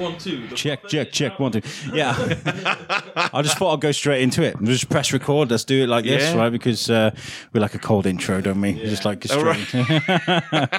one, 0.00 0.18
two. 0.18 0.46
The 0.48 0.56
Check, 0.56 0.88
check, 0.88 1.12
check. 1.12 1.38
One, 1.38 1.52
two. 1.52 1.60
Yeah. 1.92 2.14
I 3.32 3.42
just 3.42 3.58
thought 3.58 3.74
I'd 3.74 3.80
go 3.80 3.92
straight 3.92 4.22
into 4.22 4.42
it. 4.42 4.56
Just 4.64 4.88
press 4.88 5.12
record. 5.12 5.50
Let's 5.50 5.64
do 5.64 5.84
it 5.84 5.88
like 5.88 6.04
this, 6.04 6.22
Yeah. 6.32 6.38
right? 6.38 6.50
Because 6.50 6.88
uh, 6.90 7.10
we 7.52 7.60
like 7.60 7.74
a 7.74 7.78
cold 7.78 8.06
intro, 8.06 8.40
don't 8.40 8.60
we? 8.60 8.72
Just 8.72 9.04
like 9.04 9.20
get 9.20 9.32
Oh, 9.32 9.52
straight. 9.52 10.70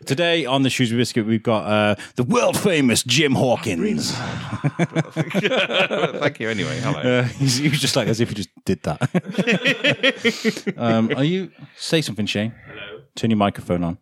Today 0.06 0.46
on 0.46 0.62
the 0.62 0.70
Shrewsbury 0.70 1.00
Biscuit, 1.02 1.26
we've 1.26 1.42
got 1.42 1.64
uh, 1.66 1.94
the 2.16 2.24
world 2.24 2.58
famous 2.58 3.02
Jim 3.02 3.34
Hawkins. 3.34 4.12
Thank 4.16 4.80
you 6.40 6.48
anyway. 6.48 6.78
Hello. 6.80 7.18
Uh, 7.20 7.24
he's, 7.24 7.56
he 7.58 7.68
was 7.68 7.80
just 7.80 7.96
like 7.96 8.08
as 8.08 8.20
if 8.20 8.30
he 8.30 8.34
just 8.34 8.48
did 8.64 8.82
that. 8.84 10.74
um, 10.78 11.10
are 11.16 11.24
you 11.24 11.50
say 11.76 12.00
something, 12.00 12.26
Shane? 12.26 12.54
Hello. 12.66 13.02
Turn 13.14 13.30
your 13.30 13.36
microphone 13.36 13.84
on. 13.84 13.98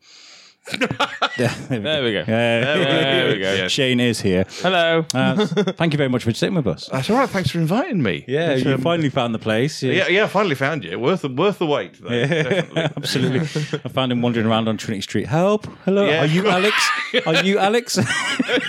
There, 0.78 1.80
There 1.80 2.02
we 2.04 2.12
go. 2.12 2.24
There 2.24 3.32
we 3.32 3.38
go. 3.40 3.68
Shane 3.68 4.00
is 4.00 4.20
here. 4.20 4.44
Hello. 4.62 5.04
Uh, 5.14 5.46
thank 5.46 5.92
you 5.92 5.96
very 5.96 6.08
much 6.08 6.24
for 6.24 6.32
sitting 6.32 6.54
with 6.54 6.66
us. 6.66 6.88
That's 6.92 7.10
all 7.10 7.16
right. 7.18 7.28
Thanks 7.28 7.50
for 7.50 7.58
inviting 7.58 8.02
me. 8.02 8.24
Yeah, 8.28 8.50
It's, 8.50 8.64
you 8.64 8.74
um, 8.74 8.80
finally 8.80 9.10
found 9.10 9.34
the 9.34 9.38
place. 9.38 9.82
yeah, 9.82 10.08
yeah. 10.08 10.24
I 10.24 10.26
finally 10.28 10.54
found 10.54 10.84
you. 10.84 10.98
Worth 10.98 11.22
the 11.22 11.28
worth 11.28 11.58
the 11.58 11.66
wait. 11.66 11.94
Though, 12.00 12.08
definitely. 12.10 12.82
Absolutely. 12.96 13.40
I 13.84 13.88
found 13.88 14.12
him 14.12 14.22
wandering 14.22 14.46
around 14.46 14.68
on 14.68 14.76
Trinity 14.76 15.02
Street. 15.02 15.26
Help! 15.26 15.66
Hello. 15.84 16.06
Yeah. 16.06 16.22
Are 16.22 16.26
you 16.26 16.48
Alex? 16.48 16.90
Are 17.26 17.44
you 17.44 17.58
Alex? 17.58 17.98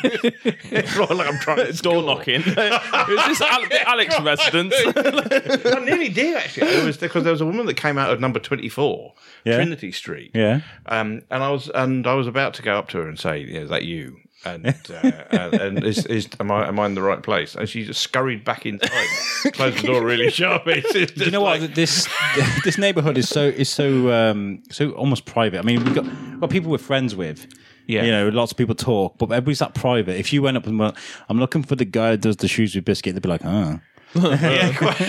It's 0.03 0.95
not 0.97 1.16
like 1.16 1.27
I'm 1.27 1.39
trying 1.39 1.66
to 1.67 1.81
Door 1.81 2.03
knocking. 2.03 2.41
Is 2.41 2.55
this 2.55 3.41
Al- 3.41 3.67
the 3.69 3.79
Alex 3.88 4.19
residence? 4.22 4.73
I 4.77 5.83
nearly 5.85 6.09
did 6.09 6.35
actually. 6.38 6.67
It 6.67 6.85
was 6.85 6.97
because 6.97 7.23
there 7.23 7.31
was 7.31 7.41
a 7.41 7.45
woman 7.45 7.66
that 7.66 7.75
came 7.75 7.97
out 7.97 8.11
of 8.11 8.19
number 8.19 8.39
twenty 8.39 8.69
four, 8.69 9.13
Yeah. 9.45 9.55
Trinity 9.55 9.91
Street. 9.91 10.31
yeah. 10.33 10.61
Um, 10.85 11.22
and 11.31 11.44
I 11.44 11.49
was 11.49 11.69
and 11.73 11.91
I 12.06 12.14
was 12.14 12.28
about 12.28 12.53
to 12.56 12.61
go 12.61 12.78
up 12.78 12.89
to 12.89 12.97
her 13.00 13.08
and 13.08 13.20
say, 13.20 13.39
"Yeah, 13.39 13.61
is 13.61 13.70
that 13.70 13.84
you?" 13.84 14.17
And 14.44 14.66
uh, 14.67 15.11
and, 15.31 15.53
and 15.61 15.84
is, 15.84 16.06
is 16.08 16.28
am 16.39 16.52
I 16.52 16.67
am 16.67 16.80
I 16.80 16.88
in 16.88 16.95
the 16.95 17.02
right 17.02 17.22
place? 17.22 17.56
And 17.56 17.70
she 17.70 17.86
just 17.86 18.02
scurried 18.02 18.44
back 18.44 18.66
inside, 18.66 18.89
closed 19.53 19.84
the 19.84 19.88
door 19.88 20.03
really 20.03 20.31
sharp. 20.31 20.64
It's 20.66 20.92
just 20.94 21.17
You 21.17 21.31
know 21.31 21.44
like, 21.44 21.62
what? 21.62 21.75
This 21.75 22.08
this 22.64 22.78
neighborhood 22.78 23.17
is 23.17 23.30
so 23.30 23.44
is 23.44 23.69
so 23.69 24.12
um, 24.12 24.64
so 24.72 24.92
almost 24.92 25.25
private. 25.25 25.59
I 25.59 25.62
mean, 25.62 25.84
we've 25.84 25.94
got, 26.39 26.50
people 26.50 26.72
we're 26.72 26.80
friends 26.80 27.16
with. 27.16 27.47
Yeah. 27.88 28.03
You 28.03 28.12
know, 28.12 28.30
lots 28.30 28.52
of 28.52 28.58
people 28.58 28.75
talk, 28.75 29.17
but 29.17 29.25
everybody's 29.31 29.59
that 29.59 29.73
private. 29.73 30.17
If 30.17 30.31
you 30.31 30.42
went 30.42 30.56
up 30.56 30.66
and 30.66 30.80
went, 30.80 30.95
I'm 31.28 31.39
looking 31.39 31.64
for 31.64 31.75
the 31.75 31.84
guy 31.84 32.12
that 32.12 32.22
does 32.22 32.38
the 32.38 32.47
Shrewsbury 32.47 32.81
Biscuit, 32.81 33.16
they'd 33.16 33.22
be 33.22 33.28
like, 33.28 33.44
ah. 33.44 33.81
Yeah, 34.13 34.73
quite, 34.75 34.99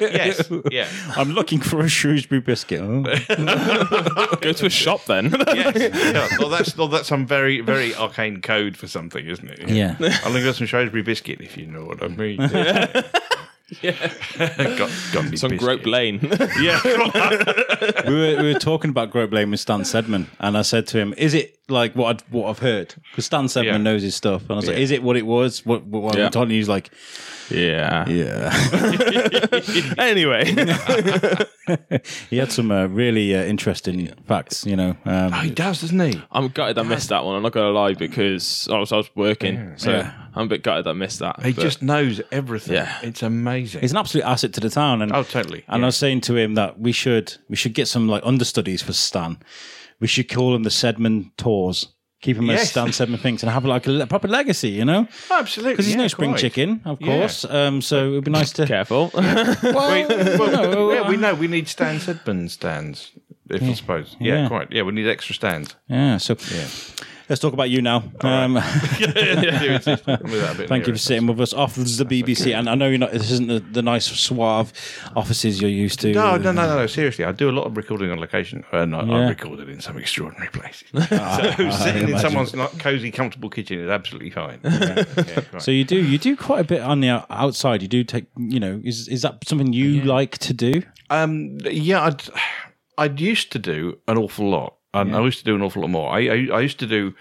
yes, 0.00 0.50
yeah, 0.70 0.88
I'm 1.16 1.30
looking 1.30 1.60
for 1.60 1.80
a 1.80 1.88
Shrewsbury 1.88 2.40
biscuit. 2.40 2.80
Oh. 2.80 3.02
Go 4.40 4.52
to 4.52 4.66
a 4.66 4.70
shop 4.70 5.04
then. 5.06 5.34
yes. 5.48 5.76
yeah. 5.76 6.28
Well, 6.38 6.48
that's 6.48 6.76
well, 6.76 6.88
that's 6.88 7.08
some 7.08 7.26
very 7.26 7.60
very 7.60 7.94
arcane 7.94 8.40
code 8.40 8.76
for 8.76 8.86
something, 8.86 9.26
isn't 9.26 9.48
it? 9.48 9.68
Yeah. 9.68 9.96
I'm 9.98 10.32
looking 10.32 10.48
for 10.48 10.52
some 10.52 10.66
Shrewsbury 10.66 11.02
biscuit, 11.02 11.40
if 11.40 11.56
you 11.56 11.66
know 11.66 11.84
what 11.84 12.02
I 12.02 12.08
mean. 12.08 12.40
Yeah. 12.40 13.02
got, 13.82 14.90
got 15.12 15.24
me 15.24 15.30
It's 15.32 15.42
on 15.44 15.50
biscuit. 15.50 15.58
Grope 15.58 15.86
Lane. 15.86 16.20
Yeah, 16.60 16.80
we 18.06 18.14
were 18.14 18.42
we 18.42 18.52
were 18.52 18.58
talking 18.60 18.90
about 18.90 19.10
Grope 19.10 19.32
Lane 19.32 19.50
with 19.50 19.58
Stan 19.60 19.80
Sedman, 19.80 20.26
and 20.38 20.56
I 20.56 20.62
said 20.62 20.86
to 20.88 20.98
him, 20.98 21.12
"Is 21.16 21.34
it 21.34 21.58
like 21.68 21.94
what 21.96 22.06
I'd, 22.16 22.22
what 22.32 22.48
I've 22.48 22.60
heard?" 22.60 22.94
Because 23.10 23.24
Stan 23.26 23.46
Sedman 23.46 23.64
Yeah. 23.64 23.76
knows 23.78 24.02
his 24.02 24.14
stuff, 24.14 24.42
and 24.42 24.52
I 24.52 24.54
was 24.56 24.68
like, 24.68 24.78
"Is 24.78 24.92
it 24.92 25.02
what 25.02 25.16
it 25.16 25.26
was?" 25.26 25.66
What, 25.66 25.84
what, 25.84 26.02
what 26.02 26.16
Yeah. 26.16 26.26
I'm 26.26 26.30
telling 26.30 26.50
you, 26.50 26.56
he's 26.58 26.68
like, 26.68 26.90
yeah. 27.50 28.08
"Yeah." 28.08 28.52
Anyway. 29.98 30.44
he 32.30 32.36
had 32.36 32.52
some 32.52 32.70
uh, 32.70 32.86
really 32.86 33.34
uh, 33.34 33.42
interesting 33.42 34.06
facts, 34.26 34.64
you 34.64 34.76
know. 34.76 34.90
Um, 35.04 35.32
oh, 35.34 35.40
he 35.40 35.50
does, 35.50 35.80
doesn't 35.80 35.98
he? 35.98 36.22
I'm 36.30 36.48
gutted 36.48 36.78
I 36.78 36.82
missed 36.82 37.08
that 37.08 37.24
one. 37.24 37.34
I'm 37.36 37.42
not 37.42 37.52
going 37.52 37.66
to 37.66 37.78
lie 37.78 37.94
because 37.94 38.68
I 38.70 38.78
was, 38.78 38.92
I 38.92 38.96
was 38.98 39.10
working. 39.16 39.72
So 39.76 39.90
Yeah. 39.90 40.12
I'm 40.36 40.44
a 40.46 40.48
bit 40.48 40.62
gutted 40.62 40.84
that 40.84 40.90
I 40.90 40.92
missed 40.92 41.18
that. 41.20 41.42
He 41.42 41.52
but- 41.52 41.62
just 41.62 41.82
knows 41.82 42.20
everything. 42.30 42.74
Yeah. 42.74 42.98
it's 43.02 43.22
amazing. 43.22 43.80
he's 43.80 43.92
an 43.92 43.96
absolute 43.98 44.24
asset 44.24 44.52
to 44.54 44.60
the 44.60 44.70
town, 44.70 45.02
and 45.02 45.12
Oh, 45.12 45.22
totally, 45.22 45.64
And 45.68 45.80
yeah. 45.80 45.86
I 45.86 45.88
was 45.88 45.96
saying 45.96 46.20
to 46.22 46.36
him 46.36 46.54
that 46.54 46.78
we 46.78 46.92
should 46.92 47.34
we 47.48 47.56
should 47.56 47.74
get 47.74 47.88
some 47.88 48.06
like 48.08 48.22
understudies 48.24 48.82
for 48.82 48.92
Stan. 48.92 49.38
We 49.98 50.06
should 50.06 50.28
call 50.30 50.54
him 50.54 50.62
the 50.62 50.70
Sedman 50.70 51.30
Tours. 51.38 51.88
Keep 52.22 52.38
him 52.38 52.50
as 52.50 52.70
Stan 52.70 52.88
Sedman 52.88 53.20
thinks 53.20 53.42
and 53.42 53.52
have 53.52 53.64
like 53.64 53.86
a 53.86 53.90
le- 53.90 54.06
proper 54.06 54.26
legacy, 54.26 54.70
you 54.70 54.84
know? 54.86 55.06
Absolutely, 55.30 55.72
Because 55.74 55.86
he's 55.86 55.94
yeah, 55.96 56.00
no 56.02 56.08
spring 56.08 56.30
quite. 56.30 56.40
chicken, 56.40 56.80
of 56.86 57.00
Yeah. 57.00 57.06
course. 57.18 57.44
Um, 57.44 57.82
so 57.82 58.08
it 58.08 58.10
would 58.12 58.24
be 58.24 58.30
nice 58.30 58.52
to. 58.54 58.66
Careful. 58.66 59.10
Well, 59.14 60.06
Well, 60.38 60.50
no, 60.50 60.92
yeah, 60.92 61.08
we 61.08 61.16
uh, 61.16 61.20
know 61.20 61.34
we 61.34 61.46
need 61.46 61.68
Stan 61.68 61.98
Sedman 61.98 62.50
stands. 62.50 63.12
If 63.50 63.62
I 63.62 63.74
suppose, 63.74 64.16
yeah, 64.18 64.42
Yeah. 64.42 64.48
quite. 64.48 64.72
Yeah, 64.72 64.82
we 64.82 64.92
need 64.92 65.06
extra 65.06 65.34
stands. 65.34 65.76
Yeah. 65.88 66.16
So 66.16 66.34
let's 67.28 67.40
talk 67.40 67.52
about 67.52 67.70
you 67.70 67.82
now. 67.82 68.04
Um, 68.20 68.56
Thank 68.96 70.68
Thank 70.68 70.86
you 70.86 70.92
for 70.92 70.98
sitting 70.98 71.26
with 71.26 71.40
us 71.40 71.52
off 71.52 71.74
the 71.74 71.82
BBC. 71.82 72.54
And 72.54 72.68
I 72.68 72.74
know 72.74 72.88
you're 72.88 72.98
not. 72.98 73.12
This 73.12 73.30
isn't 73.30 73.48
the, 73.48 73.60
the 73.60 73.82
nice 73.82 74.06
suave 74.06 74.72
offices 75.14 75.60
you're 75.60 75.70
used 75.70 76.00
to. 76.00 76.12
No, 76.12 76.36
no, 76.36 76.52
no, 76.52 76.66
no, 76.66 76.76
no. 76.76 76.86
Seriously, 76.86 77.24
I 77.24 77.32
do 77.32 77.48
a 77.50 77.52
lot 77.52 77.66
of 77.66 77.76
recording 77.76 78.10
on 78.10 78.18
location. 78.18 78.64
and 78.72 78.92
no, 78.92 79.04
Yeah. 79.04 79.24
I've 79.24 79.28
recorded 79.28 79.68
in 79.68 79.80
some 79.80 79.96
extraordinary 79.98 80.48
places. 80.50 80.88
so 80.92 81.70
sitting 81.70 82.02
in 82.04 82.08
imagine. 82.10 82.18
someone's 82.18 82.54
not 82.54 82.78
cozy, 82.78 83.10
comfortable 83.10 83.50
kitchen 83.50 83.80
is 83.80 83.90
absolutely 83.90 84.30
fine. 84.30 84.60
Yeah, 84.64 85.04
quite. 85.50 85.62
So 85.62 85.70
you 85.70 85.84
do 85.84 85.96
you 85.96 86.18
do 86.18 86.36
quite 86.36 86.60
a 86.60 86.64
bit 86.64 86.80
on 86.80 87.00
the 87.00 87.08
out- 87.08 87.26
outside. 87.30 87.82
You 87.82 87.88
do 87.88 88.04
take 88.04 88.26
you 88.36 88.60
know 88.60 88.80
is 88.84 89.08
is 89.08 89.22
that 89.22 89.46
something 89.46 89.72
you 89.72 90.02
like 90.02 90.38
to 90.38 90.52
do? 90.52 90.82
Um, 91.10 91.58
yeah, 91.64 92.02
I'd, 92.02 92.22
I'd 92.98 93.20
used 93.20 93.52
to 93.52 93.58
do 93.58 93.98
an 94.08 94.18
awful 94.18 94.48
lot. 94.50 94.75
And 95.02 95.16
I 95.16 95.20
used 95.24 95.38
to 95.38 95.44
do 95.44 95.54
an 95.54 95.62
awful 95.62 95.82
lot 95.82 95.90
more. 95.90 96.10
I, 96.10 96.20
I, 96.20 96.48
I 96.52 96.60
used 96.60 96.78
to 96.80 96.86
do 96.86 97.14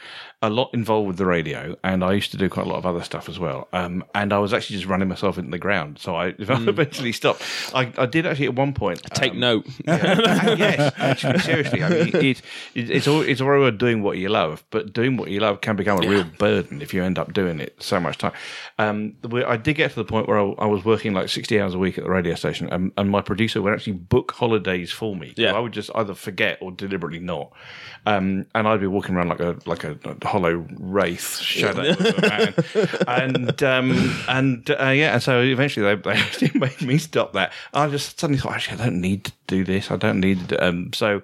a 0.46 0.50
lot 0.50 0.70
involved 0.74 1.08
with 1.08 1.18
the 1.18 1.26
radio, 1.26 1.76
and 1.84 2.04
I 2.04 2.14
used 2.14 2.32
to 2.32 2.38
do 2.38 2.50
quite 2.50 2.66
a 2.66 2.70
lot 2.70 2.78
of 2.78 2.86
other 2.86 3.04
stuff 3.04 3.28
as 3.30 3.40
well. 3.40 3.68
Um, 3.74 4.04
and 4.14 4.32
I 4.32 4.38
was 4.40 4.54
actually 4.54 4.78
just 4.78 4.88
running 4.88 5.08
myself 5.08 5.38
into 5.38 5.52
the 5.52 5.58
ground. 5.58 6.00
So 6.00 6.16
I 6.16 6.28
eventually 6.40 7.12
stopped. 7.12 7.42
I, 7.74 7.92
I 7.98 8.06
did 8.06 8.26
actually 8.26 8.48
at 8.48 8.56
one 8.56 8.74
point 8.74 9.02
Take 9.14 9.32
um, 9.32 9.40
note. 9.40 9.66
yes, 9.86 10.94
actually, 10.98 11.40
seriously. 11.40 11.84
I 11.84 11.90
mean, 11.90 12.08
it, 12.16 12.42
it, 12.76 12.90
it's 12.92 13.08
all 13.08 13.22
it's 13.22 13.42
all 13.42 13.48
very 13.48 13.60
well 13.62 13.72
doing 13.72 14.02
what 14.04 14.18
you 14.18 14.30
love, 14.30 14.64
but 14.70 14.94
doing 14.94 15.18
what 15.18 15.30
you 15.32 15.40
love 15.40 15.62
can 15.62 15.76
become 15.76 16.04
a 16.04 16.08
real 16.08 16.24
burden 16.24 16.82
if 16.82 16.94
you 16.94 17.04
end 17.04 17.18
up 17.18 17.34
doing 17.34 17.60
it 17.60 17.76
so 17.82 18.00
much 18.00 18.18
time. 18.18 18.34
Um, 18.80 19.16
we- 19.30 19.44
I 19.44 19.58
did 19.58 19.76
get 19.76 19.92
to 19.92 19.96
the 19.96 20.06
point 20.06 20.28
where 20.28 20.40
I, 20.40 20.44
I 20.60 20.66
was 20.66 20.86
working 20.86 21.14
like 21.14 21.30
sixty 21.30 21.60
hours 21.60 21.74
a 21.74 21.80
week 21.80 21.98
at 21.98 22.04
the 22.04 22.10
radio 22.10 22.36
station, 22.36 22.70
and, 22.72 22.92
and 22.98 23.10
my 23.10 23.22
producer 23.22 23.62
would 23.62 23.74
actually 23.74 23.94
book 23.94 24.32
holidays 24.34 24.92
for 24.92 25.16
me. 25.16 25.34
So 25.36 25.42
Yeah. 25.42 25.54
I 25.54 25.60
would 25.60 25.72
just 25.74 25.90
either 25.96 26.14
forget 26.14 26.58
or 26.62 26.72
deliberately 26.72 27.20
not, 27.20 27.52
um, 28.06 28.46
and 28.54 28.68
I'd 28.68 28.80
be 28.80 28.88
walking 28.88 29.16
around 29.16 29.30
like 29.30 29.40
a 29.40 29.58
like 29.66 29.84
a, 29.84 29.98
a 30.04 30.28
hollow 30.36 30.66
wraith 30.78 31.38
shadow, 31.38 31.92
of 31.92 32.02
a 32.02 32.22
man. 32.22 32.54
and 33.08 33.64
um, 33.64 34.24
and 34.28 34.70
uh, 34.70 34.90
yeah, 34.90 35.14
and 35.14 35.24
so 35.24 35.42
eventually 35.42 35.96
they, 35.96 36.02
they 36.02 36.18
actually 36.20 36.60
made 36.60 36.82
me 36.82 36.98
stop 36.98 37.32
that. 37.34 37.54
I 37.74 37.88
just 37.88 38.20
suddenly 38.20 38.40
thought, 38.40 38.52
actually, 38.54 38.82
I 38.82 38.86
don't 38.86 39.00
need 39.00 39.26
to 39.26 39.32
do 39.48 39.64
this. 39.64 39.92
I 39.92 39.96
don't 39.96 40.20
need 40.20 40.50
to. 40.50 40.68
Um, 40.68 40.92
so, 40.94 41.22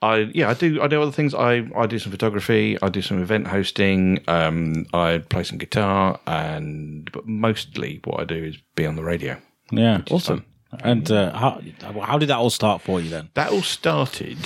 I 0.00 0.30
yeah, 0.32 0.48
I 0.48 0.54
do. 0.54 0.80
I 0.80 0.86
do 0.86 1.02
other 1.02 1.12
things. 1.12 1.34
I 1.34 1.68
I 1.76 1.86
do 1.86 1.98
some 1.98 2.12
photography. 2.12 2.78
I 2.80 2.88
do 2.88 3.02
some 3.02 3.20
event 3.20 3.48
hosting. 3.48 4.24
Um, 4.26 4.86
I 4.94 5.18
play 5.18 5.44
some 5.44 5.58
guitar, 5.58 6.18
and 6.26 7.10
but 7.12 7.26
mostly 7.26 8.00
what 8.04 8.20
I 8.20 8.24
do 8.24 8.42
is 8.42 8.56
be 8.74 8.86
on 8.86 8.96
the 8.96 9.04
radio. 9.04 9.36
Yeah, 9.70 10.00
awesome. 10.10 10.46
And 10.80 11.10
uh, 11.10 11.36
how 11.36 11.60
how 12.00 12.16
did 12.16 12.30
that 12.30 12.38
all 12.38 12.50
start 12.50 12.80
for 12.80 13.02
you 13.02 13.10
then? 13.10 13.28
That 13.34 13.50
all 13.50 13.62
started. 13.62 14.38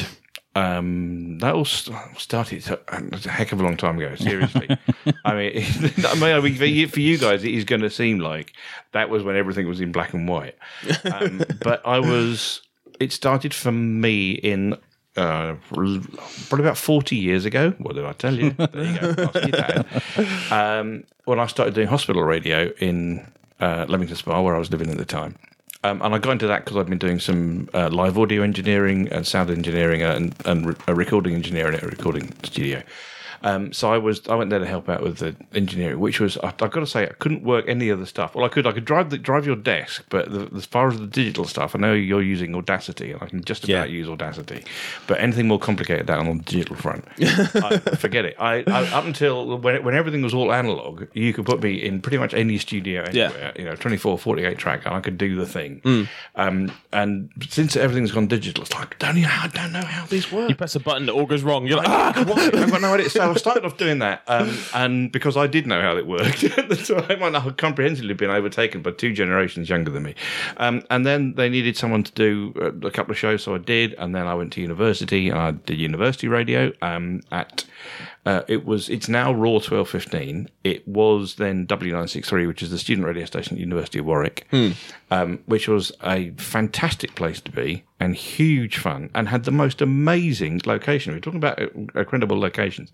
Um, 0.57 1.39
that 1.39 1.55
all 1.55 1.65
st- 1.65 1.97
started 2.19 2.67
a, 2.89 3.29
heck 3.29 3.53
of 3.53 3.61
a 3.61 3.63
long 3.63 3.77
time 3.77 3.99
ago. 3.99 4.17
Seriously, 4.17 4.69
I 5.25 5.35
mean, 5.35 5.53
I 6.05 6.15
mean, 6.15 6.35
I 6.35 6.41
mean, 6.41 6.55
for 6.57 6.65
you, 6.65 6.89
for 6.89 7.01
you 7.01 7.19
guys, 7.19 7.45
it 7.45 7.55
is 7.55 7.65
going 7.65 7.83
to 7.83 7.91
seem 7.91 8.19
like 8.19 8.53
that 8.93 9.11
was 9.11 9.23
when 9.23 9.37
everything 9.37 9.69
was 9.69 9.81
in 9.81 9.93
black 9.93 10.13
and 10.13 10.29
white. 10.29 10.57
Um, 11.13 11.43
but 11.63 11.87
I 11.87 12.01
was. 12.01 12.63
It 12.99 13.13
started 13.13 13.55
for 13.55 13.73
me 13.73 14.33
in 14.33 14.77
uh, 15.17 15.55
probably 15.69 16.03
about 16.51 16.77
40 16.77 17.17
years 17.17 17.47
ago. 17.47 17.71
What 17.79 17.95
did 17.95 18.05
I 18.05 18.13
tell 18.13 18.35
you? 18.35 18.51
There 18.51 18.85
you 18.85 19.01
go. 19.01 19.15
Ask 19.23 19.35
your 19.35 19.51
dad. 19.53 19.87
Um, 20.53 21.05
when 21.25 21.41
I 21.41 21.47
started 21.47 21.73
doing 21.73 21.87
hospital 21.87 22.23
radio 22.23 22.71
in 22.79 23.27
uh, 23.59 23.87
Leamington 23.89 24.17
Spa, 24.17 24.43
where 24.43 24.55
I 24.55 24.59
was 24.59 24.71
living 24.71 24.91
at 24.91 24.99
the 24.99 25.07
time. 25.07 25.37
Um, 25.83 26.03
and 26.03 26.15
I 26.15 26.19
got 26.19 26.33
into 26.33 26.47
that 26.47 26.65
because 26.65 26.77
I'd 26.77 26.91
been 26.91 26.99
doing 26.99 27.19
some 27.19 27.69
uh, 27.73 27.89
live 27.89 28.19
audio 28.19 28.43
engineering 28.43 29.09
and 29.09 29.27
sound 29.27 29.51
engineering 29.51 30.03
and, 30.03 30.35
and 30.45 30.67
re- 30.67 30.75
uh, 30.87 30.95
recording 30.95 31.35
engineering 31.35 31.75
at 31.75 31.83
a 31.83 31.87
recording 31.87 32.35
studio. 32.43 32.83
Um, 33.43 33.73
so 33.73 33.93
I 33.93 33.99
was 33.99 34.27
I 34.29 34.35
went 34.35 34.51
there 34.51 34.59
to 34.59 34.67
help 34.67 34.89
out 34.89 35.03
with 35.03 35.19
the 35.19 35.35
engineering, 35.55 35.99
which 35.99 36.21
was 36.21 36.37
I, 36.39 36.49
I've 36.49 36.59
got 36.59 36.81
to 36.81 36.87
say 36.87 37.05
I 37.05 37.13
couldn't 37.19 37.43
work 37.43 37.65
any 37.69 37.91
other 37.91 38.07
stuff. 38.07 38.35
Well, 38.35 38.45
I 38.45 38.49
could 38.49 38.67
I 38.67 38.73
could 38.73 38.85
drive 38.85 39.11
the 39.11 39.19
drive 39.19 39.47
your 39.47 39.57
desk, 39.57 40.05
but 40.11 40.31
the, 40.31 40.51
as 40.57 40.67
far 40.67 40.89
as 40.89 40.99
the 40.99 41.07
digital 41.07 41.45
stuff, 41.47 41.75
I 41.75 41.79
know 41.79 41.93
you're 41.95 42.23
using 42.23 42.55
Audacity, 42.55 43.13
and 43.13 43.23
I 43.23 43.27
can 43.27 43.43
just 43.45 43.65
about 43.65 43.89
Yeah. 43.91 43.97
use 43.97 44.09
Audacity. 44.09 44.65
But 45.07 45.21
anything 45.21 45.49
more 45.49 45.59
complicated 45.59 46.07
than 46.07 46.19
on 46.29 46.39
the 46.39 46.45
digital 46.45 46.77
front, 46.77 47.05
I, 47.21 47.79
forget 47.97 48.25
it. 48.25 48.37
I, 48.39 48.63
I 48.67 48.87
up 48.93 49.05
until 49.05 49.59
when 49.59 49.83
when 49.85 49.95
everything 49.95 50.23
was 50.23 50.35
all 50.35 50.53
analog, 50.53 51.07
you 51.15 51.33
could 51.33 51.47
put 51.47 51.63
me 51.63 51.75
in 51.83 52.01
pretty 52.03 52.19
much 52.19 52.35
any 52.35 52.59
studio 52.59 53.03
anywhere. 53.05 53.53
You 53.57 53.65
know, 53.65 53.75
24, 53.75 54.19
48 54.19 54.59
track, 54.59 54.85
and 54.87 54.95
I 54.95 55.01
could 55.01 55.17
do 55.19 55.35
the 55.37 55.47
thing. 55.47 56.09
Um, 56.37 56.71
and 56.93 57.31
since 57.49 57.77
everything's 57.77 58.13
gone 58.13 58.27
digital, 58.27 58.63
it's 58.65 58.75
like 58.75 58.99
don't 58.99 59.17
you 59.17 59.23
know, 59.23 59.29
I 59.33 59.49
don't 59.49 59.73
know 59.73 59.81
how 59.85 60.05
this 60.07 60.31
works. 60.31 60.51
You 60.51 60.55
press 60.57 60.75
a 60.77 60.81
button, 60.81 61.09
it 61.09 61.13
all 61.13 61.27
goes 61.27 61.43
wrong. 61.43 61.67
You're 61.67 61.79
like, 61.79 61.89
ah! 61.91 62.13
I've 62.17 62.71
got 62.71 62.81
no 62.81 62.95
idea. 62.95 63.09
So 63.11 63.30
so 63.31 63.35
I 63.51 63.53
started 63.53 63.65
off 63.65 63.77
doing 63.77 63.99
that, 64.01 64.23
um, 64.27 64.57
and 64.75 65.13
because 65.13 65.37
I 65.37 65.47
did 65.47 65.67
know 65.67 65.81
how 65.81 65.97
it 65.97 66.07
worked 66.07 66.45
at 66.59 66.69
the 66.69 66.77
time, 66.77 67.23
and 67.23 67.37
I 67.37 67.41
had 67.41 67.57
comprehensively 67.57 68.15
been 68.15 68.31
overtaken 68.31 68.83
by 68.83 68.93
two 68.93 69.13
generations 69.13 69.69
younger 69.69 69.91
than 69.91 70.03
me. 70.03 70.15
Um, 70.57 70.83
and 70.91 71.07
then 71.07 71.35
they 71.35 71.49
needed 71.49 71.77
someone 71.77 72.03
to 72.05 72.13
do 72.13 72.53
uh, 72.61 72.87
a 72.87 72.91
couple 72.91 73.13
of 73.13 73.19
shows, 73.19 73.43
so 73.43 73.55
I 73.55 73.59
did. 73.59 73.95
And 73.95 74.15
then 74.15 74.27
I 74.27 74.35
went 74.35 74.53
to 74.55 74.61
university, 74.61 75.29
and 75.29 75.39
I 75.39 75.51
did 75.53 75.79
university 75.79 76.29
radio 76.29 76.73
um, 76.83 77.23
at. 77.31 77.65
Uh, 78.27 78.43
it 78.49 78.65
was. 78.67 78.89
It's 78.89 79.09
now 79.09 79.33
Raw 79.33 79.59
twelve 79.61 79.89
fifteen. 79.89 80.49
It 80.63 80.87
was 80.87 81.37
then 81.37 81.67
W 81.67 81.93
nine 81.93 82.09
six 82.09 82.29
three, 82.29 82.47
which 82.47 82.63
is 82.63 82.71
the 82.71 82.79
student 82.79 83.07
radio 83.07 83.25
station 83.25 83.55
at 83.55 83.57
the 83.57 83.61
University 83.63 83.99
of 83.99 84.05
Warwick, 84.07 84.47
um, 85.11 85.39
which 85.47 85.69
was 85.69 85.91
a 86.05 86.31
fantastic 86.37 87.15
place 87.15 87.41
to 87.41 87.51
be 87.51 87.85
and 87.99 88.15
huge 88.17 88.79
fun, 88.79 89.11
and 89.15 89.29
had 89.29 89.45
the 89.45 89.51
most 89.51 89.81
amazing 89.83 90.61
location. 90.67 91.13
We're 91.13 91.21
talking 91.21 91.39
about 91.39 91.61
uh, 91.61 91.67
incredible 91.95 92.39
locations. 92.39 92.93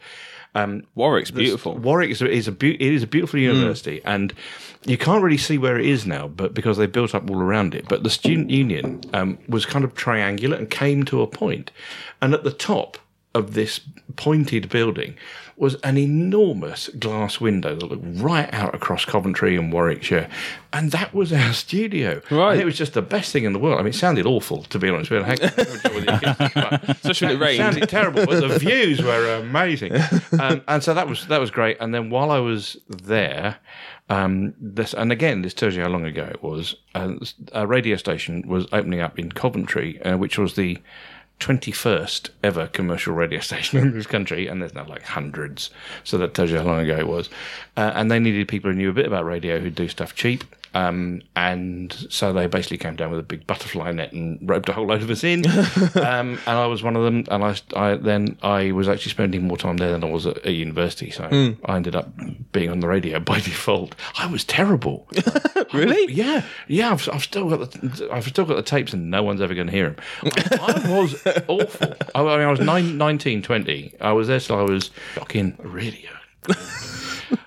Warwick's 0.95 1.31
beautiful. 1.31 1.77
Warwick 1.77 2.11
is 2.11 2.23
a, 2.23 2.31
is 2.31 2.49
a 2.49 2.53
beau- 2.53 2.67
it 2.69 2.81
is 2.81 3.03
a 3.03 3.07
beautiful 3.07 3.39
university, 3.39 4.01
and 4.05 4.33
you 4.87 4.97
can't 4.97 5.23
really 5.23 5.37
see 5.37 5.59
where 5.59 5.79
it 5.79 5.85
is 5.87 6.07
now, 6.07 6.29
but 6.29 6.55
because 6.55 6.79
they 6.79 6.87
built 6.87 7.15
up 7.15 7.29
all 7.31 7.43
around 7.43 7.75
it. 7.75 7.87
But 7.89 8.05
the 8.05 8.11
student 8.11 8.49
union 8.51 9.03
um, 9.13 9.39
was 9.49 9.67
kind 9.67 9.85
of 9.85 9.95
triangular 9.95 10.57
and 10.57 10.71
came 10.71 11.05
to 11.07 11.21
a 11.21 11.27
point, 11.27 11.73
and 12.23 12.33
at 12.33 12.43
the 12.45 12.53
top 12.53 12.97
of 13.37 13.55
this 13.55 13.81
pointed 14.17 14.69
building 14.69 15.17
was 15.59 15.75
an 15.77 15.97
enormous 15.97 16.89
glass 16.99 17.41
window 17.41 17.75
that 17.75 17.87
looked 17.87 18.05
right 18.21 18.53
out 18.53 18.75
across 18.75 19.07
Coventry 19.07 19.57
and 19.57 19.73
Warwickshire, 19.73 20.29
and 20.73 20.91
that 20.93 21.15
was 21.15 21.33
our 21.33 21.55
studio. 21.55 22.21
Right. 22.31 22.53
and 22.53 22.61
it 22.61 22.67
was 22.67 22.77
just 22.77 22.93
the 22.93 23.01
best 23.03 23.33
thing 23.33 23.45
in 23.45 23.55
the 23.55 23.59
world. 23.59 23.79
I 23.79 23.83
mean, 23.83 23.91
it 23.91 23.95
sounded 23.95 24.27
awful 24.27 24.65
to 24.65 24.79
be 24.79 24.91
honest. 24.91 25.11
We 25.11 25.17
had 25.17 25.23
a 25.23 25.27
heck 25.27 25.43
of 25.43 25.59
a 25.59 25.79
job 25.79 25.95
with 25.95 26.05
the 26.05 26.15
acoustics, 26.17 26.91
Especially 26.91 27.37
when 27.37 27.49
it 27.49 27.55
it 27.55 27.57
sounded 27.57 27.89
terrible, 27.89 28.27
but 28.27 28.41
the 28.47 28.59
views 28.59 29.03
were 29.03 29.37
amazing. 29.37 29.95
Um, 30.39 30.63
and 30.69 30.83
so 30.83 30.93
that 30.93 31.09
was 31.09 31.27
that 31.29 31.41
was 31.41 31.51
great. 31.51 31.79
And 31.81 31.95
then 31.95 32.11
while 32.11 32.31
I 32.31 32.39
was 32.39 32.77
there, 32.89 33.57
um, 34.11 34.55
this 34.61 34.93
and 34.93 35.11
again 35.11 35.43
this 35.43 35.55
tells 35.55 35.75
you 35.75 35.83
how 35.83 35.89
long 35.89 36.05
ago 36.05 36.25
it 36.25 36.43
was. 36.43 36.77
Uh, 36.95 37.15
a 37.53 37.67
radio 37.67 37.97
station 37.97 38.47
was 38.47 38.67
opening 38.73 39.01
up 39.01 39.19
in 39.19 39.33
Coventry, 39.33 40.01
uh, 40.03 40.17
which 40.17 40.39
was 40.39 40.55
the 40.55 40.79
21st 41.41 42.31
ever 42.43 42.67
commercial 42.69 43.15
radio 43.15 43.41
station 43.49 43.79
in 43.79 43.93
this 43.93 44.07
country, 44.07 44.47
and 44.47 44.61
there's 44.61 44.75
now 44.75 44.87
like 44.87 45.03
hundreds. 45.03 45.71
So 46.05 46.19
that 46.19 46.35
tells 46.35 46.51
you 46.51 46.59
how 46.59 46.65
long 46.65 46.81
ago 46.81 46.99
it 46.99 47.09
was. 47.09 47.29
Uh, 47.77 47.93
and 47.95 48.11
they 48.11 48.19
needed 48.19 48.49
people 48.49 48.71
who 48.71 48.77
knew 48.77 48.91
a 48.91 48.95
bit 48.95 49.07
about 49.07 49.25
radio 49.25 49.59
who'd 49.59 49.75
do 49.75 49.89
stuff 49.89 50.15
cheap. 50.15 50.45
Um, 50.77 51.23
and 51.35 51.91
so 52.11 52.35
they 52.35 52.47
basically 52.47 52.77
came 52.77 52.97
down 52.97 53.11
with 53.11 53.21
a 53.21 53.23
big 53.23 53.47
butterfly 53.47 53.93
net 53.93 54.13
and 54.13 54.39
roped 54.43 54.69
a 54.69 54.75
whole 54.75 54.87
load 54.87 55.01
of 55.01 55.09
us 55.09 55.25
in. 55.25 55.47
um, 55.97 56.39
and 56.47 56.49
I 56.49 56.67
was 56.67 56.83
one 56.83 56.97
of 56.97 57.05
them. 57.05 57.25
And 57.31 57.43
I, 57.43 57.57
I 57.75 57.97
then 57.97 58.37
I 58.43 58.73
was 58.73 58.87
actually 58.87 59.13
spending 59.13 59.47
more 59.47 59.57
time 59.57 59.79
there 59.79 59.93
than 59.93 60.05
I 60.05 60.11
was 60.11 60.27
at, 60.27 60.37
at 60.39 60.53
university. 60.53 61.11
So 61.11 61.57
I 61.65 61.77
ended 61.77 61.97
up 61.97 62.11
being 62.53 62.71
on 62.71 62.81
the 62.81 62.89
radio 62.89 63.19
by 63.21 63.41
default. 63.41 63.95
I 64.19 64.27
was 64.27 64.45
terrible. 64.45 65.09
Really? 65.73 66.13
Yeah, 66.13 66.45
yeah. 66.69 66.93
I've, 66.93 67.09
I've 67.13 67.25
still 67.25 67.51
got 67.51 67.73
the 67.73 68.09
I've 68.13 68.27
still 68.27 68.45
got 68.45 68.55
the 68.55 68.63
tapes, 68.63 68.93
and 68.93 69.11
no 69.11 69.25
one's 69.25 69.41
ever 69.41 69.53
going 69.53 69.67
to 69.67 69.73
hear 69.73 69.91
them. 69.91 69.97
I, 70.23 70.83
I 70.87 71.01
was 71.01 71.27
awful. 71.49 71.95
I, 72.15 72.21
I 72.21 72.37
mean, 72.39 72.47
I 72.47 72.51
was 72.51 72.61
nine, 72.61 72.97
19, 72.97 73.43
20. 73.43 73.95
I 74.01 74.13
was 74.13 74.29
there 74.29 74.39
till 74.39 74.59
I 74.59 74.63
was 74.63 74.91
fucking 75.15 75.57
radio. 75.59 76.11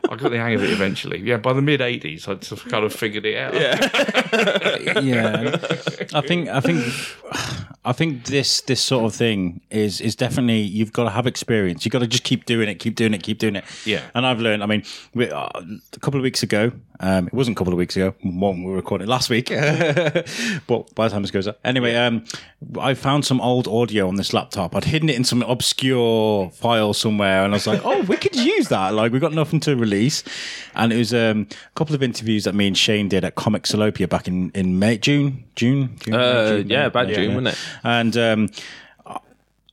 I 0.09 0.15
got 0.15 0.29
the 0.31 0.37
hang 0.37 0.55
of 0.55 0.63
it 0.63 0.71
eventually. 0.71 1.19
Yeah, 1.19 1.37
by 1.37 1.53
the 1.53 1.61
mid 1.61 1.79
'80s, 1.81 2.27
i'd 2.27 2.41
just 2.41 2.67
kind 2.69 2.83
of 2.83 2.93
figured 2.93 3.25
it 3.25 3.37
out. 3.37 3.53
Yeah, 3.53 4.99
yeah. 4.99 5.57
I 6.13 6.21
think 6.21 6.49
I 6.49 6.59
think 6.59 6.85
I 7.85 7.93
think 7.93 8.25
this 8.25 8.61
this 8.61 8.81
sort 8.81 9.05
of 9.05 9.15
thing 9.15 9.61
is 9.69 10.01
is 10.01 10.15
definitely 10.15 10.59
you've 10.59 10.91
got 10.93 11.05
to 11.05 11.09
have 11.09 11.25
experience. 11.25 11.85
You've 11.85 11.91
got 11.93 11.99
to 11.99 12.07
just 12.07 12.23
keep 12.23 12.45
doing 12.45 12.67
it, 12.67 12.75
keep 12.75 12.95
doing 12.95 13.13
it, 13.13 13.23
keep 13.23 13.39
doing 13.39 13.55
it. 13.55 13.63
Yeah. 13.85 14.03
And 14.13 14.25
I've 14.25 14.39
learned. 14.39 14.63
I 14.63 14.65
mean, 14.65 14.83
we, 15.13 15.29
uh, 15.29 15.47
a 15.47 15.99
couple 15.99 16.19
of 16.19 16.23
weeks 16.23 16.43
ago, 16.43 16.71
um, 16.99 17.27
it 17.27 17.33
wasn't 17.33 17.55
a 17.55 17.57
couple 17.57 17.71
of 17.71 17.79
weeks 17.79 17.95
ago. 17.95 18.13
One 18.21 18.63
we 18.63 18.69
were 18.69 18.75
recording 18.75 19.07
last 19.07 19.29
week, 19.29 19.49
but 20.67 20.93
by 20.95 21.07
the 21.07 21.09
time 21.09 21.21
this 21.21 21.31
goes 21.31 21.47
up, 21.47 21.57
anyway, 21.63 21.95
um, 21.95 22.25
I 22.79 22.93
found 22.93 23.25
some 23.25 23.39
old 23.39 23.67
audio 23.67 24.09
on 24.09 24.15
this 24.15 24.33
laptop. 24.33 24.75
I'd 24.75 24.83
hidden 24.83 25.07
it 25.09 25.15
in 25.15 25.23
some 25.23 25.41
obscure 25.41 26.49
file 26.49 26.93
somewhere, 26.93 27.45
and 27.45 27.53
I 27.53 27.55
was 27.55 27.67
like, 27.67 27.81
"Oh, 27.85 28.01
we 28.01 28.17
could 28.17 28.35
use 28.35 28.67
that." 28.67 28.93
Like, 28.93 29.13
we 29.13 29.19
got 29.19 29.33
nothing 29.33 29.61
to 29.61 29.68
release, 29.75 30.23
and 30.75 30.91
it 30.93 30.97
was 30.97 31.13
um, 31.13 31.47
a 31.51 31.73
couple 31.75 31.95
of 31.95 32.03
interviews 32.03 32.43
that 32.43 32.53
me 32.55 32.67
and 32.67 32.77
Shane 32.77 33.09
did 33.09 33.23
at 33.23 33.35
Comic 33.35 33.63
Salopia 33.63 34.07
back 34.07 34.27
in 34.27 34.51
in 34.51 34.79
May, 34.79 34.97
June, 34.97 35.43
June, 35.55 35.95
June, 35.99 36.13
Uh, 36.13 36.57
June, 36.57 36.69
yeah, 36.69 36.85
about 36.85 37.07
June, 37.09 37.35
wasn't 37.35 37.47
it? 37.49 37.57
And 37.83 38.17
um, 38.17 38.49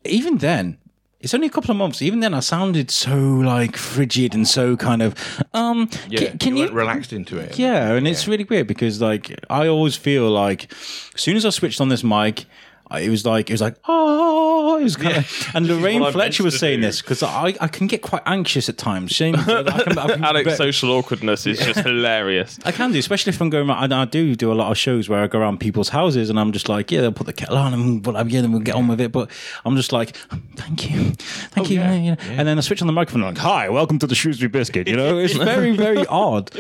even 0.05 0.39
then, 0.39 0.79
it's 1.21 1.35
only 1.35 1.47
a 1.47 1.51
couple 1.51 1.71
of 1.71 1.77
months. 1.77 2.03
Even 2.03 2.21
then, 2.21 2.35
I 2.35 2.41
sounded 2.41 2.91
so 2.91 3.17
like 3.17 3.77
frigid 3.77 4.35
and 4.35 4.47
so 4.47 4.77
kind 4.77 5.03
of 5.03 5.15
um. 5.55 5.89
yeah. 6.09 6.31
ca- 6.31 6.37
can 6.39 6.57
you, 6.57 6.65
you? 6.67 6.71
relaxed 6.73 7.13
into 7.13 7.39
it? 7.39 7.59
yeah, 7.59 7.93
and 7.93 8.07
it's 8.07 8.29
really 8.29 8.45
weird 8.45 8.67
because 8.67 9.01
like 9.01 9.35
I 9.51 9.67
always 9.67 9.97
feel 9.97 10.31
like 10.31 10.71
as 11.15 11.21
soon 11.21 11.37
as 11.37 11.45
I 11.45 11.51
switched 11.51 11.81
on 11.81 11.89
this 11.89 12.05
mic. 12.05 12.47
It 12.91 13.11
was 13.11 13.27
like 13.27 13.51
it 13.51 13.53
was 13.53 13.61
like 13.61 13.77
oh, 13.89 14.77
it 14.79 14.85
was 14.85 14.97
kind 14.97 15.17
of, 15.17 15.51
and 15.55 15.67
Lorraine 15.67 16.05
Fletcher 16.13 16.45
was 16.45 16.59
saying 16.59 16.81
do. 16.81 16.87
this 16.87 17.01
because 17.01 17.23
I, 17.23 17.55
I 17.61 17.69
can 17.69 17.87
get 17.87 18.03
quite 18.03 18.23
anxious 18.27 18.69
at 18.69 18.79
times. 18.79 19.13
Shane, 19.13 19.35
I 19.35 19.43
can, 19.45 19.69
I 19.99 20.07
can, 20.07 20.25
Alex 20.25 20.57
social 20.57 20.91
awkwardness 20.93 21.47
is 21.47 21.59
just 21.59 21.81
hilarious. 21.81 22.59
I 22.65 22.73
can 22.73 22.93
do, 22.93 22.99
especially 22.99 23.31
if 23.31 23.41
I'm 23.41 23.51
going 23.51 23.69
around. 23.69 23.93
I, 23.93 24.03
I 24.03 24.05
do 24.05 24.35
do 24.37 24.53
a 24.53 24.55
lot 24.55 24.71
of 24.71 24.79
shows 24.79 25.09
where 25.09 25.23
I 25.23 25.27
go 25.27 25.39
around 25.39 25.59
people's 25.59 25.89
houses 25.89 26.31
and 26.31 26.39
I'm 26.39 26.53
just 26.53 26.69
like, 26.69 26.91
yeah, 26.91 27.01
they'll 27.01 27.13
put 27.13 27.27
the 27.27 27.33
kettle 27.33 27.57
on 27.57 27.75
and 27.75 28.07
whatever, 28.07 28.29
yeah, 28.29 28.41
then 28.41 28.53
we'll 28.53 28.61
get 28.61 28.75
on 28.75 28.89
with 28.89 29.01
it. 29.01 29.11
But 29.13 29.31
I'm 29.65 29.77
just 29.77 29.93
like, 29.93 30.17
thank 30.57 30.91
you, 30.91 31.13
thank 31.51 31.71
you, 31.71 31.81
yeah. 31.81 31.93
yeah, 31.95 32.17
yeah. 32.21 32.31
And 32.31 32.47
then 32.47 32.59
I 32.59 32.61
switch 32.61 32.81
on 32.81 32.87
the 32.87 32.93
microphone 32.93 33.23
and 33.23 33.29
I'm 33.29 33.35
like, 33.35 33.43
hi, 33.43 33.69
welcome 33.69 33.99
to 33.99 34.07
the 34.07 34.15
Shrewsbury 34.15 34.49
Biscuit. 34.49 34.87
You 34.87 34.97
know, 34.97 35.19
it's 35.19 35.35
very, 35.35 35.77
very 35.77 36.07
odd. 36.07 36.51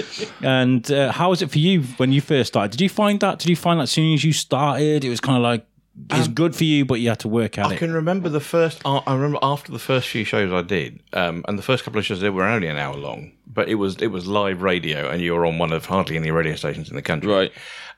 And 0.43 0.91
uh, 0.91 1.13
how 1.13 1.31
was 1.31 1.43
it 1.43 1.51
for 1.51 1.59
you 1.59 1.83
when 1.99 2.13
you 2.13 2.21
first 2.21 2.49
started? 2.49 2.73
Did 2.73 2.81
you 2.81 2.89
find 2.89 3.21
that? 3.21 3.39
Did 3.39 3.49
you 3.49 3.57
find 3.57 3.79
that 3.79 3.85
as 3.85 3.93
soon 3.93 4.15
as 4.15 4.25
you 4.25 4.33
started, 4.33 5.05
it 5.05 5.09
was 5.09 5.21
kind 5.21 5.37
of 5.37 5.43
like, 5.43 5.65
it's 6.11 6.29
good 6.29 6.55
for 6.55 6.65
you, 6.65 6.85
but 6.85 7.01
you 7.01 7.09
had 7.09 7.21
to 7.21 7.29
work 7.29 7.59
at 7.59 7.67
I 7.67 7.75
it. 7.75 7.79
can 7.79 7.93
remember 7.93 8.29
the 8.29 8.41
first. 8.41 8.83
I 8.85 9.03
I 9.07 9.15
remember 9.15 9.39
after 9.43 9.73
the 9.73 9.79
first 9.79 10.09
few 10.09 10.25
shows 10.25 10.53
I 10.53 10.63
did, 10.63 11.01
um, 11.13 11.45
and 11.49 11.59
the 11.59 11.63
first 11.63 11.85
couple 11.85 11.99
of 11.99 12.05
shows 12.05 12.21
they 12.21 12.31
were 12.31 12.45
only 12.45 12.69
an 12.69 12.77
hour 12.77 12.97
long, 12.97 13.33
but 13.47 13.69
it 13.69 13.77
was 13.77 13.97
it 13.97 14.09
was 14.09 14.27
live 14.27 14.63
radio, 14.63 15.09
and 15.09 15.21
you 15.23 15.33
were 15.35 15.47
on 15.47 15.59
one 15.59 15.73
of 15.73 15.87
hardly 15.87 16.17
any 16.17 16.31
radio 16.31 16.55
stations 16.55 16.91
in 16.91 16.97
the 16.97 17.03
country. 17.03 17.33
Right. 17.33 17.53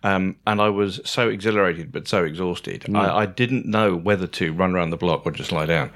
Um, 0.05 0.37
and 0.47 0.61
I 0.63 0.69
was 0.69 1.01
so 1.05 1.29
exhilarated 1.29 1.91
but 1.91 2.07
so 2.07 2.23
exhausted. 2.23 2.87
I, 2.95 3.19
I 3.23 3.27
didn't 3.27 3.67
know 3.67 3.97
whether 3.97 4.29
to 4.29 4.53
run 4.53 4.73
around 4.73 4.91
the 4.91 4.97
block 4.97 5.27
or 5.27 5.33
just 5.33 5.51
lie 5.51 5.67
down. 5.67 5.91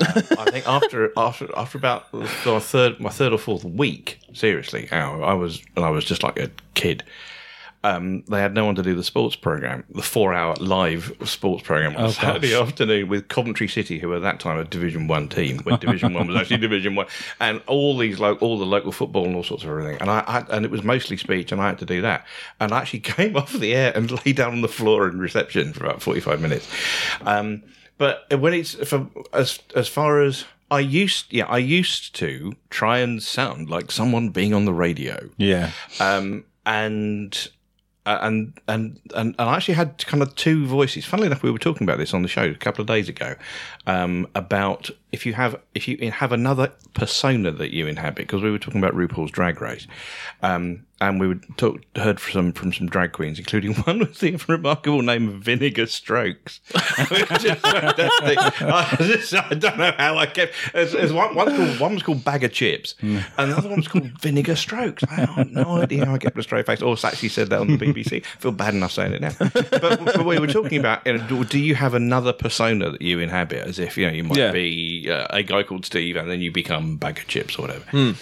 Uh, 0.00 0.22
I 0.38 0.50
think 0.50 0.66
after 0.66 1.12
after 1.18 1.48
after 1.54 1.76
about 1.76 2.10
the 2.12 2.26
third 2.60 2.98
my 2.98 3.10
third 3.10 3.32
or 3.34 3.38
fourth 3.38 3.64
week, 3.64 4.18
seriously, 4.32 4.88
I 4.90 5.00
I 5.02 5.34
was 5.34 5.62
and 5.76 5.84
I 5.84 5.90
was 5.90 6.06
just 6.06 6.22
like 6.22 6.38
a 6.38 6.50
kid. 6.74 7.04
Um, 7.84 8.22
they 8.28 8.40
had 8.40 8.54
no 8.54 8.64
one 8.64 8.76
to 8.76 8.82
do 8.82 8.94
the 8.94 9.02
sports 9.02 9.34
program, 9.34 9.84
the 9.90 10.02
four-hour 10.02 10.54
live 10.60 11.12
sports 11.24 11.64
program 11.64 11.96
on 11.96 12.12
Saturday 12.12 12.54
afternoon 12.60 13.08
with 13.08 13.28
Coventry 13.28 13.66
City, 13.66 13.98
who 13.98 14.08
were 14.08 14.16
at 14.16 14.22
that 14.22 14.38
time 14.38 14.58
a 14.58 14.64
Division 14.64 15.08
One 15.08 15.28
team, 15.28 15.58
when 15.58 15.78
Division 15.80 16.14
One 16.14 16.28
was 16.28 16.36
actually 16.36 16.56
Division 16.58 16.94
One, 16.94 17.06
and 17.40 17.60
all 17.66 17.98
these 17.98 18.20
lo- 18.20 18.36
all 18.36 18.58
the 18.58 18.64
local 18.64 18.92
football 18.92 19.24
and 19.24 19.34
all 19.34 19.42
sorts 19.42 19.64
of 19.64 19.70
everything. 19.70 20.00
And 20.00 20.10
I, 20.10 20.20
I 20.20 20.56
and 20.56 20.64
it 20.64 20.70
was 20.70 20.84
mostly 20.84 21.16
speech, 21.16 21.50
and 21.50 21.60
I 21.60 21.68
had 21.68 21.78
to 21.80 21.86
do 21.86 22.02
that. 22.02 22.24
And 22.60 22.72
I 22.72 22.80
actually 22.80 23.00
came 23.00 23.36
off 23.36 23.52
the 23.52 23.74
air 23.74 23.92
and 23.94 24.10
lay 24.24 24.32
down 24.32 24.52
on 24.52 24.60
the 24.60 24.68
floor 24.68 25.08
in 25.08 25.18
reception 25.18 25.72
for 25.72 25.84
about 25.84 26.02
forty-five 26.02 26.40
minutes. 26.40 26.68
Um, 27.22 27.64
but 27.98 28.26
when 28.38 28.54
it's 28.54 28.74
for, 28.88 29.08
as 29.32 29.58
as 29.74 29.88
far 29.88 30.22
as 30.22 30.44
I 30.70 30.80
used, 30.80 31.32
yeah, 31.32 31.44
I 31.46 31.58
used 31.58 32.14
to 32.16 32.54
try 32.70 32.98
and 32.98 33.22
sound 33.22 33.68
like 33.68 33.90
someone 33.90 34.30
being 34.30 34.54
on 34.54 34.64
the 34.64 34.72
radio 34.72 35.28
yeah. 35.36 35.70
um, 36.00 36.44
and 36.64 37.50
Uh, 38.04 38.18
and 38.22 38.52
and 38.66 39.00
and 39.14 39.36
and 39.38 39.48
I 39.48 39.54
actually 39.54 39.74
had 39.74 40.04
kind 40.06 40.22
of 40.22 40.34
two 40.34 40.66
voices. 40.66 41.04
Funnily 41.04 41.28
enough, 41.28 41.44
we 41.44 41.52
were 41.52 41.58
talking 41.58 41.84
about 41.84 41.98
this 41.98 42.12
on 42.12 42.22
the 42.22 42.28
show 42.28 42.44
a 42.44 42.54
couple 42.54 42.82
of 42.82 42.88
days 42.88 43.08
ago 43.08 43.36
um, 43.86 44.28
about 44.34 44.90
if 45.12 45.26
you 45.26 45.34
have 45.34 45.60
if 45.74 45.86
you 45.86 46.10
have 46.10 46.32
another 46.32 46.72
persona 46.94 47.50
that 47.50 47.72
you 47.72 47.86
inhabit 47.86 48.26
because 48.26 48.42
we 48.42 48.50
were 48.50 48.58
talking 48.58 48.82
about 48.82 48.94
RuPaul's 48.94 49.30
Drag 49.30 49.60
Race, 49.60 49.86
um, 50.42 50.84
and 51.02 51.18
we 51.18 51.26
would 51.26 51.44
talk, 51.58 51.80
heard 51.96 52.20
from 52.20 52.52
from 52.52 52.72
some 52.72 52.86
drag 52.86 53.12
queens, 53.12 53.38
including 53.38 53.74
one 53.84 53.98
with 53.98 54.20
the 54.20 54.42
remarkable 54.48 55.02
name 55.02 55.28
of 55.28 55.34
Vinegar 55.36 55.86
Strokes. 55.86 56.60
I, 56.74 57.38
just, 57.40 59.34
I 59.34 59.54
don't 59.54 59.78
know 59.78 59.92
how 59.98 60.16
I 60.16 60.26
kept. 60.26 60.54
There's, 60.72 60.92
there's 60.92 61.12
one, 61.12 61.34
one's 61.34 61.56
called, 61.56 61.80
one 61.80 61.94
was 61.94 62.02
called 62.02 62.24
Bag 62.24 62.44
of 62.44 62.52
Chips, 62.52 62.94
and 63.00 63.22
the 63.36 63.56
other 63.56 63.68
one 63.68 63.78
was 63.78 63.88
called 63.88 64.06
Vinegar 64.20 64.56
Strokes. 64.56 65.04
I 65.10 65.26
have 65.26 65.50
no 65.50 65.76
idea 65.76 66.06
how 66.06 66.14
I 66.14 66.18
kept 66.18 66.38
a 66.38 66.42
straight 66.42 66.66
face. 66.66 66.80
Or 66.80 66.96
actually 67.04 67.28
said 67.28 67.50
that 67.50 67.60
on 67.60 67.66
the 67.66 67.76
BBC. 67.76 68.24
I 68.24 68.40
feel 68.40 68.52
bad 68.52 68.74
enough 68.74 68.92
saying 68.92 69.12
it 69.12 69.20
now. 69.20 69.32
But, 69.38 70.04
but 70.04 70.24
we 70.24 70.38
were 70.38 70.46
talking 70.46 70.78
about, 70.78 71.06
you 71.06 71.18
know, 71.18 71.44
do 71.44 71.58
you 71.58 71.74
have 71.74 71.94
another 71.94 72.32
persona 72.32 72.90
that 72.90 73.02
you 73.02 73.18
inhabit? 73.18 73.71
As 73.72 73.78
if 73.78 73.96
you 73.96 74.06
know 74.06 74.12
you 74.12 74.24
might 74.24 74.36
Yeah. 74.36 74.52
be 74.52 75.08
uh, 75.10 75.26
a 75.30 75.42
guy 75.42 75.62
called 75.62 75.86
Steve, 75.86 76.16
and 76.16 76.30
then 76.30 76.40
you 76.42 76.52
become 76.52 76.96
Bag 76.98 77.18
of 77.18 77.26
Chips 77.26 77.58
or 77.58 77.62
whatever. 77.62 78.14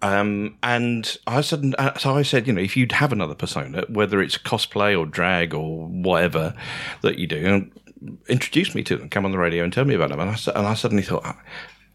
Um, 0.00 0.56
and 0.62 1.16
I 1.26 1.40
said, 1.40 1.74
uh, 1.78 1.98
so 1.98 2.14
I 2.14 2.22
said, 2.22 2.46
you 2.46 2.52
know, 2.52 2.60
if 2.60 2.76
you'd 2.76 2.92
have 2.92 3.12
another 3.12 3.34
persona, 3.34 3.84
whether 3.88 4.20
it's 4.20 4.36
cosplay 4.38 4.96
or 4.98 5.06
drag 5.06 5.54
or 5.54 5.86
whatever 5.88 6.54
that 7.02 7.18
you 7.18 7.26
do, 7.26 7.44
and 7.46 8.18
introduce 8.28 8.74
me 8.76 8.82
to 8.84 8.96
them, 8.96 9.08
come 9.08 9.24
on 9.24 9.32
the 9.32 9.38
radio 9.38 9.64
and 9.64 9.72
tell 9.72 9.84
me 9.86 9.94
about 9.94 10.10
them. 10.10 10.20
And 10.20 10.30
I, 10.30 10.36
and 10.54 10.66
I 10.68 10.74
suddenly 10.74 11.02
thought, 11.02 11.22
"Ah, 11.24 11.40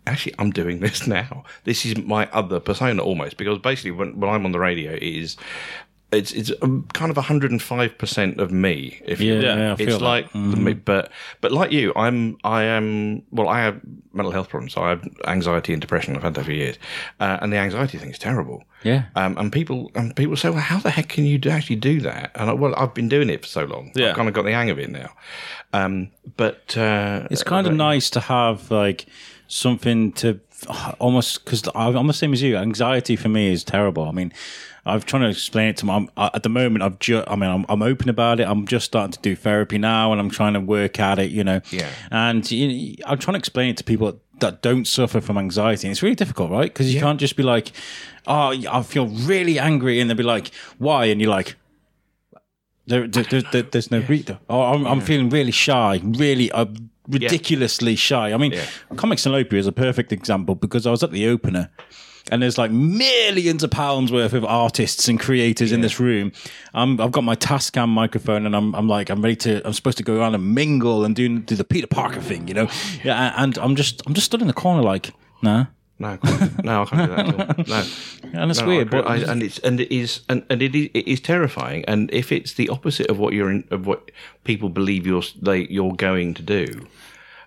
actually, 0.05 0.36
I'm 0.38 0.50
doing 0.51 0.79
this 0.86 1.08
now. 1.08 1.46
This 1.63 1.86
is 1.86 1.96
my 1.98 2.27
other 2.32 2.60
persona 2.60 3.01
almost 3.01 3.38
because 3.38 3.60
basically 3.60 3.91
when, 3.91 4.20
when 4.20 4.29
I'm 4.29 4.46
on 4.46 4.51
the 4.51 4.60
radio, 4.60 4.91
it 4.91 5.03
is 5.03 5.38
it's 6.13 6.32
it's 6.32 6.51
um, 6.62 6.88
kind 6.93 7.10
of 7.12 7.17
105 7.17 7.98
percent 7.98 8.39
of 8.39 8.51
me. 8.51 9.01
If 9.05 9.20
you 9.20 9.36
Yeah, 9.36 9.58
yeah, 9.58 9.74
I 9.74 9.75
feel 9.75 9.89
it's 9.89 10.01
like 10.01 10.32
the 10.32 10.74
but 10.86 11.12
but 11.41 11.51
like 11.51 11.72
you, 11.72 11.93
I'm 11.96 12.38
I 12.43 12.63
am 12.63 13.24
well. 13.32 13.50
I 13.50 13.62
have 13.62 13.82
mental 14.13 14.32
health 14.32 14.50
problems. 14.50 14.74
So 14.74 14.82
I 14.82 14.89
have 14.89 15.08
anxiety 15.25 15.74
and 15.74 15.82
depression. 15.82 16.15
I've 16.15 16.24
had 16.24 16.36
that 16.36 16.46
for 16.46 16.51
years, 16.51 16.77
uh, 17.20 17.39
and 17.41 17.51
the 17.51 17.58
anxiety 17.58 17.98
thing 17.98 18.12
is 18.12 18.20
terrible. 18.20 18.63
Yeah. 18.84 19.05
Um, 19.15 19.38
and 19.38 19.51
people 19.51 19.91
and 19.96 20.15
people 20.15 20.36
say, 20.36 20.50
well, 20.50 20.60
how 20.60 20.79
the 20.79 20.91
heck 20.91 21.10
can 21.10 21.25
you 21.25 21.38
do, 21.38 21.50
actually 21.50 21.77
do 21.77 22.01
that? 22.01 22.32
And 22.36 22.50
I, 22.50 22.53
well, 22.53 22.74
I've 22.75 22.93
been 22.93 23.10
doing 23.10 23.29
it 23.29 23.41
for 23.41 23.48
so 23.48 23.65
long. 23.65 23.91
Yeah. 23.96 24.10
I've 24.10 24.15
kind 24.15 24.27
of 24.27 24.34
got 24.34 24.43
the 24.43 24.51
hang 24.51 24.70
of 24.70 24.79
it 24.79 24.89
now. 24.89 25.10
Um, 25.72 26.12
but 26.38 26.77
uh, 26.77 27.27
It's 27.32 27.43
kind 27.43 27.65
of 27.67 27.74
nice 27.74 28.10
to 28.12 28.20
have 28.20 28.70
like 28.70 29.05
something 29.48 30.12
to 30.13 30.39
almost 31.00 31.43
because 31.43 31.67
I'm 31.75 32.08
the 32.08 32.13
same 32.13 32.34
as 32.34 32.41
you. 32.41 32.58
Anxiety 32.58 33.15
for 33.15 33.29
me 33.29 33.51
is 33.51 33.63
terrible. 33.63 34.08
I 34.08 34.12
mean, 34.12 34.34
I've 34.86 35.06
trying 35.06 35.22
to 35.24 35.30
explain 35.30 35.70
it 35.70 35.78
to 35.78 35.86
my. 35.86 35.96
I'm, 35.96 36.10
at 36.18 36.44
the 36.44 36.50
moment, 36.50 36.84
I've 36.84 37.00
just. 37.00 37.28
I 37.30 37.36
mean, 37.36 37.50
I'm, 37.50 37.66
I'm 37.70 37.82
open 37.82 38.10
about 38.10 38.40
it. 38.40 38.44
I'm 38.48 38.68
just 38.68 38.86
starting 38.86 39.13
to 39.13 39.20
do 39.22 39.36
therapy 39.36 39.78
now, 39.78 40.12
and 40.12 40.20
I'm 40.20 40.30
trying 40.30 40.54
to 40.54 40.60
work 40.60 41.00
at 41.00 41.20
it. 41.20 41.32
You 41.32 41.44
know. 41.44 41.62
Yeah. 41.72 41.90
And 42.12 42.50
you 42.52 42.68
know, 42.68 42.96
I'm 43.06 43.18
trying 43.18 43.34
to 43.34 43.40
explain 43.40 43.70
it 43.70 43.78
to 43.78 43.84
people 43.86 44.20
that 44.40 44.62
don't 44.62 44.86
suffer 44.86 45.22
from 45.22 45.38
anxiety. 45.38 45.88
And 45.88 45.92
it's 45.94 46.04
really 46.04 46.16
difficult, 46.16 46.52
right? 46.52 46.72
Because 46.74 46.94
you 46.94 47.00
can't 47.00 47.20
just 47.20 47.38
be 47.38 47.44
like, 47.44 47.72
"Oh, 48.28 48.54
I 48.70 48.84
feel 48.84 49.08
really 49.08 49.58
angry," 49.58 50.02
and 50.02 50.10
they'll 50.10 50.18
be 50.18 50.24
like, 50.24 50.52
"Why?" 50.80 51.06
And 51.06 51.22
you're 51.22 51.30
like. 51.32 51.56
There, 52.86 53.08
there, 53.08 53.24
there, 53.24 53.42
there- 53.54 53.62
there's 53.62 53.92
no 53.92 54.00
reason. 54.02 54.40
Oh, 54.50 54.62
I'm, 54.62 54.86
I'm 54.86 55.00
feeling 55.00 55.30
really 55.30 55.52
shy, 55.54 56.02
really 56.04 56.52
uh, 56.52 56.66
ridiculously 57.08 57.96
shy. 57.96 58.34
I 58.34 58.38
mean, 58.38 58.52
Yeah. 58.52 58.66
Comic 58.98 59.20
Salopia 59.20 59.54
is 59.54 59.68
a 59.68 59.72
perfect 59.72 60.12
example 60.12 60.56
because 60.56 60.86
I 60.86 60.92
was 60.92 61.02
at 61.02 61.12
the 61.12 61.25
opener 61.28 61.70
and 62.32 62.42
there's 62.42 62.58
like 62.58 62.72
millions 62.72 63.63
of 63.63 63.72
pounds 63.72 64.12
worth 64.12 64.34
of 64.34 64.46
artists 64.46 65.08
and 65.08 65.20
creators 65.20 65.72
in 65.72 65.82
this 65.82 66.00
room. 66.00 66.32
Um, 66.74 67.00
I've 67.01 67.12
got 67.12 67.24
my 67.24 67.36
Tascam 67.36 67.89
microphone 67.89 68.46
and 68.46 68.56
I'm, 68.56 68.74
I'm 68.75 68.88
like, 68.88 69.10
I'm 69.10 69.22
ready 69.22 69.36
to, 69.38 69.65
I'm 69.65 69.74
supposed 69.74 69.98
to 69.98 70.03
go 70.03 70.18
around 70.20 70.34
and 70.34 70.56
mingle 70.56 71.03
and 71.03 71.15
do, 71.15 71.39
do 71.39 71.56
the 71.56 71.63
Peter 71.63 71.88
Parker 71.88 72.22
thing, 72.22 72.48
you 72.48 72.53
know? 72.53 72.68
Yeah. 73.03 73.34
And 73.38 73.58
I'm 73.58 73.75
just, 73.75 74.01
I'm 74.08 74.13
just 74.13 74.25
stood 74.25 74.42
in 74.42 74.48
the 74.48 74.53
corner 74.53 74.82
like, 74.82 75.12
nah. 75.42 75.65
No, 76.00 76.08
I 76.10 76.18
can't 76.18 76.58
do, 76.58 76.63
no, 76.63 76.82
I 76.82 76.86
can't 76.86 77.10
do 77.10 77.15
that. 77.15 77.50
At 77.50 77.58
all. 77.60 77.65
No, 78.34 78.39
And 78.42 78.51
it's 78.51 78.60
No, 78.62 78.68
weird, 78.68 78.89
but 78.89 79.08
I, 79.08 79.18
and 79.18 79.44
it's 79.44 79.60
and 79.60 79.80
it 79.80 79.94
is 79.96 80.22
and, 80.27 80.44
and 80.50 80.62
it 80.62 80.74
is 80.75 80.89
it 80.94 81.08
is 81.08 81.22
terrifying. 81.22 81.86
And 81.88 82.10
if 82.12 82.32
it's 82.32 82.53
the 82.53 82.68
opposite 82.70 83.08
of 83.12 83.20
what 83.20 83.34
you're 83.34 83.51
in, 83.51 83.63
of 83.70 83.86
what 83.86 84.10
people 84.44 84.70
believe 84.70 85.06
you're 85.06 85.22
they 85.39 85.68
you're 85.68 85.94
going 85.94 86.34
to 86.34 86.42
do, 86.42 86.88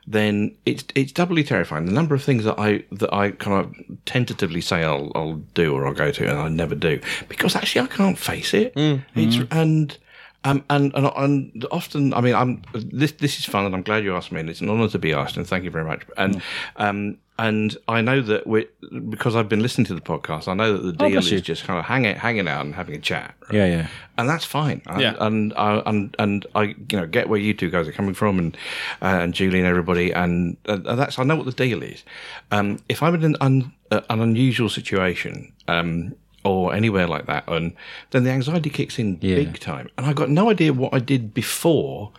then 0.07 0.55
it's 0.65 0.85
it's 0.95 1.13
doubly 1.13 1.43
terrifying. 1.43 1.87
The 1.87 1.93
number 1.93 2.15
of 2.15 2.23
things 2.23 2.45
that 2.45 2.59
I 2.59 2.85
that 2.93 3.13
I 3.13 3.33
kind 3.33 3.65
of 3.65 3.75
tentatively 4.05 4.61
say 4.61 4.85
I'll 4.85 5.11
I'll 5.15 5.37
do 5.55 5.75
or 5.75 5.87
I'll 5.87 5.95
go 5.95 6.11
to, 6.13 6.31
and 6.31 6.39
I 6.39 6.49
never 6.49 6.75
do 6.75 7.01
because 7.29 7.57
actually 7.57 7.83
I 7.83 7.87
can't 7.89 8.19
face 8.19 8.55
it. 8.55 8.73
It's 9.15 9.37
and. 9.51 9.99
Um, 10.45 10.65
and, 10.71 10.93
and 10.95 11.11
and 11.17 11.67
often, 11.73 12.15
I 12.15 12.21
mean, 12.21 12.37
I'm 12.37 12.63
this 12.73 13.11
this 13.13 13.37
is 13.41 13.45
fun, 13.45 13.65
and 13.65 13.75
I'm 13.75 13.83
glad 13.83 14.05
you 14.05 14.15
asked 14.15 14.31
me, 14.31 14.39
and 14.39 14.49
it's 14.49 14.61
an 14.61 14.71
honour 14.71 14.89
to 14.91 14.99
be 14.99 15.13
asked, 15.13 15.37
and 15.37 15.45
thank 15.45 15.65
you 15.65 15.73
very 15.73 15.85
much. 15.85 16.03
And 16.17 16.41
um, 16.77 17.19
and 17.39 17.77
I 17.87 18.01
know 18.01 18.23
that 18.23 18.47
we 18.47 18.67
because 19.09 19.37
I've 19.37 19.49
been 19.49 19.61
listening 19.61 19.85
to 19.87 19.95
the 19.95 20.01
podcast, 20.01 20.49
I 20.49 20.55
know 20.55 20.73
that 20.77 20.83
the 20.83 20.93
deal 20.93 21.11
bless 21.11 21.31
is 21.33 21.43
just 21.43 21.65
kind 21.65 21.79
of 21.79 21.85
hanging 21.85 22.17
hanging 22.17 22.49
out 22.49 22.65
and 22.65 22.75
having 22.75 22.95
a 22.95 23.01
chat. 23.01 23.35
right? 23.43 23.55
yeah, 23.55 23.67
yeah. 23.67 23.89
and 24.17 24.29
that's 24.29 24.45
fine. 24.45 24.83
And, 24.87 25.01
Yeah. 25.01 25.15
and 25.21 25.53
uh, 25.55 25.83
and 25.85 26.15
and 26.19 26.47
I 26.55 26.63
you 26.63 26.99
know 26.99 27.07
get 27.07 27.29
where 27.29 27.39
you 27.39 27.53
two 27.55 27.71
guys 27.71 27.87
are 27.87 27.93
coming 27.93 28.15
from, 28.15 28.39
and 28.39 28.57
uh, 29.03 29.21
and 29.23 29.35
Julie 29.35 29.59
and 29.59 29.69
everybody, 29.69 30.13
and, 30.13 30.57
uh, 30.67 30.79
and 30.85 30.99
that's 30.99 31.19
I 31.19 31.25
know 31.25 31.37
what 31.37 31.47
the 31.47 31.53
deal 31.53 31.83
is. 31.83 32.05
Um, 32.51 32.79
if 32.89 33.03
I'm 33.03 33.15
in 33.15 33.25
an 33.25 33.37
un, 33.41 33.73
uh, 33.91 34.01
an 34.09 34.21
unusual 34.21 34.69
situation. 34.69 35.53
Um, 35.69 36.15
or 36.45 36.73
anywhere 36.73 37.09
like 37.09 37.27
that, 37.27 37.43
and 37.49 37.73
then 38.13 38.23
the 38.23 38.31
anxiety 38.31 38.71
kicks 38.71 39.01
in 39.01 39.17
big 39.17 39.59
time. 39.59 39.91
And 39.99 40.07
I've 40.07 40.15
got 40.15 40.31
no 40.31 40.49
idea 40.49 40.73
what 40.73 40.95
I 40.95 41.01
did 41.01 41.35
before 41.35 42.13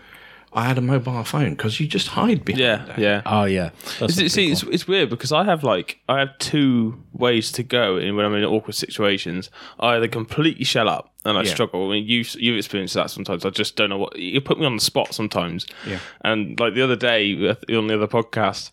I 0.58 0.66
had 0.66 0.78
a 0.78 0.82
mobile 0.82 1.24
phone 1.24 1.52
because 1.52 1.80
you 1.80 1.88
just 1.88 2.08
hide 2.08 2.44
behind 2.44 2.60
Yeah, 2.60 2.86
that. 2.86 2.98
yeah. 3.00 3.22
Oh, 3.26 3.46
yeah. 3.46 3.70
That's 4.00 4.16
See, 4.16 4.28
see, 4.28 4.52
it's, 4.52 4.64
it's 4.64 4.88
weird 4.88 5.10
because 5.10 5.32
I 5.32 5.44
have 5.44 5.64
like 5.64 6.00
I 6.10 6.18
have 6.20 6.38
two 6.40 7.02
ways 7.14 7.52
to 7.54 7.64
go 7.64 7.98
in 7.98 8.16
when 8.16 8.26
I'm 8.26 8.34
in 8.34 8.44
awkward 8.44 8.74
situations. 8.76 9.50
I 9.80 9.96
either 9.96 10.08
completely 10.08 10.66
shell 10.66 10.90
up 10.90 11.14
and 11.26 11.38
I 11.38 11.44
Yeah. 11.44 11.54
struggle. 11.54 11.88
I 11.88 11.94
mean, 11.94 12.08
you 12.08 12.26
you've 12.40 12.58
experienced 12.58 12.96
that 12.96 13.12
sometimes. 13.12 13.46
I 13.46 13.52
just 13.52 13.76
don't 13.76 13.90
know 13.90 14.00
what 14.00 14.18
you 14.18 14.42
put 14.42 14.60
me 14.60 14.66
on 14.66 14.76
the 14.76 14.82
spot 14.82 15.14
sometimes. 15.14 15.68
Yeah. 15.86 16.00
And 16.22 16.60
like 16.60 16.74
the 16.74 16.82
other 16.82 16.96
day 16.96 17.36
with- 17.36 17.64
on 17.70 17.88
the 17.88 17.94
other 17.96 18.08
podcast, 18.08 18.72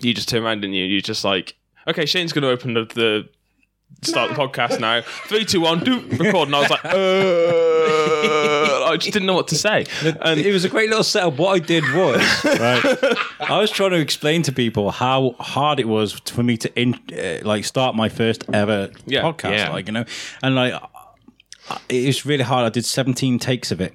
you 0.00 0.12
just 0.14 0.28
turn 0.28 0.42
around 0.44 0.64
and 0.64 0.74
you 0.74 0.84
you 0.84 1.00
just 1.00 1.24
like, 1.24 1.54
okay, 1.88 2.04
Shane's 2.06 2.32
going 2.34 2.42
to 2.42 2.50
open 2.50 2.74
the. 2.74 2.84
the 2.84 3.28
Start 4.02 4.30
the 4.30 4.36
podcast 4.36 4.80
now. 4.80 5.02
Three, 5.28 5.44
two, 5.44 5.60
one, 5.60 5.80
do 5.84 6.00
record. 6.00 6.48
And 6.48 6.56
I 6.56 6.60
was 6.60 6.70
like, 6.70 6.84
uh, 6.86 8.84
I 8.90 8.96
just 8.96 9.12
didn't 9.12 9.26
know 9.26 9.34
what 9.34 9.48
to 9.48 9.54
say. 9.56 9.84
And 10.22 10.40
it 10.40 10.52
was 10.52 10.64
a 10.64 10.68
great 10.70 10.88
little 10.88 11.04
setup. 11.04 11.36
What 11.36 11.50
I 11.54 11.58
did 11.58 11.84
was, 11.94 12.20
right, 12.44 12.82
I 13.40 13.58
was 13.58 13.70
trying 13.70 13.90
to 13.90 13.98
explain 13.98 14.42
to 14.44 14.52
people 14.52 14.90
how 14.90 15.34
hard 15.38 15.80
it 15.80 15.88
was 15.88 16.12
for 16.12 16.42
me 16.42 16.56
to 16.58 16.80
in, 16.80 16.94
uh, 17.12 17.40
like 17.46 17.64
start 17.66 17.94
my 17.94 18.08
first 18.08 18.44
ever 18.52 18.90
Yeah. 19.06 19.22
podcast, 19.22 19.52
Yeah. 19.58 19.70
like 19.70 19.86
you 19.86 19.92
know, 19.92 20.04
and 20.42 20.54
like 20.54 20.72
it 21.88 22.06
was 22.06 22.24
really 22.26 22.44
hard. 22.44 22.64
I 22.64 22.68
did 22.68 22.84
17 22.84 23.38
takes 23.38 23.70
of 23.70 23.80
it, 23.80 23.92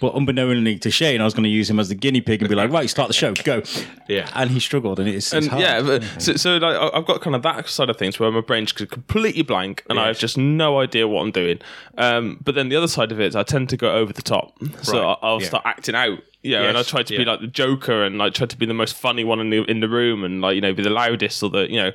but 0.00 0.14
unbeknownly 0.14 0.78
to 0.78 0.90
Shane, 0.90 1.20
I 1.20 1.24
was 1.24 1.34
going 1.34 1.44
to 1.44 1.48
use 1.50 1.68
him 1.70 1.80
as 1.80 1.88
the 1.88 1.94
guinea 1.94 2.20
pig 2.20 2.40
and 2.42 2.48
be 2.48 2.54
like, 2.54 2.70
right, 2.70 2.88
start 2.88 3.08
the 3.08 3.14
show, 3.14 3.32
go. 3.44 3.62
Yeah. 4.08 4.28
and 4.34 4.50
he 4.50 4.60
struggled, 4.60 5.00
and 5.00 5.08
it's, 5.08 5.32
and 5.32 5.48
hard. 5.48 5.62
yeah, 5.62 5.82
but, 5.82 6.02
so, 6.18 6.36
so 6.36 6.56
like, 6.56 6.94
I've 6.94 7.06
got 7.06 7.20
kind 7.20 7.34
of 7.34 7.42
that 7.42 7.68
side 7.68 7.90
of 7.90 7.96
things 7.96 8.20
where 8.20 8.30
my 8.30 8.40
brain's 8.40 8.72
completely 8.72 9.42
blank 9.42 9.84
and 9.88 9.98
I 9.98 10.08
have 10.08 10.18
just 10.18 10.38
no 10.38 10.78
idea 10.80 11.08
what 11.08 11.22
I'm 11.22 11.30
doing. 11.32 11.60
Um, 11.98 12.38
but 12.44 12.54
then 12.54 12.68
the 12.68 12.76
other 12.76 12.88
side 12.88 13.12
of 13.12 13.20
it 13.20 13.26
is 13.26 13.36
I 13.36 13.42
tend 13.42 13.68
to 13.70 13.76
go 13.76 13.94
over 13.94 14.12
the 14.12 14.22
top, 14.22 14.56
so 14.82 15.02
Right, 15.02 15.18
I'll 15.22 15.40
yeah. 15.40 15.48
start 15.48 15.62
acting 15.66 15.94
out. 15.94 16.18
You 16.46 16.56
know, 16.56 16.64
and 16.68 16.76
I 16.76 16.80
Yes, 16.80 16.88
try 16.88 17.02
to 17.02 17.16
be 17.16 17.24
like 17.24 17.40
the 17.40 17.46
Joker 17.46 18.04
and 18.04 18.18
like 18.18 18.34
try 18.34 18.46
to 18.46 18.56
be 18.56 18.66
the 18.66 18.74
most 18.74 18.94
funny 18.96 19.24
one 19.24 19.40
in 19.40 19.50
the 19.50 19.62
in 19.64 19.80
the 19.80 19.88
room 19.88 20.24
and 20.24 20.40
like 20.40 20.54
you 20.54 20.60
know 20.60 20.72
be 20.72 20.82
the 20.82 20.90
loudest 20.90 21.42
or 21.42 21.50
the 21.50 21.70
you 21.70 21.76
know, 21.82 21.92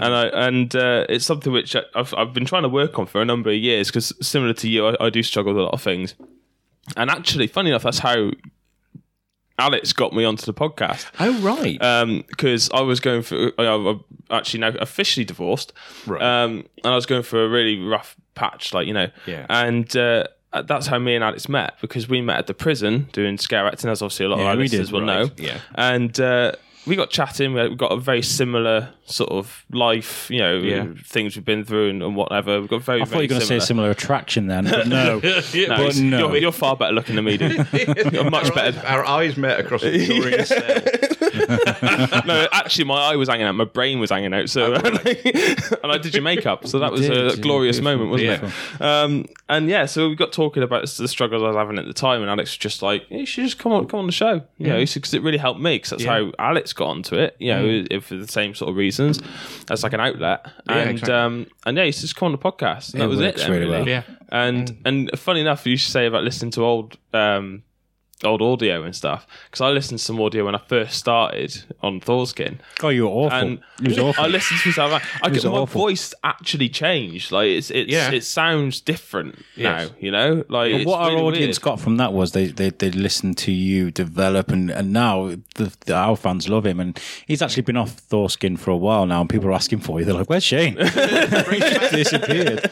and 0.00 0.14
I 0.14 0.26
and 0.46 0.74
uh, 0.74 1.06
it's 1.08 1.24
something 1.26 1.52
which 1.52 1.76
I've 1.94 2.12
I've 2.14 2.32
been 2.32 2.44
trying 2.46 2.62
to 2.62 2.68
work 2.68 2.98
on 2.98 3.06
for 3.06 3.20
a 3.20 3.24
number 3.24 3.50
of 3.50 3.56
years 3.56 3.88
because 3.88 4.12
similar 4.26 4.54
to 4.54 4.68
you, 4.68 4.88
I, 4.88 5.06
I 5.06 5.10
do 5.10 5.22
struggle 5.22 5.52
with 5.52 5.60
a 5.60 5.64
lot 5.64 5.74
of 5.74 5.82
things. 5.82 6.14
And 6.96 7.10
actually, 7.10 7.46
funny 7.46 7.70
enough, 7.70 7.84
that's 7.84 8.00
how 8.00 8.30
Alex 9.58 9.92
got 9.92 10.12
me 10.12 10.24
onto 10.24 10.44
the 10.46 10.54
podcast 10.54 11.06
Oh 11.20 11.38
right. 11.40 11.78
because 12.26 12.70
I 12.72 12.80
was 12.80 12.98
going 13.00 13.22
for 13.22 13.52
I- 13.58 13.66
I'm 13.68 14.02
actually 14.30 14.60
now 14.60 14.68
officially 14.80 15.24
divorced, 15.24 15.72
Right. 16.06 16.22
Um, 16.22 16.64
and 16.82 16.92
I 16.92 16.94
was 16.96 17.06
going 17.06 17.22
for 17.22 17.44
a 17.44 17.48
really 17.48 17.78
rough 17.78 18.16
patch, 18.34 18.72
like 18.74 18.86
you 18.86 18.94
know, 18.94 19.08
Yeah. 19.26 19.46
And 19.48 19.94
uh, 19.96 20.24
that's 20.60 20.86
how 20.86 20.98
me 20.98 21.14
and 21.14 21.24
Alex 21.24 21.48
met 21.48 21.74
because 21.80 22.08
we 22.08 22.20
met 22.20 22.36
at 22.38 22.46
the 22.46 22.54
prison 22.54 23.08
doing 23.12 23.38
scare 23.38 23.66
acting, 23.66 23.88
as 23.90 24.02
obviously 24.02 24.26
a 24.26 24.28
lot 24.28 24.36
Yeah, 24.38 24.42
of 24.42 24.48
our 24.48 24.56
listeners 24.56 24.92
will 24.92 25.00
right, 25.06 25.26
know. 25.26 25.30
yeah. 25.38 25.58
and. 25.74 26.18
Uh, 26.20 26.52
we 26.86 26.96
got 26.96 27.10
chatting. 27.10 27.52
We 27.54 27.74
got 27.76 27.92
a 27.92 27.96
very 27.96 28.22
similar 28.22 28.90
sort 29.04 29.30
of 29.30 29.64
life, 29.70 30.30
you 30.30 30.38
know, 30.38 30.56
Yeah. 30.58 30.86
things 31.04 31.36
we've 31.36 31.44
been 31.44 31.64
through 31.64 31.90
and, 31.90 32.02
and 32.02 32.16
whatever. 32.16 32.60
We've 32.60 32.68
got 32.70 32.82
very. 32.82 33.02
I 33.02 33.04
thought 33.04 33.16
you 33.18 33.22
were 33.24 33.28
going 33.28 33.40
to 33.40 33.46
say 33.46 33.56
a 33.56 33.60
similar 33.60 33.90
attraction 33.90 34.46
then, 34.48 34.64
but 34.64 34.86
no. 34.88 35.20
No, 35.22 35.40
But 35.68 35.96
no. 35.96 36.18
You're, 36.18 36.36
you're 36.38 36.52
far 36.52 36.76
better 36.76 36.92
looking 36.92 37.16
than 37.16 37.24
me, 37.24 37.36
dude. 37.36 37.66
You're 38.12 38.30
much 38.30 38.46
our, 38.50 38.54
better. 38.54 38.78
eyes, 38.78 38.84
our 38.84 39.04
eyes 39.04 39.36
met 39.36 39.60
across 39.60 39.82
the 39.82 39.90
Victorian 39.98 40.44
cell. 40.44 42.22
no, 42.26 42.46
actually, 42.52 42.84
my 42.84 42.94
eye 43.12 43.16
was 43.16 43.28
hanging 43.28 43.46
out, 43.46 43.54
my 43.54 43.64
brain 43.64 43.98
was 44.00 44.10
hanging 44.10 44.32
out. 44.34 44.48
So, 44.48 44.74
and 44.74 44.98
I 45.92 45.98
did 45.98 46.14
your 46.14 46.22
makeup, 46.22 46.66
so 46.66 46.78
that 46.78 46.90
was 46.92 47.02
did, 47.02 47.10
a 47.12 47.36
glorious 47.36 47.78
beautiful, 47.78 48.06
moment, 48.06 48.10
wasn't 48.10 48.40
beautiful. 48.40 48.86
it? 48.86 48.88
Um, 48.88 49.26
and 49.48 49.68
yeah, 49.68 49.86
so 49.86 50.08
we 50.08 50.14
got 50.16 50.32
talking 50.32 50.62
about 50.62 50.82
the 50.88 51.08
struggles 51.08 51.42
I 51.42 51.48
was 51.48 51.56
having 51.56 51.78
at 51.78 51.86
the 51.86 51.92
time, 51.92 52.20
and 52.22 52.30
Alex 52.30 52.50
was 52.52 52.56
just 52.58 52.82
like, 52.82 53.04
"You 53.10 53.26
should 53.26 53.44
just 53.44 53.58
come 53.58 53.72
on, 53.72 53.86
come 53.88 54.00
on 54.00 54.06
the 54.06 54.12
show," 54.12 54.42
you 54.58 54.68
know, 54.68 54.78
because 54.78 55.14
it 55.14 55.22
really 55.22 55.38
helped 55.38 55.60
me. 55.60 55.76
Because 55.76 55.90
that's 55.90 56.04
Yeah. 56.04 56.12
how 56.24 56.32
Alex 56.38 56.71
got 56.72 56.88
onto 56.88 57.16
it, 57.16 57.36
you 57.38 57.52
know, 57.52 57.84
if 57.90 58.06
for 58.06 58.16
the 58.16 58.28
same 58.28 58.54
sort 58.54 58.70
of 58.70 58.76
reasons. 58.76 59.20
That's 59.66 59.82
like 59.82 59.92
an 59.92 60.00
outlet, 60.00 60.46
and 60.68 60.90
exactly. 60.90 61.14
um, 61.14 61.46
and 61.66 61.76
yeah, 61.76 61.84
he 61.84 61.92
just 61.92 62.16
come 62.16 62.26
on 62.26 62.32
the 62.32 62.38
podcast, 62.38 62.92
and 62.92 63.02
that 63.02 63.08
was 63.08 63.20
it. 63.20 63.36
Then, 63.36 63.50
really 63.50 63.66
really. 63.66 63.78
well. 63.78 63.88
Yeah. 63.88 64.02
And 64.30 64.80
and 64.84 65.10
funny 65.18 65.40
enough, 65.40 65.66
you 65.66 65.76
should 65.76 65.92
say 65.92 66.06
about 66.06 66.24
listening 66.24 66.50
to 66.52 66.64
old 66.64 66.96
um, 67.12 67.62
old 68.24 68.40
audio 68.42 68.82
and 68.84 68.94
stuff 68.94 69.26
because 69.46 69.60
I 69.60 69.70
listened 69.70 69.98
to 69.98 70.04
some 70.04 70.20
audio 70.20 70.44
when 70.44 70.54
I 70.54 70.58
first 70.58 70.98
started 70.98 71.64
on 71.82 72.00
Thorskin, 72.00 72.58
Oh, 72.82 72.88
you 72.88 73.04
were 73.04 73.10
awful. 73.10 73.38
and 73.38 73.58
it 73.82 73.88
was 73.88 73.98
awful. 73.98 74.24
I 74.24 74.28
listened 74.28 74.60
to 74.60 74.68
myself. 74.68 75.02
I 75.22 75.30
get, 75.30 75.44
my 75.44 75.50
awful. 75.50 75.80
voice 75.82 76.14
actually 76.22 76.68
changed. 76.68 77.32
Like 77.32 77.48
it's 77.48 77.70
it's 77.70 77.90
Yeah. 77.90 78.10
it 78.12 78.24
sounds 78.24 78.80
different 78.80 79.38
Yes. 79.56 79.88
now. 79.90 79.94
You 80.00 80.10
know, 80.10 80.44
like 80.48 80.86
what 80.86 81.00
our 81.00 81.10
really 81.10 81.22
audience 81.22 81.58
weird. 81.58 81.62
got 81.62 81.80
from 81.80 81.96
that 81.98 82.12
was 82.12 82.32
they 82.32 82.46
they, 82.46 82.70
they 82.70 82.90
listened 82.90 83.36
to 83.38 83.52
you 83.52 83.90
develop 83.90 84.50
and, 84.50 84.70
and 84.70 84.92
now 84.92 85.34
the, 85.56 85.72
the 85.86 85.94
our 85.94 86.16
fans 86.16 86.48
love 86.48 86.64
him 86.66 86.80
and 86.80 86.98
he's 87.26 87.42
actually 87.42 87.62
been 87.62 87.76
off 87.76 87.96
Thorskin 88.08 88.58
for 88.58 88.70
a 88.70 88.76
while 88.76 89.06
now 89.06 89.20
and 89.20 89.30
people 89.30 89.48
are 89.48 89.52
asking 89.52 89.80
for 89.80 89.98
you 89.98 90.04
they're 90.04 90.14
like 90.14 90.28
where's 90.28 90.44
Shane 90.44 90.76
he 90.76 91.58
disappeared 91.96 92.70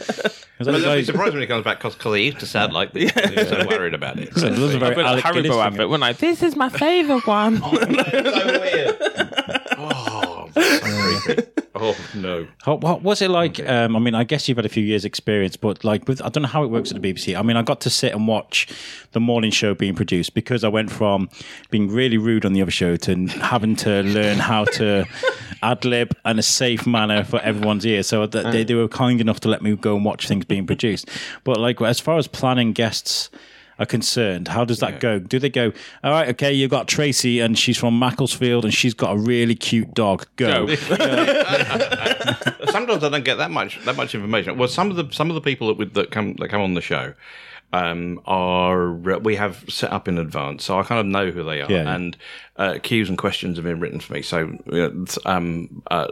was 0.61 0.69
like, 0.69 0.75
But 0.77 0.81
they'll 0.83 0.93
be 0.95 0.99
guys, 1.01 1.07
surprised 1.07 1.33
when 1.33 1.41
he 1.43 1.47
comes 1.49 1.65
back 1.65 1.79
because 1.83 1.97
he 2.15 2.27
used 2.27 2.41
to 2.41 2.47
sound 2.47 2.73
like 2.73 2.93
this. 2.93 3.11
He 3.13 3.35
was 3.35 3.49
so 3.49 3.67
worried 3.69 3.95
about 3.95 4.19
it. 4.19 4.33
so 4.35 4.49
those 4.51 4.75
are 4.75 4.79
very 4.79 4.95
But 4.95 5.07
Alec 5.07 5.25
Haribo 5.25 5.43
Gillis 5.43 5.49
thing. 5.57 5.61
advert, 5.67 5.89
when 5.89 6.03
I 6.03 6.13
this 6.13 6.43
is 6.43 6.55
my 6.57 6.69
favourite 6.69 7.27
one. 7.27 7.57
so 7.63 7.71
weird. 7.71 8.97
oh, 9.79 10.51
oh 11.83 11.97
no. 12.15 12.47
How- 12.65 12.75
What 12.77 13.03
was 13.03 13.23
it 13.23 13.31
like? 13.31 13.59
Um, 13.69 13.97
I 13.97 13.99
mean, 13.99 14.15
I 14.15 14.25
guess 14.25 14.49
you've 14.49 14.59
had 14.59 14.67
a 14.67 14.71
few 14.71 14.83
years' 14.85 15.05
experience, 15.05 15.57
but 15.57 15.83
like, 15.85 16.07
with 16.09 16.21
I 16.23 16.29
don't 16.29 16.43
know 16.43 16.49
how 16.49 16.63
it 16.65 16.69
works 16.69 16.93
at 16.93 17.01
the 17.01 17.13
BBC. 17.13 17.39
I 17.39 17.43
mean, 17.43 17.57
I 17.57 17.63
got 17.63 17.81
to 17.83 17.91
sit 17.91 18.13
and 18.15 18.29
watch 18.29 18.69
the 19.13 19.21
morning 19.21 19.51
show 19.51 19.75
being 19.75 19.95
produced 19.95 20.35
because 20.35 20.63
I 20.65 20.69
went 20.69 20.91
from 20.91 21.29
being 21.71 21.89
really 21.91 22.19
rude 22.19 22.45
on 22.45 22.53
the 22.53 22.63
other 22.63 22.71
show 22.71 22.97
to 22.97 23.27
having 23.27 23.77
to 23.77 24.03
learn 24.03 24.39
how 24.39 24.65
to 24.65 25.05
ad 25.63 25.85
lib 25.85 26.15
in 26.25 26.39
a 26.39 26.43
safe 26.43 26.87
manner 26.87 27.25
for 27.25 27.41
everyone's 27.41 27.85
ear. 27.87 28.03
So 28.03 28.27
that 28.27 28.53
they, 28.53 28.65
they 28.65 28.75
were 28.75 28.89
kind 28.89 29.21
enough 29.21 29.41
to 29.41 29.49
let 29.49 29.63
me 29.63 29.75
go 29.77 29.97
and 29.97 30.05
watch 30.05 30.29
things 30.29 30.45
being 30.45 30.67
produced. 30.67 31.09
But 31.45 31.59
like, 31.59 31.81
as 31.81 32.01
far 32.01 32.19
as 32.19 32.27
planning 32.29 32.73
guests. 32.73 33.31
Are 33.81 33.87
concerned. 33.87 34.49
How 34.49 34.67
does 34.67 34.81
that 34.81 35.01
go? 35.01 35.19
Do 35.19 35.39
they 35.39 35.49
go? 35.49 35.73
All 36.05 36.11
right, 36.11 36.29
okay. 36.29 36.53
You've 36.53 36.71
got 36.71 36.87
Tracy, 36.87 37.41
and 37.41 37.59
she's 37.59 37.79
from 37.79 37.99
Macclesfield, 37.99 38.67
and 38.67 38.75
she's 38.75 38.93
got 38.93 39.17
a 39.17 39.19
really 39.19 39.55
cute 39.55 39.95
dog. 39.95 40.27
Go. 40.37 40.67
Go. 40.67 40.75
Sometimes 42.67 43.03
I 43.03 43.09
don't 43.11 43.25
get 43.25 43.39
that 43.39 43.51
much 43.51 43.83
that 43.87 43.97
much 43.97 44.15
information. 44.15 44.59
Well, 44.59 44.69
some 44.69 44.91
of 44.91 44.97
the 44.97 45.09
some 45.11 45.31
of 45.31 45.35
the 45.35 45.41
people 45.41 45.69
that 45.69 45.79
with, 45.79 45.95
that 45.95 46.11
come 46.11 46.35
that 46.35 46.49
come 46.51 46.61
on 46.61 46.75
the 46.75 46.83
show 46.83 47.15
um, 47.73 48.21
are 48.27 48.93
we 48.93 49.37
have 49.37 49.65
set 49.69 49.91
up 49.93 50.09
in 50.09 50.19
advance, 50.19 50.65
so 50.65 50.79
I 50.79 50.83
kind 50.83 51.01
of 51.01 51.07
know 51.07 51.31
who 51.31 51.43
they 51.43 51.63
are, 51.63 51.71
Yeah. 51.71 51.95
and 51.95 52.17
uh, 52.61 52.79
cues 52.83 53.09
and 53.09 53.17
questions 53.17 53.57
have 53.57 53.65
been 53.65 53.81
written 53.81 53.99
for 54.01 54.13
me. 54.13 54.21
So, 54.21 54.59
um, 55.25 55.83
uh, 55.91 56.07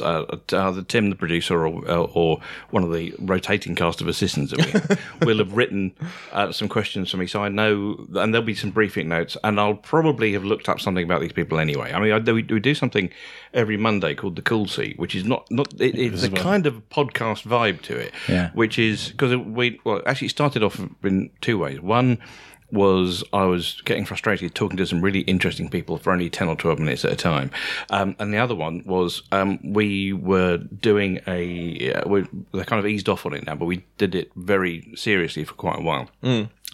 uh, 0.00 0.70
the 0.70 0.84
Tim, 0.86 1.10
the 1.10 1.16
producer, 1.16 1.66
or 1.66 1.90
uh, 1.90 1.96
or 2.04 2.40
one 2.70 2.84
of 2.84 2.92
the 2.92 3.12
rotating 3.18 3.74
cast 3.74 4.00
of 4.00 4.06
assistants 4.06 4.52
that 4.52 4.64
we 4.64 4.70
have, 4.70 5.00
will 5.26 5.38
have 5.38 5.56
written 5.56 5.92
uh, 6.32 6.52
some 6.52 6.68
questions 6.68 7.10
for 7.10 7.16
me. 7.16 7.26
So 7.26 7.42
I 7.42 7.48
know, 7.48 8.06
and 8.14 8.32
there'll 8.32 8.46
be 8.46 8.54
some 8.54 8.70
briefing 8.70 9.08
notes, 9.08 9.36
and 9.42 9.58
I'll 9.58 9.74
probably 9.74 10.32
have 10.34 10.44
looked 10.44 10.68
up 10.68 10.80
something 10.80 11.02
about 11.04 11.22
these 11.22 11.32
people 11.32 11.58
anyway. 11.58 11.92
I 11.92 11.98
mean, 11.98 12.12
I, 12.12 12.18
we, 12.18 12.44
we 12.44 12.60
do 12.60 12.74
something 12.76 13.10
every 13.52 13.76
Monday 13.76 14.14
called 14.14 14.36
the 14.36 14.42
Cool 14.42 14.68
Seat, 14.68 14.96
which 14.96 15.16
is 15.16 15.24
not 15.24 15.50
not 15.50 15.72
it, 15.80 15.98
it's 15.98 16.22
a 16.22 16.30
kind 16.30 16.66
of 16.66 16.88
podcast 16.90 17.42
vibe 17.42 17.82
to 17.82 17.96
it, 17.96 18.12
Yeah. 18.28 18.50
which 18.52 18.78
is 18.78 19.08
because 19.10 19.36
we 19.36 19.80
well 19.82 20.02
actually 20.06 20.26
it 20.28 20.30
started 20.30 20.62
off 20.62 20.80
in 21.02 21.30
two 21.40 21.58
ways. 21.58 21.80
One 21.80 22.18
was 22.72 23.24
I 23.32 23.44
was 23.44 23.80
getting 23.84 24.04
frustrated 24.04 24.54
talking 24.54 24.76
to 24.76 24.86
some 24.86 25.00
really 25.00 25.20
interesting 25.20 25.68
people 25.68 25.98
for 25.98 26.12
only 26.12 26.30
10 26.30 26.48
or 26.48 26.56
12 26.56 26.78
minutes 26.78 27.04
at 27.04 27.12
a 27.12 27.16
time. 27.16 27.50
Um, 27.90 28.16
and 28.18 28.32
the 28.32 28.38
other 28.38 28.54
one 28.54 28.82
was 28.84 29.22
um, 29.32 29.58
we 29.62 30.12
were 30.12 30.58
doing 30.58 31.20
a, 31.26 31.92
uh, 31.92 32.08
we 32.08 32.26
they 32.52 32.64
kind 32.64 32.80
of 32.80 32.86
eased 32.86 33.08
off 33.08 33.26
on 33.26 33.34
it 33.34 33.46
now, 33.46 33.54
but 33.54 33.66
we 33.66 33.84
did 33.98 34.14
it 34.14 34.30
very 34.36 34.92
seriously 34.94 35.44
for 35.44 35.54
quite 35.54 35.78
a 35.78 35.82
while. 35.82 36.08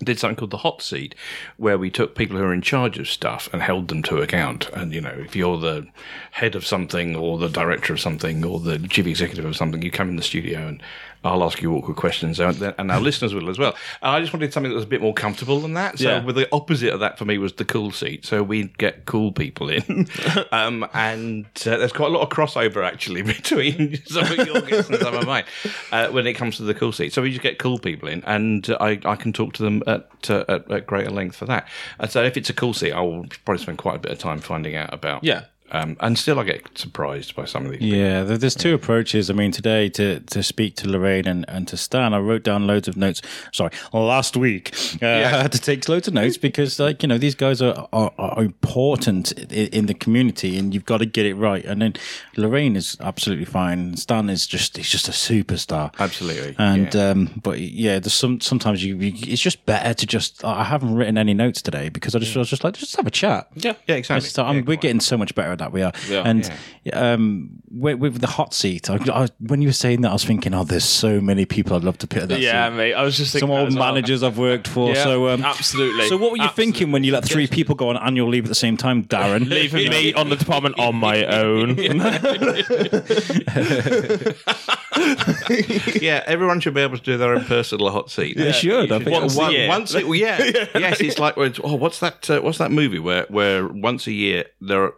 Did 0.04 0.18
something 0.18 0.36
called 0.36 0.50
the 0.50 0.58
hot 0.58 0.82
seat, 0.82 1.14
where 1.56 1.78
we 1.78 1.90
took 1.90 2.14
people 2.14 2.36
who 2.36 2.42
are 2.44 2.52
in 2.52 2.60
charge 2.60 2.98
of 2.98 3.08
stuff 3.08 3.48
and 3.50 3.62
held 3.62 3.88
them 3.88 4.02
to 4.02 4.18
account. 4.18 4.68
And 4.74 4.92
you 4.92 5.00
know, 5.00 5.14
if 5.24 5.34
you're 5.34 5.56
the 5.56 5.86
head 6.32 6.54
of 6.54 6.66
something, 6.66 7.16
or 7.16 7.38
the 7.38 7.48
director 7.48 7.94
of 7.94 8.00
something, 8.00 8.44
or 8.44 8.60
the 8.60 8.78
chief 8.88 9.06
executive 9.06 9.46
of 9.46 9.56
something, 9.56 9.80
you 9.80 9.90
come 9.90 10.10
in 10.10 10.16
the 10.16 10.22
studio 10.22 10.68
and 10.68 10.82
I'll 11.26 11.44
ask 11.44 11.60
you 11.60 11.74
awkward 11.74 11.96
questions, 11.96 12.40
and 12.40 12.74
and 12.78 12.90
our 12.90 13.00
listeners 13.08 13.34
will 13.34 13.50
as 13.50 13.58
well. 13.58 13.74
And 14.02 14.10
I 14.12 14.20
just 14.20 14.32
wanted 14.32 14.52
something 14.52 14.70
that 14.70 14.76
was 14.76 14.84
a 14.84 14.88
bit 14.88 15.00
more 15.02 15.14
comfortable 15.14 15.60
than 15.60 15.74
that. 15.74 15.98
So, 15.98 16.08
Yeah. 16.08 16.24
with 16.24 16.36
the 16.36 16.48
opposite 16.52 16.92
of 16.92 17.00
that 17.00 17.18
for 17.18 17.24
me 17.24 17.38
was 17.38 17.54
the 17.54 17.64
cool 17.64 17.90
seat. 17.90 18.24
So 18.24 18.42
we'd 18.42 18.76
get 18.78 19.06
cool 19.06 19.32
people 19.32 19.68
in, 19.68 20.08
um, 20.52 20.86
and 20.94 21.46
uh, 21.66 21.76
there's 21.76 21.92
quite 21.92 22.08
a 22.10 22.12
lot 22.14 22.22
of 22.22 22.28
crossover 22.30 22.84
actually 22.86 23.22
between 23.36 24.02
some 24.06 24.24
of 24.24 24.46
your 24.46 24.60
guests 24.62 24.90
and 24.90 24.98
some 25.00 25.14
of 25.14 25.26
mine 25.26 25.44
uh, 25.92 26.08
when 26.08 26.26
it 26.26 26.34
comes 26.34 26.56
to 26.58 26.62
the 26.62 26.74
cool 26.74 26.92
seat. 26.92 27.12
So 27.12 27.22
we 27.22 27.30
just 27.30 27.42
get 27.42 27.58
cool 27.58 27.78
people 27.78 28.08
in, 28.08 28.22
and 28.24 28.68
uh, 28.70 28.76
I, 28.80 28.98
I 29.04 29.16
can 29.16 29.32
talk 29.32 29.52
to 29.54 29.62
them 29.62 29.82
at, 29.86 30.08
uh, 30.30 30.44
at 30.48 30.70
at 30.70 30.86
greater 30.86 31.10
length 31.10 31.36
for 31.36 31.46
that. 31.46 31.68
And 31.98 32.10
so 32.10 32.22
if 32.22 32.36
it's 32.36 32.50
a 32.50 32.54
cool 32.54 32.72
seat, 32.74 32.92
I 32.92 33.00
will 33.00 33.26
probably 33.44 33.62
spend 33.62 33.78
quite 33.78 33.96
a 33.96 33.98
bit 33.98 34.12
of 34.12 34.18
time 34.18 34.38
finding 34.40 34.76
out 34.76 34.92
about. 34.94 35.24
Yeah. 35.24 35.44
Um, 35.72 35.96
and 36.00 36.18
still, 36.18 36.38
I 36.38 36.44
get 36.44 36.78
surprised 36.78 37.34
by 37.34 37.44
some 37.44 37.66
of 37.66 37.72
these. 37.72 37.80
Yeah, 37.82 38.22
there- 38.22 38.38
there's 38.38 38.54
two 38.54 38.74
approaches. 38.74 39.28
I 39.30 39.34
mean, 39.34 39.50
today 39.52 39.88
to, 39.90 40.20
to 40.20 40.42
speak 40.42 40.76
to 40.76 40.88
Lorraine 40.88 41.26
and, 41.26 41.44
and 41.48 41.66
to 41.68 41.76
Stan, 41.76 42.14
I 42.14 42.18
wrote 42.18 42.42
down 42.44 42.66
loads 42.66 42.86
of 42.88 42.96
notes. 42.96 43.20
Sorry, 43.52 43.70
last 43.92 44.36
week 44.36 44.74
uh, 45.02 45.06
I 45.06 45.42
had 45.42 45.52
to 45.52 45.58
take 45.60 45.88
loads 45.88 46.06
of 46.08 46.14
notes 46.14 46.36
because, 46.36 46.78
like, 46.78 47.02
you 47.02 47.08
know, 47.08 47.18
these 47.18 47.34
guys 47.34 47.60
are 47.60 47.88
are, 47.92 48.12
are 48.18 48.42
important 48.42 49.32
in, 49.32 49.68
in 49.68 49.86
the 49.86 49.94
community, 49.94 50.56
and 50.58 50.72
you've 50.72 50.84
got 50.86 50.98
to 50.98 51.06
get 51.06 51.26
it 51.26 51.34
right. 51.34 51.64
And 51.64 51.82
then 51.82 51.94
Lorraine 52.36 52.76
is 52.76 52.96
absolutely 53.00 53.44
fine. 53.46 53.96
Stan 53.96 54.30
is 54.30 54.46
just 54.46 54.76
he's 54.76 54.88
just 54.88 55.08
a 55.08 55.12
superstar. 55.12 55.92
Absolutely. 55.98 56.54
And 56.58 56.94
yeah. 56.94 57.10
um, 57.10 57.40
but 57.42 57.58
yeah, 57.58 57.98
there's 57.98 58.14
some 58.14 58.40
sometimes 58.40 58.84
you, 58.84 58.96
you 58.96 59.12
it's 59.32 59.42
just 59.42 59.64
better 59.66 59.94
to 59.94 60.06
just 60.06 60.44
I 60.44 60.64
haven't 60.64 60.94
written 60.94 61.18
any 61.18 61.34
notes 61.34 61.60
today 61.62 61.88
because 61.88 62.14
I 62.14 62.18
just 62.20 62.36
I 62.36 62.40
was 62.40 62.48
just 62.50 62.62
like 62.64 62.74
just 62.74 62.96
have 62.96 63.06
a 63.06 63.10
chat. 63.10 63.48
Yeah. 63.54 63.74
yeah, 63.86 63.96
exactly. 63.96 64.28
So, 64.28 64.44
I 64.44 64.48
mean, 64.48 64.56
Yeah, 64.56 64.60
we're 64.62 64.76
quite. 64.76 64.80
getting 64.82 65.00
so 65.00 65.16
much 65.16 65.34
better 65.34 65.55
at 65.56 65.58
that. 65.58 65.72
We 65.72 65.82
are, 65.82 65.92
Yeah. 66.08 66.22
and 66.24 66.50
um, 66.92 67.50
with, 67.70 67.98
with 67.98 68.20
the 68.20 68.26
hot 68.26 68.54
seat, 68.54 68.88
I, 68.90 68.96
I, 69.12 69.28
when 69.40 69.62
you 69.62 69.68
were 69.68 69.72
saying 69.72 70.02
that, 70.02 70.10
I 70.10 70.12
was 70.12 70.24
thinking, 70.24 70.54
oh, 70.54 70.64
there's 70.64 70.84
so 70.84 71.20
many 71.20 71.44
people 71.46 71.76
I'd 71.76 71.84
love 71.84 71.98
to 71.98 72.06
put 72.06 72.22
in 72.24 72.28
that 72.28 72.40
Yeah, 72.40 72.68
seat. 72.70 72.76
mate. 72.76 72.94
I 72.94 73.02
was 73.02 73.16
just 73.16 73.32
thinking 73.32 73.48
Some 73.48 73.54
that 73.54 73.60
old 73.60 73.68
as 73.68 73.76
well. 73.76 73.92
managers 73.92 74.22
I've 74.22 74.38
worked 74.38 74.68
for. 74.68 74.90
Yeah, 74.94 75.04
so, 75.04 75.28
um, 75.28 75.44
absolutely. 75.44 76.08
So, 76.08 76.16
what 76.16 76.30
were 76.30 76.36
you 76.36 76.44
Absolutely. 76.44 76.64
thinking 76.72 76.92
when 76.92 77.04
you 77.04 77.12
let 77.12 77.24
three 77.24 77.46
people 77.46 77.74
go 77.74 77.88
on 77.88 77.96
annual 77.96 78.28
leave 78.28 78.44
at 78.44 78.48
the 78.48 78.54
same 78.54 78.76
time, 78.76 79.04
Darren? 79.04 79.48
Leaving 79.50 79.90
me 79.90 80.12
on 80.14 80.28
the 80.30 80.36
department 80.36 80.78
on 80.78 80.94
my 80.96 81.24
own. 81.24 81.76
yeah, 86.00 86.22
everyone 86.26 86.60
should 86.60 86.74
be 86.74 86.80
able 86.80 86.96
to 86.96 87.02
do 87.02 87.16
their 87.16 87.34
own 87.34 87.44
personal 87.44 87.90
hot 87.90 88.10
seat. 88.10 88.36
They 88.36 88.52
should. 88.52 88.92
I 88.92 88.96
You 88.98 89.04
think 89.04 89.20
Once 89.20 89.36
a 89.36 89.38
One- 89.38 89.52
year. 89.52 89.68
Once, 89.68 89.94
a- 89.94 90.04
well, 90.04 90.14
yeah, 90.14 90.38
yes. 90.74 91.00
It's 91.00 91.18
like 91.18 91.34
oh, 91.36 91.74
what's 91.74 92.00
that? 92.00 92.28
Uh, 92.30 92.40
what's 92.40 92.58
that 92.58 92.70
movie 92.70 92.98
where 92.98 93.24
where 93.28 93.66
once 93.66 94.06
a 94.06 94.12
year 94.12 94.44
there 94.60 94.82
are 94.84 94.94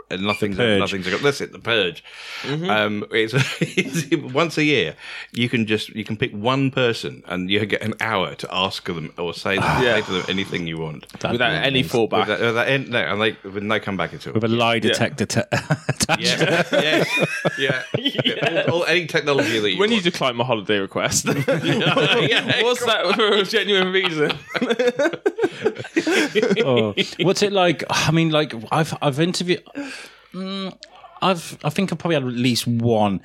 nothing's 0.57 0.81
Purge. 0.81 1.05
nothing's 1.05 1.23
that's 1.23 1.41
it. 1.41 1.53
The 1.53 1.59
Purge. 1.59 2.03
Mm-hmm. 2.43 2.71
Um, 2.71 3.05
it's, 3.11 3.35
it's 3.61 4.33
once 4.33 4.57
a 4.59 4.65
year 4.65 4.95
you 5.33 5.49
can 5.49 5.67
just 5.67 5.89
you 5.91 6.05
can 6.05 6.17
pick 6.17 6.33
one 6.33 6.71
person 6.71 7.23
and 7.27 7.51
you 7.51 7.65
get 7.67 7.83
an 7.83 7.95
hour 8.01 8.35
to 8.37 8.49
ask 8.55 8.85
them 8.87 9.13
or 9.19 9.35
say, 9.35 9.57
them, 9.57 9.65
Yeah. 9.83 9.97
say 9.97 10.03
to 10.03 10.13
them 10.13 10.25
anything 10.29 10.67
you 10.67 10.79
want. 10.79 11.07
Without 11.13 11.53
any 11.65 11.83
fallback. 11.83 12.21
Without, 12.29 12.41
without 12.41 12.69
any- 12.69 12.89
no, 12.89 12.99
and 12.99 13.21
they 13.21 13.37
with 13.49 13.63
no 13.63 13.79
comeback 13.81 14.15
at 14.15 14.27
all. 14.27 14.33
with 14.35 14.45
a 14.45 14.49
lie 14.49 14.79
detector 14.79 15.27
te- 15.27 15.41
attached. 15.53 16.21
yeah, 16.73 17.05
yeah, 17.59 17.83
yeah. 17.99 18.65
All, 18.69 18.79
all- 18.83 18.85
any 18.85 19.07
technology 19.07 19.59
that 19.59 19.71
you 19.71 19.79
when 19.79 19.93
you 19.93 20.01
decline 20.01 20.37
my 20.37 20.45
holiday 20.45 20.79
request, 20.79 21.27
what's 21.27 21.47
that 21.47 23.13
for 23.15 23.33
a 23.35 23.45
genuine 23.45 23.93
reason? 23.93 24.33
oh, 26.65 26.95
what's 27.21 27.43
it 27.43 27.53
like? 27.53 27.85
I 27.91 28.11
mean, 28.11 28.31
like 28.31 28.55
I've 28.73 28.97
I've 29.03 29.21
interviewed. 29.21 29.63
Mm, 30.35 30.77
I've 31.23 31.59
I 31.65 31.71
think 31.71 31.93
I've 31.93 31.99
probably 31.99 32.15
had 32.15 32.25
at 32.25 32.33
least 32.33 32.67
one. 32.67 33.21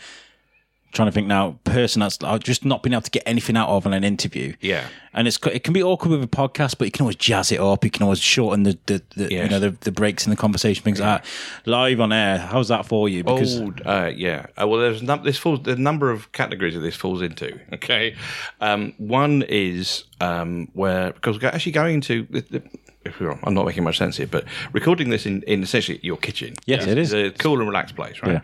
Trying 0.93 1.07
to 1.07 1.11
think 1.11 1.25
now, 1.25 1.57
person 1.63 2.01
that's 2.01 2.23
I've 2.23 2.43
just 2.43 2.63
not 2.63 2.83
been 2.83 2.93
able 2.93 3.01
to 3.01 3.09
get 3.09 3.23
anything 3.25 3.57
out 3.57 3.67
of 3.67 3.87
in 3.87 3.93
an 3.93 4.03
interview. 4.03 4.53
Yeah. 4.61 4.85
and 5.11 5.27
it's 5.27 5.39
it 5.47 5.63
can 5.63 5.73
be 5.73 5.81
awkward 5.81 6.11
with 6.11 6.23
a 6.23 6.27
podcast, 6.27 6.77
but 6.77 6.85
you 6.85 6.91
can 6.91 7.01
always 7.01 7.15
jazz 7.15 7.51
it 7.51 7.59
up. 7.59 7.83
You 7.83 7.89
can 7.89 8.03
always 8.03 8.19
shorten 8.19 8.61
the, 8.61 8.77
the, 8.85 9.01
the 9.15 9.31
you 9.31 9.49
know 9.49 9.59
the, 9.59 9.71
the 9.71 9.91
breaks 9.91 10.27
in 10.27 10.29
the 10.29 10.35
conversation, 10.35 10.83
things 10.83 10.99
like 10.99 11.23
that. 11.23 11.25
Live 11.65 11.99
on 11.99 12.13
air, 12.13 12.37
how's 12.37 12.67
that 12.67 12.85
for 12.85 13.09
you? 13.09 13.23
Because 13.23 13.59
Oh, 13.59 13.73
uh, 13.85 14.11
yeah. 14.15 14.45
Uh, 14.61 14.67
well, 14.67 14.81
there's 14.81 15.01
num- 15.01 15.23
this 15.23 15.39
falls 15.39 15.63
the 15.63 15.75
number 15.75 16.11
of 16.11 16.31
categories 16.31 16.75
that 16.75 16.81
this 16.81 16.95
falls 16.95 17.23
into. 17.23 17.59
Okay, 17.73 18.15
um, 18.61 18.93
one 18.99 19.41
is 19.49 20.03
um, 20.21 20.69
where 20.73 21.11
because 21.13 21.43
actually 21.43 21.71
going 21.71 22.01
to. 22.01 22.27
The, 22.29 22.61
if 23.05 23.19
I'm 23.21 23.53
not 23.53 23.65
making 23.65 23.83
much 23.83 23.97
sense 23.97 24.17
here, 24.17 24.27
but 24.27 24.45
recording 24.71 25.09
this 25.09 25.25
in, 25.25 25.43
in 25.43 25.63
essentially 25.63 25.99
your 26.03 26.17
kitchen. 26.17 26.53
Yes, 26.65 26.85
it 26.85 26.97
is. 26.97 27.13
It's 27.13 27.39
a 27.39 27.43
cool 27.43 27.59
and 27.59 27.67
relaxed 27.67 27.95
place, 27.95 28.21
right? 28.21 28.33
Yeah. 28.33 28.41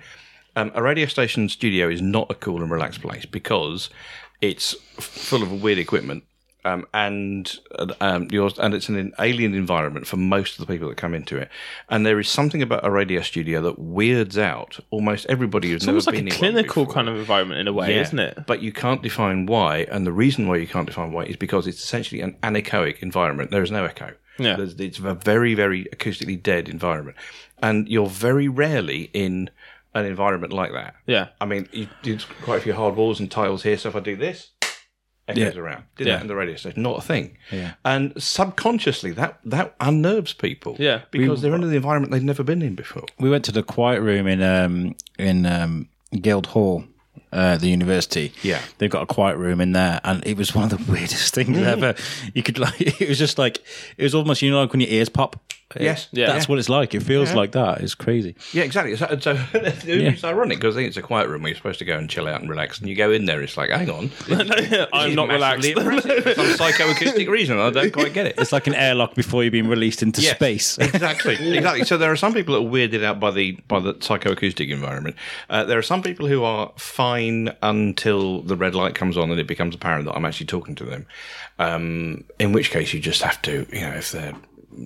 Um, 0.55 0.71
a 0.75 0.81
radio 0.81 1.05
station 1.05 1.47
studio 1.49 1.89
is 1.89 2.01
not 2.01 2.29
a 2.29 2.35
cool 2.35 2.61
and 2.61 2.71
relaxed 2.71 3.01
place 3.01 3.25
because 3.25 3.89
it's 4.41 4.73
full 4.99 5.43
of 5.43 5.61
weird 5.61 5.77
equipment. 5.77 6.23
Um, 6.65 6.85
and 6.93 7.57
uh, 7.77 7.93
um, 8.01 8.27
yours, 8.31 8.59
and 8.59 8.73
it's 8.73 8.89
an 8.89 9.13
alien 9.17 9.53
environment 9.55 10.07
for 10.07 10.17
most 10.17 10.59
of 10.59 10.67
the 10.67 10.71
people 10.71 10.89
that 10.89 10.97
come 10.97 11.13
into 11.13 11.37
it. 11.37 11.47
And 11.87 12.05
there 12.05 12.19
is 12.19 12.27
something 12.27 12.61
about 12.61 12.85
a 12.85 12.91
radio 12.91 13.21
studio 13.21 13.61
that 13.61 13.79
weirds 13.79 14.37
out 14.37 14.77
almost 14.89 15.25
everybody 15.29 15.69
who's 15.69 15.77
It's 15.77 15.85
never 15.85 15.95
almost 15.95 16.07
like 16.07 16.15
been 16.17 16.27
a 16.27 16.27
in 16.27 16.33
one 16.33 16.37
clinical 16.51 16.83
before. 16.83 16.93
kind 16.93 17.07
of 17.07 17.15
environment 17.15 17.61
in 17.61 17.69
a 17.69 17.73
way, 17.73 17.95
Yeah, 17.95 18.01
isn't 18.01 18.19
it? 18.19 18.43
But 18.45 18.61
you 18.61 18.73
can't 18.73 19.01
define 19.01 19.45
why, 19.45 19.87
and 19.89 20.05
the 20.05 20.11
reason 20.11 20.49
why 20.49 20.57
you 20.57 20.67
can't 20.67 20.85
define 20.85 21.13
why 21.13 21.23
is 21.23 21.37
because 21.37 21.65
it's 21.65 21.81
essentially 21.81 22.19
an 22.19 22.35
anechoic 22.43 22.99
environment. 22.99 23.51
There 23.51 23.63
is 23.63 23.71
no 23.71 23.85
echo. 23.85 24.11
Yeah. 24.39 24.57
It's 24.59 24.99
a 24.99 25.13
very, 25.13 25.53
very 25.53 25.85
acoustically 25.85 26.41
dead 26.41 26.69
environment, 26.69 27.17
and 27.61 27.87
you're 27.87 28.07
very 28.07 28.47
rarely 28.47 29.09
in 29.13 29.49
an 29.93 30.05
environment 30.05 30.53
like 30.53 30.71
that. 30.71 30.95
Yeah. 31.07 31.29
I 31.41 31.45
mean, 31.45 31.67
you 31.71 31.87
do 32.03 32.17
quite 32.43 32.57
a 32.57 32.61
few 32.61 32.73
hard 32.73 32.95
walls 32.95 33.19
and 33.19 33.29
tiles 33.29 33.63
here. 33.63 33.77
So 33.77 33.89
if 33.89 33.95
I 33.95 33.99
do 34.01 34.15
this, 34.15 34.51
echoes 35.27 35.55
Yeah. 35.55 35.61
around. 35.61 35.83
Did 35.97 36.07
Yeah. 36.07 36.13
that 36.15 36.21
in 36.21 36.27
the 36.27 36.35
radio 36.35 36.55
station? 36.55 36.81
Not 36.81 36.99
a 36.99 37.01
thing. 37.01 37.37
Yeah. 37.51 37.73
And 37.83 38.13
subconsciously, 38.21 39.11
that 39.13 39.39
that 39.45 39.75
unnerves 39.79 40.33
people. 40.33 40.75
Yeah. 40.79 41.01
Because 41.11 41.41
they're 41.41 41.53
in 41.55 41.61
the 41.61 41.75
environment 41.75 42.11
they've 42.11 42.23
never 42.23 42.43
been 42.43 42.61
in 42.61 42.75
before. 42.75 43.05
we 43.19 43.29
went 43.29 43.45
to 43.45 43.51
the 43.51 43.63
quiet 43.63 44.01
room 44.01 44.27
in 44.27 44.41
um 44.41 44.95
in 45.17 45.45
um 45.45 45.89
Guild 46.21 46.47
Hall. 46.47 46.83
Uh, 47.31 47.57
the 47.57 47.67
university, 47.69 48.33
Yeah. 48.41 48.59
they've 48.79 48.89
got 48.89 49.03
a 49.03 49.05
quiet 49.05 49.37
room 49.37 49.61
in 49.61 49.71
there, 49.73 50.01
and 50.03 50.25
it 50.25 50.35
was 50.35 50.55
one 50.55 50.63
of 50.63 50.71
the 50.71 50.83
weirdest 50.91 51.35
things 51.35 51.57
ever. 51.59 51.93
You 52.33 52.41
could 52.41 52.57
like, 52.57 52.81
it 53.01 53.07
was 53.07 53.19
just 53.19 53.37
like, 53.37 53.59
it 53.97 54.03
was 54.03 54.15
almost 54.15 54.41
you 54.41 54.49
know 54.49 54.61
like 54.61 54.71
when 54.73 54.81
your 54.81 54.89
ears 54.89 55.09
pop, 55.09 55.39
Yes. 55.79 56.07
Yeah. 56.11 56.27
That's 56.27 56.49
what 56.49 56.57
it's 56.59 56.69
like. 56.69 56.95
It 56.95 57.03
feels 57.03 57.29
Yeah. 57.29 57.35
like 57.35 57.51
that. 57.51 57.81
It's 57.81 57.95
crazy. 57.95 58.35
Yeah, 58.53 58.63
exactly. 58.63 58.95
So, 58.95 59.17
so 59.19 59.37
it's 59.53 60.23
ironic 60.23 60.57
because 60.59 60.75
I 60.75 60.79
think 60.79 60.87
it's 60.87 60.97
a 60.97 61.01
quiet 61.01 61.27
room 61.29 61.43
where 61.43 61.49
you're 61.49 61.57
supposed 61.57 61.79
to 61.79 61.85
go 61.85 61.97
and 61.97 62.09
chill 62.09 62.27
out 62.27 62.41
and 62.41 62.49
relax, 62.49 62.79
and 62.79 62.89
you 62.89 62.95
go 62.95 63.11
in 63.11 63.25
there, 63.25 63.41
it's 63.41 63.55
like, 63.57 63.69
hang 63.69 63.89
on, 63.89 64.09
I'm 64.93 65.15
not 65.15 65.29
relaxed. 65.29 65.71
for 65.73 65.81
some 65.81 65.99
psychoacoustic 66.01 67.27
reason. 67.29 67.59
I 67.59 67.69
don't 67.69 67.93
quite 67.93 68.13
get 68.13 68.25
it. 68.25 68.35
It's 68.37 68.51
like 68.51 68.67
an 68.67 68.75
airlock 68.75 69.15
before 69.15 69.43
you're 69.43 69.51
being 69.51 69.67
released 69.67 70.01
into 70.01 70.21
Yes, 70.21 70.35
space. 70.35 70.77
exactly, 70.77 71.35
exactly. 71.55 71.85
So 71.85 71.97
there 71.97 72.11
are 72.11 72.15
some 72.15 72.33
people 72.33 72.55
that 72.55 72.67
are 72.67 72.71
weirded 72.71 73.03
out 73.03 73.19
by 73.19 73.31
the 73.31 73.51
by 73.67 73.79
the 73.79 73.93
psychoacoustic 73.95 74.69
environment. 74.69 75.15
Uh, 75.49 75.63
there 75.65 75.77
are 75.77 75.83
some 75.83 76.01
people 76.01 76.27
who 76.27 76.43
are 76.43 76.71
fine 76.77 77.55
until 77.61 78.41
the 78.41 78.55
red 78.55 78.75
light 78.75 78.95
comes 78.95 79.17
on 79.17 79.29
and 79.31 79.39
it 79.39 79.47
becomes 79.47 79.75
apparent 79.75 80.05
that 80.05 80.15
I'm 80.15 80.25
actually 80.25 80.47
talking 80.47 80.75
to 80.75 80.83
them. 80.85 81.05
Um, 81.59 82.23
in 82.39 82.53
which 82.53 82.71
case, 82.71 82.93
you 82.93 82.99
just 82.99 83.21
have 83.21 83.41
to, 83.43 83.67
you 83.71 83.81
know, 83.81 83.91
if 83.91 84.11
they're 84.11 84.33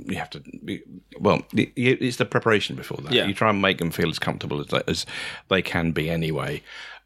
you 0.07 0.15
have 0.15 0.29
to 0.31 0.39
be, 0.63 0.81
well 1.19 1.41
it's 1.53 2.17
the 2.17 2.25
preparation 2.25 2.75
before 2.75 2.97
that 3.03 3.13
Yeah. 3.13 3.25
you 3.27 3.33
try 3.33 3.49
and 3.49 3.61
make 3.61 3.77
them 3.77 3.91
feel 3.91 4.09
as 4.09 4.19
comfortable 4.19 4.59
as 4.59 4.67
they, 4.67 4.81
as 4.87 5.05
they 5.49 5.61
can 5.61 5.91
be 5.91 6.09
anyway 6.09 6.61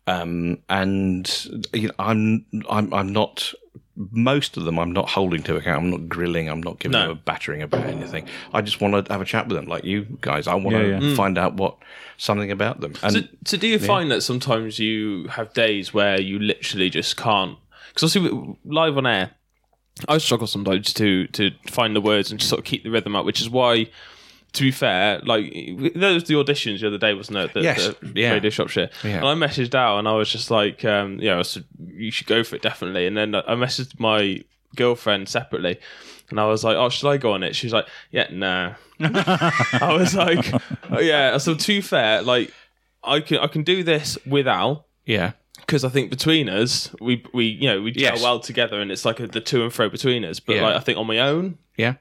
um, 0.07 0.59
and 0.69 1.47
you 1.73 1.87
know, 1.89 1.93
I'm 1.99 2.45
I'm 2.69 2.93
I'm 2.93 3.11
not 3.11 3.53
most 3.95 4.55
of 4.57 4.63
them 4.63 4.79
I'm 4.79 4.91
not 4.93 5.09
holding 5.09 5.43
to 5.43 5.55
account. 5.57 5.83
I'm 5.83 5.89
not 5.89 6.07
grilling. 6.07 6.47
I'm 6.49 6.61
not 6.61 6.79
giving 6.79 6.93
No. 6.93 7.01
them 7.07 7.11
a 7.11 7.15
battering 7.15 7.61
about 7.61 7.87
anything. 7.87 8.23
I 8.53 8.61
just 8.61 8.79
want 8.79 9.05
to 9.05 9.11
have 9.11 9.21
a 9.21 9.25
chat 9.25 9.47
with 9.49 9.57
them, 9.57 9.65
like 9.65 9.83
you 9.83 10.17
guys. 10.21 10.47
I 10.47 10.53
want 10.55 10.77
Yeah, 10.77 10.99
to 10.99 11.05
yeah. 11.07 11.15
find 11.15 11.37
out 11.37 11.55
what 11.55 11.75
something 12.17 12.51
about 12.51 12.79
them. 12.79 12.93
And 13.03 13.11
So, 13.11 13.21
so 13.45 13.57
do 13.57 13.67
you 13.67 13.79
find 13.79 14.09
that 14.11 14.21
sometimes 14.21 14.79
you 14.79 15.27
have 15.27 15.51
days 15.53 15.93
where 15.93 16.21
you 16.21 16.39
literally 16.39 16.89
just 16.89 17.17
can't? 17.17 17.57
Because 17.89 18.15
obviously, 18.15 18.55
live 18.63 18.97
on 18.97 19.07
air, 19.07 19.31
I 20.07 20.17
struggle 20.17 20.47
sometimes 20.47 20.93
to 20.93 21.27
to 21.27 21.51
find 21.67 21.95
the 21.95 22.01
words 22.01 22.31
and 22.31 22.39
just 22.39 22.49
sort 22.49 22.59
of 22.59 22.65
keep 22.65 22.83
the 22.83 22.89
rhythm 22.89 23.15
up. 23.15 23.25
Which 23.25 23.41
is 23.41 23.49
why, 23.49 23.89
to 24.53 24.63
be 24.63 24.71
fair, 24.71 25.19
like 25.19 25.51
there 25.95 26.13
was 26.13 26.25
the 26.25 26.35
auditions 26.35 26.81
the 26.81 26.87
other 26.87 26.97
day, 26.97 27.13
wasn't 27.13 27.37
it? 27.37 27.53
The, 27.53 27.61
Yes, 27.61 27.93
the 28.01 28.21
yeah. 28.21 28.33
Radio 28.33 28.49
Shropshire. 28.49 28.89
Yeah. 29.03 29.17
And 29.17 29.25
I 29.25 29.33
messaged 29.33 29.75
out 29.75 29.99
and 29.99 30.07
I 30.07 30.13
was 30.13 30.29
just 30.29 30.51
like, 30.51 30.83
um, 30.85 31.19
yeah, 31.19 31.39
I 31.39 31.41
said 31.41 31.65
you 31.79 32.11
should 32.11 32.27
go 32.27 32.43
for 32.43 32.55
it 32.55 32.61
definitely. 32.61 33.07
And 33.07 33.17
then 33.17 33.35
I 33.35 33.55
messaged 33.55 33.99
my 33.99 34.41
girlfriend 34.75 35.29
separately. 35.29 35.79
And 36.29 36.41
I 36.41 36.45
was 36.45 36.61
like, 36.63 36.75
"Oh, 36.75 36.89
should 36.89 37.07
I 37.09 37.15
go 37.15 37.31
on 37.31 37.41
it?" 37.41 37.55
She 37.55 37.67
was 37.67 37.73
like, 37.73 37.87
"Yeah, 38.11 38.27
nah." 38.31 38.73
I 38.99 39.95
was 39.97 40.13
like, 40.13 40.51
oh, 40.91 40.99
"Yeah." 40.99 41.37
So 41.37 41.55
to 41.55 41.67
be 41.67 41.79
fair, 41.79 42.21
like, 42.21 42.51
I 43.01 43.21
can 43.21 43.37
I 43.37 43.47
can 43.47 43.63
do 43.63 43.81
this 43.81 44.17
without 44.25 44.83
yeah, 45.05 45.31
because 45.67 45.83
I 45.83 45.89
think 45.89 46.09
between 46.09 46.49
us, 46.49 46.95
we 46.99 47.23
we 47.33 47.45
you 47.45 47.67
know 47.69 47.81
we 47.81 47.91
gel 47.91 48.13
Yes. 48.13 48.23
well 48.23 48.39
together, 48.39 48.79
and 48.81 48.91
it's 48.91 49.05
like 49.05 49.19
a, 49.19 49.27
the 49.27 49.41
to 49.41 49.63
and 49.63 49.71
fro 49.73 49.89
between 49.89 50.23
us. 50.25 50.39
But 50.39 50.55
Yeah. 50.55 50.63
like 50.63 50.75
I 50.75 50.79
think 50.79 50.97
on 50.97 51.05
my 51.05 51.19
own, 51.19 51.57
yeah, 51.75 51.95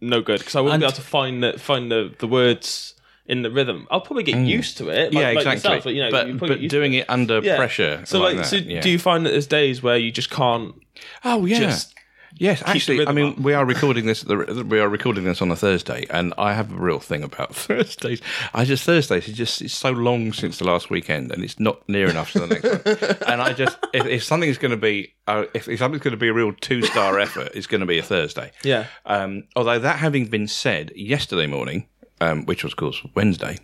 no 0.00 0.20
good 0.22 0.40
because 0.40 0.56
I 0.56 0.60
won't 0.60 0.74
And- 0.74 0.80
be 0.80 0.86
able 0.86 0.96
to 0.96 1.02
find 1.02 1.42
the 1.42 1.52
find 1.58 1.92
the, 1.92 2.12
the 2.18 2.26
words 2.26 2.94
in 3.26 3.42
the 3.42 3.50
rhythm. 3.50 3.86
I'll 3.90 4.00
probably 4.00 4.24
get 4.24 4.34
mm. 4.36 4.46
used 4.48 4.78
to 4.78 4.88
it. 4.88 5.12
Like, 5.12 5.22
yeah, 5.22 5.28
like 5.30 5.46
exactly. 5.46 5.52
yourself, 5.52 5.84
but, 5.84 5.94
you 5.94 6.02
know, 6.02 6.10
but 6.10 6.38
but 6.38 6.48
used 6.60 6.62
to 6.62 6.68
doing 6.68 6.94
it. 6.94 7.08
under 7.08 7.38
Yeah. 7.40 7.56
pressure. 7.56 8.02
So 8.04 8.18
like, 8.18 8.38
that, 8.38 8.46
so 8.46 8.56
yeah. 8.56 8.80
do 8.80 8.90
you 8.90 8.98
find 8.98 9.24
that 9.24 9.30
there's 9.30 9.46
days 9.46 9.82
where 9.82 9.96
you 9.98 10.10
just 10.10 10.30
can't 10.30 10.74
Oh 11.22 11.44
yeah. 11.46 11.60
just 11.60 11.94
Yes, 12.36 12.62
actually, 12.64 13.06
I 13.06 13.12
mean, 13.12 13.32
up. 13.32 13.38
we 13.38 13.54
are 13.54 13.64
recording 13.64 14.06
this. 14.06 14.24
We 14.24 14.78
are 14.78 14.88
recording 14.88 15.24
this 15.24 15.42
on 15.42 15.50
a 15.50 15.56
Thursday, 15.56 16.06
and 16.10 16.32
I 16.38 16.52
have 16.52 16.72
a 16.72 16.76
real 16.76 17.00
thing 17.00 17.22
about 17.22 17.54
Thursdays. 17.54 18.20
I 18.54 18.64
just 18.64 18.84
Thursdays 18.84 19.28
is 19.28 19.36
just 19.36 19.60
it's 19.62 19.74
so 19.74 19.90
long 19.90 20.32
since 20.32 20.58
the 20.58 20.64
last 20.64 20.90
weekend, 20.90 21.32
and 21.32 21.42
it's 21.42 21.58
not 21.58 21.86
near 21.88 22.08
enough 22.08 22.32
to 22.32 22.40
the 22.40 22.46
next 22.46 22.64
one. 22.64 23.16
And 23.30 23.42
I 23.42 23.52
just 23.52 23.76
if, 23.92 24.06
if 24.06 24.24
something's 24.24 24.58
going 24.58 24.70
to 24.70 24.76
be 24.76 25.14
uh, 25.26 25.44
if, 25.54 25.68
if 25.68 25.78
something's 25.78 26.02
going 26.02 26.12
to 26.12 26.18
be 26.18 26.28
a 26.28 26.32
real 26.32 26.52
two 26.52 26.82
star 26.82 27.18
effort, 27.18 27.50
it's 27.54 27.66
going 27.66 27.80
to 27.80 27.86
be 27.86 27.98
a 27.98 28.02
Thursday. 28.02 28.52
yeah 28.62 28.86
Um, 29.06 29.44
although 29.56 29.78
that 29.78 29.98
having 29.98 30.26
been 30.26 30.48
said, 30.48 30.92
yesterday 30.94 31.46
morning, 31.46 31.88
um, 32.20 32.46
which 32.46 32.62
was 32.64 32.72
of 32.72 32.76
course 32.76 33.02
Wednesday, 33.14 33.58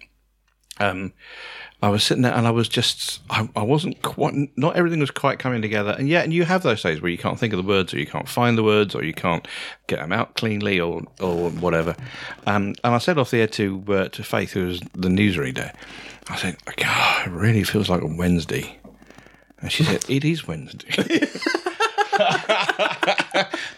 um, 0.78 1.12
I 1.82 1.90
was 1.90 2.02
sitting 2.02 2.22
there 2.22 2.32
and 2.32 2.46
I 2.46 2.50
was 2.50 2.68
just 2.68 3.20
I, 3.28 3.48
I 3.54 3.62
wasn't 3.62 4.00
quite 4.02 4.34
not 4.56 4.76
everything 4.76 5.00
was 5.00 5.10
quite 5.10 5.38
coming 5.38 5.60
together. 5.60 5.94
And 5.98 6.08
yet, 6.08 6.24
and 6.24 6.32
you 6.32 6.44
have 6.44 6.62
those 6.62 6.82
days 6.82 7.02
where 7.02 7.10
you 7.10 7.18
can't 7.18 7.38
think 7.38 7.52
of 7.52 7.58
the 7.58 7.68
words, 7.68 7.92
or 7.92 7.98
you 7.98 8.06
can't 8.06 8.28
find 8.28 8.56
the 8.56 8.62
words, 8.62 8.94
or 8.94 9.04
you 9.04 9.12
can't 9.12 9.46
get 9.86 9.98
them 9.98 10.12
out 10.12 10.34
cleanly, 10.34 10.80
or 10.80 11.02
or 11.20 11.50
whatever. 11.50 11.94
Um, 12.46 12.74
and 12.82 12.94
I 12.94 12.98
said 12.98 13.18
off 13.18 13.30
the 13.30 13.40
air 13.40 13.46
to 13.48 13.84
uh, 13.88 14.08
to 14.08 14.24
Faith, 14.24 14.52
who 14.52 14.66
was 14.66 14.80
the 14.94 15.08
newsreader, 15.08 15.74
I 16.28 16.36
said, 16.36 16.56
"God, 16.76 17.26
it 17.26 17.30
really 17.30 17.62
feels 17.62 17.90
like 17.90 18.02
a 18.02 18.06
Wednesday." 18.06 18.78
And 19.60 19.70
she 19.70 19.84
said, 19.84 20.04
"It 20.08 20.24
is 20.24 20.46
Wednesday." 20.46 21.28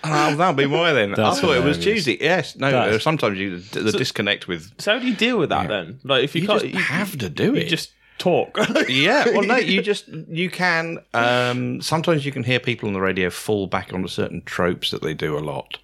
Oh, 0.04 0.34
that'll 0.36 0.54
be 0.54 0.66
why 0.66 0.92
then. 0.92 1.10
That's 1.10 1.38
I 1.38 1.40
thought 1.40 1.56
it 1.56 1.64
was 1.64 1.76
hilarious. 1.76 2.04
Tuesday. 2.04 2.18
Yes, 2.20 2.56
no. 2.56 2.70
That's- 2.70 2.94
uh, 2.96 2.98
sometimes 2.98 3.38
you 3.38 3.58
the 3.58 3.92
disconnect 3.92 4.48
with 4.48 4.72
so 4.80 4.94
how 4.94 4.98
do 4.98 5.06
you 5.06 5.16
deal 5.16 5.38
with 5.38 5.50
that 5.50 5.68
then 5.68 6.00
like 6.04 6.24
if 6.24 6.34
you, 6.34 6.42
you 6.42 6.46
can't 6.46 6.62
just 6.62 6.74
you, 6.74 6.80
have 6.80 7.16
to 7.18 7.28
do 7.28 7.54
it. 7.54 7.56
you 7.56 7.62
it. 7.62 7.68
just 7.68 7.92
talk 8.18 8.58
yeah. 8.88 9.24
Well, 9.30 9.42
no, 9.42 9.56
you 9.56 9.82
just 9.82 10.08
you 10.08 10.50
can. 10.50 10.98
Um, 11.14 11.80
sometimes 11.80 12.24
you 12.26 12.32
can 12.32 12.44
hear 12.44 12.60
people 12.60 12.88
on 12.88 12.94
the 12.94 13.00
radio 13.00 13.30
fall 13.30 13.66
back 13.66 13.92
onto 13.92 14.08
certain 14.08 14.42
tropes 14.42 14.90
that 14.90 15.02
they 15.02 15.14
do 15.14 15.36
a 15.38 15.40
lot. 15.40 15.78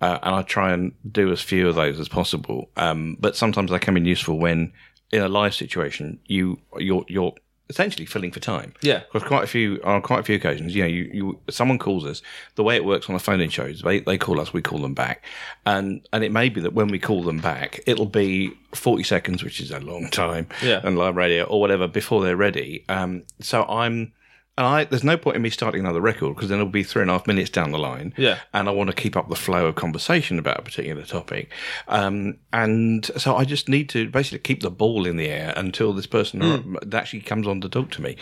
Uh, 0.00 0.18
and 0.22 0.34
I 0.34 0.42
try 0.42 0.72
and 0.72 0.92
do 1.10 1.30
as 1.30 1.40
few 1.40 1.68
of 1.68 1.76
those 1.76 2.00
as 2.00 2.08
possible. 2.08 2.68
Um, 2.76 3.16
but 3.20 3.36
sometimes 3.36 3.70
they 3.70 3.78
can 3.78 3.94
be 3.94 4.00
useful 4.00 4.36
when, 4.36 4.72
in 5.12 5.22
a 5.22 5.28
live 5.28 5.54
situation, 5.54 6.18
you 6.26 6.58
you're 6.76 7.04
you're 7.08 7.34
essentially 7.68 8.04
filling 8.04 8.30
for 8.32 8.40
time. 8.40 8.74
Yeah. 8.82 9.00
because 9.12 9.26
quite 9.26 9.44
a 9.44 9.46
few 9.46 9.80
on 9.84 10.02
quite 10.02 10.20
a 10.20 10.22
few 10.22 10.36
occasions, 10.36 10.74
you 10.74 10.82
know, 10.82 10.88
you, 10.88 11.10
you 11.12 11.38
someone 11.50 11.78
calls 11.78 12.04
us. 12.04 12.20
The 12.56 12.62
way 12.62 12.76
it 12.76 12.84
works 12.84 13.08
on 13.08 13.14
the 13.14 13.20
phone 13.20 13.40
in 13.40 13.50
shows, 13.50 13.82
they 13.82 14.00
they 14.00 14.18
call 14.18 14.40
us, 14.40 14.52
we 14.52 14.62
call 14.62 14.78
them 14.80 14.94
back, 14.94 15.24
and 15.64 16.06
and 16.12 16.22
it 16.24 16.32
may 16.32 16.48
be 16.48 16.60
that 16.60 16.72
when 16.74 16.88
we 16.88 16.98
call 16.98 17.22
them 17.22 17.38
back, 17.38 17.80
it'll 17.86 18.06
be 18.06 18.52
forty 18.74 19.02
seconds, 19.04 19.42
which 19.42 19.60
is 19.60 19.70
a 19.70 19.80
long 19.80 20.08
time, 20.10 20.48
Yeah. 20.62 20.80
and 20.84 20.98
live 20.98 21.16
radio 21.16 21.44
or 21.44 21.60
whatever 21.60 21.86
before 21.88 22.22
they're 22.22 22.36
ready. 22.36 22.84
Um, 22.88 23.22
so 23.40 23.64
I'm. 23.64 24.12
And 24.58 24.66
I, 24.66 24.84
there's 24.84 25.04
no 25.04 25.16
point 25.16 25.36
in 25.36 25.42
me 25.42 25.48
starting 25.48 25.80
another 25.80 26.00
record 26.02 26.34
because 26.34 26.50
then 26.50 26.58
it'll 26.58 26.70
be 26.70 26.82
three 26.82 27.00
and 27.00 27.10
a 27.10 27.14
half 27.14 27.26
minutes 27.26 27.48
down 27.48 27.72
the 27.72 27.78
line. 27.78 28.12
Yeah. 28.18 28.38
And 28.52 28.68
I 28.68 28.72
want 28.72 28.90
to 28.90 28.96
keep 28.96 29.16
up 29.16 29.30
the 29.30 29.34
flow 29.34 29.66
of 29.66 29.76
conversation 29.76 30.38
about 30.38 30.58
a 30.58 30.62
particular 30.62 31.04
topic. 31.04 31.50
Um, 31.88 32.36
and 32.52 33.06
so 33.16 33.34
I 33.34 33.46
just 33.46 33.70
need 33.70 33.88
to 33.90 34.10
basically 34.10 34.40
keep 34.40 34.60
the 34.60 34.70
ball 34.70 35.06
in 35.06 35.16
the 35.16 35.28
air 35.28 35.54
until 35.56 35.94
this 35.94 36.06
person 36.06 36.76
actually 36.92 37.22
comes 37.22 37.46
on 37.46 37.62
to 37.62 37.68
talk 37.70 37.90
to 37.92 38.02
me. 38.02 38.16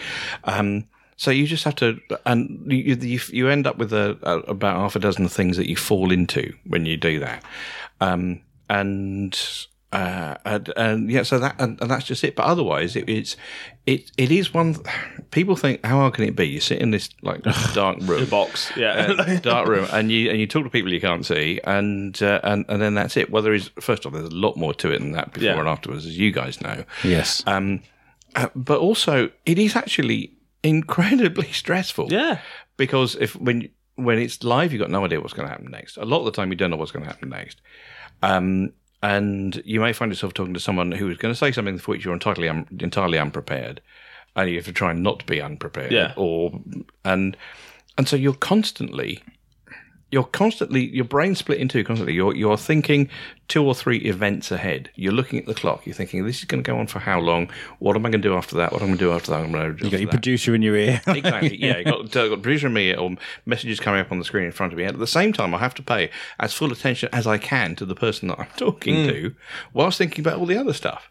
Um, 0.45 0.87
so 1.17 1.33
you 1.33 1.47
just 1.47 1.65
have 1.65 1.75
to, 1.77 2.01
and 2.25 2.65
you, 2.73 2.95
you, 2.95 3.21
you 3.31 3.49
end 3.49 3.67
up 3.67 3.77
with 3.77 3.93
a, 3.93 4.17
a, 4.23 4.39
about 4.51 4.77
half 4.77 4.95
a 4.95 5.01
dozen 5.01 5.29
things 5.29 5.57
that 5.57 5.69
you 5.69 5.77
fall 5.77 6.13
into 6.13 6.55
when 6.65 6.87
you 6.87 6.97
do 6.97 7.19
that. 7.19 7.45
Um, 8.01 8.41
and 8.71 9.39
uh, 9.93 10.37
and, 10.45 10.73
and 10.77 11.11
yeah, 11.11 11.23
so 11.25 11.39
that 11.41 11.57
and, 11.61 11.81
and 11.81 11.91
that's 11.91 12.05
just 12.05 12.23
it. 12.23 12.37
But 12.37 12.47
otherwise, 12.47 12.95
it, 12.97 13.09
it's 13.09 13.37
it 13.87 14.11
it 14.17 14.31
is 14.31 14.55
one. 14.55 14.77
People 15.33 15.57
think, 15.57 15.85
how 15.85 15.97
hard 15.99 16.15
can 16.15 16.25
it 16.25 16.37
be? 16.37 16.47
You 16.47 16.61
sit 16.61 16.81
in 16.81 16.91
this 16.93 17.09
like 17.23 17.43
dark 17.75 17.99
room, 18.03 18.27
box 18.27 18.71
yeah 18.77 19.15
uh, 19.19 19.41
dark 19.41 19.69
room, 19.69 19.89
and 19.93 20.13
you 20.13 20.31
and 20.31 20.39
you 20.39 20.47
talk 20.47 20.63
to 20.65 20.71
people 20.71 20.93
you 20.93 21.01
can't 21.01 21.27
see, 21.27 21.61
and 21.65 22.23
uh, 22.23 22.41
and 22.45 22.65
and 22.69 22.81
then 22.81 22.95
that's 22.95 23.17
it. 23.17 23.31
Well, 23.31 23.43
there 23.43 23.53
is 23.55 23.71
first 23.81 24.07
off, 24.07 24.13
there's 24.13 24.27
a 24.27 24.35
lot 24.35 24.57
more 24.57 24.73
to 24.75 24.93
it 24.93 25.01
than 25.01 25.13
that 25.13 25.33
before 25.33 25.45
Yeah. 25.49 25.59
and 25.59 25.69
afterwards, 25.69 26.07
as 26.07 26.17
you 26.17 26.31
guys 26.31 26.61
know. 26.61 26.85
Yes. 27.03 27.43
Um, 27.47 27.83
uh, 28.37 28.47
but 28.55 28.79
also, 28.79 29.31
it 29.45 29.59
is 29.59 29.75
actually 29.75 30.33
incredibly 30.63 31.51
stressful 31.53 32.13
yeah 32.13 32.39
because 32.77 33.17
if 33.17 33.35
when 33.37 33.69
when 33.97 34.19
it's 34.19 34.45
live, 34.45 34.73
you've 34.73 34.81
got 34.81 34.91
no 34.91 35.05
idea 35.05 35.21
what's 35.21 35.33
going 35.35 35.47
to 35.49 35.53
happen 35.53 35.71
next. 35.71 35.97
A 35.97 36.05
lot 36.05 36.21
of 36.21 36.27
the 36.27 36.31
time, 36.31 36.51
you 36.51 36.57
don't 36.57 36.71
know 36.71 36.77
what's 36.77 36.93
going 36.93 37.05
to 37.05 37.11
happen 37.11 37.29
next. 37.31 37.61
Um, 38.23 38.73
and 39.03 39.63
you 39.65 39.81
may 39.81 39.93
find 39.93 40.13
yourself 40.13 40.35
talking 40.35 40.55
to 40.55 40.61
someone 40.61 40.93
who 40.93 41.09
is 41.09 41.17
going 41.17 41.33
to 41.33 41.39
say 41.39 41.53
something 41.53 41.79
for 41.79 41.93
which 41.93 42.05
you're 42.05 42.15
entirely 42.15 42.49
un- 42.49 42.67
entirely 42.81 43.19
unprepared, 43.19 43.81
and 44.37 44.51
you 44.51 44.57
have 44.57 44.67
to 44.67 44.73
try 44.73 44.91
and 44.91 45.03
not 45.03 45.21
to 45.21 45.27
be 45.27 45.41
unprepared. 45.41 45.93
Yeah. 45.93 46.13
Or 46.17 46.61
and 47.05 47.37
and 47.97 48.09
so 48.09 48.17
you're 48.17 48.35
constantly 48.35 49.23
you're 50.11 50.25
constantly 50.25 50.87
your 50.95 51.05
brain 51.05 51.35
split 51.35 51.59
in 51.59 51.69
two 51.69 51.85
constantly. 51.85 52.15
You're 52.15 52.35
you're 52.35 52.57
thinking 52.57 53.09
two 53.49 53.65
or 53.65 53.75
three 53.75 53.99
events 53.99 54.51
ahead. 54.51 54.91
You're 54.95 55.13
looking 55.13 55.39
at 55.39 55.47
the 55.47 55.55
clock. 55.55 55.87
You're 55.87 55.95
thinking 55.95 56.25
this 56.25 56.39
is 56.39 56.45
going 56.45 56.63
to 56.63 56.69
go 56.71 56.79
on 56.79 56.87
for 56.87 56.99
how 57.01 57.21
long? 57.21 57.51
What 57.79 57.97
am 57.97 58.07
I 58.07 58.11
going 58.11 58.23
to 58.23 58.29
do 58.29 58.35
after 58.35 58.57
that? 58.57 58.73
What 58.73 58.81
am 58.81 58.87
I 58.87 58.89
going 58.89 58.99
to 58.99 59.05
do 59.05 59.13
after 59.13 59.31
that? 59.33 59.45
Am 59.45 59.53
going 59.53 59.77
to 59.77 59.77
do 59.77 59.85
You 59.87 59.91
got 59.91 60.01
your 60.01 60.07
that? 60.07 60.13
producer 60.13 60.55
in 60.55 60.63
your 60.63 60.77
ear. 60.77 61.01
Exactly. 61.09 61.61
Yeah, 61.61 61.79
you 61.79 61.85
got, 61.85 62.01
uh, 62.17 62.29
got 62.29 62.43
producer 62.43 62.67
and 62.67 62.75
me 62.75 62.95
or 62.95 63.17
messages 63.47 63.81
coming 63.81 64.01
up 64.01 64.11
on 64.13 64.19
the 64.19 64.25
screen 64.25 64.45
in 64.45 64.53
front 64.53 64.73
of 64.73 64.79
me. 64.79 64.85
And 64.85 64.95
at 64.95 65.01
the 65.01 65.07
same 65.07 65.33
time, 65.33 65.55
I 65.55 65.59
have 65.59 65.75
to 65.75 65.83
pay 65.83 66.11
as 66.39 66.53
full 66.55 66.73
attention 66.73 67.09
as 67.13 67.27
I 67.27 67.37
can 67.39 67.75
to 67.77 67.85
the 67.85 67.95
person 67.97 68.29
that 68.29 68.39
I'm 68.39 68.47
talking 68.57 69.07
to, 69.09 69.35
whilst 69.73 69.99
thinking 69.99 70.25
about 70.25 70.39
all 70.39 70.47
the 70.47 70.57
other 70.57 70.73
stuff. 70.73 71.10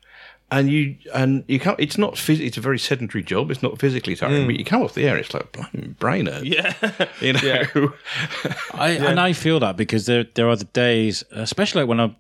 And 0.51 0.69
you 0.69 0.95
and 1.13 1.43
you 1.47 1.59
can't. 1.59 1.79
It's 1.79 1.97
not. 1.97 2.15
Phys- 2.15 2.39
it's 2.39 2.57
a 2.57 2.62
very 2.62 2.79
sedentary 2.79 3.23
job. 3.23 3.51
It's 3.51 3.62
not 3.62 3.79
physically 3.79 4.15
tiring, 4.15 4.47
but 4.47 4.53
hmm. 4.53 4.59
you 4.59 4.65
come 4.65 4.81
off 4.81 4.95
the 4.95 5.07
air. 5.07 5.15
It's 5.15 5.33
like 5.33 5.51
blimey, 5.51 5.89
brain 5.99 6.25
hurts. 6.25 6.45
yeah 6.45 6.73
You 7.21 7.33
know. 7.33 7.93
I, 8.73 8.89
And 8.91 9.19
I 9.19 9.33
feel 9.33 9.59
that 9.59 9.77
because 9.77 10.07
there 10.07 10.25
there 10.33 10.49
are 10.49 10.55
the 10.55 10.65
days, 10.65 11.23
especially 11.31 11.83
like 11.83 11.89
when 11.89 11.99
I'm 11.99 12.15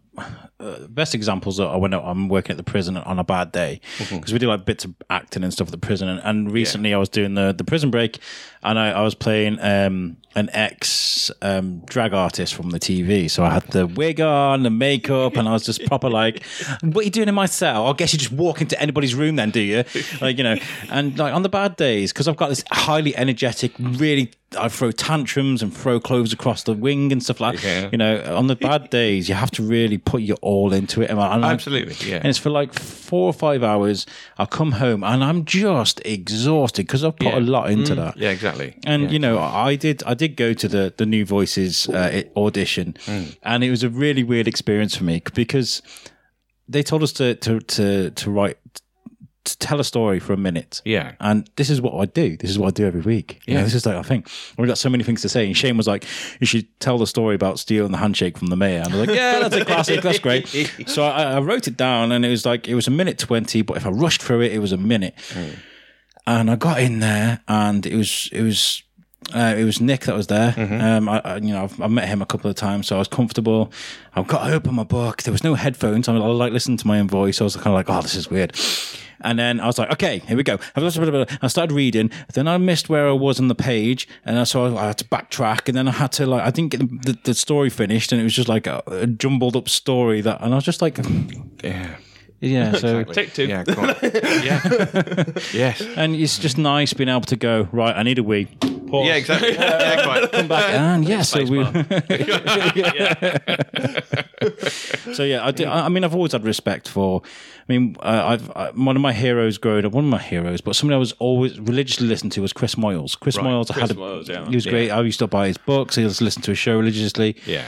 uh, 0.59 0.87
best 0.87 1.15
examples 1.15 1.59
are 1.59 1.79
when 1.79 1.93
I'm 1.93 2.27
working 2.29 2.51
at 2.51 2.57
the 2.57 2.63
prison 2.63 2.97
on 2.97 3.19
a 3.19 3.23
bad 3.23 3.51
day 3.51 3.79
because 4.09 4.33
we 4.33 4.39
do 4.39 4.47
like 4.47 4.65
bits 4.65 4.85
of 4.85 4.93
acting 5.09 5.43
and 5.43 5.53
stuff 5.53 5.67
at 5.67 5.71
the 5.71 5.77
prison. 5.77 6.09
And, 6.09 6.21
and 6.23 6.51
recently 6.51 6.93
I 6.93 6.97
was 6.97 7.09
doing 7.09 7.35
the, 7.35 7.53
the 7.57 7.63
prison 7.63 7.91
break 7.91 8.19
and 8.61 8.77
I, 8.77 8.91
I 8.91 9.01
was 9.01 9.15
playing 9.15 9.59
um, 9.61 10.17
an 10.35 10.49
ex 10.51 11.31
um, 11.41 11.79
drag 11.85 12.13
artist 12.13 12.53
from 12.53 12.71
the 12.71 12.79
TV. 12.79 13.29
So 13.29 13.43
I 13.43 13.51
had 13.51 13.63
the 13.67 13.87
wig 13.87 14.19
on, 14.19 14.63
the 14.63 14.69
makeup, 14.69 15.37
and 15.37 15.47
I 15.47 15.53
was 15.53 15.65
just 15.65 15.85
proper 15.85 16.09
like, 16.09 16.43
"What 16.81 16.97
are 16.97 17.03
you 17.03 17.09
doing 17.09 17.29
in 17.29 17.35
my 17.35 17.45
cell? 17.45 17.87
I 17.87 17.93
guess 17.93 18.13
you 18.13 18.19
just 18.19 18.31
walk 18.31 18.61
into 18.61 18.79
anybody's 18.81 19.15
room 19.15 19.37
then, 19.37 19.51
do 19.51 19.61
you?" 19.61 19.83
Like 20.19 20.37
you 20.37 20.43
know, 20.43 20.57
and 20.89 21.17
like 21.17 21.33
on 21.33 21.43
the 21.43 21.49
bad 21.49 21.77
days 21.77 22.11
because 22.11 22.27
I've 22.27 22.37
got 22.37 22.49
this 22.49 22.63
highly 22.71 23.15
energetic, 23.15 23.71
really. 23.79 24.31
I 24.57 24.67
throw 24.67 24.91
tantrums 24.91 25.61
and 25.61 25.71
throw 25.71 25.99
clothes 25.99 26.33
across 26.33 26.63
the 26.63 26.73
wing 26.73 27.11
and 27.11 27.21
stuff 27.21 27.39
like 27.39 27.63
Yeah. 27.63 27.89
You 27.91 27.99
know, 27.99 28.35
on 28.35 28.47
the 28.47 28.55
bad 28.55 28.89
days, 28.89 29.29
you 29.29 29.35
have 29.35 29.51
to 29.51 29.63
really 29.63 29.99
put 29.99 30.23
your 30.23 30.37
all 30.51 30.73
into 30.73 31.01
it. 31.03 31.09
And 31.11 31.19
I- 31.19 31.35
and 31.35 31.45
I- 31.45 31.53
Absolutely, 31.53 31.95
yeah. 32.09 32.17
And 32.17 32.25
it's 32.31 32.39
for 32.45 32.49
like 32.61 32.71
four 33.09 33.25
or 33.31 33.33
five 33.47 33.61
hours. 33.71 34.05
I'll 34.39 34.47
come 34.59 34.71
home 34.83 35.01
and 35.11 35.23
I'm 35.23 35.45
just 35.45 36.01
exhausted 36.05 36.83
because 36.87 37.03
I've 37.05 37.15
put 37.17 37.27
Yeah. 37.33 37.39
Mm. 37.39 37.47
a 37.47 37.51
lot 37.57 37.69
into 37.75 37.95
that. 38.01 38.13
Yeah, 38.17 38.31
exactly. 38.37 38.69
And 38.85 39.03
Yeah. 39.03 39.09
you 39.13 39.19
know, 39.25 39.35
I 39.69 39.75
did 39.85 40.03
I 40.11 40.13
did 40.23 40.31
go 40.35 40.53
to 40.61 40.67
the 40.75 40.83
the 40.97 41.05
New 41.05 41.25
Voices 41.25 41.87
uh, 41.89 42.23
audition, 42.35 42.87
Mm. 43.05 43.25
and 43.43 43.63
it 43.63 43.69
was 43.69 43.83
a 43.83 43.89
really 43.89 44.23
weird 44.23 44.47
experience 44.47 44.93
for 44.97 45.03
me 45.05 45.21
because 45.33 45.81
they 46.67 46.83
told 46.83 47.01
us 47.03 47.11
to 47.13 47.35
to 47.35 47.59
to 47.75 47.85
to 48.11 48.31
write 48.31 48.57
to 49.45 49.57
tell 49.57 49.79
a 49.79 49.83
story 49.83 50.19
for 50.19 50.33
a 50.33 50.37
minute. 50.37 50.81
Yeah. 50.85 51.13
And 51.19 51.49
this 51.55 51.69
is 51.69 51.81
what 51.81 51.93
I 51.95 52.05
do. 52.05 52.37
This 52.37 52.49
is 52.49 52.59
what 52.59 52.67
I 52.67 52.71
do 52.71 52.85
every 52.85 53.01
week. 53.01 53.41
Yeah. 53.47 53.63
this 53.63 53.73
is 53.73 53.85
like 53.85 53.95
I 53.95 54.03
think 54.03 54.29
we've 54.57 54.67
got 54.67 54.77
so 54.77 54.89
many 54.89 55.03
things 55.03 55.21
to 55.21 55.29
say. 55.29 55.45
And 55.45 55.55
Shane 55.55 55.77
was 55.77 55.87
like, 55.87 56.05
"You 56.39 56.47
should 56.47 56.67
tell 56.79 56.97
the 56.97 57.07
story 57.07 57.35
about 57.35 57.57
stealing 57.59 57.91
the 57.91 57.97
handshake 57.97 58.37
from 58.37 58.47
the 58.47 58.55
mayor." 58.55 58.81
And 58.83 58.93
I 58.93 58.97
was 58.97 59.07
like, 59.07 59.15
"Yeah, 59.17 59.39
that's 59.39 59.55
a 59.55 59.65
classic. 59.65 60.01
That's 60.01 60.19
great." 60.19 60.47
So 60.87 61.03
I, 61.03 61.23
I 61.35 61.39
wrote 61.39 61.67
it 61.67 61.77
down, 61.77 62.11
and 62.11 62.25
it 62.25 62.29
was 62.29 62.45
like 62.45 62.67
it 62.67 62.75
was 62.75 62.87
a 62.87 62.91
minute 62.91 63.17
twenty. 63.17 63.61
But 63.61 63.77
if 63.77 63.85
I 63.85 63.89
rushed 63.89 64.21
through 64.21 64.41
it, 64.41 64.51
it 64.51 64.59
was 64.59 64.71
a 64.71 64.77
minute. 64.77 65.13
And 66.27 66.51
I 66.51 66.55
got 66.55 66.79
in 66.81 66.99
there, 66.99 67.41
and 67.47 67.85
it 67.85 67.95
was 67.95 68.29
it 68.31 68.41
was 68.41 68.83
uh, 69.33 69.55
it 69.57 69.63
was 69.63 69.79
Nick 69.81 70.01
that 70.01 70.15
was 70.15 70.27
there. 70.27 70.53
Um, 70.57 71.09
I, 71.09 71.21
I, 71.23 71.35
you 71.37 71.53
know, 71.53 71.63
I've, 71.63 71.81
I've 71.81 71.91
met 71.91 72.07
him 72.07 72.21
a 72.21 72.25
couple 72.25 72.49
of 72.49 72.55
times, 72.55 72.87
so 72.87 72.95
I 72.95 72.99
was 72.99 73.07
comfortable. 73.07 73.71
I've 74.15 74.27
got 74.27 74.47
to 74.47 74.53
open 74.53 74.75
my 74.75 74.83
book. 74.83 75.23
There 75.23 75.31
was 75.31 75.43
no 75.43 75.55
headphones. 75.55 76.07
I, 76.07 76.13
I 76.13 76.17
like 76.17 76.53
listening 76.53 76.77
to 76.77 76.87
my 76.87 76.99
own 76.99 77.07
voice. 77.07 77.41
I 77.41 77.43
was 77.43 77.55
kind 77.55 77.67
of 77.67 77.73
like, 77.73 77.89
oh, 77.89 78.01
this 78.01 78.15
is 78.15 78.29
weird. 78.29 78.55
And 79.21 79.37
then 79.37 79.59
I 79.59 79.67
was 79.67 79.77
like, 79.77 79.91
okay, 79.93 80.19
here 80.19 80.37
we 80.37 80.43
go. 80.43 80.57
I 80.75 81.47
started 81.47 81.71
reading. 81.71 82.11
Then 82.33 82.47
I 82.47 82.57
missed 82.57 82.89
where 82.89 83.07
I 83.07 83.11
was 83.11 83.39
on 83.39 83.47
the 83.47 83.55
page, 83.55 84.07
and 84.25 84.47
so 84.47 84.77
I 84.77 84.87
had 84.87 84.97
to 84.99 85.05
backtrack. 85.05 85.67
And 85.67 85.77
then 85.77 85.87
I 85.87 85.91
had 85.91 86.11
to 86.13 86.25
like, 86.25 86.43
I 86.43 86.51
didn't 86.51 86.71
get 86.71 86.79
the, 87.03 87.17
the 87.23 87.33
story 87.33 87.69
finished, 87.69 88.11
and 88.11 88.19
it 88.21 88.23
was 88.23 88.33
just 88.33 88.49
like 88.49 88.67
a, 88.67 88.81
a 88.87 89.07
jumbled 89.07 89.55
up 89.55 89.67
story 89.69 90.21
that. 90.21 90.41
And 90.41 90.53
I 90.53 90.55
was 90.55 90.65
just 90.65 90.81
like, 90.81 90.97
Yeah. 91.63 91.95
yeah. 92.39 92.73
So 92.73 93.03
Take 93.03 93.33
two. 93.33 93.47
Yeah. 93.47 93.63
yeah. 94.03 95.23
yes. 95.53 95.81
and 95.95 96.15
it's 96.15 96.39
just 96.39 96.57
nice 96.57 96.93
being 96.93 97.09
able 97.09 97.21
to 97.21 97.35
go 97.35 97.67
right. 97.71 97.95
I 97.95 98.03
need 98.03 98.19
a 98.19 98.23
wee. 98.23 98.47
Pause. 98.89 99.07
Yeah. 99.07 99.15
Exactly. 99.15 99.53
Yeah. 99.53 100.03
Quite. 100.03 100.31
Come 100.31 100.47
back 100.47 100.73
and 100.73 101.07
yeah, 101.07 101.21
so 101.21 101.43
we. 101.45 101.59
yeah. 102.79 104.01
So 105.13 105.23
yeah, 105.23 105.45
I, 105.45 105.51
do, 105.51 105.65
I 105.65 105.85
I 105.85 105.89
mean, 105.89 106.03
I've 106.03 106.15
always 106.15 106.31
had 106.31 106.43
respect 106.43 106.87
for. 106.87 107.21
I 107.23 107.71
mean, 107.71 107.95
uh, 107.99 108.23
I've 108.25 108.51
I, 108.55 108.71
one 108.71 108.95
of 108.95 109.01
my 109.01 109.13
heroes 109.13 109.57
growing 109.57 109.85
up. 109.85 109.91
One 109.91 110.05
of 110.05 110.09
my 110.09 110.21
heroes, 110.21 110.61
but 110.61 110.75
somebody 110.75 110.95
I 110.95 110.99
was 110.99 111.13
always 111.13 111.59
religiously 111.59 112.07
listened 112.07 112.31
to 112.33 112.41
was 112.41 112.53
Chris 112.53 112.75
Moyles. 112.75 113.19
Chris 113.19 113.37
Moyles, 113.37 113.75
I 113.75 113.79
had 113.79 113.91
a, 113.91 113.95
Moyles, 113.95 114.27
yeah. 114.27 114.47
he 114.47 114.55
was 114.55 114.65
great. 114.65 114.89
I 114.89 115.01
used 115.01 115.19
to 115.19 115.27
buy 115.27 115.47
his 115.47 115.57
books. 115.57 115.97
I 115.97 116.01
used 116.01 116.19
to 116.19 116.23
listen 116.23 116.41
to 116.43 116.51
his 116.51 116.57
show 116.57 116.77
religiously. 116.77 117.35
Yeah. 117.45 117.65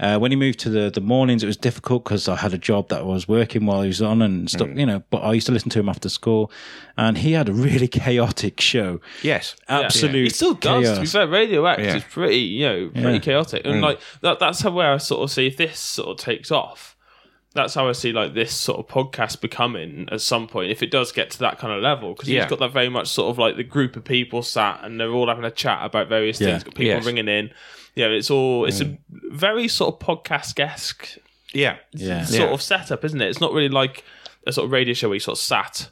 Uh, 0.00 0.18
when 0.18 0.32
he 0.32 0.36
moved 0.36 0.58
to 0.58 0.70
the, 0.70 0.90
the 0.90 1.00
mornings, 1.00 1.42
it 1.42 1.46
was 1.46 1.58
difficult 1.58 2.04
because 2.04 2.26
I 2.26 2.34
had 2.36 2.54
a 2.54 2.58
job 2.58 2.88
that 2.88 3.00
I 3.00 3.02
was 3.02 3.28
working 3.28 3.66
while 3.66 3.82
he 3.82 3.88
was 3.88 4.00
on 4.00 4.22
and 4.22 4.50
stuff, 4.50 4.68
Mm. 4.68 4.80
you 4.80 4.86
know. 4.86 5.02
But 5.10 5.18
I 5.18 5.34
used 5.34 5.46
to 5.48 5.52
listen 5.52 5.68
to 5.70 5.78
him 5.78 5.90
after 5.90 6.08
school, 6.08 6.50
and 6.96 7.18
he 7.18 7.32
had 7.32 7.50
a 7.50 7.52
really 7.52 7.86
chaotic 8.00 8.60
show. 8.62 9.00
Yes. 9.22 9.56
Absolute 9.68 10.24
He 10.24 10.30
still 10.30 10.54
does. 10.54 10.84
chaos. 10.84 10.96
To 10.96 11.00
be 11.02 11.06
fair, 11.06 11.26
Radio 11.28 11.66
X 11.66 11.82
Yeah. 11.82 11.96
is 11.96 12.04
pretty, 12.04 12.38
you 12.38 12.66
know, 12.66 12.88
pretty 12.94 13.12
Yeah. 13.12 13.18
chaotic, 13.18 13.62
and 13.66 13.82
like 13.82 14.00
that. 14.22 14.38
That's 14.38 14.62
how 14.62 14.70
where 14.70 14.92
I 14.94 14.96
sort 14.96 15.22
of 15.22 15.30
see 15.30 15.46
if 15.46 15.58
this 15.58 15.78
sort 15.78 16.08
of 16.08 16.16
takes 16.24 16.50
off. 16.50 16.96
That's 17.52 17.74
how 17.74 17.88
I 17.88 17.92
see 17.92 18.12
like 18.12 18.32
this 18.32 18.52
sort 18.54 18.78
of 18.78 18.86
podcast 18.86 19.40
becoming 19.40 20.08
at 20.12 20.20
some 20.20 20.46
point 20.46 20.70
if 20.70 20.84
it 20.84 20.90
does 20.92 21.10
get 21.10 21.30
to 21.32 21.38
that 21.40 21.58
kind 21.58 21.72
of 21.74 21.82
level 21.82 22.14
because 22.14 22.28
Yeah. 22.28 22.42
you've 22.42 22.48
got 22.50 22.60
that 22.60 22.72
very 22.72 22.88
much 22.88 23.08
sort 23.08 23.28
of 23.28 23.38
like 23.38 23.56
the 23.56 23.64
group 23.64 23.96
of 23.96 24.04
people 24.04 24.42
sat 24.42 24.80
and 24.84 25.00
they're 25.00 25.10
all 25.10 25.26
having 25.26 25.44
a 25.44 25.50
chat 25.50 25.80
about 25.84 26.08
various 26.08 26.40
Yeah. 26.40 26.50
things. 26.52 26.62
Got 26.64 26.74
people 26.76 26.84
Yes. 26.94 27.04
ringing 27.04 27.26
in. 27.28 27.50
Yeah, 27.94 28.06
it's 28.06 28.30
all 28.30 28.64
it's 28.66 28.80
a 28.80 28.96
very 29.10 29.68
sort 29.68 29.94
of 29.94 30.06
podcast 30.06 30.58
esque 30.60 31.18
Yeah. 31.52 31.76
Yeah. 31.92 32.24
sort 32.24 32.40
Yeah. 32.48 32.54
of 32.54 32.62
setup, 32.62 33.04
isn't 33.04 33.20
it? 33.20 33.28
It's 33.28 33.40
not 33.40 33.52
really 33.52 33.68
like 33.68 34.04
a 34.46 34.52
sort 34.52 34.66
of 34.66 34.72
radio 34.72 34.94
show 34.94 35.08
where 35.08 35.16
you 35.16 35.20
sort 35.20 35.36
of 35.38 35.42
sat 35.42 35.88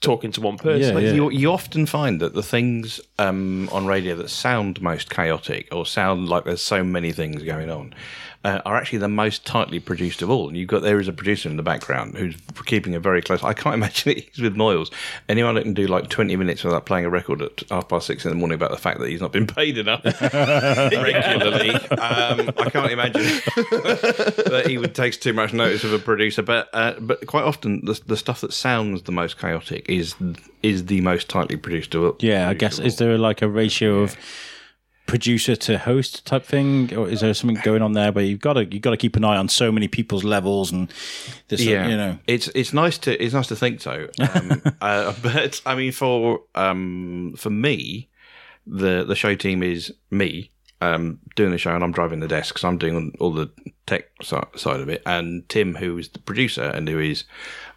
talking 0.00 0.30
to 0.32 0.40
one 0.40 0.56
person. 0.58 0.94
Yeah, 0.96 1.02
yeah. 1.02 1.12
You, 1.12 1.30
you 1.30 1.50
often 1.52 1.84
find 1.84 2.20
that 2.20 2.32
the 2.32 2.42
things 2.42 3.00
um, 3.18 3.68
on 3.72 3.84
radio 3.86 4.14
that 4.16 4.30
sound 4.30 4.80
most 4.80 5.10
chaotic 5.10 5.68
or 5.72 5.84
sound 5.84 6.28
like 6.28 6.44
there's 6.44 6.62
so 6.62 6.84
many 6.84 7.10
things 7.12 7.42
going 7.42 7.68
on 7.68 7.92
uh, 8.48 8.62
are 8.64 8.76
actually 8.76 8.98
the 8.98 9.08
most 9.08 9.44
tightly 9.44 9.78
produced 9.78 10.22
of 10.22 10.30
all. 10.30 10.48
And 10.48 10.56
you've 10.56 10.68
got 10.68 10.82
there 10.82 10.98
is 10.98 11.08
a 11.08 11.12
producer 11.12 11.48
in 11.48 11.56
the 11.56 11.62
background 11.62 12.16
who's 12.16 12.34
keeping 12.64 12.94
a 12.94 13.00
very 13.00 13.20
close. 13.20 13.42
I 13.44 13.52
can't 13.52 13.74
imagine 13.80 14.12
it. 14.12 14.28
He's 14.32 14.42
with 14.42 14.56
Moyles. 14.56 14.90
Anyone 15.28 15.54
that 15.56 15.64
can 15.64 15.74
do 15.74 15.86
like 15.86 16.08
20 16.08 16.34
minutes 16.36 16.64
without 16.64 16.86
playing 16.86 17.04
a 17.04 17.10
record 17.10 17.42
at 17.42 17.62
half 17.70 17.88
past 17.88 18.06
six 18.06 18.24
in 18.24 18.30
the 18.30 18.36
morning 18.36 18.54
about 18.54 18.70
the 18.70 18.78
fact 18.78 19.00
that 19.00 19.08
he's 19.08 19.20
not 19.20 19.32
been 19.32 19.46
paid 19.58 19.76
enough 19.76 20.02
regularly. 20.04 21.70
Um, 21.70 22.50
I 22.56 22.70
can't 22.70 22.90
imagine 22.90 23.22
that 23.22 24.64
he 24.66 24.78
would 24.78 24.94
take 24.94 25.20
too 25.20 25.32
much 25.32 25.52
notice 25.52 25.84
of 25.84 25.92
a 25.92 25.98
producer. 25.98 26.42
But 26.42 26.68
uh, 26.72 26.94
but 27.00 27.26
quite 27.26 27.44
often 27.44 27.84
the, 27.84 28.00
the 28.06 28.16
stuff 28.16 28.40
that 28.40 28.52
sounds 28.52 29.02
the 29.02 29.12
most 29.12 29.38
chaotic 29.38 29.88
is 29.88 30.14
is 30.62 30.86
the 30.86 31.00
most 31.02 31.28
tightly 31.28 31.56
produced 31.56 31.94
of 31.94 32.02
all. 32.02 32.16
Yeah, 32.20 32.48
I 32.48 32.54
guess 32.54 32.78
is 32.78 32.96
there 32.96 33.18
like 33.18 33.42
a 33.42 33.48
ratio 33.48 34.00
of 34.00 34.16
producer 35.08 35.56
to 35.56 35.78
host 35.78 36.24
type 36.26 36.44
thing, 36.44 36.94
or 36.94 37.08
is 37.08 37.22
there 37.22 37.34
something 37.34 37.58
going 37.64 37.82
on 37.82 37.94
there 37.94 38.12
where 38.12 38.24
you've 38.24 38.40
got 38.40 38.52
to 38.52 38.64
you 38.64 38.78
got 38.78 38.90
to 38.90 38.96
keep 38.96 39.16
an 39.16 39.24
eye 39.24 39.36
on 39.36 39.48
so 39.48 39.72
many 39.72 39.88
people's 39.88 40.22
levels 40.22 40.70
and 40.70 40.92
this, 41.48 41.62
yeah, 41.62 41.88
you 41.88 41.96
know, 41.96 42.18
it's 42.28 42.46
it's 42.48 42.72
nice 42.72 42.98
to 42.98 43.20
it's 43.20 43.34
nice 43.34 43.48
to 43.48 43.56
think 43.56 43.80
so. 43.80 44.08
Um, 44.20 44.62
uh, 44.80 45.14
but 45.20 45.60
I 45.66 45.74
mean, 45.74 45.90
for 45.90 46.42
um, 46.54 47.34
for 47.36 47.50
me, 47.50 48.08
the 48.66 49.04
the 49.04 49.16
show 49.16 49.34
team 49.34 49.62
is 49.64 49.92
me 50.10 50.50
um, 50.80 51.18
doing 51.34 51.50
the 51.50 51.58
show, 51.58 51.74
and 51.74 51.82
I'm 51.82 51.92
driving 51.92 52.20
the 52.20 52.28
desk 52.28 52.54
because 52.54 52.64
I'm 52.64 52.78
doing 52.78 53.16
all 53.18 53.32
the 53.32 53.50
tech 53.86 54.10
side 54.22 54.80
of 54.80 54.88
it, 54.88 55.02
and 55.06 55.48
Tim, 55.48 55.74
who 55.74 55.98
is 55.98 56.10
the 56.10 56.20
producer 56.20 56.64
and 56.64 56.86
who 56.86 57.00
is 57.00 57.24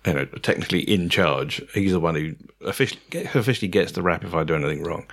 you 0.06 0.14
know 0.14 0.26
technically 0.26 0.82
in 0.82 1.10
charge, 1.10 1.64
he's 1.74 1.94
the 1.94 2.00
one 2.00 2.16
who 2.16 2.36
officially 2.68 3.02
officially 3.34 3.70
gets 3.70 3.94
the 3.94 4.02
rap 4.02 4.26
if 4.26 4.36
I 4.36 4.44
do 4.44 4.54
anything 4.54 4.84
wrong. 4.84 5.06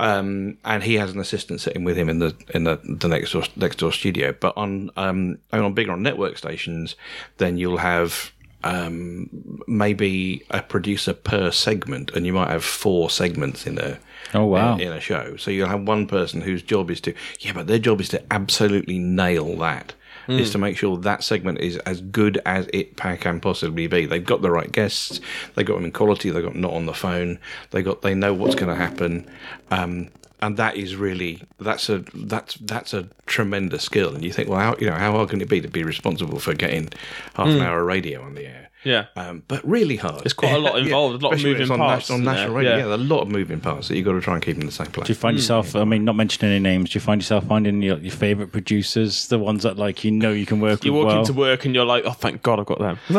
Um, 0.00 0.56
and 0.64 0.82
he 0.82 0.94
has 0.94 1.12
an 1.12 1.20
assistant 1.20 1.60
sitting 1.60 1.84
with 1.84 1.96
him 1.96 2.08
in 2.08 2.20
the 2.20 2.34
in 2.54 2.64
the, 2.64 2.80
the 2.82 3.06
next 3.06 3.32
door 3.32 3.42
next 3.56 3.76
door 3.76 3.92
studio. 3.92 4.32
But 4.32 4.56
on 4.56 4.90
um, 4.96 5.38
on 5.52 5.74
bigger 5.74 5.92
on 5.92 6.02
network 6.02 6.38
stations, 6.38 6.96
then 7.36 7.58
you'll 7.58 7.76
have 7.76 8.32
um, 8.64 9.28
maybe 9.68 10.42
a 10.50 10.62
producer 10.62 11.12
per 11.12 11.50
segment, 11.50 12.10
and 12.14 12.24
you 12.24 12.32
might 12.32 12.48
have 12.50 12.64
four 12.64 13.10
segments 13.10 13.66
in 13.66 13.78
a 13.78 13.98
Oh, 14.32 14.44
wow. 14.46 14.74
in, 14.74 14.80
in 14.80 14.92
a 14.92 15.00
show. 15.00 15.36
So 15.36 15.50
you'll 15.50 15.68
have 15.68 15.82
one 15.88 16.06
person 16.06 16.40
whose 16.40 16.62
job 16.62 16.90
is 16.90 17.00
to 17.02 17.14
yeah, 17.40 17.52
but 17.52 17.66
their 17.66 17.78
job 17.78 18.00
is 18.00 18.08
to 18.10 18.22
absolutely 18.32 18.98
nail 18.98 19.56
that. 19.58 19.94
Is 20.38 20.50
to 20.50 20.58
make 20.58 20.76
sure 20.76 20.96
that 20.98 21.24
segment 21.24 21.60
is 21.60 21.76
as 21.78 22.00
good 22.00 22.40
as 22.46 22.68
it 22.72 22.96
can 22.96 23.40
possibly 23.40 23.86
be. 23.86 24.06
They've 24.06 24.24
got 24.24 24.42
the 24.42 24.50
right 24.50 24.70
guests. 24.70 25.20
They 25.54 25.64
got 25.64 25.74
them 25.74 25.84
in 25.84 25.92
quality. 25.92 26.30
They 26.30 26.42
got 26.42 26.54
not 26.54 26.72
on 26.72 26.86
the 26.86 26.94
phone. 26.94 27.38
They 27.70 27.82
got. 27.82 28.02
They 28.02 28.14
know 28.14 28.34
what's 28.34 28.54
going 28.54 28.68
to 28.68 28.76
happen. 28.76 29.28
Um, 29.70 30.08
and 30.42 30.56
that 30.56 30.76
is 30.76 30.96
really 30.96 31.42
that's 31.58 31.88
a 31.88 31.98
that's 32.14 32.54
that's 32.62 32.94
a 32.94 33.08
tremendous 33.26 33.82
skill. 33.82 34.14
And 34.14 34.24
you 34.24 34.32
think, 34.32 34.48
well, 34.48 34.58
how 34.60 34.76
you 34.80 34.86
know 34.88 34.96
how 34.96 35.12
hard 35.12 35.30
can 35.30 35.40
it 35.40 35.48
be 35.48 35.60
to 35.60 35.68
be 35.68 35.84
responsible 35.84 36.38
for 36.38 36.54
getting 36.54 36.90
half 37.34 37.48
an 37.48 37.60
hour 37.60 37.80
of 37.80 37.86
radio 37.86 38.22
on 38.22 38.34
the 38.34 38.46
air? 38.46 38.69
Yeah. 38.84 39.06
Um, 39.16 39.42
but 39.46 39.62
really 39.68 39.96
hard. 39.96 40.22
It's 40.24 40.32
quite 40.32 40.54
a 40.54 40.58
lot 40.58 40.78
involved, 40.82 41.22
a 41.22 41.24
lot 41.24 41.32
of 41.32 41.38
Especially 41.38 41.50
when 41.50 41.52
moving 41.60 41.62
it's 41.62 41.70
on, 41.70 41.78
parts, 41.78 42.08
nas- 42.08 42.14
on 42.14 42.20
isn't 42.22 42.34
national 42.34 42.54
radio. 42.56 42.70
Yeah. 42.70 42.76
Yeah. 42.78 42.82
there 42.84 42.92
are 42.92 42.94
a 42.94 42.98
lot 42.98 43.20
of 43.22 43.28
moving 43.28 43.60
parts 43.60 43.88
that 43.88 43.96
you've 43.96 44.04
got 44.06 44.12
to 44.12 44.20
try 44.20 44.34
and 44.34 44.42
keep 44.42 44.56
in 44.58 44.66
the 44.66 44.72
same 44.72 44.86
place. 44.88 45.06
do 45.06 45.10
you 45.12 45.18
find 45.18 45.36
yourself? 45.36 45.76
I 45.76 45.84
mean, 45.84 46.04
not 46.04 46.16
mentioning 46.16 46.50
any 46.52 46.60
names. 46.62 46.90
Do 46.90 46.96
you 46.96 47.00
find 47.00 47.20
yourself 47.20 47.46
finding 47.46 47.82
your, 47.82 47.98
your 47.98 48.12
favorite 48.12 48.52
producers, 48.52 49.28
the 49.28 49.38
ones 49.38 49.62
that 49.64 49.76
like 49.76 50.02
you 50.04 50.10
know 50.10 50.32
you 50.32 50.46
can 50.46 50.60
work 50.60 50.84
You 50.84 50.92
with 50.92 50.98
You 51.00 51.04
walk 51.04 51.06
well? 51.08 51.18
into 51.20 51.32
work 51.34 51.64
and 51.64 51.74
you're 51.74 51.84
like, 51.84 52.04
oh, 52.06 52.12
thank 52.12 52.42
God 52.42 52.58
I've 52.60 52.66
got 52.66 52.78
them. 52.78 52.98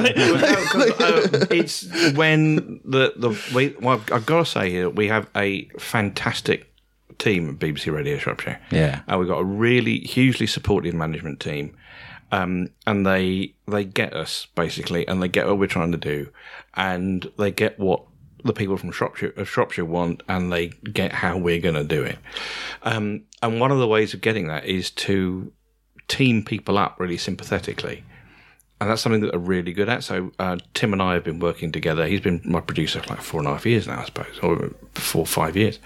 it's 1.51 1.83
when 2.13 2.79
the 2.85 3.13
the 3.15 3.39
we, 3.53 3.75
well, 3.79 4.01
I've 4.11 4.25
got 4.25 4.39
to 4.39 4.45
say 4.45 4.69
here 4.69 4.89
we 4.89 5.07
have 5.07 5.27
a 5.35 5.65
fantastic 5.79 6.67
team 7.17 7.49
at 7.49 7.55
BBC 7.59 7.93
Radio 7.93 8.17
Shropshire. 8.17 8.59
Yeah. 8.71 9.01
and 9.07 9.19
we've 9.19 9.29
got 9.29 9.39
a 9.39 9.43
really 9.43 9.99
hugely 9.99 10.47
supportive 10.47 10.93
management 10.93 11.39
team, 11.39 11.75
um, 12.31 12.69
and 12.85 13.05
they 13.05 13.53
they 13.67 13.83
get 13.83 14.13
us 14.13 14.47
basically, 14.55 15.07
and 15.07 15.21
they 15.21 15.27
get 15.27 15.47
what 15.47 15.57
we're 15.57 15.67
trying 15.67 15.91
to 15.91 15.97
do, 15.97 16.29
and 16.75 17.31
they 17.37 17.51
get 17.51 17.79
what 17.79 18.03
the 18.43 18.53
people 18.53 18.77
from 18.77 18.91
Shropshire 18.91 19.45
Shropshire 19.45 19.85
want, 19.85 20.23
and 20.27 20.51
they 20.51 20.67
get 20.67 21.11
how 21.11 21.37
we're 21.37 21.61
going 21.61 21.75
to 21.75 21.83
do 21.83 22.03
it. 22.03 22.17
Um, 22.83 23.23
and 23.41 23.59
one 23.59 23.71
of 23.71 23.79
the 23.79 23.87
ways 23.87 24.13
of 24.13 24.21
getting 24.21 24.47
that 24.47 24.65
is 24.65 24.91
to 24.91 25.51
team 26.07 26.43
people 26.43 26.77
up 26.77 26.99
really 26.99 27.17
sympathetically 27.17 28.03
and 28.81 28.89
that's 28.89 29.03
something 29.03 29.21
that 29.21 29.35
are 29.35 29.39
really 29.39 29.73
good 29.73 29.87
at. 29.87 30.03
So 30.03 30.31
uh, 30.39 30.57
Tim 30.73 30.91
and 30.91 31.03
I 31.03 31.13
have 31.13 31.23
been 31.23 31.37
working 31.37 31.71
together. 31.71 32.07
He's 32.07 32.19
been 32.19 32.41
my 32.43 32.61
producer 32.61 32.99
for 32.99 33.09
like 33.11 33.21
four 33.21 33.39
and 33.39 33.47
a 33.47 33.51
half 33.51 33.63
years 33.63 33.85
now, 33.85 34.01
I 34.01 34.05
suppose, 34.05 34.39
or 34.41 34.71
four 34.93 35.23
five 35.27 35.55
years. 35.55 35.77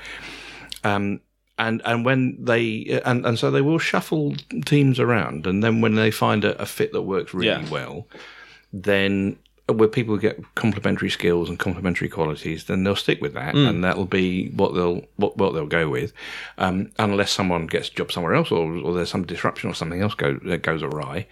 Um, 0.85 1.19
and 1.57 1.81
and 1.85 2.03
when 2.05 2.37
they 2.43 3.01
and, 3.05 3.25
and 3.25 3.39
so 3.39 3.49
they 3.51 3.61
will 3.61 3.79
shuffle 3.79 4.35
teams 4.65 4.99
around, 4.99 5.47
and 5.47 5.63
then 5.63 5.81
when 5.81 5.95
they 5.95 6.11
find 6.11 6.43
a, 6.43 6.59
a 6.61 6.65
fit 6.65 6.91
that 6.93 7.03
works 7.03 7.33
really 7.33 7.47
Yeah. 7.63 7.69
well, 7.69 8.07
then 8.73 9.37
where 9.67 9.87
people 9.87 10.15
get 10.17 10.39
complementary 10.53 11.09
skills 11.09 11.49
and 11.49 11.57
complementary 11.57 12.07
qualities, 12.07 12.65
then 12.65 12.83
they'll 12.83 12.95
stick 12.95 13.19
with 13.19 13.33
that, 13.33 13.55
and 13.55 13.83
that'll 13.83 14.05
be 14.05 14.49
what 14.49 14.75
they'll 14.75 15.01
what, 15.15 15.37
what 15.37 15.53
they'll 15.53 15.65
go 15.65 15.89
with, 15.89 16.13
um, 16.59 16.91
unless 16.99 17.31
someone 17.31 17.65
gets 17.65 17.89
a 17.89 17.93
job 17.93 18.11
somewhere 18.11 18.35
else, 18.35 18.51
or, 18.51 18.71
or 18.77 18.93
there's 18.93 19.09
some 19.09 19.25
disruption 19.25 19.69
or 19.69 19.73
something 19.73 20.01
else 20.01 20.13
go, 20.13 20.33
that 20.43 20.61
goes 20.61 20.83
awry, 20.83 21.25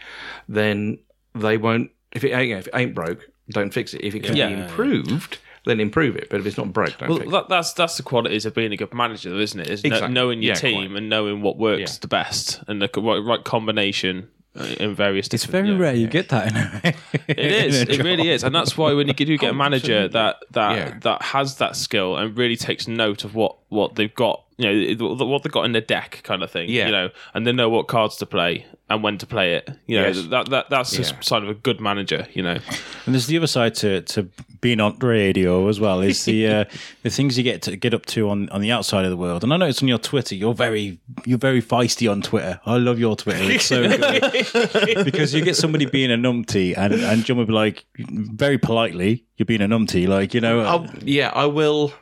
then 0.47 0.97
they 1.35 1.57
won't. 1.57 1.91
If 2.13 2.23
it 2.23 2.31
ain't 2.31 2.57
if 2.57 2.67
it 2.67 2.75
ain't 2.75 2.95
broke, 2.95 3.27
don't 3.49 3.73
fix 3.73 3.93
it. 3.93 4.01
If 4.03 4.15
it 4.15 4.23
can 4.23 4.35
Yeah. 4.35 4.47
be 4.47 4.53
improved, 4.53 5.37
then 5.65 5.79
improve 5.79 6.15
it. 6.15 6.29
But 6.29 6.39
if 6.41 6.45
it's 6.45 6.57
not 6.57 6.73
broke, 6.73 6.97
don't 6.97 7.09
Well, 7.09 7.17
fix 7.19 7.27
it. 7.29 7.31
that, 7.31 7.49
that's 7.49 7.73
that's 7.73 7.97
the 7.97 8.03
qualities 8.03 8.45
of 8.45 8.53
being 8.53 8.71
a 8.73 8.77
good 8.77 8.93
manager, 8.93 9.29
though, 9.29 9.39
isn't 9.39 9.59
it? 9.59 9.67
Is 9.69 9.83
kno- 9.83 9.87
Exactly. 9.95 10.13
knowing 10.13 10.41
your 10.41 10.53
Yeah, 10.53 10.59
team 10.59 10.87
quite. 10.91 10.97
and 10.97 11.09
knowing 11.09 11.41
what 11.41 11.57
works 11.57 11.93
Yeah. 11.93 11.97
the 12.01 12.07
best 12.07 12.61
and 12.67 12.81
the 12.81 12.89
right, 12.97 13.19
right 13.23 13.43
combination 13.43 14.27
uh, 14.59 14.65
in 14.79 14.93
various. 14.93 15.27
Different 15.27 15.43
It's 15.43 15.51
very 15.51 15.69
yeah. 15.69 15.77
rare 15.79 15.95
you 15.95 16.07
get 16.07 16.29
that 16.29 16.51
in 16.51 16.55
a 16.57 16.93
It 17.27 17.39
is. 17.39 17.81
It 17.81 18.03
really 18.03 18.29
is, 18.29 18.43
and 18.43 18.53
that's 18.53 18.77
why 18.77 18.93
when 18.93 19.07
you 19.07 19.13
do 19.13 19.37
get 19.37 19.49
a 19.49 19.53
manager 19.53 20.07
that 20.09 20.35
that 20.51 20.75
Yeah. 20.77 20.97
that 21.01 21.21
has 21.23 21.57
that 21.57 21.75
skill 21.75 22.17
and 22.17 22.37
really 22.37 22.55
takes 22.57 22.87
note 22.87 23.23
of 23.23 23.33
what 23.33 23.55
what 23.69 23.95
they've 23.95 24.13
got, 24.13 24.43
you 24.57 24.65
know, 24.97 25.15
what 25.25 25.41
they've 25.43 25.51
got 25.51 25.65
in 25.65 25.71
the 25.71 25.81
deck, 25.81 26.19
kind 26.23 26.43
of 26.43 26.51
thing. 26.51 26.69
Yeah. 26.69 26.85
You 26.85 26.91
know, 26.91 27.09
and 27.33 27.47
they 27.47 27.51
know 27.51 27.69
what 27.69 27.87
cards 27.87 28.15
to 28.17 28.27
play 28.27 28.65
and 28.93 29.03
when 29.03 29.17
to 29.17 29.25
play 29.27 29.55
it. 29.55 29.69
You 29.87 29.97
know, 29.99 30.07
Yes. 30.07 30.21
that 30.27 30.49
that 30.49 30.69
that's 30.69 30.97
Yeah. 30.97 31.17
a 31.19 31.23
sign 31.23 31.43
of 31.43 31.49
a 31.49 31.53
good 31.53 31.79
manager. 31.81 32.27
You 32.33 32.43
know, 32.43 32.57
And 33.05 33.13
there's 33.15 33.27
the 33.27 33.37
other 33.37 33.47
side 33.47 33.75
to, 33.75 34.01
to 34.01 34.29
being 34.61 34.79
on 34.79 34.97
radio 34.99 35.67
as 35.67 35.79
well 35.79 35.99
is 36.01 36.23
the 36.25 36.47
uh, 36.47 36.65
the 37.03 37.09
things 37.09 37.37
you 37.37 37.43
get 37.43 37.61
to 37.63 37.75
get 37.75 37.93
up 37.93 38.05
to 38.07 38.29
on, 38.29 38.47
on 38.49 38.61
the 38.61 38.71
outside 38.71 39.03
of 39.05 39.11
the 39.11 39.17
world. 39.17 39.43
And 39.43 39.51
I 39.53 39.57
noticed 39.57 39.81
on 39.83 39.89
your 39.89 39.97
Twitter, 39.97 40.35
you're 40.35 40.53
very 40.53 40.99
you're 41.25 41.37
very 41.37 41.61
feisty 41.61 42.09
on 42.09 42.21
Twitter. 42.21 42.59
I 42.65 42.77
love 42.77 42.99
your 42.99 43.15
Twitter; 43.15 43.43
it's 43.43 43.65
so 43.65 43.81
good 43.87 45.05
because 45.05 45.33
you 45.33 45.43
get 45.43 45.55
somebody 45.57 45.85
being 45.85 46.11
a 46.11 46.17
numpty, 46.17 46.77
and 46.77 46.93
and 46.93 47.25
John 47.25 47.37
would 47.37 47.47
be 47.47 47.53
like 47.53 47.85
very 47.97 48.57
politely, 48.57 49.25
"You're 49.37 49.45
being 49.45 49.61
a 49.61 49.67
numpty," 49.67 50.07
like 50.07 50.33
you 50.33 50.41
know. 50.41 50.61
I'll, 50.61 50.87
yeah, 51.03 51.31
I 51.33 51.45
will. 51.45 51.93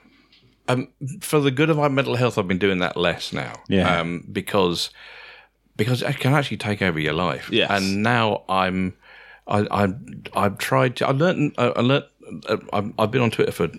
Um, 0.67 0.87
for 1.19 1.39
the 1.41 1.51
good 1.51 1.69
of 1.69 1.77
my 1.77 1.87
mental 1.89 2.15
health, 2.15 2.37
I've 2.37 2.47
been 2.47 2.59
doing 2.59 2.77
that 2.79 2.95
less 2.95 3.33
now. 3.33 3.53
Yeah. 3.67 3.99
Um, 3.99 4.25
because 4.31 4.89
because 5.83 6.01
it 6.01 6.19
can 6.19 6.33
actually 6.33 6.57
take 6.57 6.81
over 6.81 6.99
your 6.99 7.13
life. 7.13 7.49
Yes. 7.51 7.69
And 7.71 8.03
now 8.03 8.43
I'm, 8.47 8.95
I, 9.47 9.65
I, 9.71 9.87
I've 10.35 10.57
tried 10.57 10.95
to. 10.97 11.07
I 11.07 11.11
learned. 11.11 11.55
I, 11.57 11.81
learned. 11.81 12.05
uh, 12.47 12.57
I've, 12.99 13.11
been 13.11 13.21
on 13.21 13.31
Twitter 13.31 13.51
for 13.51 13.69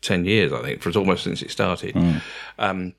ten 0.00 0.24
years. 0.24 0.52
I 0.52 0.62
think 0.62 0.82
for 0.82 0.90
almost 0.98 1.24
since 1.24 1.42
it 1.42 1.50
started. 1.50 1.96
Um, 2.58 2.94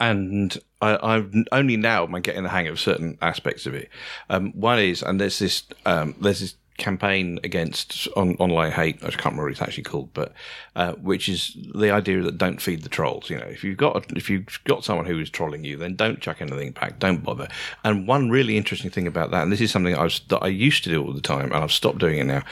and 0.00 0.56
I, 0.80 0.96
I'm 1.02 1.44
only 1.52 1.76
now 1.76 2.04
am 2.04 2.14
I 2.14 2.20
getting 2.20 2.44
the 2.44 2.48
hang 2.48 2.68
of 2.68 2.80
certain 2.80 3.18
aspects 3.20 3.66
of 3.66 3.74
it. 3.74 3.90
Um, 4.30 4.52
one 4.52 4.78
is, 4.78 5.02
and 5.02 5.20
there's 5.20 5.38
this 5.38 5.64
um, 5.84 6.14
there's 6.20 6.40
this 6.40 6.54
campaign 6.76 7.38
against 7.44 8.08
on, 8.16 8.34
online 8.36 8.72
hate. 8.72 8.96
I 8.96 9.08
can't 9.10 9.24
remember 9.26 9.44
what 9.44 9.52
it's 9.52 9.62
actually 9.62 9.84
called, 9.84 10.12
but 10.12 10.32
uh, 10.74 10.92
which 10.94 11.28
is 11.28 11.56
the 11.74 11.90
idea 11.90 12.22
that 12.22 12.38
don't 12.38 12.60
feed 12.60 12.82
the 12.82 12.88
trolls. 12.88 13.30
You 13.30 13.38
know, 13.38 13.46
if 13.46 13.62
you've 13.62 13.76
got 13.76 14.04
if 14.16 14.28
you've 14.28 14.58
got 14.64 14.84
someone 14.84 15.06
who 15.06 15.18
is 15.18 15.30
trolling 15.30 15.64
you, 15.64 15.76
then 15.76 15.94
don't 15.94 16.20
chuck 16.20 16.40
anything 16.40 16.72
back. 16.72 16.98
Don't 16.98 17.22
bother. 17.22 17.48
And 17.84 18.08
one 18.08 18.30
really 18.30 18.56
interesting 18.56 18.90
thing 18.90 19.06
about 19.06 19.30
that, 19.30 19.42
and 19.42 19.52
this 19.52 19.60
is 19.60 19.70
something 19.70 19.94
I 19.94 20.04
was 20.04 20.20
that 20.28 20.42
I 20.42 20.48
used 20.48 20.84
to 20.84 20.90
do 20.90 21.04
all 21.04 21.12
the 21.12 21.20
time, 21.20 21.52
and 21.52 21.62
I've 21.62 21.72
stopped 21.72 21.98
doing 21.98 22.18
it 22.18 22.24
now, 22.24 22.42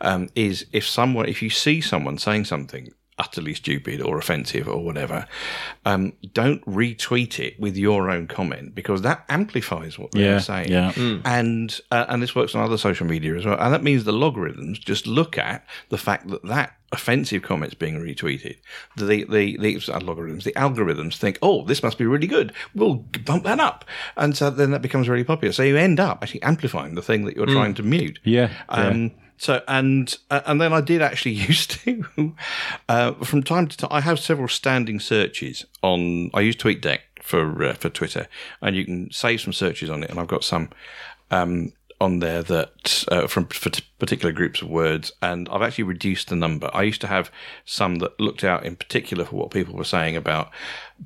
um, 0.00 0.28
is 0.34 0.66
if 0.72 0.86
someone 0.86 1.28
if 1.28 1.42
you 1.42 1.50
see 1.50 1.80
someone 1.80 2.18
saying 2.18 2.44
something 2.44 2.92
utterly 3.18 3.54
stupid 3.54 4.00
or 4.00 4.18
offensive 4.18 4.66
or 4.68 4.82
whatever, 4.84 5.26
um, 5.84 6.12
don't 6.32 6.64
retweet 6.64 7.38
it 7.38 7.58
with 7.60 7.76
your 7.76 8.10
own 8.10 8.26
comment 8.26 8.74
because 8.74 9.02
that 9.02 9.24
amplifies 9.28 9.98
what 9.98 10.10
they're 10.12 10.22
Yeah, 10.34 10.38
saying. 10.38 10.70
yeah. 10.70 10.92
And 11.24 11.78
uh, 11.90 12.06
and 12.08 12.22
this 12.22 12.34
works 12.34 12.54
on 12.54 12.62
other 12.64 12.78
social 12.78 13.06
media 13.06 13.34
as 13.36 13.44
well. 13.44 13.58
And 13.60 13.72
that 13.72 13.82
means 13.82 14.04
the 14.04 14.12
logarithms 14.12 14.78
just 14.78 15.06
look 15.06 15.36
at 15.38 15.64
the 15.90 15.98
fact 15.98 16.28
that 16.28 16.42
that 16.44 16.74
offensive 16.90 17.42
comment's 17.42 17.74
being 17.74 17.94
retweeted. 18.00 18.56
The 18.96 19.04
the 19.04 19.24
the, 19.24 19.56
the 19.58 19.76
uh, 19.92 19.98
the 19.98 20.52
algorithms 20.56 21.16
think, 21.16 21.38
oh, 21.42 21.64
this 21.64 21.82
must 21.82 21.98
be 21.98 22.06
really 22.06 22.26
good. 22.26 22.52
We'll 22.74 22.94
bump 23.24 23.44
that 23.44 23.60
up, 23.60 23.84
and 24.16 24.36
so 24.36 24.50
then 24.50 24.70
that 24.72 24.82
becomes 24.82 25.08
really 25.08 25.24
popular. 25.24 25.52
So 25.52 25.62
you 25.62 25.76
end 25.76 26.00
up 26.00 26.18
actually 26.22 26.42
amplifying 26.42 26.94
the 26.94 27.02
thing 27.02 27.24
that 27.26 27.36
you're 27.36 27.46
trying 27.46 27.74
to 27.74 27.82
mute. 27.82 28.18
Yeah, 28.24 28.50
Um, 28.68 29.12
So 29.36 29.62
and 29.66 30.16
uh, 30.30 30.40
and 30.46 30.60
then 30.60 30.72
I 30.72 30.80
did 30.80 31.02
actually 31.02 31.32
used 31.48 31.70
to 31.70 32.34
uh, 32.88 33.12
from 33.24 33.42
time 33.42 33.68
to 33.68 33.76
time. 33.76 33.90
I 33.92 34.00
have 34.00 34.18
several 34.18 34.48
standing 34.48 35.00
searches 35.00 35.64
on. 35.82 36.30
I 36.34 36.40
use 36.40 36.56
TweetDeck 36.56 37.00
for 37.22 37.64
uh, 37.64 37.74
for 37.74 37.88
Twitter, 37.88 38.28
and 38.60 38.76
you 38.76 38.84
can 38.84 39.10
save 39.10 39.40
some 39.40 39.52
searches 39.52 39.90
on 39.90 40.02
it. 40.02 40.10
And 40.10 40.18
I've 40.18 40.28
got 40.28 40.44
some 40.44 40.70
um, 41.30 41.72
on 42.02 42.18
there 42.18 42.42
that 42.42 43.04
uh, 43.12 43.28
from 43.28 43.46
particular 43.46 44.32
groups 44.32 44.60
of 44.60 44.68
words, 44.68 45.12
and 45.22 45.48
I've 45.50 45.62
actually 45.62 45.84
reduced 45.84 46.28
the 46.28 46.36
number. 46.36 46.68
I 46.74 46.82
used 46.82 47.00
to 47.02 47.06
have 47.06 47.30
some 47.64 47.96
that 47.96 48.18
looked 48.20 48.42
out 48.42 48.66
in 48.66 48.74
particular 48.74 49.24
for 49.24 49.36
what 49.36 49.52
people 49.52 49.74
were 49.74 49.84
saying 49.84 50.16
about 50.16 50.50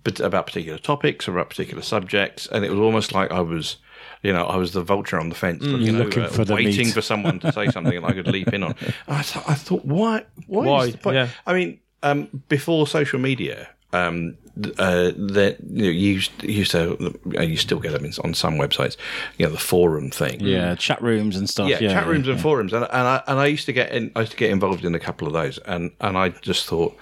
about 0.04 0.46
particular 0.46 0.78
topics 0.78 1.28
or 1.28 1.32
about 1.32 1.50
particular 1.50 1.82
subjects, 1.82 2.46
and 2.46 2.64
it 2.64 2.70
was 2.70 2.80
almost 2.80 3.12
like 3.12 3.30
I 3.30 3.40
was. 3.40 3.76
You 4.26 4.32
know, 4.32 4.44
I 4.46 4.56
was 4.56 4.72
the 4.72 4.82
vulture 4.82 5.18
on 5.20 5.28
the 5.28 5.34
fence, 5.34 5.62
looking, 5.62 5.96
Looking 5.98 6.22
over, 6.24 6.32
for 6.32 6.44
the 6.44 6.54
waiting 6.54 6.86
meat. 6.86 6.94
for 6.94 7.02
someone 7.02 7.38
to 7.40 7.52
say 7.52 7.68
something 7.68 7.96
and 7.96 8.04
I 8.04 8.12
could 8.12 8.26
leap 8.26 8.48
in 8.52 8.62
on. 8.62 8.74
I 9.08 9.22
thought, 9.22 9.44
I 9.48 9.54
thought, 9.54 9.84
why? 9.84 10.24
Why? 10.46 10.62
is 10.64 10.68
Why? 10.68 10.90
the 10.90 10.98
point? 10.98 11.14
Yeah. 11.16 11.28
I 11.46 11.52
mean, 11.54 11.80
um, 12.02 12.42
before 12.48 12.86
social 12.86 13.18
media, 13.20 13.68
um, 13.92 14.36
uh, 14.78 15.12
that 15.36 15.56
you, 15.70 15.84
know, 15.84 15.90
you 15.90 16.12
used, 16.14 16.42
used 16.42 16.70
to, 16.72 17.14
uh, 17.38 17.42
you 17.42 17.56
still 17.56 17.78
get 17.78 17.92
them 17.92 18.04
in, 18.04 18.12
on 18.24 18.34
some 18.34 18.54
websites. 18.56 18.96
You 19.38 19.46
know, 19.46 19.52
the 19.52 19.58
forum 19.58 20.10
thing. 20.10 20.40
yeah, 20.40 20.74
chat 20.74 21.00
rooms 21.02 21.36
and 21.36 21.48
stuff. 21.48 21.68
Yeah, 21.68 21.78
Yeah, 21.80 21.92
chat 21.92 22.06
rooms 22.06 22.26
yeah. 22.26 22.32
and 22.32 22.40
forums, 22.42 22.72
and 22.72 22.84
and 22.84 23.06
I 23.06 23.22
and 23.28 23.38
I 23.38 23.46
used 23.46 23.66
to 23.66 23.72
get 23.72 23.92
in. 23.92 24.10
I 24.16 24.20
used 24.20 24.32
to 24.32 24.38
get 24.38 24.50
involved 24.50 24.84
in 24.84 24.94
a 24.94 24.98
couple 24.98 25.26
of 25.28 25.34
those, 25.34 25.58
and 25.58 25.90
and 26.00 26.16
I 26.18 26.30
just 26.30 26.66
thought, 26.66 26.96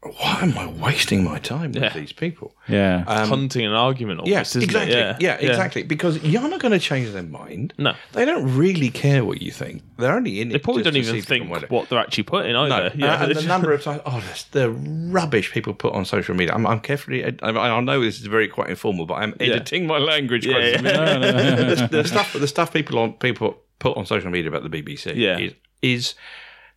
why 0.00 0.38
am 0.42 0.56
I 0.56 0.66
wasting 0.68 1.24
my 1.24 1.38
time 1.40 1.72
with 1.72 1.82
Yeah. 1.82 1.92
these 1.92 2.12
people? 2.12 2.54
Yeah. 2.68 3.02
hunting 3.26 3.66
an 3.66 3.72
argument. 3.72 4.20
Almost, 4.20 4.30
Yeah, 4.32 4.40
isn't 4.42 4.62
exactly. 4.62 4.94
It? 4.94 5.16
Yeah, 5.20 5.34
exactly. 5.34 5.82
Because 5.82 6.22
you're 6.22 6.48
not 6.48 6.60
going 6.60 6.70
to 6.72 6.78
change 6.78 7.10
their 7.10 7.24
mind. 7.24 7.74
No. 7.78 7.94
they 8.12 8.24
don't 8.24 8.56
really 8.56 8.90
care 8.90 9.24
what 9.24 9.42
you 9.42 9.50
think. 9.50 9.82
They're 9.98 10.14
only 10.14 10.40
in 10.40 10.50
it. 10.50 10.52
They 10.52 10.58
probably 10.60 10.84
just 10.84 10.94
don't 10.94 11.02
to 11.02 11.08
even 11.08 11.16
if 11.18 11.26
they 11.26 11.38
can 11.38 11.46
think 11.46 11.52
win 11.52 11.64
it. 11.64 11.70
what 11.70 11.88
they're 11.88 11.98
actually 11.98 12.22
putting 12.24 12.52
No, 12.52 12.62
either. 12.62 12.92
Uh, 13.04 13.24
and 13.24 13.34
the 13.34 13.42
number 13.42 13.72
of 13.72 13.82
times, 13.86 14.00
oh, 14.06 14.22
that's 14.26 14.44
the 14.44 14.70
rubbish 14.70 15.50
people 15.50 15.74
put 15.74 15.92
on 15.94 16.04
social 16.04 16.34
media. 16.36 16.54
I'm, 16.54 16.64
I'm 16.64 16.78
carefully. 16.80 17.24
I, 17.24 17.30
I 17.48 17.80
know 17.80 18.00
this 18.00 18.20
is 18.20 18.26
very 18.26 18.46
quite 18.46 18.70
informal, 18.70 19.04
but 19.04 19.14
I'm 19.14 19.34
editing 19.40 19.88
my 19.88 19.98
language. 19.98 20.46
Yeah, 20.46 20.52
quite 20.52 20.84
yeah. 20.84 21.18
the, 21.74 21.88
the 21.90 22.04
stuff, 22.04 22.32
the 22.34 22.46
stuff 22.46 22.72
people 22.72 23.00
on 23.00 23.14
people 23.14 23.58
put 23.80 23.96
on 23.96 24.06
social 24.06 24.30
media 24.30 24.48
about 24.48 24.62
the 24.62 24.70
BBC 24.70 25.16
Yeah. 25.16 25.38
is, 25.38 25.54
is 25.82 26.14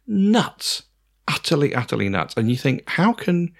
nuts, 0.07 0.83
utterly, 1.27 1.73
utterly 1.75 2.09
nuts. 2.09 2.33
And 2.37 2.49
you 2.49 2.57
think, 2.57 2.83
how 2.89 3.13
can? 3.13 3.53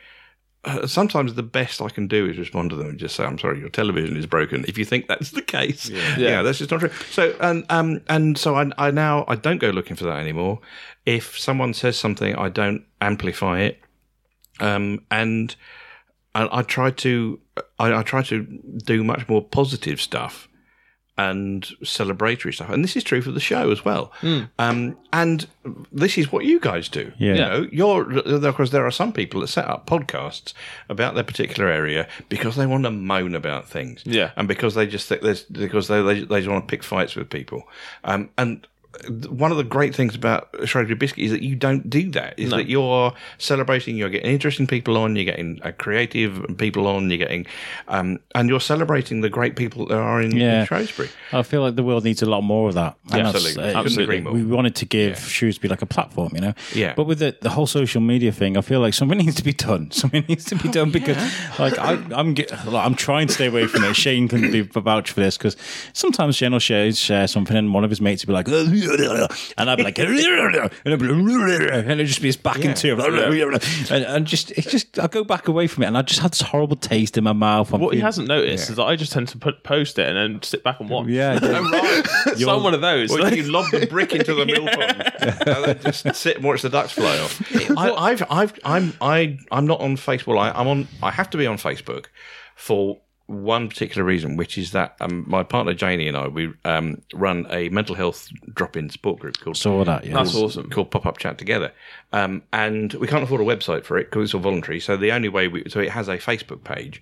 Uh, 0.64 0.86
sometimes 0.86 1.34
the 1.34 1.42
best 1.42 1.82
I 1.82 1.90
can 1.90 2.08
do 2.08 2.28
is 2.30 2.38
respond 2.38 2.70
to 2.70 2.76
them 2.76 2.90
and 2.90 3.00
just 3.00 3.16
say, 3.16 3.24
"I'm 3.26 3.40
sorry, 3.40 3.60
your 3.60 3.70
television 3.70 4.16
is 4.16 4.28
broken." 4.28 4.64
If 4.68 4.78
you 4.78 4.86
think 4.86 5.08
that's 5.08 5.32
the 5.32 5.42
case, 5.42 5.90
yeah, 5.90 6.18
Yeah. 6.20 6.42
that's 6.44 6.60
just 6.60 6.70
not 6.70 6.82
true. 6.82 6.92
So, 7.10 7.36
and 7.42 7.66
um, 7.72 8.02
and 8.08 8.38
so 8.38 8.56
I, 8.56 8.70
I 8.78 8.92
now 8.92 9.26
I 9.28 9.36
don't 9.36 9.58
go 9.58 9.72
looking 9.72 9.96
for 9.96 10.04
that 10.04 10.20
anymore. 10.20 10.60
If 11.04 11.40
someone 11.40 11.74
says 11.74 11.98
something, 11.98 12.36
I 12.36 12.50
don't 12.50 12.86
amplify 13.02 13.62
it, 13.62 13.82
um, 14.60 15.04
and 15.10 15.56
and 16.36 16.48
I 16.52 16.62
try 16.62 16.92
to 16.92 17.40
I, 17.80 17.94
I 17.96 18.04
try 18.04 18.22
to 18.22 18.44
do 18.86 19.04
much 19.04 19.28
more 19.28 19.42
positive 19.44 20.00
stuff 20.00 20.48
and 21.30 21.64
celebratory 21.84 22.54
stuff, 22.54 22.70
and 22.70 22.84
this 22.84 22.96
is 22.96 23.04
true 23.04 23.22
for 23.22 23.32
the 23.32 23.40
show 23.40 23.72
as 23.72 23.86
well. 23.86 24.12
Um, 24.58 24.98
and 25.14 25.48
this 25.92 26.18
is 26.18 26.32
what 26.32 26.46
you 26.46 26.60
guys 26.60 26.90
do. 26.90 27.12
Yeah. 27.18 27.34
You 27.34 27.40
know, 27.42 27.68
you're 27.72 28.20
of 28.48 28.56
course 28.56 28.72
there 28.72 28.86
are 28.86 28.92
some 28.92 29.14
people 29.14 29.42
that 29.42 29.48
set 29.48 29.66
up 29.66 29.86
podcasts 29.86 30.54
about 30.90 31.16
their 31.16 31.24
particular 31.24 31.70
area 31.70 32.08
because 32.30 32.56
they 32.56 32.66
want 32.66 32.84
to 32.86 32.92
moan 32.92 33.36
about 33.36 33.68
things. 33.68 34.02
Yeah. 34.06 34.32
and 34.38 34.48
because 34.48 34.74
they 34.76 34.88
just 34.88 35.08
think 35.08 35.22
there's 35.22 35.44
because 35.44 35.88
they 35.88 36.02
they, 36.02 36.24
they 36.24 36.40
just 36.40 36.50
want 36.50 36.68
to 36.68 36.72
pick 36.72 36.84
fights 36.84 37.16
with 37.16 37.30
people. 37.30 37.64
Um, 38.04 38.30
and 38.38 38.68
one 39.30 39.52
of 39.52 39.58
the 39.58 39.64
great 39.64 39.96
things 39.96 40.16
about 40.16 40.50
Shrewsbury 40.66 40.96
Biscuit 40.96 41.24
is 41.24 41.32
that 41.32 41.42
you 41.42 41.56
don't 41.56 41.90
do 41.90 42.10
that. 42.12 42.38
Is 42.38 42.52
that 42.52 42.68
you're 42.68 43.14
celebrating, 43.38 43.96
you're 43.96 44.10
getting 44.10 44.30
interesting 44.32 44.68
people 44.68 44.98
on, 44.98 45.16
you're 45.16 45.26
getting 45.26 45.62
uh, 45.64 45.72
creative 45.78 46.46
people 46.58 46.88
on, 46.88 47.10
you're 47.10 47.18
getting, 47.18 47.46
um, 47.88 48.20
and 48.36 48.50
you're 48.50 48.60
celebrating 48.60 49.22
the 49.22 49.30
great 49.30 49.56
people 49.56 49.86
that 49.88 49.98
are 49.98 50.22
in, 50.22 50.36
Yeah. 50.36 50.62
in 50.62 50.66
Shrewsbury. 50.68 51.10
I 51.32 51.44
feel 51.44 51.62
like 51.62 51.76
the 51.76 51.84
world 51.84 52.04
needs 52.04 52.22
a 52.22 52.26
lot 52.26 52.42
more 52.42 52.68
of 52.70 52.76
that. 52.76 52.98
And 53.12 53.22
Absolutely. 53.28 53.64
uh, 53.74 53.84
Couldn't. 53.84 54.34
We 54.34 54.44
wanted 54.44 54.76
to 54.76 54.86
give 54.86 55.18
Shrewsbury 55.20 55.70
like 55.70 55.82
a 55.82 55.86
platform, 55.86 56.32
you 56.36 56.42
know. 56.42 56.54
Yeah. 56.76 56.94
But 56.96 57.06
with 57.06 57.20
the, 57.20 57.36
the 57.42 57.50
whole 57.50 57.68
social 57.68 58.02
media 58.02 58.32
thing, 58.32 58.58
I 58.58 58.62
feel 58.62 58.82
like 58.82 58.94
something 58.94 59.18
needs 59.26 59.36
to 59.36 59.44
be 59.44 59.54
done. 59.54 59.92
Something 59.92 60.26
needs 60.28 60.46
to 60.46 60.56
be 60.56 60.70
Oh, 60.70 60.72
done 60.72 60.92
because, 60.92 61.18
like, 61.60 61.78
I, 61.80 61.94
I'm 62.14 62.34
get, 62.34 62.52
like, 62.68 62.86
I'm 62.86 62.96
trying 62.96 63.28
to 63.28 63.34
stay 63.34 63.48
away 63.48 63.68
from 63.68 63.84
it. 63.84 63.96
Shane 63.96 64.28
can 64.28 64.52
be 64.52 64.62
vouch 64.62 65.12
for 65.12 65.20
this 65.22 65.38
because 65.38 65.56
sometimes 65.94 66.36
Shane 66.36 66.52
will 66.52 66.60
share, 66.60 66.92
share 66.94 67.28
something 67.28 67.56
and 67.58 67.74
one 67.74 67.84
of 67.84 67.90
his 67.90 68.00
mates 68.02 68.26
will 68.26 68.32
be 68.32 68.34
like, 68.34 68.48
and 69.58 69.70
I'd 69.70 69.78
be 69.78 69.84
like, 69.84 70.00
and 70.00 70.10
I'd 70.10 71.00
be 71.00 71.08
like, 71.08 71.20
and 71.74 71.92
it'd 71.92 72.08
just 72.08 72.22
be 72.22 72.28
his 72.28 72.38
back 72.38 72.64
and 72.64 72.76
two, 72.76 72.96
and, 73.02 74.04
and 74.06 74.28
just 74.28 74.52
it 74.52 74.68
just 74.68 75.00
I 75.00 75.08
go 75.08 75.24
back 75.24 75.48
away 75.48 75.68
from 75.68 75.84
it, 75.84 75.88
and 75.88 75.98
I 75.98 76.02
just 76.02 76.20
had 76.22 76.32
this 76.32 76.42
horrible 76.42 76.76
taste 76.76 77.18
in 77.18 77.24
my 77.24 77.34
mouth. 77.34 77.74
I'm 77.74 77.82
What 77.82 77.90
he 77.94 77.98
feeling- 77.98 78.06
hasn't 78.06 78.28
noticed 78.28 78.70
is 78.70 78.76
that 78.76 78.84
I 78.86 78.96
just 78.96 79.12
tend 79.12 79.28
to 79.30 79.38
put, 79.38 79.64
post 79.64 80.00
it 80.00 80.08
and 80.08 80.18
then 80.18 80.42
sit 80.44 80.64
back 80.64 80.80
and 80.80 80.90
watch. 80.90 81.08
Yeah, 81.08 81.40
yeah. 81.42 81.60
right. 81.60 82.38
so 82.38 82.50
I'm 82.50 82.64
one 82.64 82.74
of 82.74 82.82
those. 82.82 83.12
Or 83.12 83.28
you 83.30 83.44
lob 83.44 83.72
the 83.72 83.88
brick 83.88 84.14
into 84.14 84.34
the 84.34 84.46
mill 84.46 84.66
pond 84.68 85.14
and 85.22 85.66
then 85.66 85.80
just 85.84 86.16
sit 86.16 86.38
and 86.38 86.46
watch 86.46 86.62
the 86.62 86.70
ducks 86.70 86.92
fly 86.94 87.18
off. 87.20 87.42
I, 87.78 87.92
I've, 87.92 88.24
I've, 88.30 88.60
I'm, 88.64 88.94
I, 89.02 89.38
I'm 89.52 89.68
not 89.68 89.82
on 89.82 89.96
Facebook. 89.98 90.38
I, 90.38 90.52
I'm 90.52 90.68
on. 90.68 90.88
I 91.02 91.12
have 91.12 91.30
to 91.32 91.38
be 91.38 91.48
on 91.48 91.58
Facebook 91.58 92.08
for 92.56 93.00
one 93.32 93.70
particular 93.70 94.04
reason, 94.04 94.38
which 94.38 94.58
is 94.58 94.72
that 94.72 94.96
um, 95.00 95.24
my 95.28 95.44
partner 95.44 95.74
Janie 95.74 96.08
and 96.08 96.18
I 96.18 96.28
we 96.28 96.52
um, 96.66 97.02
run 97.14 97.48
a 97.50 97.70
mental 97.70 97.96
health 97.96 98.30
drop-in 98.54 98.90
support 98.90 99.20
group 99.20 99.40
called 99.40 99.58
Saw 99.58 99.84
that, 99.86 100.06
yeah. 100.06 100.14
That's 100.14 100.36
awesome. 100.36 100.70
called 100.70 100.92
Pop 100.92 101.06
Up 101.06 101.18
Chat 101.18 101.38
Together, 101.38 101.72
um, 102.14 102.42
and 102.52 102.94
we 102.94 103.08
can't 103.08 103.24
afford 103.24 103.42
a 103.42 103.44
website 103.44 103.86
for 103.86 103.98
it 103.98 104.06
because 104.10 104.26
it's 104.26 104.34
all 104.34 104.42
voluntary. 104.42 104.80
So 104.80 104.98
the 104.98 105.12
only 105.12 105.30
way 105.30 105.48
we 105.48 105.64
so 105.70 105.80
it 105.80 105.90
has 105.90 106.08
a 106.08 106.18
Facebook 106.18 106.64
page, 106.64 107.02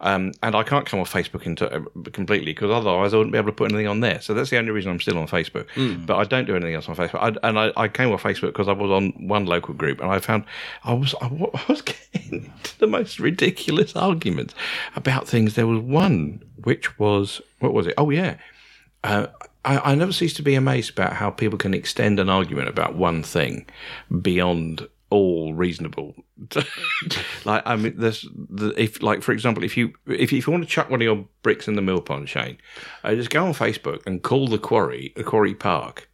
um, 0.00 0.32
and 0.42 0.54
I 0.54 0.62
can't 0.62 0.86
come 0.86 1.00
off 1.00 1.12
Facebook 1.12 1.46
into, 1.46 1.70
uh, 1.70 1.80
completely 2.12 2.52
because 2.52 2.70
otherwise 2.70 3.14
I 3.14 3.18
wouldn't 3.18 3.32
be 3.32 3.38
able 3.38 3.48
to 3.48 3.54
put 3.54 3.70
anything 3.70 3.86
on 3.86 4.00
there. 4.00 4.20
So 4.20 4.34
that's 4.34 4.50
the 4.50 4.58
only 4.58 4.70
reason 4.70 4.90
I'm 4.90 5.00
still 5.00 5.18
on 5.18 5.26
Facebook. 5.28 5.66
But 6.06 6.16
I 6.16 6.24
don't 6.24 6.46
do 6.46 6.56
anything 6.56 6.74
else 6.74 6.88
on 6.88 6.96
Facebook. 6.96 7.20
I, 7.20 7.48
and 7.48 7.58
I, 7.58 7.72
I 7.76 7.88
came 7.88 8.10
off 8.12 8.22
Facebook 8.22 8.48
because 8.48 8.68
I 8.68 8.72
was 8.72 8.90
on 8.90 9.10
one 9.28 9.46
local 9.46 9.74
group, 9.74 10.00
and 10.00 10.10
I 10.10 10.18
found 10.18 10.44
I 10.84 10.94
was 10.94 11.14
I, 11.20 11.26
I 11.54 11.64
was 11.68 11.82
getting 11.82 12.44
into 12.44 12.78
the 12.78 12.86
most 12.86 13.18
ridiculous 13.18 13.94
arguments 13.94 14.54
about 14.94 15.28
things. 15.28 15.54
There 15.54 15.66
was 15.66 15.80
one 15.80 16.42
which 16.64 16.98
was 16.98 17.40
what 17.60 17.72
was 17.72 17.86
it? 17.86 17.94
Oh 17.98 18.10
yeah. 18.10 18.36
Uh, 19.04 19.28
I, 19.66 19.92
I 19.92 19.94
never 19.96 20.12
cease 20.12 20.32
to 20.34 20.42
be 20.42 20.54
amazed 20.54 20.90
about 20.90 21.14
how 21.14 21.30
people 21.30 21.58
can 21.58 21.74
extend 21.74 22.20
an 22.20 22.30
argument 22.30 22.68
about 22.68 22.94
one 22.94 23.22
thing 23.22 23.66
beyond 24.22 24.88
all 25.10 25.54
reasonable. 25.54 26.14
like 27.44 27.62
I 27.66 27.76
mean, 27.76 27.94
there's 27.96 28.26
the, 28.34 28.72
if 28.80 29.02
like 29.02 29.22
for 29.22 29.32
example, 29.32 29.64
if 29.64 29.76
you 29.76 29.92
if 30.06 30.32
you, 30.32 30.38
if 30.38 30.46
you 30.46 30.52
want 30.52 30.64
to 30.64 30.70
chuck 30.70 30.88
one 30.88 31.00
of 31.00 31.04
your 31.04 31.26
bricks 31.42 31.68
in 31.68 31.74
the 31.74 31.82
mill 31.82 32.00
pond, 32.00 32.28
Shane, 32.28 32.58
uh, 33.04 33.14
just 33.14 33.30
go 33.30 33.44
on 33.44 33.52
Facebook 33.52 34.06
and 34.06 34.22
call 34.22 34.46
the 34.46 34.58
quarry 34.58 35.12
the 35.16 35.24
quarry 35.24 35.54
park. 35.54 36.08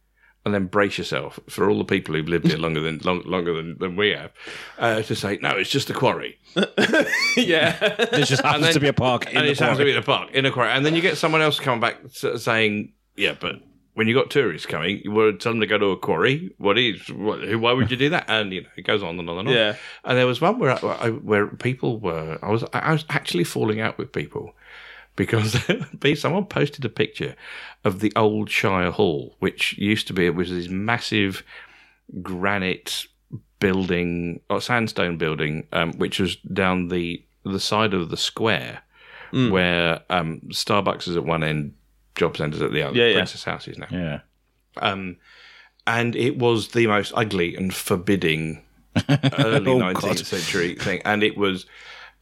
And 0.45 0.53
then 0.53 0.65
brace 0.65 0.97
yourself 0.97 1.39
for 1.47 1.69
all 1.69 1.77
the 1.77 1.85
people 1.85 2.15
who've 2.15 2.27
lived 2.27 2.47
here 2.47 2.57
longer 2.57 2.81
than 2.81 2.97
long, 3.05 3.21
longer 3.21 3.53
than, 3.53 3.77
than 3.77 3.95
we 3.95 4.09
have 4.09 4.31
uh, 4.77 5.01
to 5.03 5.15
say 5.15 5.39
no, 5.41 5.51
it's 5.51 5.69
just 5.69 5.89
a 5.89 5.93
quarry. 5.93 6.37
yeah. 7.37 7.79
There 7.79 8.25
just 8.25 8.41
happens 8.41 8.65
then- 8.65 8.73
to 8.73 8.79
be 8.81 8.89
a 8.89 8.93
park 8.93 9.31
in 9.31 9.37
and 9.37 9.47
the 9.47 9.51
it 9.51 9.57
sounds 9.57 9.77
to 9.77 9.85
be 9.85 9.95
a 9.95 10.01
park 10.01 10.31
in 10.31 10.45
a 10.45 10.51
quarry, 10.51 10.71
and 10.71 10.85
then 10.85 10.95
you 10.95 11.01
get 11.01 11.17
someone 11.17 11.41
else 11.41 11.61
coming 11.61 11.79
back 11.79 11.95
saying, 12.09 12.91
"Yeah, 13.15 13.35
but 13.39 13.61
when 13.93 14.07
you 14.07 14.15
got 14.15 14.31
tourists 14.31 14.65
coming, 14.65 15.01
you 15.03 15.11
would 15.11 15.39
tell 15.39 15.51
them 15.51 15.61
to 15.61 15.67
go 15.67 15.77
to 15.77 15.87
a 15.87 15.97
quarry. 15.97 16.53
What 16.57 16.77
is? 16.77 17.09
What, 17.09 17.55
why 17.55 17.73
would 17.73 17.91
you 17.91 17.97
do 17.97 18.09
that?" 18.09 18.25
And 18.27 18.53
you 18.53 18.61
know, 18.61 18.69
it 18.75 18.83
goes 18.83 19.03
on 19.03 19.19
and 19.19 19.29
on 19.29 19.39
and 19.39 19.47
on. 19.49 19.53
Yeah. 19.53 19.75
And 20.03 20.17
there 20.17 20.27
was 20.27 20.41
one 20.41 20.59
where 20.59 20.83
I, 20.83 21.09
where 21.09 21.47
people 21.47 21.99
were. 21.99 22.39
I 22.41 22.49
was 22.49 22.63
I 22.73 22.91
was 22.91 23.05
actually 23.09 23.43
falling 23.43 23.79
out 23.79 23.97
with 23.97 24.11
people 24.11 24.53
because 25.15 25.57
someone 26.15 26.45
posted 26.45 26.85
a 26.85 26.89
picture 26.89 27.35
of 27.83 27.99
the 27.99 28.11
old 28.15 28.49
Shire 28.49 28.91
Hall, 28.91 29.35
which 29.39 29.77
used 29.77 30.07
to 30.07 30.13
be 30.13 30.25
it 30.25 30.35
was 30.35 30.49
this 30.49 30.69
massive 30.69 31.43
granite 32.21 33.05
building 33.59 34.41
or 34.49 34.59
sandstone 34.59 35.17
building, 35.17 35.67
um, 35.71 35.93
which 35.93 36.19
was 36.19 36.35
down 36.37 36.89
the 36.89 37.23
the 37.43 37.59
side 37.59 37.93
of 37.93 38.09
the 38.09 38.17
square 38.17 38.81
where 39.51 40.01
um, 40.11 40.41
Starbucks 40.49 41.07
is 41.07 41.17
at 41.17 41.25
one 41.25 41.43
end, 41.43 41.73
job 42.15 42.37
centres 42.37 42.61
at 42.61 42.71
the 42.71 42.81
other. 42.83 42.97
Yeah, 42.97 43.07
yeah. 43.07 43.13
Princess 43.15 43.43
Houses 43.43 43.77
now. 43.77 43.87
Yeah. 43.91 44.19
Um, 44.77 45.17
and 45.85 46.15
it 46.15 46.37
was 46.37 46.69
the 46.69 46.87
most 46.87 47.11
ugly 47.15 47.55
and 47.55 47.73
forbidding 47.73 48.63
early 49.09 49.71
Oh, 49.71 49.79
19th 49.79 50.01
God. 50.01 50.19
century 50.19 50.75
thing. 50.75 51.01
And 51.05 51.23
it 51.23 51.37
was, 51.37 51.65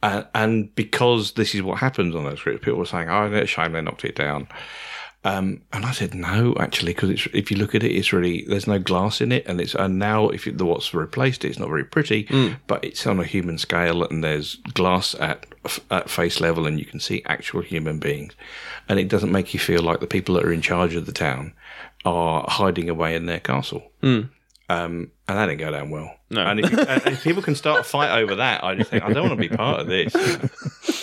uh, 0.02 0.24
and 0.34 0.74
because 0.74 1.32
this 1.32 1.54
is 1.54 1.62
what 1.62 1.78
happens 1.78 2.14
on 2.14 2.24
those 2.24 2.42
groups, 2.42 2.64
people 2.64 2.78
were 2.78 2.86
saying, 2.86 3.08
oh, 3.08 3.26
it's 3.32 3.44
a 3.44 3.46
shame 3.46 3.72
they 3.72 3.80
knocked 3.80 4.04
it 4.04 4.16
down. 4.16 4.48
Um, 5.24 5.62
and 5.72 5.84
I 5.84 5.92
said, 5.92 6.14
no, 6.14 6.54
actually, 6.58 6.94
because 6.94 7.10
it's, 7.10 7.28
if 7.32 7.50
you 7.50 7.56
look 7.56 7.76
at 7.76 7.84
it, 7.84 7.92
it's 7.92 8.12
really, 8.12 8.44
there's 8.48 8.66
no 8.66 8.80
glass 8.80 9.20
in 9.20 9.30
it. 9.30 9.46
And 9.46 9.60
it's, 9.60 9.74
and 9.74 9.98
now 9.98 10.28
if 10.30 10.46
you, 10.46 10.52
the 10.52 10.66
what's 10.66 10.92
replaced 10.92 11.44
it, 11.44 11.50
it's 11.50 11.60
not 11.60 11.68
very 11.68 11.84
pretty, 11.84 12.26
but 12.66 12.84
it's 12.84 13.06
on 13.06 13.20
a 13.20 13.24
human 13.24 13.56
scale 13.58 14.02
and 14.02 14.24
there's 14.24 14.56
glass 14.74 15.14
at, 15.20 15.46
at 15.92 16.10
face 16.10 16.40
level 16.40 16.66
and 16.66 16.78
you 16.80 16.84
can 16.84 16.98
see 16.98 17.22
actual 17.26 17.60
human 17.62 18.00
beings. 18.00 18.34
And 18.88 18.98
it 18.98 19.08
doesn't 19.08 19.30
make 19.30 19.54
you 19.54 19.60
feel 19.60 19.82
like 19.82 20.00
the 20.00 20.08
people 20.08 20.34
that 20.34 20.44
are 20.44 20.52
in 20.52 20.60
charge 20.60 20.96
of 20.96 21.06
the 21.06 21.12
town 21.12 21.52
are 22.04 22.44
hiding 22.48 22.88
away 22.90 23.14
in 23.14 23.26
their 23.26 23.38
castle. 23.40 23.92
Um, 24.68 25.12
and 25.28 25.38
that 25.38 25.46
didn't 25.46 25.60
go 25.60 25.70
down 25.70 25.90
well. 25.90 26.16
No. 26.32 26.40
And 26.46 26.60
if, 26.60 26.72
and 26.72 27.06
if 27.06 27.22
people 27.22 27.42
can 27.42 27.54
start 27.54 27.80
a 27.80 27.84
fight 27.84 28.10
over 28.10 28.36
that, 28.36 28.64
I 28.64 28.74
just 28.74 28.90
think 28.90 29.04
I 29.04 29.12
don't 29.12 29.28
want 29.28 29.40
to 29.40 29.48
be 29.48 29.54
part 29.54 29.80
of 29.80 29.86
this. 29.86 30.12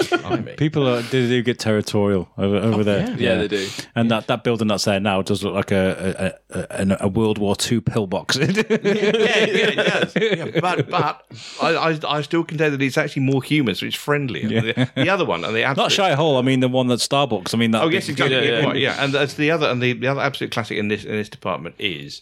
Blimey. 0.10 0.56
People 0.56 0.88
are, 0.88 1.02
they 1.02 1.28
do 1.28 1.44
get 1.44 1.60
territorial 1.60 2.30
over, 2.36 2.56
over 2.56 2.80
oh, 2.80 2.84
there. 2.84 3.16
Yeah, 3.18 3.36
they 3.36 3.48
do. 3.48 3.68
And 3.96 4.10
that, 4.10 4.26
that 4.28 4.44
building 4.44 4.68
that's 4.68 4.86
there 4.86 5.00
now 5.00 5.22
does 5.22 5.44
look 5.44 5.54
like 5.54 5.72
a 5.72 6.40
a, 6.50 6.58
a, 6.60 6.66
a, 6.70 6.98
a 7.02 7.08
World 7.08 7.38
War 7.38 7.56
II 7.70 7.82
pillbox. 7.82 8.38
yeah, 8.38 8.46
yeah, 8.48 8.64
it 8.64 9.76
does. 9.76 10.14
Yeah, 10.16 10.60
but 10.60 10.90
but 10.90 11.26
I, 11.62 11.76
I 11.76 12.00
I 12.08 12.22
still 12.22 12.44
contend 12.44 12.74
that 12.74 12.82
it's 12.82 12.98
actually 12.98 13.24
more 13.24 13.44
human, 13.44 13.76
so 13.76 13.86
it's 13.86 13.96
friendlier. 13.96 14.48
The, 14.48 14.90
the 14.96 15.10
other 15.10 15.26
one 15.26 15.46
and 15.46 15.56
the 15.56 15.62
Not 15.62 15.72
absolute, 15.72 15.92
Shire 15.92 16.16
Hall. 16.16 16.38
I 16.38 16.42
mean 16.42 16.60
the 16.60 16.70
one 16.70 16.88
that's 16.88 17.08
Starbucks. 17.08 17.54
I 17.54 17.58
mean 17.58 17.72
that. 17.72 17.84
Oh 17.84 17.90
yes, 17.90 18.10
exactly. 18.10 18.36
Yeah, 18.36 18.42
Yeah, 18.42 18.60
yeah. 18.60 18.66
right, 18.66 18.76
yeah. 18.78 19.04
And 19.04 19.14
that's 19.14 19.36
the 19.36 19.52
other 19.52 19.68
and 19.68 19.82
the, 19.82 19.94
the 19.94 20.08
other 20.08 20.22
absolute 20.22 20.52
classic 20.52 20.78
in 20.78 20.88
this 20.88 21.04
in 21.04 21.12
this 21.12 21.30
department 21.30 21.76
is 21.78 22.22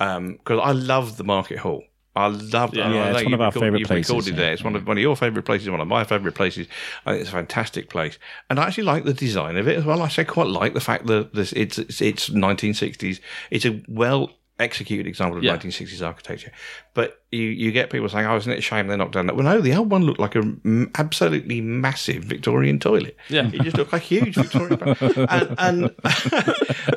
um, 0.00 0.32
because 0.32 0.60
I 0.62 0.72
love 0.72 1.16
the 1.16 1.24
market 1.24 1.58
hall. 1.58 1.84
I 2.16 2.26
love 2.26 2.74
Yeah. 2.74 2.88
I 2.88 2.92
Yeah, 2.92 3.04
know 3.12 3.16
it's 3.18 3.24
one 3.24 3.34
of 3.34 3.40
our 3.40 3.46
record- 3.48 3.60
favourite 3.60 3.78
you've 3.80 3.88
places, 3.88 4.10
Recorded 4.10 4.34
yeah. 4.34 4.40
there. 4.40 4.52
It's 4.52 4.64
one 4.64 4.74
of 4.76 4.86
one 4.86 4.96
of 4.96 5.00
your 5.02 5.16
favourite 5.16 5.44
places, 5.44 5.70
one 5.70 5.80
of 5.80 5.86
my 5.88 6.02
favourite 6.04 6.34
places. 6.34 6.66
I 7.06 7.12
think 7.12 7.20
it's 7.22 7.30
a 7.30 7.32
fantastic 7.34 7.88
place, 7.88 8.18
and 8.48 8.58
I 8.58 8.64
actually 8.66 8.84
like 8.84 9.04
the 9.04 9.14
design 9.14 9.56
of 9.56 9.68
it 9.68 9.78
as 9.78 9.84
well. 9.84 10.02
I 10.02 10.06
actually 10.06 10.24
quite 10.24 10.48
like 10.48 10.74
the 10.74 10.80
fact 10.80 11.06
that 11.06 11.34
this 11.34 11.52
it's 11.52 11.78
it's, 11.78 12.00
it's 12.00 12.28
1960s. 12.30 13.20
It's 13.50 13.64
a 13.64 13.80
well 13.88 14.32
executed 14.60 15.06
example 15.06 15.38
of 15.38 15.44
Yeah. 15.44 15.56
1960s 15.56 16.06
architecture. 16.06 16.52
But 16.94 17.20
you, 17.32 17.42
you 17.42 17.72
get 17.72 17.90
people 17.90 18.08
saying, 18.08 18.26
"Oh, 18.26 18.36
isn't 18.36 18.52
it 18.52 18.58
a 18.58 18.62
shame 18.62 18.86
they 18.88 18.96
knocked 18.96 19.12
down 19.12 19.26
that?" 19.26 19.36
Well, 19.36 19.44
no, 19.44 19.60
the 19.60 19.74
old 19.74 19.90
one 19.90 20.02
looked 20.04 20.20
like 20.20 20.34
a 20.36 20.40
m- 20.40 20.90
absolutely 20.96 21.60
massive 21.60 22.24
Victorian 22.24 22.78
toilet. 22.78 23.16
Yeah. 23.28 23.48
it 23.52 23.62
just 23.62 23.76
looked 23.76 23.92
like 23.92 24.02
a 24.02 24.04
huge 24.04 24.34
Victorian, 24.36 24.80
and, 24.82 25.54
and 25.58 25.84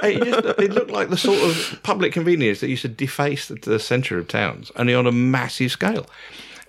it, 0.04 0.24
just, 0.24 0.60
it 0.60 0.72
looked 0.74 0.92
like 0.92 1.10
the 1.10 1.18
sort 1.18 1.40
of 1.42 1.80
public 1.84 2.14
convenience 2.14 2.60
that 2.60 2.70
used 2.70 2.82
to 2.84 2.88
deface 2.90 3.48
the, 3.48 3.56
the 3.56 3.80
centre 3.80 4.18
of 4.18 4.28
towns, 4.28 4.72
only 4.76 4.94
on 4.94 5.08
a 5.08 5.12
massive 5.12 5.72
scale. 5.72 6.06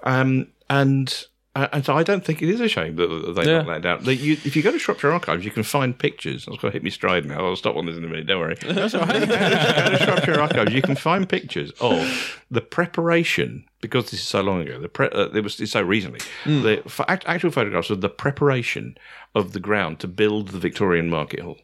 Um, 0.02 0.48
and 0.70 1.26
and 1.56 1.84
so 1.84 1.96
I 1.96 2.02
don't 2.02 2.24
think 2.24 2.42
it 2.42 2.48
is 2.48 2.60
a 2.60 2.68
shame 2.68 2.96
that 2.96 3.34
they 3.36 3.44
Yeah. 3.46 3.62
knocked 3.62 3.82
that 3.82 4.04
down. 4.04 4.04
You, 4.18 4.32
if 4.44 4.56
you 4.56 4.62
go 4.62 4.72
to 4.72 4.78
Shropshire 4.78 5.12
Archives, 5.12 5.44
you 5.44 5.50
can 5.52 5.62
find 5.62 5.96
pictures. 5.96 6.46
I 6.48 6.50
was 6.50 6.58
going 6.60 6.72
to 6.72 6.76
hit 6.76 6.82
me 6.82 6.90
stride 6.90 7.24
now. 7.26 7.46
I'll 7.46 7.54
stop 7.56 7.76
on 7.76 7.86
this 7.86 7.96
in 7.96 8.04
a 8.04 8.08
minute. 8.08 8.26
Don't 8.26 8.40
worry. 8.40 8.56
That's 8.66 8.94
all 8.94 9.02
right. 9.06 9.20
go 9.28 9.90
to 9.90 9.98
Shropshire 10.02 10.40
Archives. 10.40 10.72
You 10.72 10.82
can 10.82 10.96
find 10.96 11.28
pictures 11.28 11.70
of 11.80 12.42
the 12.50 12.60
preparation 12.60 13.64
because 13.80 14.10
this 14.10 14.20
is 14.20 14.26
so 14.26 14.40
long 14.40 14.62
ago. 14.62 14.80
The 14.80 14.88
pre- 14.88 15.08
uh, 15.10 15.28
it 15.32 15.44
was 15.44 15.60
it's 15.60 15.72
so 15.72 15.82
recently. 15.82 16.20
The 16.44 16.82
f- 16.86 17.00
act- 17.06 17.24
actual 17.26 17.50
photographs 17.50 17.90
of 17.90 18.00
the 18.00 18.08
preparation 18.08 18.96
of 19.34 19.52
the 19.52 19.60
ground 19.60 20.00
to 20.00 20.08
build 20.08 20.48
the 20.48 20.58
Victorian 20.58 21.08
Market 21.10 21.40
Hall, 21.40 21.58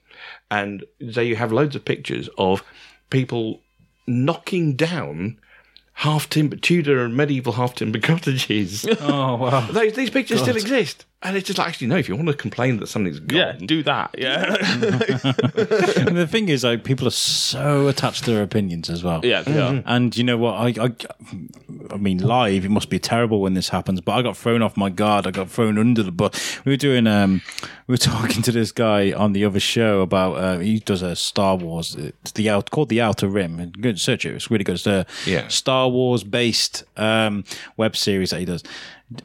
and 0.51 0.85
so 1.11 1.21
you 1.21 1.37
have 1.37 1.51
loads 1.51 1.75
of 1.75 1.85
pictures 1.85 2.29
of 2.39 2.63
people 3.11 3.63
knocking 4.07 4.75
down 4.77 5.39
half 6.01 6.31
timber 6.31 6.57
Tudor 6.57 7.05
and 7.05 7.15
medieval 7.15 7.53
half 7.53 7.75
timber 7.75 7.99
cottages. 8.11 8.87
Oh 9.01 9.37
wow. 9.37 9.61
Those, 9.71 9.93
these 9.93 10.11
pictures 10.11 10.41
still 10.41 10.57
exist. 10.57 11.05
And 11.23 11.37
it's 11.37 11.47
just 11.47 11.59
like, 11.59 11.69
actually, 11.69 11.89
no, 11.89 11.97
if 11.97 12.09
you 12.09 12.17
want 12.17 12.29
to 12.29 12.35
complain 12.35 12.79
that 12.79 12.87
something's 12.87 13.21
gone, 13.21 13.39
Yeah, 13.39 13.53
do 13.53 13.83
that. 13.83 14.15
Yeah, 14.17 14.55
And 16.07 16.17
the 16.17 16.27
thing 16.27 16.49
is, 16.49 16.65
like, 16.65 16.83
people 16.85 17.07
are 17.07 17.11
so 17.13 17.89
attached 17.89 18.25
to 18.25 18.33
their 18.33 18.43
opinions 18.43 18.89
as 18.89 19.05
well. 19.05 19.21
yeah, 19.25 19.43
they 19.43 19.61
are. 19.61 19.83
And 19.85 20.17
you 20.17 20.25
know 20.25 20.39
what? 20.39 20.55
I, 20.55 20.69
I, 20.87 20.91
I 21.93 21.97
mean, 21.99 22.19
live, 22.19 22.65
it 22.65 22.71
must 22.71 22.89
be 22.89 22.99
terrible 22.99 23.41
when 23.43 23.53
this 23.55 23.69
happens. 23.69 24.01
But 24.01 24.13
I 24.13 24.23
got 24.23 24.37
thrown 24.37 24.63
off 24.63 24.77
my 24.79 24.89
guard. 24.89 25.27
I 25.27 25.31
got 25.31 25.51
thrown 25.51 25.77
under 25.79 26.03
the 26.03 26.11
bus. 26.13 26.65
We 26.65 26.73
were 26.73 26.77
doing, 26.77 27.07
um, 27.07 27.43
we 27.87 27.93
were 27.93 27.97
talking 28.13 28.41
to 28.43 28.53
this 28.53 28.73
guy 28.73 29.13
on 29.13 29.33
the 29.35 29.45
other 29.45 29.61
show 29.61 30.01
about. 30.01 30.35
Uh, 30.37 30.59
he 30.61 30.79
does 30.79 31.03
a 31.03 31.15
Star 31.17 31.55
Wars. 31.57 31.97
It's 31.97 32.33
the 32.33 32.49
out 32.49 32.71
called 32.71 32.89
the 32.89 33.01
Outer 33.03 33.29
Rim. 33.29 33.71
Good 33.79 34.01
search 34.01 34.25
it. 34.25 34.35
It's 34.35 34.51
really 34.51 34.65
good. 34.65 34.77
It's 34.77 34.87
a 34.87 35.05
Yeah. 35.27 35.49
Star 35.49 35.89
Wars 35.91 36.25
based 36.25 36.85
um, 36.97 37.45
web 37.77 37.95
series 37.95 38.31
that 38.31 38.41
he 38.41 38.47
does. 38.47 38.63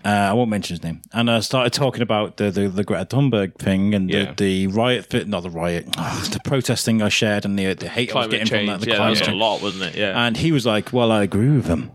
Uh, 0.03 0.07
I 0.09 0.33
won't 0.33 0.49
mention 0.49 0.73
his 0.75 0.83
name. 0.83 1.01
And 1.13 1.29
I 1.29 1.41
started 1.41 1.71
talking 1.71 2.01
about 2.01 2.37
the 2.37 2.49
the, 2.49 2.67
the 2.67 2.83
Greta 2.83 3.05
Thunberg 3.05 3.55
thing 3.59 3.93
and 3.93 4.09
Yeah. 4.09 4.33
the, 4.35 4.65
the 4.65 4.67
riot, 4.67 5.05
fit, 5.05 5.27
not 5.27 5.43
the 5.43 5.49
riot, 5.51 5.85
the 5.95 6.39
protest 6.43 6.85
thing 6.85 7.01
I 7.03 7.09
shared 7.09 7.45
and 7.45 7.57
the 7.59 7.73
the 7.75 7.87
hate 7.89 8.09
I 8.11 8.13
was 8.19 8.27
Climate 8.27 8.31
getting 8.31 8.47
change. 8.47 8.69
from 8.69 8.79
that. 8.79 8.81
The 8.81 8.87
yeah, 8.87 8.93
that 8.93 8.97
climate 8.97 9.11
was 9.11 9.21
a 9.21 9.25
change. 9.25 9.37
lot, 9.37 9.61
wasn't 9.61 9.83
it? 9.83 9.95
Yeah. 9.99 10.25
And 10.25 10.35
he 10.37 10.51
was 10.51 10.65
like, 10.65 10.91
"Well, 10.91 11.11
I 11.11 11.21
agree 11.23 11.49
with 11.55 11.67
him." 11.67 11.91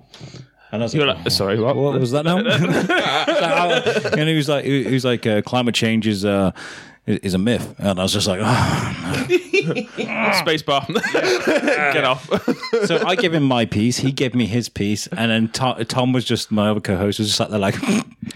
And 0.72 0.82
I 0.82 0.84
was 0.84 0.94
You're 0.94 1.04
like, 1.06 1.18
like, 1.18 1.30
sorry, 1.32 1.58
what? 1.58 1.74
"What 1.74 1.98
was 1.98 2.12
that 2.12 2.24
now?" 2.24 2.38
and 4.18 4.28
he 4.28 4.36
was 4.36 4.48
like, 4.48 4.64
"He 4.64 4.84
he 4.84 4.92
was 4.94 5.04
like, 5.04 5.26
uh, 5.26 5.42
climate 5.42 5.74
change 5.74 6.06
is 6.06 6.24
uh, 6.24 6.52
is 7.06 7.34
a 7.34 7.38
myth." 7.38 7.74
And 7.78 7.98
I 7.98 8.02
was 8.02 8.12
just 8.12 8.26
like, 8.26 8.40
oh. 8.42 9.26
Space 10.40 10.62
bar. 10.62 10.86
Get 11.12 12.04
off. 12.04 12.28
"So 12.86 13.02
I 13.06 13.14
gave 13.16 13.34
him 13.34 13.42
my 13.42 13.64
piece, 13.66 13.98
he 13.98 14.12
gave 14.12 14.34
me 14.34 14.46
his 14.46 14.68
piece, 14.68 15.06
and 15.08 15.30
then 15.30 15.48
Tom, 15.48 15.84
Tom 15.84 16.12
was 16.12 16.24
just 16.24 16.50
my 16.50 16.68
other 16.70 16.80
co-host 16.80 17.18
was 17.18 17.28
just 17.28 17.38
sat 17.38 17.50
there 17.50 17.58
like, 17.58 17.74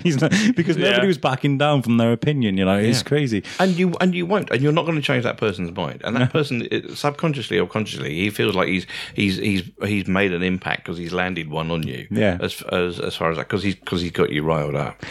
he's 0.03 0.21
not, 0.21 0.33
because 0.55 0.77
nobody 0.77 1.03
Yeah. 1.03 1.07
was 1.07 1.19
backing 1.19 1.57
down 1.59 1.83
from 1.83 1.97
their 1.97 2.13
opinion. 2.13 2.59
You 2.59 2.65
know, 2.65 2.79
it's 2.79 2.99
Yeah. 2.99 3.05
crazy." 3.05 3.43
and 3.59 3.77
you 3.79 3.95
and 4.01 4.15
you 4.15 4.27
won't, 4.27 4.51
and 4.51 4.61
you're 4.61 4.73
not 4.73 4.85
going 4.85 4.97
to 4.97 5.03
change 5.03 5.25
that 5.25 5.37
person's 5.39 5.75
mind. 5.75 6.03
And 6.05 6.17
that 6.17 6.31
person, 6.33 6.67
it, 6.71 6.97
subconsciously 6.97 7.59
or 7.59 7.67
consciously, 7.67 8.15
he 8.15 8.31
feels 8.31 8.55
like 8.55 8.69
he's 8.69 8.87
he's 9.15 9.37
he's 9.39 9.63
he's 9.85 10.07
made 10.07 10.33
an 10.33 10.43
impact 10.43 10.85
because 10.85 10.99
he's 10.99 11.13
landed 11.13 11.49
one 11.49 11.71
on 11.71 11.87
you. 11.87 12.07
Yeah. 12.11 12.39
As 12.41 12.61
as 12.71 13.01
as 13.01 13.17
far 13.17 13.31
as 13.31 13.37
that, 13.39 13.49
because 13.49 13.63
he's 13.63 13.77
because 13.77 14.03
he's 14.03 14.13
got 14.13 14.31
you 14.31 14.43
riled 14.43 14.75
up. 14.75 15.03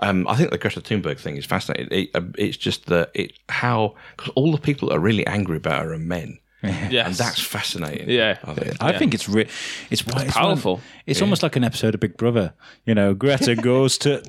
Um, 0.00 0.26
I 0.28 0.36
think 0.36 0.50
the 0.50 0.58
Greta 0.58 0.80
Thunberg 0.80 1.18
thing 1.18 1.36
is 1.36 1.46
fascinating. 1.46 1.88
It, 1.90 2.10
uh, 2.14 2.22
it's 2.36 2.56
just 2.56 2.86
that 2.86 3.10
it 3.14 3.32
how 3.48 3.94
because 4.16 4.32
all 4.36 4.52
the 4.52 4.58
people 4.58 4.88
that 4.88 4.96
are 4.96 5.00
really 5.00 5.26
angry 5.26 5.56
about 5.56 5.84
her 5.84 5.92
are 5.92 5.98
men. 5.98 6.38
Yes. 6.62 7.06
And 7.06 7.14
that's 7.14 7.40
fascinating. 7.40 8.10
Yeah. 8.10 8.38
I 8.42 8.54
think. 8.54 8.76
I 8.80 8.98
think 8.98 9.14
it's 9.14 9.28
re- 9.28 9.42
it's, 9.42 10.02
it's 10.02 10.06
one 10.06 10.26
of- 10.26 10.32
powerful. 10.32 10.80
It's 11.06 11.22
almost 11.22 11.42
like 11.42 11.56
an 11.56 11.64
episode 11.64 11.94
of 11.94 12.00
Big 12.00 12.16
Brother. 12.18 12.52
You 12.84 12.94
know, 12.94 13.14
Greta 13.14 13.54
goes 13.62 13.96
to, 13.98 14.22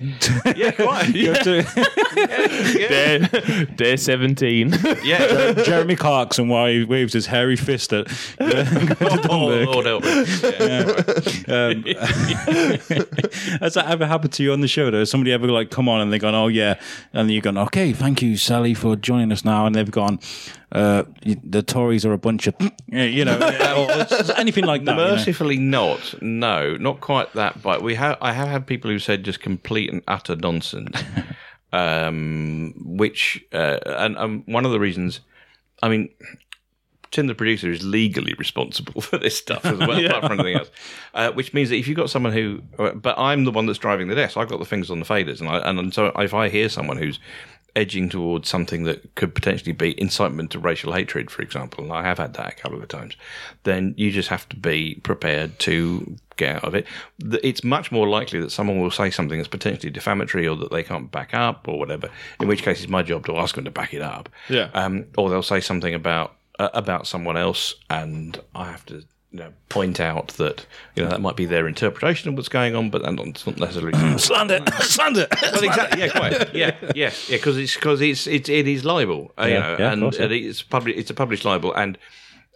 yeah, 0.56 0.72
quite. 0.72 1.14
goes 1.14 1.40
to 1.40 1.64
day, 2.88 3.66
day 3.76 3.98
17. 3.98 4.76
Yeah. 5.04 5.18
Uh, 5.24 5.64
Jeremy 5.64 5.96
Clarkson 5.96 6.48
while 6.48 6.68
he 6.68 6.84
waves 6.84 7.14
his 7.14 7.26
hairy 7.26 7.56
fist 7.56 7.94
at 7.94 8.08
oh, 8.40 8.48
Greta 8.48 8.96
oh, 9.02 9.18
Thunberg. 9.18 9.66
Lord 9.66 9.86
help 9.86 10.04
me. 10.04 10.10
Yeah. 10.60 10.90
Um, 11.50 11.84
has 13.60 13.74
that 13.74 13.88
ever 13.88 14.06
happened 14.06 14.34
to 14.34 14.44
you 14.44 14.54
on 14.54 14.62
the 14.62 14.68
show? 14.68 14.92
Though, 14.92 15.00
Has 15.00 15.10
somebody 15.10 15.32
ever 15.32 15.48
like 15.48 15.72
come 15.72 15.90
on 15.90 16.02
and 16.02 16.14
they've 16.14 16.22
gone, 16.22 16.36
"Oh 16.36 16.48
yeah," 16.48 16.76
and 17.14 17.28
then 17.28 17.30
you've 17.30 17.44
gone, 17.44 17.58
"Okay, 17.58 17.92
thank 17.94 18.22
you, 18.22 18.38
Sally, 18.38 18.74
for 18.74 18.96
joining 18.96 19.32
us 19.32 19.44
now," 19.44 19.66
and 19.66 19.76
they've 19.76 19.90
gone, 19.90 20.20
uh, 20.72 21.04
"The 21.44 21.64
Tories 21.64 22.06
are 22.06 22.14
a 22.14 22.18
bunch 22.18 22.48
of," 22.48 22.56
you 22.88 23.26
know, 23.26 23.38
or 23.38 24.36
anything 24.38 24.66
like 24.66 24.86
that. 24.86 24.92
you 24.92 24.98
know? 24.98 25.12
Mercifully 25.12 25.58
not. 25.58 26.22
No, 26.22 26.78
not 26.78 27.02
quite 27.02 27.34
that. 27.34 27.62
But 27.62 27.82
we 27.82 27.96
have. 27.96 28.18
I 28.22 28.34
have 28.34 28.48
had 28.48 28.68
people 28.68 28.92
who 28.92 29.00
said 29.00 29.24
just 29.24 29.40
complete 29.40 29.92
and 29.92 30.04
utter 30.08 30.36
nonsense. 30.36 31.04
um, 31.74 32.74
which 32.78 33.44
uh, 33.54 33.80
and 33.86 34.18
um, 34.18 34.44
one 34.46 34.66
of 34.66 34.72
the 34.72 34.80
reasons. 34.80 35.22
I 35.82 35.88
mean, 35.88 36.10
Tim, 37.12 37.28
the 37.28 37.36
producer, 37.36 37.72
is 37.72 37.84
legally 37.84 38.34
responsible 38.38 39.02
for 39.02 39.18
this 39.18 39.38
stuff 39.38 39.66
as 39.66 39.80
well, 39.80 40.06
apart 40.06 40.24
from 40.24 40.34
anything 40.34 40.58
else. 40.58 40.70
Uh, 41.14 41.32
which 41.32 41.54
means 41.54 41.70
that 41.70 41.78
if 41.78 41.88
you've 41.88 41.98
got 41.98 42.10
someone 42.10 42.34
who, 42.34 42.62
uh, 42.78 42.92
but 42.92 43.18
I'm 43.18 43.46
the 43.46 43.52
one 43.52 43.66
that's 43.66 43.80
driving 43.80 44.10
the 44.10 44.16
desk. 44.16 44.38
I've 44.38 44.50
got 44.50 44.60
the 44.60 44.66
fingers 44.66 44.92
on 44.92 45.00
the 45.00 45.06
faders, 45.06 45.40
and 45.40 45.50
I, 45.50 45.58
and 45.70 45.94
so 45.94 46.08
if 46.18 46.34
I 46.34 46.50
hear 46.50 46.70
someone 46.70 46.98
who's 46.98 47.20
edging 47.76 48.10
towards 48.10 48.50
something 48.50 48.84
that 48.84 49.16
could 49.16 49.34
potentially 49.36 49.72
be 49.72 50.00
incitement 50.00 50.52
to 50.52 50.60
racial 50.60 50.94
hatred, 50.94 51.30
for 51.30 51.42
example, 51.42 51.84
and 51.84 51.94
I 51.94 52.04
have 52.04 52.18
had 52.18 52.34
that 52.36 52.54
a 52.54 52.56
couple 52.56 52.82
of 52.82 52.88
times, 52.88 53.16
then 53.64 53.94
you 53.98 54.12
just 54.12 54.30
have 54.30 54.48
to 54.50 54.56
be 54.56 54.96
prepared 55.04 55.58
to 55.60 56.18
get 56.38 56.58
out 56.58 56.64
of 56.64 56.76
it. 56.76 56.88
It's 57.44 57.64
much 57.64 57.92
more 57.92 58.08
likely 58.08 58.40
that 58.40 58.52
someone 58.52 58.80
will 58.80 58.92
say 58.92 59.12
something 59.12 59.38
that's 59.38 59.48
potentially 59.48 59.92
defamatory 59.92 60.48
or 60.48 60.56
that 60.56 60.72
they 60.72 60.84
can't 60.84 61.12
back 61.12 61.34
up 61.34 61.68
or 61.68 61.78
whatever. 61.78 62.10
In 62.40 62.48
which 62.48 62.64
case, 62.64 62.82
it's 62.82 62.90
my 62.90 63.04
job 63.04 63.26
to 63.28 63.38
ask 63.38 63.56
them 63.56 63.66
to 63.66 63.72
back 63.72 63.94
it 63.94 64.02
up. 64.02 64.30
Yeah. 64.50 64.70
Um, 64.74 65.06
or 65.18 65.30
they'll 65.30 65.44
say 65.44 65.60
something 65.60 65.94
about 65.94 66.36
uh, 66.58 66.70
about 66.74 67.08
someone 67.08 67.38
else, 67.38 67.76
and 67.90 68.40
I 68.56 68.66
have 68.66 68.86
to. 68.88 69.04
You 69.32 69.40
know, 69.40 69.54
point 69.70 70.00
out 70.00 70.30
that 70.38 70.66
you 70.96 71.04
know 71.04 71.10
that 71.10 71.22
might 71.22 71.36
be 71.36 71.46
their 71.46 71.68
interpretation 71.68 72.30
of 72.30 72.36
what's 72.36 72.50
going 72.50 72.76
on, 72.76 72.90
but 72.90 73.04
that's 73.04 73.46
not 73.46 73.58
necessarily 73.60 74.18
slander, 74.18 74.60
slander. 74.80 75.28
well, 75.42 75.64
exactly. 75.64 76.02
Yeah, 76.02 76.08
quite. 76.10 76.54
Yeah, 76.56 76.76
yeah, 76.96 77.12
yeah. 77.28 77.38
Because 77.38 77.56
it's 77.58 77.76
because 77.76 78.02
it's 78.02 78.26
it's 78.26 78.50
it 78.50 78.68
is 78.68 78.84
libel. 78.84 79.32
uh, 79.40 79.46
you 79.46 79.54
Yeah, 79.54 79.60
know, 79.60 79.76
yeah, 79.78 79.92
and 79.94 80.02
course, 80.02 80.18
yeah. 80.20 80.26
it's 80.32 80.64
public. 80.64 80.98
It's 80.98 81.12
a 81.12 81.14
published 81.14 81.46
libel, 81.46 81.72
and 81.76 82.00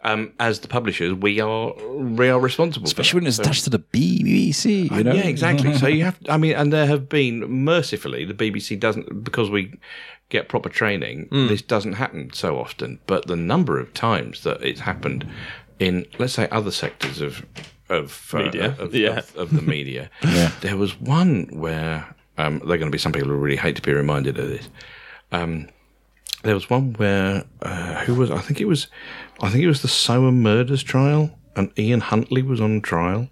um, 0.03 0.33
as 0.39 0.61
the 0.61 0.67
publishers, 0.67 1.13
we 1.13 1.39
are 1.39 1.73
we 1.95 2.29
are 2.29 2.39
responsible. 2.39 2.87
Especially 2.87 3.19
when 3.19 3.27
it's 3.27 3.37
attached 3.37 3.65
to 3.65 3.69
the 3.69 3.79
BBC. 3.79 4.89
You 4.91 5.03
know? 5.03 5.13
Yeah, 5.13 5.23
exactly. 5.27 5.75
so 5.77 5.87
you 5.87 6.05
have. 6.05 6.17
I 6.27 6.37
mean, 6.37 6.53
and 6.55 6.73
there 6.73 6.87
have 6.87 7.07
been 7.07 7.41
mercifully 7.63 8.25
the 8.25 8.33
BBC 8.33 8.79
doesn't 8.79 9.23
because 9.23 9.49
we 9.51 9.79
get 10.29 10.49
proper 10.49 10.69
training. 10.69 11.27
Hmm. 11.29 11.47
This 11.47 11.61
doesn't 11.61 11.93
happen 11.93 12.31
so 12.33 12.57
often, 12.57 12.99
but 13.05 13.27
the 13.27 13.35
number 13.35 13.79
of 13.79 13.93
times 13.93 14.41
that 14.43 14.63
it's 14.63 14.79
happened 14.79 15.29
in, 15.85 16.05
let's 16.19 16.33
say, 16.33 16.47
other 16.51 16.71
sectors 16.71 17.21
of 17.21 17.45
of 17.89 18.29
uh, 18.33 18.37
Media. 18.39 18.75
of, 18.79 18.95
Yeah. 19.05 19.17
of, 19.19 19.35
of 19.35 19.53
the 19.53 19.61
media. 19.61 20.09
There 20.61 20.77
was 20.77 20.99
one 20.99 21.47
where 21.51 22.15
um, 22.37 22.59
there 22.59 22.73
are 22.75 22.77
going 22.81 22.91
to 22.91 22.97
be 22.97 22.97
some 23.05 23.11
people 23.11 23.29
who 23.29 23.35
really 23.35 23.57
hate 23.65 23.75
to 23.75 23.81
be 23.81 23.93
reminded 23.93 24.39
of 24.39 24.47
this. 24.47 24.69
Um, 25.31 25.67
there 26.43 26.55
was 26.55 26.69
one 26.69 26.93
where 26.93 27.43
uh, 27.61 28.03
who 28.05 28.15
was 28.15 28.31
I 28.31 28.39
think 28.39 28.59
it 28.61 28.65
was 28.65 28.87
I 29.41 29.49
think 29.49 29.63
it 29.63 29.67
was 29.67 29.81
the 29.81 29.87
Soham 29.87 30.35
murders 30.41 30.83
trial, 30.83 31.37
and 31.55 31.71
Ian 31.77 32.01
Huntley 32.01 32.41
was 32.41 32.59
on 32.61 32.81
trial, 32.81 33.29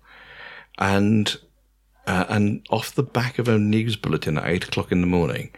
and 0.77 1.37
uh, 2.07 2.25
and 2.29 2.65
off 2.69 2.95
the 2.95 3.03
back 3.03 3.39
of 3.39 3.47
a 3.47 3.57
news 3.57 3.95
bulletin 3.95 4.37
at 4.37 4.47
eight 4.47 4.63
o'clock 4.65 4.91
in 4.91 5.01
the 5.01 5.07
morning, 5.07 5.51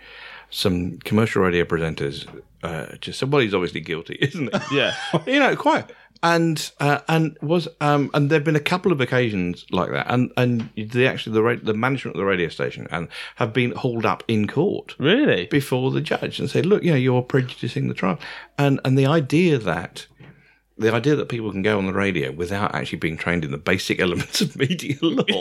some 0.50 0.98
commercial 1.00 1.42
radio 1.44 1.64
presenters 1.64 2.28
uh, 2.64 2.96
just 3.02 3.20
said, 3.20 3.32
"Well, 3.32 3.42
he's 3.42 3.54
obviously 3.54 3.82
guilty, 3.82 4.16
isn't 4.22 4.54
he?" 4.68 4.78
Yeah. 4.78 4.96
you 5.26 5.40
know, 5.40 5.56
quite. 5.56 5.90
And 6.24 6.72
uh, 6.80 7.00
and 7.10 7.38
was 7.42 7.68
um 7.82 8.10
and 8.14 8.30
there've 8.30 8.46
been 8.46 8.56
a 8.56 8.60
couple 8.62 8.94
of 8.94 9.02
occasions 9.02 9.66
like 9.72 9.92
that, 9.92 10.06
and 10.10 10.32
and 10.38 10.70
the 10.78 11.06
actually 11.06 11.34
the 11.34 11.44
ra- 11.44 11.58
the 11.62 11.74
management 11.74 12.16
of 12.16 12.20
the 12.20 12.26
radio 12.26 12.48
station 12.48 12.88
and 12.92 13.10
have 13.36 13.52
been 13.52 13.72
hauled 13.72 14.06
up 14.06 14.24
in 14.30 14.48
court 14.48 14.96
Really? 14.98 15.48
before 15.48 15.92
the 15.92 16.00
judge 16.00 16.40
and 16.40 16.50
said, 16.50 16.66
look, 16.66 16.82
you 16.82 16.92
know, 16.92 16.98
you're 16.98 17.22
prejudicing 17.24 17.90
the 17.90 17.94
trial. 17.94 18.20
And 18.58 18.80
and 18.86 18.98
the 18.98 19.06
idea 19.06 19.58
that 19.58 20.08
the 20.78 20.92
idea 20.94 21.16
that 21.18 21.30
people 21.30 21.52
can 21.52 21.62
go 21.62 21.78
on 21.78 21.86
the 21.86 21.94
radio 21.94 22.32
without 22.32 22.74
actually 22.74 22.98
being 22.98 23.18
trained 23.18 23.44
in 23.46 23.52
the 23.52 23.58
basic 23.58 24.00
elements 24.06 24.40
of 24.42 24.56
media 24.56 24.96
law 25.02 25.26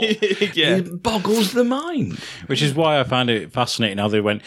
Yeah. 0.53 0.77
it 0.79 1.01
boggles 1.03 1.53
the 1.53 1.65
mind. 1.65 2.19
Which 2.47 2.61
is 2.61 2.75
why 2.75 2.99
I 2.99 3.05
found 3.05 3.31
it 3.31 3.53
fascinating 3.53 3.99
how 3.99 4.09
they 4.09 4.21
went, 4.21 4.43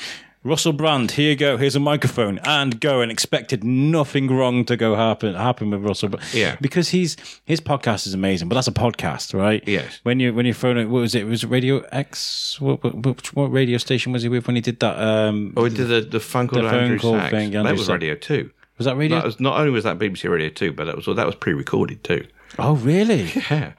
Russell 0.46 0.74
Brand, 0.74 1.10
here 1.10 1.32
you 1.32 1.36
go, 1.36 1.58
here's 1.58 1.76
a 1.76 1.80
microphone, 1.80 2.38
and 2.44 2.80
go, 2.80 3.02
and 3.02 3.12
expected 3.12 3.64
nothing 3.64 4.28
wrong 4.28 4.64
to 4.66 4.78
go 4.78 4.96
happen 4.96 5.34
happen 5.34 5.72
with 5.72 5.84
Russell 5.84 6.10
Brand. 6.10 6.24
Yeah. 6.36 6.56
Because 6.62 6.90
he's 6.90 7.18
his 7.46 7.60
podcast 7.60 8.06
is 8.06 8.14
amazing, 8.14 8.48
but 8.48 8.54
that's 8.54 8.68
a 8.68 8.72
podcast, 8.72 9.34
right? 9.34 9.64
Yes. 9.68 10.00
When 10.04 10.20
you 10.20 10.36
when 10.36 10.46
you 10.46 10.54
phone 10.54 10.78
it, 10.78 10.86
what 10.86 11.00
was 11.00 11.16
it? 11.16 11.24
It 11.24 11.26
was 11.26 11.44
Radio 11.46 11.80
X. 11.92 12.62
What, 12.62 12.84
what, 12.84 13.34
what, 13.36 13.52
radio 13.52 13.80
station 13.80 14.12
was 14.12 14.22
he 14.22 14.30
with 14.30 14.46
when 14.46 14.56
he 14.56 14.62
did 14.62 14.80
that? 14.82 15.00
Um, 15.02 15.52
Oh, 15.58 15.64
we 15.64 15.70
did 15.72 15.88
the, 15.88 16.02
the 16.02 16.20
phone 16.20 16.48
call 16.48 16.62
The 16.62 16.70
phone 16.70 16.84
Andrew 16.84 17.00
call 17.00 17.14
Sachs. 17.14 17.32
thing, 17.32 17.52
that 17.52 17.64
was 17.76 17.90
Radio 17.90 18.14
2. 18.14 18.52
was 18.78 18.86
that 18.86 18.96
radio? 18.98 19.18
That 19.18 19.26
was, 19.26 19.40
not 19.40 19.58
only 19.60 19.72
was 19.72 19.84
that 19.86 19.98
BBC 19.98 20.30
Radio 20.30 20.50
2, 20.50 20.74
but 20.74 20.86
that 20.86 20.96
was, 20.96 21.08
that 21.08 21.26
was 21.26 21.34
pre-recorded 21.36 22.04
too. 22.04 22.28
oh, 22.60 22.76
really? 22.76 23.32
Yeah. 23.50 23.74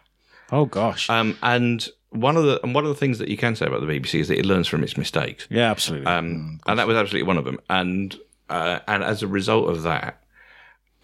Oh, 0.51 0.65
gosh. 0.65 1.09
Um, 1.11 1.37
and 1.43 1.89
one 2.11 2.37
of 2.37 2.45
the 2.45 2.63
and 2.63 2.75
one 2.75 2.85
of 2.85 2.89
the 2.89 2.95
things 2.97 3.19
that 3.19 3.29
you 3.29 3.37
can 3.37 3.57
say 3.57 3.67
about 3.67 3.81
the 3.81 3.87
BBC 3.87 4.21
is 4.21 4.29
that 4.29 4.39
it 4.39 4.47
learns 4.47 4.69
from 4.69 4.83
its 4.83 4.97
mistakes. 4.97 5.47
yeah, 5.51 5.71
absolutely. 5.71 6.07
Um, 6.07 6.61
and 6.67 6.79
that 6.79 6.87
was 6.87 6.97
absolutely 6.97 7.27
one 7.27 7.39
of 7.39 7.45
them. 7.45 7.59
And 7.69 8.19
uh, 8.49 8.81
and 8.87 9.03
as 9.03 9.23
a 9.23 9.27
result 9.27 9.69
of 9.69 9.83
that, 9.83 10.23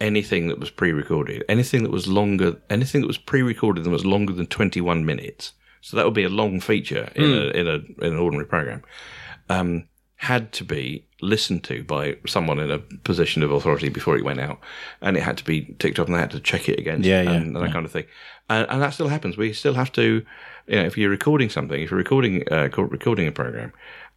anything 0.01 0.49
that 0.49 0.59
was 0.59 0.71
pre-recorded, 0.71 1.45
anything 1.49 1.83
that 1.83 1.91
was 1.91 2.07
longer, 2.07 2.57
anything 2.71 3.01
that 3.01 3.07
was 3.07 3.19
pre-recorded 3.19 3.85
and 3.85 3.93
was 3.93 4.07
longer 4.07 4.33
than 4.33 4.47
twenty-one 4.47 5.05
minutes, 5.05 5.53
so 5.81 5.97
that 5.97 6.05
would 6.05 6.15
be 6.15 6.25
a 6.25 6.29
long 6.29 6.61
feature 6.61 7.11
in 7.15 7.25
a 7.25 7.47
in 7.51 7.69
a 7.69 7.75
in 8.05 8.13
an 8.15 8.19
ordinary 8.19 8.47
program, 8.47 8.83
um, 9.49 9.89
had 10.17 10.53
to 10.53 10.65
be 10.65 11.07
listened 11.21 11.63
to 11.65 11.85
by 11.85 12.17
someone 12.27 12.59
in 12.59 12.71
a 12.71 12.79
position 12.79 13.43
of 13.43 13.53
authority 13.53 13.89
before 13.89 14.17
it 14.17 14.25
went 14.25 14.41
out, 14.41 14.59
and 15.01 15.17
it 15.17 15.23
had 15.23 15.37
to 15.39 15.45
be 15.45 15.75
ticked 15.79 15.99
off, 15.99 16.07
and 16.07 16.15
they 16.17 16.21
had 16.21 16.31
to 16.31 16.41
check 16.41 16.69
it 16.69 16.79
against, 16.79 17.07
Yeah, 17.09 17.23
yeah, 17.23 17.31
and, 17.33 17.57
and 17.57 17.65
that 17.65 17.73
kind 17.73 17.87
of 17.87 17.93
thing. 17.93 18.05
And, 18.53 18.71
and 18.71 18.83
that 18.83 18.91
still 18.95 19.09
happens. 19.09 19.37
We 19.37 19.53
still 19.53 19.75
have 19.75 19.93
to, 19.93 20.25
you 20.67 20.77
know, 20.77 20.85
if 20.85 20.97
you're 20.99 21.11
recording 21.11 21.51
something, 21.51 21.81
if 21.81 21.91
you're 21.91 21.99
recording 21.99 22.45
uh, 22.51 22.69
recording 22.77 23.27
a 23.27 23.33
program, 23.33 23.73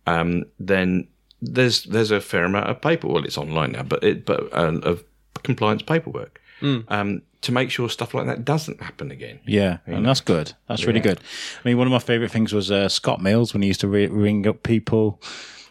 um, 0.08 0.46
then 0.60 1.08
there's 1.42 1.84
there's 1.84 2.12
a 2.12 2.22
fair 2.22 2.44
amount 2.44 2.70
of 2.70 2.82
paper. 2.82 3.08
Well, 3.08 3.26
it's 3.26 3.38
online 3.38 3.72
now, 3.74 3.84
but 3.84 4.04
it 4.04 4.26
but 4.26 4.54
uh, 4.54 4.80
of 4.84 5.04
compliance 5.44 5.84
paperwork 5.84 6.42
um, 6.88 7.22
to 7.42 7.52
make 7.52 7.70
sure 7.70 7.90
stuff 7.90 8.14
like 8.14 8.26
that 8.26 8.44
doesn't 8.46 8.82
happen 8.82 9.12
again. 9.12 9.40
Yeah, 9.46 9.78
and 9.86 10.06
that's 10.06 10.22
good. 10.22 10.54
That's 10.68 10.86
really 10.86 11.02
good. 11.02 11.20
I 11.64 11.68
mean, 11.68 11.78
one 11.78 11.88
of 11.88 11.92
my 11.92 12.00
favorite 12.00 12.32
things 12.32 12.54
was 12.54 12.72
uh, 12.72 12.90
Scott 12.90 13.22
Mills 13.22 13.54
when 13.54 13.62
he 13.62 13.68
used 13.68 13.82
to 13.82 13.88
re- 13.88 14.08
ring 14.08 14.48
up 14.48 14.64
people. 14.64 15.22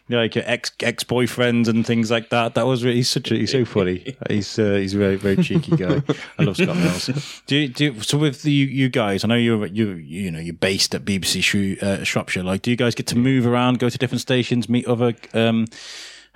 Like 0.07 0.37
ex 0.37 0.71
ex 0.81 1.03
boyfriends 1.03 1.67
and 1.67 1.87
things 1.87 2.11
like 2.11 2.29
that. 2.29 2.55
That 2.55 2.67
was 2.67 2.85
really 2.85 2.97
he's 2.97 3.09
such 3.09 3.31
a 3.31 3.37
he's 3.37 3.53
so 3.53 3.65
funny. 3.65 4.15
He's 4.29 4.59
uh, 4.59 4.75
he's 4.75 4.95
a 4.95 4.99
very 4.99 5.17
very 5.17 5.37
cheeky 5.37 5.75
guy. 5.77 6.03
I 6.39 6.43
love 6.43 6.59
Scott 6.59 6.77
Mills. 6.77 7.43
Do 7.47 7.57
you, 7.57 7.69
do 7.69 7.85
you, 7.85 8.01
so 8.03 8.19
with 8.19 8.43
the 8.43 8.53
you, 8.53 8.67
you 8.67 8.91
guys? 8.91 9.25
I 9.25 9.29
know 9.29 9.35
you're 9.35 9.65
you 9.65 9.93
you 9.93 10.31
know 10.31 10.41
you're 10.41 10.53
based 10.53 10.95
at 10.95 11.07
BBC 11.07 11.43
Shrew, 11.43 11.79
uh, 11.81 12.05
Shropshire. 12.05 12.43
Like, 12.43 12.61
do 12.61 12.71
you 12.71 12.77
guys 12.77 12.95
get 12.95 13.07
to 13.09 13.17
move 13.17 13.47
around, 13.47 13.79
go 13.79 13.89
to 13.89 13.97
different 13.97 14.21
stations, 14.21 14.69
meet 14.69 14.87
other 14.87 15.15
um, 15.33 15.67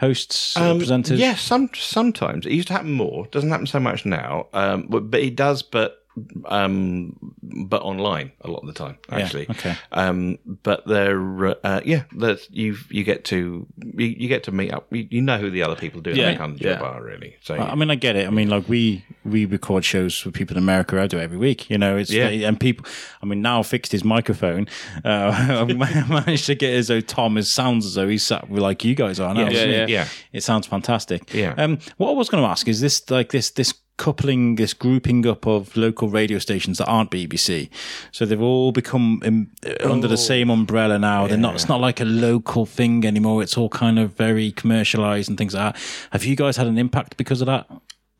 hosts, 0.00 0.56
uh, 0.56 0.72
presenters? 0.74 1.18
Yeah, 1.18 1.34
some 1.34 1.68
sometimes 1.74 2.46
it 2.46 2.52
used 2.52 2.68
to 2.68 2.74
happen 2.74 2.92
more. 2.92 3.26
Doesn't 3.26 3.50
happen 3.50 3.66
so 3.66 3.80
much 3.80 4.06
now, 4.06 4.46
um, 4.54 4.86
but, 4.88 5.10
but 5.10 5.20
it 5.20 5.36
does. 5.36 5.62
But 5.62 5.97
um, 6.46 7.16
but 7.42 7.82
online 7.82 8.32
a 8.42 8.48
lot 8.48 8.60
of 8.60 8.66
the 8.66 8.72
time, 8.72 8.98
actually. 9.10 9.46
okay. 9.50 9.76
Um, 9.92 10.38
but 10.62 10.86
they're 10.86 11.56
uh, 11.66 11.80
yeah, 11.84 12.04
that 12.16 12.46
you 12.50 12.76
you 12.90 13.04
get 13.04 13.24
to 13.26 13.66
you, 13.96 14.06
you 14.06 14.28
get 14.28 14.42
to 14.44 14.52
meet 14.52 14.72
up. 14.72 14.86
You, 14.90 15.06
you 15.10 15.20
know 15.20 15.38
who 15.38 15.50
the 15.50 15.62
other 15.62 15.76
people 15.76 16.00
doing 16.00 16.16
Yeah, 16.16 16.30
that 16.30 16.38
kind 16.38 16.52
of 16.54 16.60
job 16.60 16.80
yeah. 16.80 16.86
are 16.86 17.02
really. 17.02 17.36
So 17.42 17.54
I 17.56 17.74
mean, 17.74 17.90
I 17.90 17.94
get 17.94 18.16
it. 18.16 18.26
I 18.26 18.30
mean, 18.30 18.48
like 18.48 18.68
we 18.68 19.04
we 19.24 19.44
record 19.44 19.84
shows 19.84 20.18
for 20.18 20.30
people 20.30 20.56
in 20.56 20.62
America. 20.62 21.00
I 21.00 21.06
do 21.06 21.18
it 21.18 21.22
every 21.22 21.38
week. 21.38 21.68
You 21.70 21.78
know, 21.78 21.96
it's 21.96 22.10
Yeah. 22.10 22.28
and 22.28 22.58
people. 22.58 22.86
I 23.22 23.26
mean, 23.26 23.42
now 23.42 23.60
I 23.60 23.62
fixed 23.62 23.92
his 23.92 24.04
microphone. 24.04 24.68
Uh, 25.04 25.66
I 25.68 26.04
managed 26.08 26.46
to 26.46 26.54
get 26.54 26.74
as 26.74 26.88
though 26.88 27.00
Tom 27.00 27.36
is 27.36 27.50
sounds 27.52 27.86
as 27.86 27.94
though 27.94 28.08
he's 28.08 28.24
sat 28.24 28.48
with 28.48 28.62
like 28.62 28.84
you 28.84 28.94
guys 28.94 29.20
are 29.20 29.34
now. 29.34 29.48
Yeah, 29.48 29.64
yeah. 29.64 29.86
yeah. 29.86 30.08
It 30.32 30.42
sounds 30.42 30.66
fantastic. 30.66 31.32
Yeah. 31.34 31.54
Um, 31.56 31.78
what 31.96 32.10
I 32.10 32.12
was 32.14 32.28
going 32.28 32.42
to 32.42 32.48
ask 32.48 32.68
is 32.68 32.80
this 32.80 33.08
like 33.10 33.30
this 33.30 33.50
this 33.50 33.74
coupling 33.98 34.54
this 34.54 34.72
grouping 34.72 35.26
up 35.26 35.46
of 35.46 35.76
local 35.76 36.08
radio 36.08 36.38
stations 36.38 36.78
that 36.78 36.86
aren't 36.86 37.10
BBC. 37.10 37.68
So 38.10 38.24
they've 38.24 38.40
all 38.40 38.72
become 38.72 39.20
um, 39.26 39.50
under 39.80 40.08
the 40.08 40.16
same 40.16 40.48
umbrella 40.48 40.98
now. 40.98 41.26
They're 41.26 41.36
not. 41.36 41.54
It's 41.54 41.68
not 41.68 41.80
like 41.80 42.00
a 42.00 42.06
local 42.06 42.64
thing 42.64 43.04
anymore. 43.04 43.42
It's 43.42 43.58
all 43.58 43.68
kind 43.68 43.98
of 43.98 44.14
very 44.14 44.52
commercialized 44.52 45.28
and 45.28 45.36
things 45.36 45.52
like 45.52 45.74
that. 45.74 45.82
Have 46.12 46.24
you 46.24 46.34
guys 46.34 46.56
had 46.56 46.66
an 46.66 46.78
impact 46.78 47.18
because 47.18 47.42
of 47.42 47.46
that? 47.46 47.68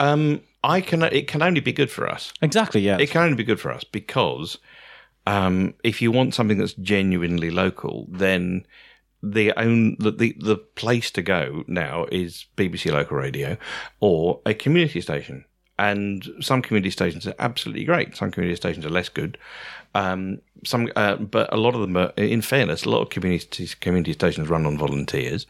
Um, 0.01 0.43
I 0.63 0.83
can. 0.83 1.03
It 1.03 1.29
can 1.29 1.41
only 1.41 1.61
be 1.61 1.73
good 1.73 1.91
for 1.91 2.07
us. 2.09 2.33
Exactly. 2.43 2.83
Yeah. 2.83 2.99
It 2.99 3.11
can 3.11 3.23
only 3.23 3.37
be 3.37 3.45
good 3.45 3.61
for 3.61 3.73
us 3.73 3.85
because 3.85 4.59
um, 5.27 5.75
if 5.85 6.03
you 6.03 6.11
want 6.11 6.35
something 6.35 6.59
that's 6.59 6.75
genuinely 6.75 7.51
local, 7.51 8.07
then 8.11 8.67
the 9.23 9.53
own 9.59 9.97
the, 9.99 10.11
the 10.11 10.37
the 10.39 10.57
place 10.57 11.11
to 11.11 11.23
go 11.23 11.65
now 11.67 12.07
is 12.11 12.47
BBC 12.57 12.93
local 12.93 13.17
radio 13.17 13.57
or 14.01 14.41
a 14.47 14.55
community 14.55 15.01
station. 15.01 15.45
And 15.79 16.29
some 16.41 16.61
community 16.61 16.91
stations 16.91 17.27
are 17.27 17.35
absolutely 17.39 17.85
great. 17.85 18.17
Some 18.17 18.31
community 18.31 18.57
stations 18.57 18.85
are 18.85 18.91
less 18.91 19.09
good. 19.09 19.39
Um, 19.95 20.41
some, 20.65 20.91
uh, 20.97 21.17
but 21.17 21.53
a 21.53 21.57
lot 21.57 21.75
of 21.75 21.81
them 21.81 21.97
are. 21.97 22.13
In 22.17 22.43
fairness, 22.43 22.85
a 22.85 22.91
lot 22.91 23.03
of 23.03 23.11
community 23.11 23.69
community 23.81 24.13
stations 24.13 24.49
run 24.49 24.67
on 24.67 24.77
volunteers. 24.77 25.47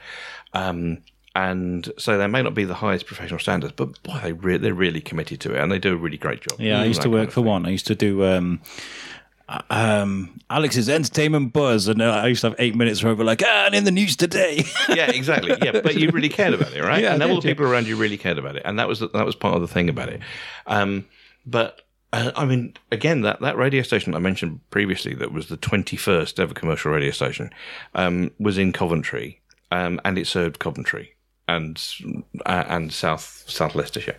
Um, 0.53 0.99
and 1.35 1.93
so 1.99 2.19
they 2.19 2.27
may 2.27 2.43
not 2.43 2.55
be 2.55 2.65
the 2.65 2.75
highest 2.75 3.07
professional 3.07 3.39
standards, 3.39 3.73
but 3.77 4.03
boy, 4.03 4.19
they 4.23 4.33
re- 4.33 4.57
they're 4.57 4.75
really 4.75 5.01
committed 5.01 5.41
to 5.41 5.55
it, 5.55 5.61
and 5.61 5.71
they 5.71 5.79
do 5.79 5.93
a 5.93 5.97
really 5.97 6.19
great 6.19 6.41
job. 6.41 6.61
Yeah, 6.61 6.81
I 6.81 6.85
used 6.85 7.01
to 7.03 7.05
kind 7.05 7.15
work 7.15 7.29
of 7.29 7.35
for 7.35 7.41
thing. 7.41 7.47
one. 7.47 7.67
I 7.67 7.71
used 7.71 7.87
to 7.87 7.95
do 7.95 8.25
um, 8.25 8.61
um, 9.71 10.39
Alex's 10.51 10.89
entertainment 10.89 11.53
buzz, 11.53 11.89
and 11.89 12.03
uh, 12.03 12.11
I 12.11 12.27
used 12.27 12.43
to 12.43 12.49
have 12.49 12.57
eight 12.59 12.75
minutes 12.75 13.03
where 13.03 13.15
we're 13.15 13.25
like, 13.25 13.43
ah, 13.45 13.67
and 13.67 13.75
in 13.75 13.85
the 13.85 13.91
news 13.91 14.17
today. 14.17 14.65
yeah, 14.89 15.11
exactly. 15.11 15.57
Yeah, 15.63 15.81
but 15.81 15.97
you 15.97 16.11
really 16.11 16.29
cared 16.29 16.55
about 16.55 16.73
it, 16.75 16.83
right? 16.83 16.99
Yeah, 17.09 17.15
and 17.15 17.23
all 17.23 17.41
the 17.41 17.49
people 17.49 17.65
around 17.65 17.87
you 17.87 17.97
really 17.97 18.19
cared 18.19 18.39
about 18.39 18.57
it, 18.57 18.63
and 18.65 18.79
that 18.79 18.89
was 18.89 19.01
that 19.01 19.25
was 19.27 19.37
part 19.37 19.55
of 19.55 19.61
the 19.61 19.69
thing 19.69 19.89
about 19.89 20.09
it. 20.09 20.21
Um, 20.67 21.07
but 21.47 21.83
uh, 22.13 22.33
I 22.37 22.45
mean, 22.45 22.75
again, 22.91 23.23
that 23.23 23.41
that 23.41 23.57
radio 23.57 23.83
station 23.83 24.15
I 24.15 24.19
mentioned 24.19 24.61
previously, 24.71 25.15
that 25.15 25.33
was 25.33 25.49
the 25.49 25.57
twenty 25.57 25.97
first 25.97 26.41
ever 26.41 26.55
commercial 26.55 26.91
radio 26.93 27.13
station, 27.13 27.51
um, 27.95 28.33
was 28.39 28.59
in 28.59 28.73
Coventry, 28.73 29.41
um, 29.71 30.01
and 30.05 30.19
it 30.19 30.27
served 30.27 30.59
Coventry 30.59 31.15
and 31.47 31.83
uh, 32.47 32.65
and 32.69 32.93
South 32.93 33.45
South 33.47 33.75
Leicestershire. 33.75 34.17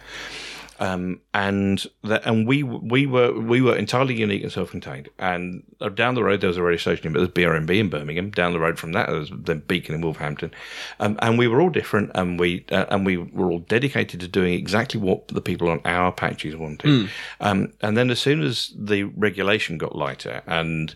Um, 0.80 1.20
and 1.34 1.86
that, 2.04 2.26
and 2.26 2.48
we 2.48 2.64
we 2.64 3.06
were 3.06 3.38
we 3.38 3.62
were 3.62 3.76
entirely 3.76 4.16
unique 4.16 4.44
and 4.44 4.52
self-contained. 4.52 5.10
And 5.20 5.64
uh, 5.82 5.90
down 5.90 6.16
the 6.16 6.24
road 6.24 6.42
there 6.42 6.48
was 6.48 6.58
a 6.58 6.64
radio 6.64 6.78
station, 6.78 7.14
but 7.14 7.20
there's 7.20 7.30
BRMB 7.30 7.78
in 7.78 7.90
Birmingham. 7.90 8.32
Down 8.32 8.54
the 8.54 8.60
road 8.60 8.80
from 8.80 8.94
that 8.94 9.08
there 9.08 9.20
was 9.20 9.30
the 9.30 9.56
Beacon 9.56 9.96
in 9.96 10.02
Wolverhampton, 10.02 10.52
um, 11.00 11.18
and 11.22 11.38
we 11.38 11.48
were 11.48 11.62
all 11.62 11.70
different, 11.70 12.12
and 12.16 12.40
we 12.40 12.66
uh, 12.72 12.86
and 12.90 13.06
we 13.06 13.18
were 13.18 13.52
all 13.52 13.60
dedicated 13.60 14.22
to 14.22 14.28
doing 14.28 14.54
exactly 14.54 15.00
what 15.00 15.28
the 15.28 15.42
people 15.42 15.70
on 15.70 15.82
our 15.86 16.12
patches 16.12 16.56
wanted. 16.56 16.90
Um, 17.42 17.74
and 17.82 17.98
then 17.98 18.10
as 18.10 18.20
soon 18.20 18.42
as 18.42 18.74
the 18.76 19.04
regulation 19.04 19.78
got 19.78 19.96
lighter 19.96 20.42
and 20.48 20.96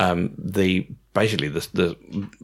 um, 0.00 0.32
the 0.38 0.86
basically 1.12 1.48
the, 1.48 1.68
the 1.74 1.96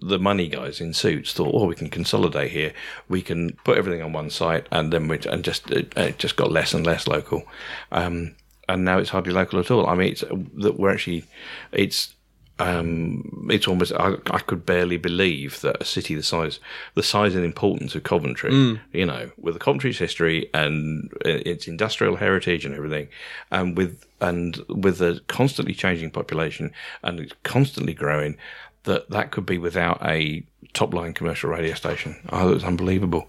the 0.03 0.19
money 0.19 0.47
guys 0.47 0.81
in 0.81 0.93
suits 0.93 1.33
thought, 1.33 1.55
oh, 1.55 1.67
we 1.67 1.75
can 1.75 1.89
consolidate 1.89 2.51
here. 2.53 2.73
We 3.09 3.23
can 3.23 3.57
put 3.65 3.79
everything 3.79 4.03
on 4.03 4.13
one 4.13 4.31
site, 4.31 4.67
and 4.71 4.93
then 4.93 5.09
we 5.09 5.19
and 5.21 5.43
just 5.43 5.71
it, 5.71 5.93
it 5.97 6.19
just 6.19 6.37
got 6.37 6.53
less 6.53 6.75
and 6.75 6.85
less 6.85 7.09
local, 7.09 7.45
um, 7.91 8.35
and 8.69 8.85
now 8.85 8.99
it's 8.99 9.11
hardly 9.11 9.33
local 9.33 9.59
at 9.59 9.71
all. 9.71 9.87
I 9.87 9.95
mean, 9.95 10.13
it's 10.13 10.21
that 10.21 10.79
we're 10.79 10.93
actually 10.93 11.25
it's. 11.73 12.13
Um, 12.59 13.49
it's 13.51 13.69
almost 13.69 13.93
I, 13.93 14.15
I 14.31 14.39
could 14.39 14.65
barely 14.65 14.97
believe 14.97 15.61
that 15.61 15.77
a 15.83 15.85
city 15.85 16.15
the 16.15 16.23
size 16.23 16.59
the 16.95 17.03
size 17.03 17.35
and 17.35 17.45
importance 17.45 17.95
of 17.95 18.03
Coventry, 18.03 18.51
hmm. 18.51 18.75
you 18.93 19.05
know, 19.05 19.31
with 19.37 19.55
the 19.55 19.61
Coventry's 19.61 19.99
history 19.99 20.49
and 20.55 21.13
uh, 21.25 21.41
its 21.45 21.69
industrial 21.69 22.17
heritage 22.17 22.65
and 22.65 22.75
everything, 22.75 23.09
and 23.51 23.77
with 23.77 24.07
and 24.21 24.57
with 24.69 25.03
a 25.03 25.21
constantly 25.29 25.75
changing 25.75 26.11
population 26.11 26.73
and 27.03 27.21
it's 27.21 27.35
constantly 27.43 27.93
growing, 27.93 28.39
that 28.85 29.11
that 29.11 29.33
could 29.33 29.45
be 29.45 29.59
without 29.59 30.01
a 30.03 30.43
top 30.73 30.93
line 30.95 31.13
commercial 31.13 31.51
radio 31.51 31.75
station. 31.75 32.17
Oh, 32.31 32.53
it's 32.53 32.65
unbelievable. 32.65 33.29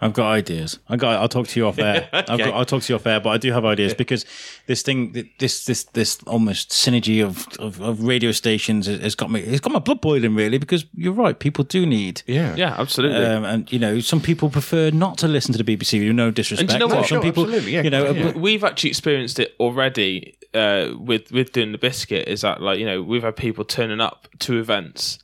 I've 0.00 0.12
got 0.12 0.30
ideas. 0.30 0.78
I 0.88 0.96
got. 0.96 1.20
I'll 1.20 1.28
talk 1.28 1.48
to 1.48 1.60
you 1.60 1.66
off 1.66 1.78
air. 1.78 2.08
I've 2.12 2.38
got, 2.38 2.54
I'll 2.54 2.64
talk 2.64 2.82
to 2.82 2.92
you 2.92 2.96
off 2.96 3.06
air, 3.06 3.20
but 3.20 3.30
I 3.30 3.36
do 3.36 3.52
have 3.52 3.64
ideas 3.64 3.94
because 3.94 4.24
this 4.66 4.82
thing, 4.82 5.28
this 5.38 5.64
this 5.64 5.84
this 5.84 6.22
almost 6.26 6.70
synergy 6.70 7.24
of, 7.24 7.46
of, 7.58 7.80
of 7.80 8.02
radio 8.02 8.32
stations 8.32 8.86
has 8.86 9.00
has 9.00 9.14
got 9.14 9.30
me. 9.30 9.40
It's 9.40 9.60
got 9.60 9.72
my 9.72 9.78
blood 9.78 10.00
boiling 10.00 10.34
really 10.34 10.58
because 10.58 10.84
you're 10.94 11.12
right. 11.12 11.38
People 11.38 11.64
do 11.64 11.86
need. 11.86 12.22
Yeah, 12.26 12.54
Yeah, 12.56 12.74
absolutely. 12.78 13.24
Um, 13.24 13.44
and 13.44 13.72
you 13.72 13.78
know, 13.78 14.00
some 14.00 14.20
people 14.20 14.50
prefer 14.50 14.90
not 14.90 15.18
to 15.18 15.28
listen 15.28 15.52
to 15.52 15.62
the 15.62 15.76
BBC. 15.76 16.06
with 16.06 16.14
No 16.14 16.30
disrespect. 16.30 16.70
And 16.72 16.78
do 16.78 16.84
you 16.84 16.88
know 16.88 16.94
what? 16.94 17.06
Some 17.06 17.16
Sure, 17.16 17.22
people, 17.22 17.44
absolutely, 17.44 17.72
yeah, 17.72 17.82
you 17.82 17.90
know, 17.90 18.10
yeah. 18.10 18.32
we've 18.32 18.64
actually 18.64 18.90
experienced 18.90 19.38
it 19.38 19.54
already 19.58 20.36
uh, 20.54 20.90
with 20.98 21.32
with 21.32 21.52
doing 21.52 21.72
the 21.72 21.78
biscuit. 21.78 22.28
Is 22.28 22.42
that 22.42 22.60
like 22.60 22.78
you 22.78 22.86
know 22.86 23.02
we've 23.02 23.22
had 23.22 23.36
people 23.36 23.64
turning 23.64 24.00
up 24.00 24.28
to 24.40 24.58
events 24.58 25.18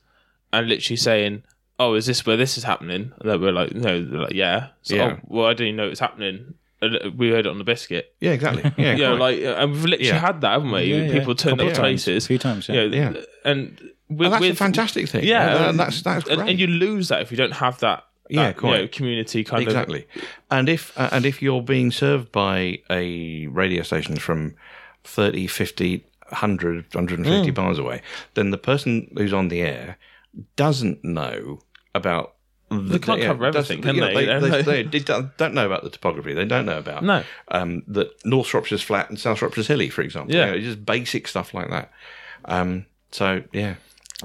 and 0.52 0.68
literally 0.68 0.96
saying, 0.96 1.42
"Oh, 1.78 1.94
is 1.94 2.06
this 2.06 2.24
where 2.26 2.36
this 2.36 2.56
is 2.58 2.64
happening?" 2.64 3.12
And 3.20 3.30
then 3.30 3.40
we're 3.40 3.52
like, 3.52 3.74
"No," 3.74 4.02
they're 4.04 4.20
like, 4.20 4.32
"Yeah." 4.34 4.68
So, 4.82 4.94
Yeah. 4.96 5.16
"Oh, 5.16 5.18
well, 5.28 5.46
I 5.46 5.50
didn't 5.52 5.66
even 5.68 5.76
know 5.76 5.86
it 5.86 5.90
was 5.90 6.00
happening. 6.00 6.54
And, 6.82 6.96
uh, 6.96 7.10
We 7.16 7.30
heard 7.30 7.46
it 7.46 7.48
on 7.48 7.56
the 7.58 7.64
biscuit. 7.64 8.14
yeah, 8.20 8.32
exactly. 8.32 8.62
Yeah, 8.76 8.94
Yeah, 8.96 9.16
quite. 9.16 9.18
like, 9.18 9.44
uh, 9.44 9.60
and 9.62 9.72
we've 9.72 9.84
literally 9.84 10.08
Yeah. 10.08 10.18
had 10.18 10.40
that, 10.42 10.52
haven't 10.52 10.70
we? 10.70 10.82
Yeah, 10.82 10.96
yeah. 11.04 11.12
People 11.18 11.34
turn 11.34 11.52
Couple 11.52 11.66
up 11.66 11.70
of 11.70 11.76
to 11.76 11.80
times. 11.82 12.04
places, 12.04 12.24
A 12.24 12.28
few 12.28 12.38
times, 12.38 12.68
yeah. 12.68 12.74
You 12.82 12.88
know, 12.90 12.96
Yeah. 12.96 13.22
and 13.44 13.80
with, 14.10 14.26
And 14.26 14.32
that's 14.34 14.40
with, 14.40 14.50
a 14.52 14.56
fantastic 14.56 15.08
thing. 15.08 15.24
Yeah, 15.24 15.70
and 15.70 15.78
that's 15.80 16.02
that's 16.02 16.28
and, 16.28 16.36
great. 16.38 16.50
and 16.50 16.60
you 16.60 16.66
lose 16.66 17.08
that 17.08 17.22
if 17.22 17.30
you 17.30 17.36
don't 17.36 17.54
have 17.54 17.78
that. 17.80 18.04
Yeah, 18.28 18.42
that, 18.42 18.56
you 18.56 18.60
quite. 18.60 18.78
know, 18.80 18.88
community 18.88 19.42
kind 19.44 19.62
of 19.62 19.68
exactly. 19.68 20.06
And 20.50 20.68
if 20.68 20.92
uh, 20.98 21.08
and 21.12 21.24
if 21.24 21.40
you're 21.40 21.62
being 21.62 21.90
served 21.90 22.30
by 22.30 22.78
a 22.90 23.46
radio 23.48 23.82
station 23.82 24.16
from 24.16 24.54
30, 25.04 25.46
50, 25.46 26.04
100, 26.28 26.86
150 26.94 27.50
Mm. 27.52 27.56
miles 27.56 27.78
away, 27.78 28.02
then 28.34 28.50
the 28.50 28.58
person 28.58 29.08
who's 29.16 29.32
on 29.32 29.48
the 29.48 29.62
air 29.62 29.96
doesn't 30.56 31.04
know 31.04 31.60
about. 31.94 32.34
They 32.68 32.98
can't 32.98 33.22
cover 33.22 33.46
everything, 33.46 33.80
can 33.80 33.94
you 33.94 34.00
know, 34.00 34.12
they? 34.12 34.26
They, 34.40 34.62
they, 34.62 34.82
they 34.82 34.98
don't, 34.98 35.36
don't 35.36 35.54
know 35.54 35.66
about 35.66 35.84
the 35.84 35.90
topography. 35.90 36.34
They 36.34 36.44
don't 36.44 36.66
know 36.66 36.78
about 36.78 37.04
No. 37.04 37.22
um, 37.48 37.84
that 37.86 38.08
North 38.24 38.48
Shropshire's 38.48 38.82
flat 38.82 39.08
and 39.08 39.20
South 39.20 39.38
Shropshire's 39.38 39.68
hilly, 39.68 39.88
for 39.88 40.02
example. 40.02 40.34
Yeah. 40.34 40.46
You 40.46 40.52
know, 40.52 40.58
just 40.60 40.84
basic 40.84 41.28
stuff 41.28 41.54
like 41.54 41.70
that. 41.70 41.92
Um, 42.44 42.86
so 43.12 43.44
yeah, 43.52 43.76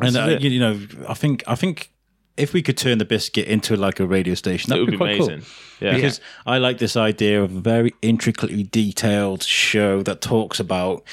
and 0.01 0.17
uh, 0.17 0.37
you 0.39 0.59
know, 0.59 0.79
I 1.07 1.13
think 1.13 1.43
I 1.47 1.53
think 1.53 1.91
if 2.35 2.51
we 2.53 2.63
could 2.63 2.77
turn 2.77 2.97
the 2.97 3.05
biscuit 3.05 3.47
into 3.47 3.75
like 3.75 3.99
a 3.99 4.07
radio 4.07 4.33
station, 4.33 4.71
that 4.71 4.79
would 4.79 4.89
would 4.89 4.91
be 4.91 4.97
be 4.97 4.97
quite 4.97 5.15
amazing. 5.17 5.41
cool. 5.41 5.87
Yeah. 5.87 5.95
Because 5.95 6.19
I 6.45 6.57
like 6.57 6.79
this 6.79 6.95
idea 6.97 7.43
of 7.43 7.55
a 7.55 7.59
very 7.59 7.93
intricately 8.01 8.63
detailed 8.63 9.43
show 9.43 10.01
that 10.03 10.21
talks 10.21 10.59
about 10.59 11.03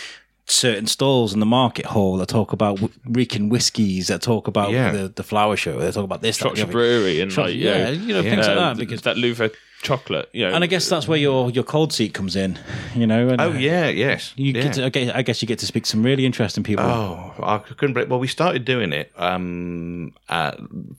certain 0.50 0.86
stalls 0.86 1.34
in 1.34 1.40
the 1.40 1.46
market 1.46 1.84
hall 1.86 2.16
that 2.16 2.26
talk 2.28 2.52
about 2.54 2.76
w- 2.76 2.92
Rican 3.04 3.48
whiskies 3.50 4.06
that 4.08 4.22
talk 4.22 4.48
about 4.48 4.70
Yeah. 4.70 4.92
the, 4.92 5.08
the 5.08 5.22
flower 5.22 5.56
show 5.56 5.78
that 5.78 5.92
talk 5.94 6.04
about 6.04 6.22
this 6.22 6.38
that, 6.38 6.44
Shropshire. 6.56 6.66
Brewery 6.66 7.20
and 7.20 7.30
Shropshire- 7.30 7.54
like 7.54 7.62
yeah, 7.62 7.90
you 7.90 7.98
know, 7.98 8.04
you 8.06 8.14
know, 8.14 8.22
things 8.22 8.46
like 8.48 8.56
uh, 8.56 8.60
that, 8.60 8.76
because- 8.78 9.02
that 9.02 9.16
Louvre 9.18 9.50
chocolate. 9.82 10.28
You 10.32 10.48
know, 10.48 10.54
And 10.54 10.64
I 10.64 10.66
guess 10.66 10.88
that's 10.88 11.06
where 11.06 11.18
your, 11.18 11.50
your 11.50 11.62
cool 11.64 11.88
seat 11.90 12.12
comes 12.14 12.34
in, 12.34 12.58
you 12.96 13.06
know. 13.06 13.28
And 13.28 13.40
Oh 13.40 13.52
yeah, 13.52 13.88
yes. 13.88 14.32
You 14.36 14.52
yeah. 14.52 14.62
get 14.62 14.72
to, 14.74 14.84
okay, 14.86 15.10
I 15.12 15.22
guess 15.22 15.40
you 15.42 15.46
get 15.46 15.58
to 15.60 15.66
speak 15.66 15.84
to 15.84 15.90
some 15.90 16.02
really 16.02 16.24
interesting 16.26 16.64
people. 16.64 16.84
Oh, 16.84 17.32
I 17.42 17.58
couldn't 17.58 17.92
believe. 17.94 18.10
Well, 18.10 18.18
we 18.18 18.26
started 18.26 18.64
doing 18.64 18.92
it 18.92 19.12
um, 19.16 20.14
uh, 20.30 20.52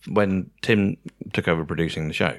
when 0.07 0.49
Tim 0.61 0.95
took 1.33 1.47
over 1.47 1.65
producing 1.65 2.07
the 2.07 2.13
show. 2.13 2.37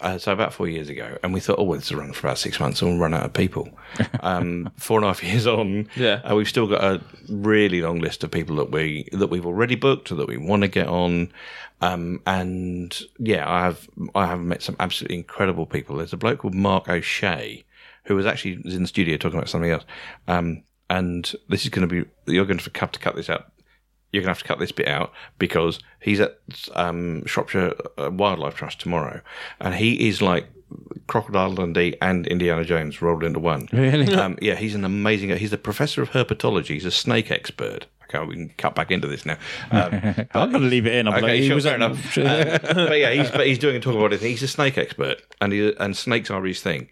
Uh, 0.00 0.18
so 0.18 0.30
about 0.32 0.52
four 0.52 0.68
years 0.68 0.88
ago, 0.90 1.16
and 1.22 1.32
we 1.32 1.40
thought, 1.40 1.58
oh, 1.58 1.64
well, 1.64 1.78
this 1.78 1.90
will 1.90 2.00
run 2.00 2.12
for 2.12 2.26
about 2.26 2.36
six 2.38 2.60
months, 2.60 2.82
and 2.82 2.90
we'll 2.90 3.00
run 3.00 3.14
out 3.14 3.24
of 3.24 3.32
people. 3.32 3.68
Um, 4.20 4.70
four 4.76 4.98
and 4.98 5.04
a 5.04 5.08
half 5.08 5.22
years 5.22 5.46
on, 5.46 5.88
Yeah. 5.96 6.20
uh, 6.28 6.34
we've 6.34 6.48
still 6.48 6.66
got 6.66 6.82
a 6.84 7.00
really 7.28 7.80
long 7.80 8.00
list 8.00 8.22
of 8.24 8.30
people 8.30 8.56
that 8.56 8.70
we 8.70 9.08
that 9.12 9.28
we've 9.28 9.46
already 9.46 9.74
booked 9.76 10.10
or 10.12 10.16
that 10.16 10.28
we 10.28 10.36
want 10.36 10.62
to 10.62 10.68
get 10.68 10.86
on. 10.88 11.32
Um, 11.80 12.20
and 12.26 12.98
yeah, 13.18 13.48
I 13.48 13.60
have 13.62 13.88
I 14.14 14.26
have 14.26 14.40
met 14.40 14.62
some 14.62 14.76
absolutely 14.80 15.16
incredible 15.16 15.64
people. 15.66 15.96
There's 15.96 16.12
a 16.12 16.16
bloke 16.16 16.40
called 16.40 16.54
Mark 16.54 16.88
O'Shea 16.88 17.64
who 18.04 18.16
was 18.16 18.26
actually 18.26 18.58
was 18.64 18.74
in 18.74 18.82
the 18.82 18.88
studio 18.88 19.16
talking 19.16 19.38
about 19.38 19.48
something 19.48 19.70
else. 19.70 19.84
Um, 20.28 20.62
and 20.90 21.32
this 21.48 21.64
is 21.64 21.70
going 21.70 21.88
to 21.88 22.04
be 22.04 22.08
you're 22.32 22.44
going 22.46 22.58
to 22.58 22.70
have 22.80 22.92
to 22.92 22.98
cut 23.00 23.16
this 23.16 23.30
out. 23.30 23.50
You're 24.12 24.22
going 24.22 24.34
to 24.34 24.38
have 24.38 24.42
to 24.42 24.48
cut 24.48 24.58
this 24.58 24.72
bit 24.72 24.88
out 24.88 25.12
because 25.38 25.78
he's 26.00 26.20
at 26.20 26.38
um, 26.74 27.24
Shropshire 27.26 27.74
uh, 27.98 28.10
Wildlife 28.10 28.54
Trust 28.54 28.80
tomorrow, 28.80 29.20
and 29.60 29.74
he 29.74 30.08
is 30.08 30.22
like 30.22 30.46
Crocodile 31.06 31.54
Dundee 31.54 31.96
and 32.00 32.26
Indiana 32.26 32.64
Jones 32.64 33.00
rolled 33.02 33.22
into 33.24 33.38
one. 33.40 33.68
Really? 33.72 34.12
Um, 34.16 34.38
yeah, 34.40 34.54
he's 34.54 34.74
an 34.74 34.84
amazing. 34.84 35.30
He's 35.36 35.52
a 35.52 35.58
professor 35.58 36.02
of 36.02 36.10
herpetology. 36.10 36.68
He's 36.68 36.84
a 36.84 36.90
snake 36.90 37.30
expert. 37.30 37.86
Okay, 38.04 38.24
we 38.24 38.34
can 38.36 38.48
cut 38.56 38.74
back 38.76 38.92
into 38.92 39.08
this 39.08 39.26
now. 39.26 39.36
Um, 39.72 39.90
I'm 40.34 40.50
going 40.50 40.62
to 40.62 40.68
leave 40.68 40.86
it 40.86 40.94
in. 40.94 41.08
I'm 41.08 41.14
Okay, 41.14 41.22
like, 41.22 41.40
he 41.40 41.46
sure, 41.48 41.56
was 41.56 41.64
fair 41.64 41.74
enough. 41.74 42.16
Um, 42.16 42.24
but 42.74 42.98
yeah, 42.98 43.10
he's 43.10 43.30
but 43.38 43.46
he's 43.46 43.58
doing 43.58 43.76
a 43.76 43.80
talk 43.80 43.96
about 43.96 44.12
it. 44.12 44.20
He's 44.20 44.42
a 44.44 44.48
snake 44.48 44.78
expert, 44.78 45.22
and 45.40 45.52
he, 45.52 45.74
and 45.78 45.96
snakes 45.96 46.30
are 46.30 46.42
his 46.44 46.60
thing. 46.62 46.88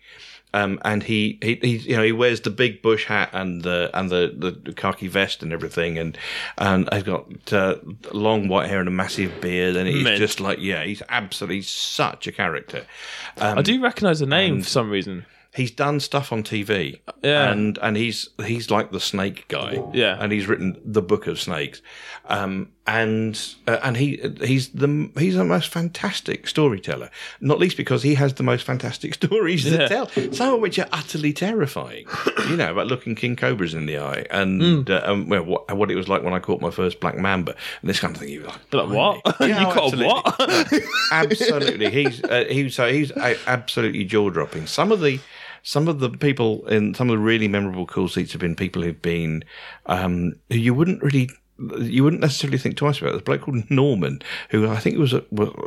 Um, 0.55 0.79
and 0.85 1.03
he, 1.03 1.39
he, 1.43 1.59
he, 1.61 1.77
you 1.79 1.97
know, 1.97 2.05
he 2.05 2.13
wears 2.13 2.41
the 2.43 2.51
big 2.51 2.81
bush 2.81 3.07
hat 3.07 3.31
and 3.33 3.63
the 3.63 3.91
and 3.93 4.09
the, 4.09 4.33
the 4.65 4.73
khaki 4.73 5.09
vest 5.09 5.43
and 5.43 5.53
everything, 5.53 5.99
and 5.99 6.17
and 6.59 6.89
he's 6.93 7.03
got 7.03 7.53
uh, 7.53 7.75
long 8.13 8.47
white 8.49 8.69
hair 8.71 8.79
and 8.79 8.89
a 8.89 8.93
massive 8.93 9.41
beard, 9.41 9.75
and 9.77 9.89
he's 9.89 10.19
just 10.19 10.39
like, 10.41 10.59
yeah, 10.61 10.85
he's 10.85 11.03
absolutely 11.09 11.63
such 11.63 12.27
a 12.29 12.33
character. 12.33 12.87
Um, 13.39 13.59
I 13.59 13.63
do 13.63 13.83
recognise 13.83 14.21
the 14.21 14.27
name 14.27 14.63
for 14.63 14.69
some 14.69 14.91
reason. 14.91 15.27
he's 15.55 15.71
done 15.73 15.99
stuff 16.01 16.33
on 16.33 16.43
TV, 16.45 17.01
Yeah. 17.23 17.51
and 17.51 17.77
and 17.83 17.97
he's 17.97 18.29
he's 18.45 18.71
like 18.71 18.93
the 18.93 19.01
snake 19.01 19.47
guy, 19.49 19.83
Yeah. 19.93 20.17
and 20.21 20.33
he's 20.33 20.47
written 20.47 20.81
the 20.85 21.03
book 21.03 21.27
of 21.27 21.41
snakes, 21.41 21.83
um, 22.27 22.69
and 22.87 23.55
uh, 23.67 23.79
and 23.83 23.97
he 23.97 24.21
he's 24.43 24.69
the 24.69 25.11
he's 25.19 25.37
the 25.37 25.45
most 25.45 25.69
fantastic 25.73 26.47
storyteller, 26.47 27.11
not 27.41 27.59
least 27.59 27.77
because 27.79 28.03
he 28.03 28.15
has 28.15 28.35
the 28.35 28.43
most 28.43 28.65
fantastic 28.65 29.15
stories 29.21 29.65
Yeah. 29.65 29.79
to 29.79 29.89
tell, 29.89 30.09
some 30.33 30.55
of 30.55 30.61
which 30.61 30.79
are 30.79 30.89
utterly 30.93 31.33
terrifying, 31.33 32.07
you 32.49 32.57
know, 32.57 32.71
about 32.73 32.87
looking 32.89 33.15
king 33.15 33.37
cobras 33.37 33.73
in 33.75 33.87
the 33.87 33.99
eye, 33.99 34.27
and 34.31 34.61
Hmm. 34.87 34.93
uh, 34.93 35.01
um, 35.05 35.29
well, 35.29 35.45
what 35.45 35.77
what 35.77 35.91
it 35.91 35.95
was 35.97 36.09
like 36.09 36.23
when 36.23 36.35
I 36.35 36.39
caught 36.41 36.61
my 36.61 36.71
first 36.71 37.01
black 37.01 37.17
mamba, 37.17 37.55
and 37.81 37.89
this 37.89 38.01
kind 38.01 38.15
of 38.15 38.21
thing. 38.21 38.29
You 38.35 38.43
like, 38.43 38.73
Like, 38.75 38.89
what? 38.89 39.39
"Blimey." 39.39 39.55
You 39.55 39.67
caught 39.67 39.95
absolutely. 39.95 40.07
what? 40.07 40.39
No, 40.73 40.79
absolutely, 41.13 41.91
he's 41.91 42.23
uh, 42.25 42.45
he's 42.51 42.75
so 42.75 42.91
he's 42.93 43.13
uh, 43.13 43.35
absolutely 43.47 44.05
jaw 44.05 44.31
dropping. 44.31 44.67
Some 44.67 44.93
of 44.93 45.01
the 45.01 45.21
some 45.63 45.89
of 45.89 46.01
the 46.01 46.11
people 46.11 46.67
in 46.69 46.95
some 46.95 47.09
of 47.09 47.17
the 47.17 47.23
really 47.23 47.49
memorable 47.49 47.87
cool 47.87 48.09
seats 48.09 48.33
have 48.33 48.41
been 48.41 48.55
people 48.57 48.83
who've 48.83 49.01
been 49.01 49.45
um, 49.87 50.35
who 50.51 50.59
you 50.59 50.75
wouldn't 50.75 51.03
really. 51.03 51.31
You 51.59 52.03
wouldn't 52.03 52.23
necessarily 52.23 52.59
think 52.59 52.77
twice 52.77 52.99
about. 52.99 53.09
it. 53.09 53.11
There's 53.13 53.21
a 53.21 53.25
bloke 53.25 53.43
called 53.43 53.71
Norman, 53.71 54.23
who 54.51 54.69
I 54.69 54.79
think 54.79 54.99
was 54.99 55.13
a, 55.13 55.25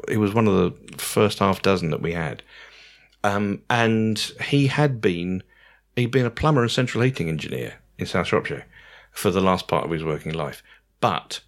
he 0.09 0.17
was 0.17 0.33
one 0.33 0.47
of 0.47 0.55
the 0.55 0.97
first 0.97 1.39
half 1.39 1.61
dozen 1.61 1.91
that 1.91 2.01
we 2.01 2.13
had, 2.13 2.43
um, 3.23 3.61
and 3.69 4.19
he 4.49 4.67
had 4.67 4.99
been 4.99 5.43
he'd 5.95 6.11
been 6.11 6.25
a 6.25 6.31
plumber 6.31 6.61
and 6.61 6.71
central 6.71 7.03
heating 7.03 7.29
engineer 7.29 7.75
in 7.97 8.05
South 8.05 8.27
Shropshire 8.27 8.65
for 9.11 9.31
the 9.31 9.41
last 9.41 9.67
part 9.67 9.85
of 9.85 9.91
his 9.91 10.03
working 10.03 10.33
life. 10.33 10.61
But 10.99 11.41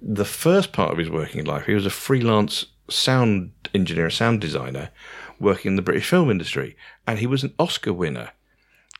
the 0.00 0.24
first 0.24 0.72
part 0.72 0.92
of 0.92 0.98
his 0.98 1.08
working 1.10 1.44
life, 1.44 1.66
he 1.66 1.74
was 1.74 1.86
a 1.86 1.90
freelance 1.90 2.66
sound 2.90 3.52
engineer, 3.74 4.06
a 4.06 4.12
sound 4.12 4.40
designer, 4.40 4.90
working 5.40 5.70
in 5.72 5.76
the 5.76 5.82
British 5.82 6.08
film 6.08 6.30
industry, 6.30 6.76
and 7.06 7.18
he 7.18 7.26
was 7.26 7.42
an 7.42 7.54
Oscar 7.58 7.92
winner. 7.92 8.30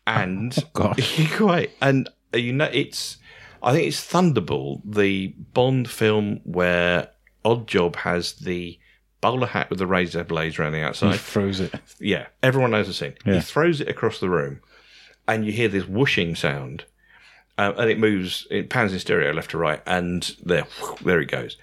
And 0.06 0.54
gosh. 0.74 1.32
quite, 1.38 1.70
and 1.80 2.10
uh, 2.34 2.36
you 2.36 2.52
know, 2.52 2.68
it's 2.70 3.16
I 3.64 3.72
think 3.72 3.88
it's 3.88 4.06
Thunderball, 4.06 4.82
the 4.84 5.28
Bond 5.54 5.88
film 5.90 6.40
where 6.44 7.08
Odd 7.44 7.66
Job 7.66 7.96
has 7.96 8.34
the 8.34 8.78
bowler 9.22 9.46
hat 9.46 9.70
with 9.70 9.78
the 9.78 9.86
razor 9.86 10.22
blades 10.22 10.58
around 10.58 10.72
the 10.72 10.82
outside. 10.82 11.12
He 11.12 11.18
froze 11.18 11.60
it. 11.60 11.74
Yeah, 11.98 12.26
everyone 12.42 12.72
knows 12.72 12.88
the 12.88 12.92
scene. 12.92 13.14
Yeah. 13.24 13.36
He 13.36 13.40
throws 13.40 13.80
it 13.80 13.88
across 13.88 14.20
the 14.20 14.28
room, 14.28 14.60
and 15.26 15.46
you 15.46 15.52
hear 15.52 15.68
this 15.68 15.88
whooshing 15.88 16.34
sound, 16.34 16.84
uh, 17.56 17.72
and 17.78 17.90
it 17.90 17.98
moves. 17.98 18.46
It 18.50 18.68
pans 18.68 18.92
in 18.92 18.98
stereo 18.98 19.32
left 19.32 19.52
to 19.52 19.58
right, 19.58 19.82
and 19.86 20.36
there, 20.44 20.66
there 21.02 21.20
it 21.20 21.30
goes. 21.30 21.56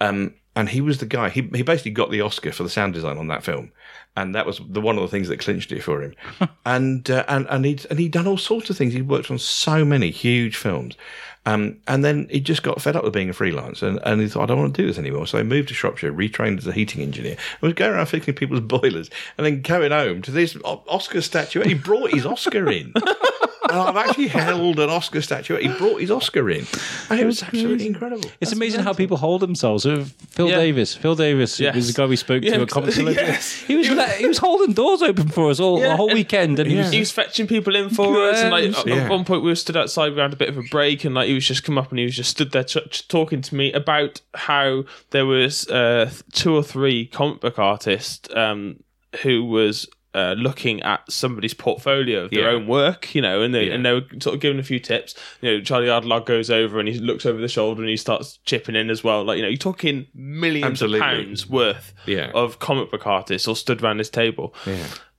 Um, 0.00 0.34
and 0.54 0.68
he 0.68 0.80
was 0.80 0.98
the 0.98 1.06
guy. 1.06 1.28
He 1.28 1.42
he 1.54 1.62
basically 1.62 1.90
got 1.90 2.12
the 2.12 2.20
Oscar 2.20 2.52
for 2.52 2.62
the 2.62 2.68
sound 2.68 2.94
design 2.94 3.18
on 3.18 3.26
that 3.28 3.42
film, 3.42 3.72
and 4.16 4.34
that 4.34 4.46
was 4.46 4.60
the 4.68 4.80
one 4.80 4.96
of 4.96 5.02
the 5.02 5.08
things 5.08 5.28
that 5.28 5.40
clinched 5.40 5.72
it 5.72 5.82
for 5.82 6.02
him. 6.02 6.14
and 6.66 7.10
uh, 7.10 7.24
and 7.28 7.46
and 7.48 7.64
he 7.64 7.78
and 7.90 7.98
he'd 7.98 8.12
done 8.12 8.26
all 8.26 8.38
sorts 8.38 8.70
of 8.70 8.76
things. 8.76 8.92
He'd 8.92 9.08
worked 9.08 9.30
on 9.30 9.38
so 9.38 9.84
many 9.84 10.10
huge 10.10 10.56
films. 10.56 10.96
Um, 11.44 11.78
and 11.88 12.04
then 12.04 12.28
he 12.30 12.38
just 12.38 12.62
got 12.62 12.80
fed 12.80 12.94
up 12.94 13.02
with 13.02 13.12
being 13.12 13.28
a 13.28 13.32
freelance 13.32 13.82
and, 13.82 13.98
and 14.04 14.20
he 14.20 14.28
thought, 14.28 14.44
I 14.44 14.46
don't 14.46 14.60
want 14.60 14.76
to 14.76 14.82
do 14.82 14.86
this 14.86 14.98
anymore. 14.98 15.26
So 15.26 15.38
he 15.38 15.44
moved 15.44 15.68
to 15.68 15.74
Shropshire, 15.74 16.12
retrained 16.12 16.58
as 16.58 16.68
a 16.68 16.72
heating 16.72 17.02
engineer, 17.02 17.32
and 17.32 17.62
was 17.62 17.72
going 17.72 17.92
around 17.92 18.06
fixing 18.06 18.34
people's 18.34 18.60
boilers 18.60 19.10
and 19.36 19.44
then 19.44 19.60
going 19.60 19.90
home 19.90 20.22
to 20.22 20.30
this 20.30 20.56
Oscar 20.64 21.20
statuette. 21.20 21.66
He 21.66 21.74
brought 21.74 22.12
his 22.12 22.26
Oscar 22.26 22.70
in. 22.70 22.94
and 23.72 23.80
I've 23.80 23.96
actually 23.96 24.28
held 24.28 24.78
an 24.78 24.90
Oscar 24.90 25.20
statuette. 25.22 25.62
He 25.62 25.68
brought 25.68 26.00
his 26.00 26.10
Oscar 26.10 26.48
in. 26.50 26.66
And 27.10 27.18
it 27.18 27.24
was 27.26 27.42
absolutely 27.42 27.86
incredible. 27.86 28.30
It's 28.40 28.52
amazing 28.52 28.80
how 28.80 28.92
people 28.92 29.16
hold 29.16 29.40
themselves. 29.40 29.82
So 29.84 30.04
Phil 30.30 30.48
Yeah. 30.48 30.56
Davis, 30.56 30.94
Phil 30.94 31.14
Davis 31.14 31.58
Yes. 31.58 31.74
was 31.74 31.86
the 31.92 32.00
guy 32.00 32.06
we 32.06 32.16
spoke 32.16 32.42
Yeah, 32.44 32.56
to 32.56 32.62
at 32.62 32.68
Comics 32.68 32.98
Unlimited. 32.98 33.26
yes. 33.28 33.52
He 33.66 33.76
was 33.76 33.88
let- 33.90 34.18
he 34.18 34.26
was 34.26 34.38
holding 34.38 34.72
doors 34.74 35.02
open 35.02 35.28
for 35.28 35.50
us 35.50 35.58
all 35.60 35.78
Yeah. 35.80 35.88
the 35.88 35.96
whole 35.96 36.12
weekend, 36.12 36.58
and 36.58 36.70
he 36.70 36.76
was 36.76 36.90
He 36.92 36.98
was 37.00 37.10
fetching 37.10 37.46
people 37.46 37.74
in 37.74 37.88
for 37.90 38.28
us, 38.28 38.40
and 38.40 38.50
like 38.50 38.76
at 38.78 38.86
Yeah. 38.86 39.08
one 39.08 39.24
point 39.24 39.42
we 39.42 39.48
were 39.50 39.54
stood 39.56 39.76
outside, 39.76 40.14
we 40.14 40.20
had 40.20 40.32
a 40.32 40.36
bit 40.36 40.48
of 40.48 40.58
a 40.58 40.62
break, 40.70 41.04
and 41.04 41.14
like 41.14 41.28
he 41.28 41.34
was 41.34 41.46
just 41.46 41.64
come 41.64 41.78
up 41.78 41.90
and 41.90 41.98
he 41.98 42.04
was 42.04 42.16
just 42.16 42.30
stood 42.30 42.52
there 42.52 42.64
ch- 42.64 42.76
ch- 42.90 43.08
talking 43.08 43.40
to 43.42 43.54
me 43.54 43.72
about 43.72 44.20
how 44.34 44.84
there 45.10 45.26
was 45.26 45.66
uh, 45.68 46.10
two 46.32 46.54
or 46.54 46.62
three 46.62 47.06
comic 47.06 47.40
book 47.40 47.58
artists 47.58 48.28
um, 48.34 48.76
who 49.22 49.44
was. 49.44 49.88
Uh, 50.14 50.34
looking 50.36 50.82
at 50.82 51.00
somebody's 51.10 51.54
portfolio 51.54 52.24
of 52.24 52.30
their 52.30 52.40
Yeah. 52.50 52.56
own 52.56 52.66
work, 52.66 53.14
you 53.14 53.22
know, 53.22 53.40
and 53.40 53.54
they 53.54 53.68
Yeah. 53.68 53.72
and 53.74 53.86
they 53.86 53.92
were 53.94 54.04
sort 54.20 54.34
of 54.34 54.40
giving 54.42 54.58
a 54.58 54.62
few 54.62 54.78
tips. 54.78 55.14
You 55.40 55.50
know, 55.52 55.60
Charlie 55.62 55.86
Adlard 55.86 56.26
goes 56.26 56.50
over 56.50 56.78
and 56.78 56.86
he 56.86 56.98
looks 56.98 57.24
over 57.24 57.40
the 57.40 57.48
shoulder 57.48 57.80
and 57.80 57.88
he 57.88 57.96
starts 57.96 58.38
chipping 58.44 58.76
in 58.76 58.90
as 58.90 59.02
well. 59.02 59.24
Like 59.24 59.38
you 59.38 59.42
know, 59.42 59.48
you're 59.48 59.56
talking 59.56 60.08
millions 60.14 60.66
Absolutely. 60.66 60.98
of 60.98 61.04
pounds 61.04 61.48
worth 61.48 61.94
Yeah. 62.04 62.30
of 62.34 62.58
comic 62.58 62.90
book 62.90 63.06
artists 63.06 63.48
all 63.48 63.54
stood 63.54 63.82
around 63.82 63.96
this 63.96 64.10
table. 64.10 64.54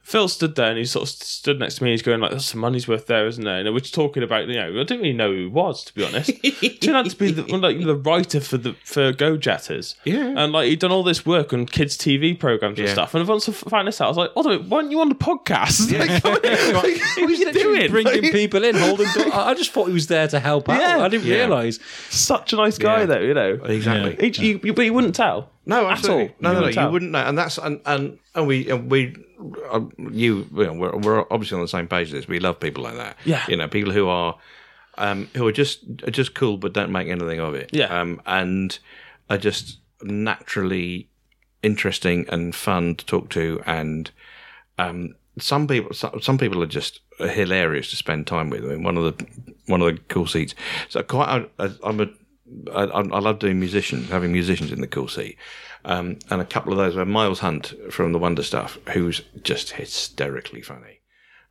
Yeah. 0.06 0.10
Phil 0.12 0.28
stood 0.28 0.56
there 0.56 0.70
and 0.70 0.78
he 0.78 0.86
sort 0.86 1.04
of 1.04 1.10
stood 1.16 1.60
next 1.60 1.76
to 1.76 1.84
me. 1.84 1.92
He's 1.92 2.02
going 2.02 2.20
like, 2.20 2.32
"There's 2.32 2.46
some 2.46 2.60
money's 2.60 2.88
worth 2.88 3.08
there, 3.08 3.26
isn't 3.26 3.44
there?" 3.44 3.60
And 3.60 3.74
we're 3.74 3.80
just 3.80 3.94
talking 3.94 4.22
about, 4.22 4.48
you 4.48 4.56
know, 4.56 4.68
I 4.68 4.84
didn't 4.84 5.00
really 5.00 5.14
know 5.14 5.32
who 5.32 5.38
he 5.40 5.46
was 5.48 5.84
to 5.86 5.94
be 5.94 6.04
honest. 6.06 6.30
Turned 6.82 6.98
out 6.98 7.10
to 7.10 7.16
be 7.16 7.32
the, 7.32 7.44
like 7.58 7.80
the 7.84 7.96
writer 7.96 8.40
for 8.42 8.58
the 8.58 8.74
for 8.84 9.12
Go 9.14 9.38
Jetters. 9.38 9.96
Yeah. 10.04 10.34
and 10.38 10.52
like 10.52 10.68
he'd 10.68 10.80
done 10.80 10.92
all 10.92 11.04
this 11.04 11.26
work 11.26 11.54
on 11.54 11.66
kids' 11.66 11.98
TV 11.98 12.38
programs 12.38 12.78
and 12.80 12.88
Yeah. 12.88 12.94
stuff. 12.94 13.16
And 13.16 13.26
once 13.28 13.48
I 13.48 13.54
found 13.54 13.88
this 13.88 14.02
out, 14.02 14.06
I 14.06 14.10
was 14.10 14.18
like, 14.18 14.32
"Oh, 14.36 14.48
wait, 14.48 14.64
why 14.64 14.78
aren't 14.78 14.92
you 14.92 15.00
on 15.00 15.10
the 15.10 15.16
podcast? 15.16 15.90
Like, 15.98 16.24
what 16.24 16.46
are 16.46 16.50
you- 16.52 16.74
what 16.76 17.30
are 17.30 17.34
you 17.34 17.54
doing?" 17.54 17.92
bringing 17.92 18.24
Like, 18.24 18.32
people 18.34 18.64
in, 18.64 18.76
holding 18.76 19.08
doors. 19.14 19.28
I 19.32 19.52
I 19.52 19.54
just 19.54 19.72
thought 19.72 19.86
he 19.88 19.94
was 19.94 20.08
there 20.08 20.28
to 20.28 20.40
help 20.40 20.68
out. 20.70 20.82
Yeah. 20.82 21.00
I 21.04 21.08
didn't 21.08 21.26
Yeah. 21.28 21.36
realise. 21.46 21.80
Such 22.10 22.52
a 22.52 22.58
nice 22.58 22.78
guy, 22.78 23.00
Yeah. 23.02 23.06
though. 23.06 23.20
You 23.22 23.34
know, 23.34 23.54
Exactly. 23.66 24.32
He- 24.32 24.48
you- 24.50 24.60
you- 24.64 24.74
but 24.74 24.84
you 24.86 24.94
wouldn't 24.94 25.16
tell. 25.16 25.50
No, 25.66 25.86
At 25.88 25.94
absolutely. 25.94 26.24
all. 26.30 26.36
No, 26.42 26.50
You 26.50 26.56
no, 26.56 26.62
no. 26.62 26.68
You 26.68 26.74
tell. 26.74 26.92
wouldn't 26.92 27.12
know, 27.12 27.20
and 27.20 27.38
that's 27.38 27.58
and 27.58 27.80
and, 27.86 28.20
and 28.36 28.48
we 28.48 28.70
and 28.70 28.92
we, 28.92 29.16
uh, 29.72 29.82
you, 30.12 30.48
you 30.54 30.64
know, 30.66 30.74
we're, 30.74 30.98
we're 30.98 31.26
obviously 31.32 31.56
on 31.56 31.62
the 31.62 31.68
same 31.68 31.88
page. 31.88 32.08
As 32.08 32.14
this, 32.14 32.28
we 32.28 32.40
love 32.40 32.60
people 32.60 32.84
like 32.84 32.96
that. 32.96 33.18
Yeah. 33.26 33.44
you 33.48 33.56
know, 33.56 33.68
people 33.68 33.92
who 33.94 34.08
are, 34.10 34.38
um, 34.98 35.30
who 35.36 35.48
are 35.48 35.52
just 35.54 35.84
are 36.06 36.12
just 36.12 36.34
cool 36.36 36.58
but 36.58 36.74
don't 36.74 36.92
make 36.92 37.08
anything 37.08 37.40
of 37.40 37.56
it. 37.56 37.70
Yeah. 37.74 37.86
um, 37.98 38.22
and 38.26 38.78
are 39.30 39.38
just 39.38 39.78
naturally 40.02 41.08
interesting 41.62 42.26
and 42.30 42.54
fun 42.54 42.96
to 42.96 43.06
talk 43.06 43.30
to, 43.30 43.62
and 43.66 44.12
um, 44.78 45.16
some 45.40 45.68
people 45.68 45.94
some, 45.94 46.22
some 46.22 46.38
people 46.38 46.62
are 46.62 46.68
just 46.68 47.00
hilarious 47.20 47.90
to 47.92 47.96
spend 47.96 48.28
time 48.28 48.50
with. 48.50 48.66
I 48.66 48.70
mean, 48.70 48.84
one 48.84 48.98
of 48.98 49.18
the 49.18 49.26
one 49.68 49.82
of 49.82 49.94
the 49.96 50.02
cool 50.10 50.28
seats. 50.28 50.56
So 50.90 51.02
quite, 51.04 51.50
I, 51.60 51.72
I'm 51.84 52.02
a 52.02 52.08
I, 52.74 52.84
I 52.84 53.20
love 53.20 53.40
doing 53.40 53.60
musicians, 53.60 54.10
having 54.10 54.32
musicians 54.32 54.72
in 54.72 54.82
the 54.82 54.88
cool 54.88 55.08
seat. 55.08 55.38
Um, 55.86 56.20
and 56.30 56.42
a 56.42 56.46
couple 56.46 56.72
of 56.72 56.78
those 56.78 56.96
were 56.96 57.06
Miles 57.06 57.40
Hunt 57.40 57.74
from 57.92 58.14
the 58.14 58.20
Wonder 58.20 58.44
Stuff, 58.44 58.78
who's 58.94 59.22
just 59.42 59.72
hysterically 59.72 60.62
funny 60.62 61.02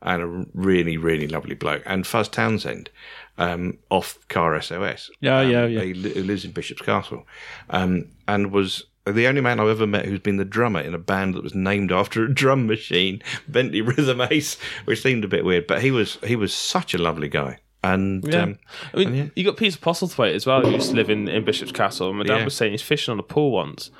and 0.03 0.23
a 0.23 0.47
really, 0.55 0.97
really 0.97 1.29
lovely 1.29 1.55
bloke. 1.55 1.83
And 1.87 2.07
Fuzz 2.07 2.29
Townsend 2.29 2.91
um, 3.39 3.79
off 3.91 4.19
Car 4.29 4.61
SOS. 4.61 5.11
Yeah, 5.21 5.41
um, 5.41 5.51
yeah, 5.51 5.67
yeah. 5.67 5.81
Who 5.81 6.23
lives 6.23 6.45
in 6.45 6.51
Bishop's 6.53 6.83
Castle 6.83 7.27
um, 7.71 8.09
and 8.27 8.53
was 8.53 8.85
the 9.07 9.27
only 9.27 9.41
man 9.41 9.59
I've 9.59 9.69
ever 9.69 9.87
met 9.87 10.05
who's 10.05 10.21
been 10.21 10.37
the 10.37 10.45
drummer 10.45 10.81
in 10.81 10.95
a 10.95 10.99
band 10.99 11.35
that 11.35 11.43
was 11.43 11.55
named 11.55 11.91
after 11.91 12.25
a 12.25 12.33
drum 12.33 12.67
machine, 12.67 13.23
Bentley 13.49 13.81
Rhythm 13.81 14.21
Ace, 14.21 14.59
which 14.85 15.03
seemed 15.03 15.25
a 15.25 15.29
bit 15.29 15.45
weird. 15.45 15.67
But 15.67 15.83
he 15.83 15.91
was 15.91 16.19
he 16.25 16.37
was 16.37 16.53
such 16.53 16.95
a 16.95 16.99
lovely 16.99 17.29
guy. 17.29 17.59
And 17.85 18.25
Yeah. 18.27 18.43
um, 18.43 18.59
I 18.95 18.97
mean, 18.99 19.15
yeah. 19.15 19.25
you 19.35 19.45
got 19.45 19.57
Peter 19.57 19.79
Postlethwaite 19.79 20.35
as 20.35 20.47
well, 20.47 20.61
who 20.63 20.71
used 20.71 20.91
to 20.91 20.97
live 20.97 21.11
in, 21.11 21.29
in 21.29 21.45
Bishop's 21.45 21.73
Castle. 21.73 22.09
And 22.11 22.19
my 22.19 22.25
dad 22.25 22.39
Yeah. 22.39 22.45
was 22.45 22.55
saying 22.55 22.73
he's 22.73 22.83
fishing 22.83 23.13
on 23.13 23.19
a 23.19 23.25
pool 23.25 23.51
once, 23.51 23.91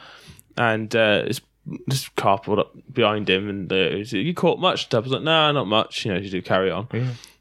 and 0.57 0.95
uh, 0.95 1.25
his 1.25 1.41
just 1.89 2.15
car 2.17 2.39
pulled 2.39 2.59
up 2.61 2.73
behind 2.93 3.29
him, 3.29 3.49
and 3.49 3.73
uh, 3.73 3.91
he 3.91 4.19
"You 4.21 4.35
caught 4.35 4.59
much?" 4.61 4.89
Dad 4.89 5.03
was 5.03 5.13
like, 5.13 5.23
"No, 5.23 5.51
not 5.53 5.67
much." 5.67 6.05
You 6.05 6.13
know, 6.15 6.21
you 6.21 6.31
do 6.31 6.43
carry 6.43 6.71
on. 6.71 6.89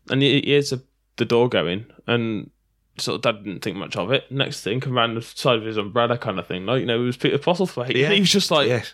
And 0.10 0.22
he, 0.22 0.42
he 0.42 0.48
hears 0.48 0.72
the, 0.72 0.82
the 1.18 1.26
door 1.26 1.48
going, 1.50 1.86
and 2.08 2.50
sort 2.98 3.16
of 3.16 3.22
dad 3.22 3.44
didn't 3.44 3.62
think 3.62 3.78
much 3.78 3.96
of 3.96 4.12
it. 4.12 4.32
Next 4.32 4.62
thing, 4.64 4.80
come 4.80 4.98
around 4.98 5.16
the 5.16 5.22
side 5.22 5.58
of 5.58 5.64
his 5.66 5.78
umbrella, 5.78 6.18
kind 6.18 6.38
of 6.40 6.48
thing. 6.48 6.66
Like 6.66 6.82
you 6.82 6.86
know, 6.88 7.02
it 7.02 7.06
was 7.06 7.18
Peter 7.18 7.38
Postlethwaite. 7.38 7.96
Yeah. 7.96 8.06
And 8.06 8.14
he 8.16 8.20
was 8.20 8.32
just 8.32 8.52
like, 8.52 8.68
yes, 8.68 8.94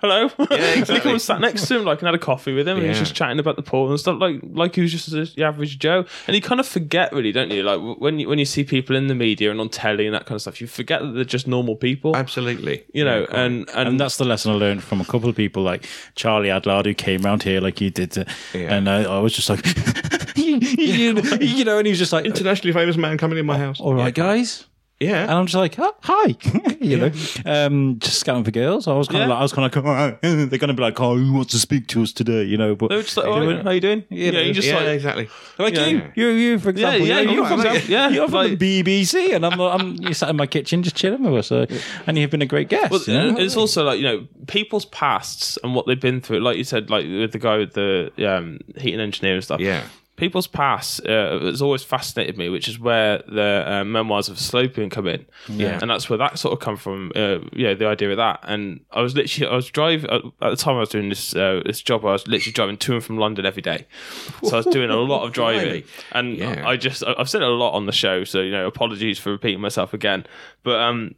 hello. 0.00 0.30
Yeah, 0.38 0.46
and 0.50 0.50
he 0.50 0.78
exactly. 0.80 1.00
come 1.00 1.12
and 1.12 1.22
sat 1.22 1.40
next 1.40 1.66
to 1.68 1.76
him, 1.78 1.84
like, 1.84 1.98
and 2.00 2.06
had 2.06 2.14
a 2.14 2.18
coffee 2.18 2.52
with 2.52 2.66
him, 2.68 2.76
and 2.76 2.82
he 2.84 2.88
was 2.88 2.98
Yeah. 2.98 3.04
just 3.04 3.14
chatting 3.14 3.38
about 3.38 3.56
the 3.56 3.62
pool 3.62 3.90
and 3.90 3.98
stuff, 4.00 4.20
like, 4.20 4.40
like 4.52 4.74
he 4.74 4.80
was 4.82 4.92
just 4.92 5.10
the 5.36 5.44
average 5.44 5.78
Joe. 5.78 6.04
And 6.26 6.34
you 6.34 6.42
kind 6.42 6.60
of 6.60 6.66
forget, 6.66 7.12
really, 7.12 7.32
don't 7.32 7.50
you? 7.50 7.62
Like 7.62 7.76
w- 7.78 7.96
when 7.98 8.18
you 8.18 8.28
when 8.28 8.38
you 8.38 8.44
see 8.44 8.64
people 8.64 8.96
in 8.96 9.06
the 9.08 9.14
media 9.14 9.50
and 9.50 9.60
on 9.60 9.68
telly 9.68 10.06
and 10.06 10.14
that 10.14 10.26
kind 10.26 10.36
of 10.36 10.42
stuff, 10.42 10.60
you 10.60 10.66
forget 10.66 11.00
that 11.02 11.12
they're 11.12 11.24
just 11.24 11.46
normal 11.46 11.76
people. 11.76 12.16
absolutely. 12.16 12.84
you 12.92 13.04
know, 13.04 13.26
Yeah, 13.30 13.40
and, 13.44 13.68
and 13.74 13.88
And 13.88 14.00
that's 14.00 14.16
the 14.16 14.24
lesson 14.24 14.52
I 14.52 14.54
learned 14.54 14.82
from 14.82 15.00
a 15.00 15.04
couple 15.04 15.28
of 15.28 15.36
people, 15.36 15.62
like 15.62 15.86
Charlie 16.14 16.48
Adlard, 16.48 16.86
who 16.86 16.94
came 16.94 17.22
round 17.22 17.42
here 17.42 17.60
like 17.60 17.80
you 17.80 17.90
did. 17.90 18.16
uh, 18.18 18.24
Yeah. 18.54 18.74
And 18.74 18.88
I, 18.88 19.02
I 19.04 19.18
was 19.20 19.32
just 19.34 19.48
like, 19.50 19.64
you, 20.36 20.56
you 21.40 21.64
know, 21.64 21.78
and 21.78 21.86
he 21.86 21.90
was 21.92 21.98
just 21.98 22.12
like, 22.12 22.24
internationally 22.24 22.72
famous 22.72 22.96
man 22.96 23.18
coming 23.18 23.38
in 23.38 23.46
my 23.46 23.58
house. 23.58 23.80
all 23.80 23.94
right, 23.94 24.14
guys. 24.14 24.66
Yeah. 25.00 25.22
And 25.22 25.30
I'm 25.32 25.46
just 25.46 25.56
like, 25.56 25.78
oh, 25.78 25.94
hi, 26.02 26.36
you 26.80 26.98
know, 26.98 27.10
um, 27.46 27.98
just 28.00 28.20
scouting 28.20 28.44
for 28.44 28.50
girls. 28.50 28.86
I 28.86 28.92
was 28.92 29.08
kind 29.08 29.22
of 29.22 29.28
Yeah. 29.28 29.32
like, 29.34 29.38
I 29.40 29.42
was 29.42 29.52
kind 29.54 29.74
of 29.74 29.84
like, 29.84 30.20
they're 30.20 30.46
going 30.58 30.68
to 30.68 30.74
be 30.74 30.82
like, 30.82 31.00
oh, 31.00 31.16
who 31.16 31.32
wants 31.32 31.52
to 31.52 31.58
speak 31.58 31.86
to 31.88 32.02
us 32.02 32.12
today, 32.12 32.44
you 32.44 32.58
know? 32.58 32.74
But 32.76 32.88
they 32.90 32.96
were 32.96 33.02
just 33.02 33.16
like, 33.16 33.26
"All 33.26 33.40
right, 33.40 33.62
how 33.64 33.70
you 33.70 33.80
doing? 33.80 34.04
Yeah, 34.10 34.40
you 34.40 34.52
just 34.52 34.68
yeah, 34.68 34.76
like, 34.76 34.88
exactly. 34.88 35.30
like 35.58 35.74
Yeah. 35.74 35.86
you, 35.86 36.02
you, 36.14 36.26
you, 36.28 36.58
for 36.58 36.68
example, 36.68 37.06
yeah, 37.06 37.22
know, 37.22 37.30
you 37.30 37.36
you're 37.38 37.46
from, 37.46 37.60
example, 37.60 37.90
yeah, 37.90 38.08
you're 38.10 38.26
from 38.28 38.34
like- 38.34 38.58
the 38.58 38.82
BBC, 38.82 39.34
and 39.34 39.46
I'm, 39.46 39.58
I'm 39.58 39.94
you 40.02 40.12
sat 40.12 40.28
in 40.28 40.36
my 40.36 40.46
kitchen 40.46 40.82
just 40.82 40.96
chilling 40.96 41.22
with 41.22 41.34
us, 41.34 41.50
uh, 41.50 41.64
and 42.06 42.18
you've 42.18 42.30
been 42.30 42.42
a 42.42 42.46
great 42.46 42.68
guest. 42.68 42.90
Well, 42.90 43.00
you 43.06 43.14
know? 43.14 43.38
it's 43.38 43.56
also 43.56 43.84
like 43.84 43.96
you 43.98 44.04
know 44.04 44.26
people's 44.48 44.84
pasts 44.84 45.58
and 45.64 45.74
what 45.74 45.86
they've 45.86 45.98
been 45.98 46.20
through. 46.20 46.40
Like 46.40 46.58
you 46.58 46.64
said, 46.64 46.90
like 46.90 47.06
with 47.06 47.32
the 47.32 47.38
guy 47.38 47.56
with 47.56 47.72
the 47.72 48.12
um, 48.28 48.58
heating 48.76 49.00
engineer 49.00 49.34
and 49.36 49.42
stuff. 49.44 49.60
Yeah. 49.60 49.84
People's 50.20 50.46
past 50.46 51.04
uh, 51.06 51.40
has 51.40 51.62
always 51.62 51.82
fascinated 51.82 52.36
me, 52.36 52.50
which 52.50 52.68
is 52.68 52.78
where 52.78 53.22
the 53.26 53.64
uh, 53.66 53.84
memoirs 53.84 54.28
of 54.28 54.36
Salopian 54.36 54.90
come 54.90 55.06
in. 55.06 55.24
Yeah. 55.48 55.78
and 55.80 55.90
that's 55.90 56.10
where 56.10 56.18
that 56.18 56.38
sort 56.38 56.52
of 56.52 56.60
come 56.60 56.76
from. 56.76 57.10
Uh, 57.16 57.38
yeah, 57.54 57.72
the 57.72 57.86
idea 57.86 58.10
of 58.10 58.18
that. 58.18 58.40
And 58.42 58.80
I 58.92 59.00
was 59.00 59.14
literally, 59.16 59.50
I 59.50 59.56
was 59.56 59.70
driving 59.70 60.10
at 60.10 60.22
the 60.40 60.56
time 60.56 60.76
I 60.76 60.80
was 60.80 60.90
doing 60.90 61.08
this 61.08 61.34
uh, 61.34 61.62
this 61.64 61.80
job. 61.80 62.04
I 62.04 62.12
was 62.12 62.28
literally 62.28 62.52
driving 62.52 62.76
to 62.76 62.92
and 62.94 63.02
from 63.02 63.16
London 63.16 63.46
every 63.46 63.62
day, 63.62 63.86
so 64.44 64.52
I 64.52 64.56
was 64.58 64.66
doing 64.66 64.90
a 64.90 64.96
lot 65.12 65.24
of 65.24 65.32
driving. 65.32 65.84
And 66.12 66.36
Yeah. 66.36 66.68
I 66.68 66.76
just, 66.76 67.02
I've 67.06 67.30
said 67.30 67.40
it 67.40 67.48
a 67.48 67.50
lot 67.50 67.72
on 67.72 67.86
the 67.86 67.92
show, 67.92 68.24
so 68.24 68.42
you 68.42 68.52
know, 68.52 68.66
apologies 68.66 69.18
for 69.18 69.30
repeating 69.32 69.60
myself 69.62 69.94
again. 69.94 70.26
But 70.62 70.80
um, 70.80 71.14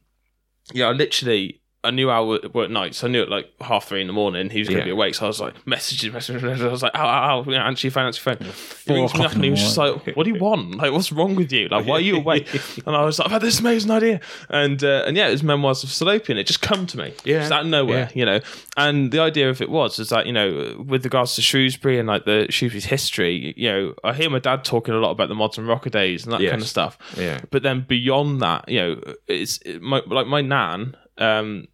yeah, 0.72 0.86
I 0.86 0.92
literally. 0.92 1.58
I 1.84 1.90
knew 1.90 2.10
I 2.10 2.20
would 2.20 2.54
work 2.54 2.70
nights. 2.70 2.98
So 2.98 3.08
I 3.08 3.10
knew 3.10 3.22
at 3.22 3.28
like 3.28 3.50
half 3.60 3.86
three 3.88 4.00
in 4.00 4.06
the 4.06 4.12
morning 4.12 4.50
he 4.50 4.60
was 4.60 4.68
going 4.68 4.78
to 4.78 4.82
Yeah. 4.82 4.86
be 4.86 4.90
awake. 4.92 5.16
So 5.16 5.24
I 5.24 5.28
was 5.28 5.40
like, 5.40 5.66
messages, 5.66 6.12
messages, 6.12 6.40
messages. 6.42 6.64
I 6.64 6.68
was 6.68 6.82
like, 6.82 6.94
ow, 6.94 7.04
ow, 7.04 7.44
ow, 7.44 7.50
answer 7.52 7.88
your 7.88 7.92
phone, 7.92 8.06
answer 8.06 8.30
your 8.30 8.36
phone. 8.36 8.48
He 8.86 8.94
rings 8.94 9.14
me 9.14 9.24
up 9.24 9.32
and 9.32 9.42
he 9.42 9.50
was 9.50 9.60
just 9.60 9.76
like, 9.76 10.14
what 10.16 10.22
do 10.24 10.30
you 10.32 10.38
want? 10.38 10.76
Like, 10.76 10.92
what's 10.92 11.10
wrong 11.10 11.34
with 11.34 11.50
you? 11.52 11.66
Like, 11.68 11.84
why 11.86 11.94
are 11.96 12.00
you 12.00 12.16
awake? 12.18 12.48
and 12.86 12.94
I 12.94 13.04
was 13.04 13.18
like, 13.18 13.26
I've 13.26 13.32
had 13.32 13.42
this 13.42 13.58
amazing 13.58 13.90
idea. 13.90 14.20
And 14.48 14.82
uh, 14.84 15.02
and 15.06 15.16
yeah, 15.16 15.26
it 15.26 15.32
was 15.32 15.42
Memoirs 15.42 15.82
of 15.82 15.90
Salopian. 15.90 16.36
It 16.36 16.46
just 16.46 16.62
come 16.62 16.86
to 16.86 16.96
me. 16.98 17.14
Yeah. 17.24 17.40
Just 17.40 17.50
out 17.52 17.62
of 17.62 17.66
nowhere, 17.66 18.10
Yeah. 18.14 18.18
you 18.20 18.24
know. 18.26 18.40
And 18.76 19.10
the 19.10 19.18
idea 19.18 19.50
of 19.50 19.60
it 19.60 19.68
was, 19.68 19.98
is 19.98 20.10
that, 20.10 20.26
you 20.26 20.32
know, 20.32 20.84
with 20.86 21.02
regards 21.04 21.34
to 21.34 21.42
Shrewsbury 21.42 21.98
and 21.98 22.06
like 22.06 22.26
the 22.26 22.46
Shrewsbury's 22.48 22.84
history, 22.84 23.54
you 23.56 23.68
know, 23.68 23.94
I 24.04 24.12
hear 24.12 24.30
my 24.30 24.38
dad 24.38 24.64
talking 24.64 24.94
a 24.94 24.98
lot 24.98 25.10
about 25.10 25.28
the 25.28 25.34
modern 25.34 25.66
rocker 25.66 25.90
days 25.90 26.22
and 26.24 26.32
that 26.32 26.40
Yes. 26.40 26.50
kind 26.50 26.62
of 26.62 26.68
stuff. 26.68 26.96
Yeah. 27.16 27.40
But 27.50 27.64
then 27.64 27.84
beyond 27.88 28.40
that, 28.40 28.68
you 28.68 28.78
know, 28.80 29.00
it's 29.26 29.58
it, 29.66 29.82
my, 29.82 30.00
like 30.06 30.26
my 30.28 30.42
nan, 30.42 30.96
um, 31.18 31.66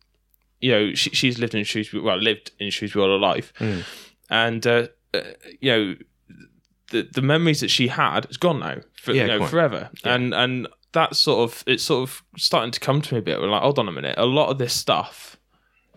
you 0.60 0.72
know, 0.72 0.94
she, 0.94 1.10
she's 1.10 1.38
lived 1.38 1.54
in 1.54 1.64
Shrewsbury, 1.64 2.02
well, 2.02 2.18
lived 2.18 2.50
in 2.58 2.70
Shrewsbury 2.70 3.04
all 3.04 3.10
her 3.10 3.18
life. 3.18 3.52
Hmm. 3.58 3.80
And, 4.30 4.66
uh, 4.66 4.88
uh, 5.14 5.20
you 5.60 5.70
know, 5.70 5.96
the, 6.90 7.08
the 7.12 7.22
memories 7.22 7.60
that 7.60 7.70
she 7.70 7.88
had 7.88 8.26
is 8.30 8.36
gone 8.36 8.60
now, 8.60 8.76
for, 9.00 9.12
Yeah, 9.12 9.22
you 9.22 9.38
know, 9.38 9.46
forever. 9.46 9.90
And, 10.04 10.34
and 10.34 10.68
that's 10.92 11.18
sort 11.18 11.50
of, 11.50 11.64
it's 11.66 11.84
sort 11.84 12.08
of 12.08 12.22
starting 12.36 12.72
to 12.72 12.80
come 12.80 13.00
to 13.02 13.14
me 13.14 13.20
a 13.20 13.22
bit. 13.22 13.40
We're 13.40 13.48
like, 13.48 13.62
hold 13.62 13.78
on 13.78 13.88
a 13.88 13.92
minute. 13.92 14.16
A 14.18 14.26
lot 14.26 14.50
of 14.50 14.58
this 14.58 14.74
stuff 14.74 15.37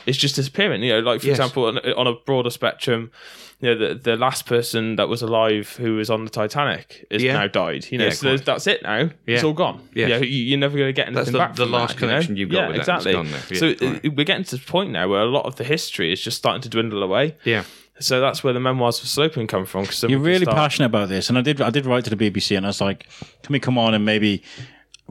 is 0.05 0.17
just 0.17 0.35
disappearing. 0.35 0.83
You 0.83 0.93
know, 0.93 0.99
like 0.99 1.21
for 1.21 1.27
Yes. 1.27 1.37
example, 1.37 1.65
on, 1.65 1.77
on 1.79 2.07
a 2.07 2.13
broader 2.13 2.49
spectrum, 2.49 3.11
you 3.59 3.69
know, 3.75 3.87
the 3.89 3.95
the 3.95 4.15
last 4.15 4.45
person 4.45 4.95
that 4.95 5.07
was 5.07 5.21
alive 5.21 5.75
who 5.77 5.95
was 5.95 6.09
on 6.09 6.23
the 6.25 6.31
Titanic 6.31 7.05
is 7.11 7.21
Yeah. 7.23 7.33
now 7.33 7.47
died. 7.47 7.87
You 7.91 7.97
know, 7.99 8.05
Yeah, 8.05 8.11
so 8.11 8.25
there's- 8.27 8.41
that's 8.41 8.67
it 8.67 8.81
now. 8.83 9.09
It's 9.27 9.43
all 9.43 9.53
gone. 9.53 9.87
Yeah. 9.93 10.07
Yeah, 10.07 10.17
you, 10.17 10.25
you're 10.27 10.57
never 10.59 10.77
going 10.77 10.89
to 10.89 10.93
get 10.93 11.07
anything 11.07 11.15
That's 11.15 11.31
the- 11.31 11.37
back. 11.37 11.55
the 11.55 11.63
from 11.63 11.71
last 11.71 11.95
that, 11.95 12.01
you 12.01 12.07
know? 12.07 12.13
connection 12.13 12.35
you've 12.37 12.49
got 12.49 12.57
yeah, 12.61 12.67
with 12.67 12.75
that. 12.77 12.81
Exactly. 12.81 13.13
gone. 13.13 13.27
Yeah, 13.27 13.57
so 13.57 13.87
right. 13.91 14.15
we're 14.17 14.23
getting 14.25 14.43
to 14.45 14.55
the 14.57 14.63
point 14.65 14.91
now 14.91 15.07
where 15.07 15.21
a 15.21 15.25
lot 15.25 15.45
of 15.45 15.55
the 15.57 15.63
history 15.63 16.11
is 16.11 16.21
just 16.21 16.37
starting 16.37 16.61
to 16.63 16.69
dwindle 16.69 17.03
away. 17.03 17.35
Yeah. 17.43 17.63
So 17.99 18.19
that's 18.19 18.43
where 18.43 18.51
the 18.53 18.59
memoirs 18.59 18.99
of 18.99 19.05
Salopian 19.05 19.47
come 19.47 19.67
from. 19.67 19.85
Cause 19.85 20.03
You're 20.09 20.17
really 20.17 20.47
passionate 20.47 20.87
about 20.87 21.09
this, 21.09 21.29
and 21.29 21.37
I 21.37 21.41
did. 21.41 21.61
I 21.61 21.69
did 21.69 21.85
write 21.85 22.03
to 22.05 22.09
the 22.09 22.15
BBC, 22.31 22.57
and 22.57 22.65
I 22.65 22.69
was 22.69 22.81
like, 22.81 23.05
"Can 23.43 23.53
we 23.53 23.59
come 23.59 23.77
on 23.77 23.93
and 23.93 24.03
maybe 24.03 24.41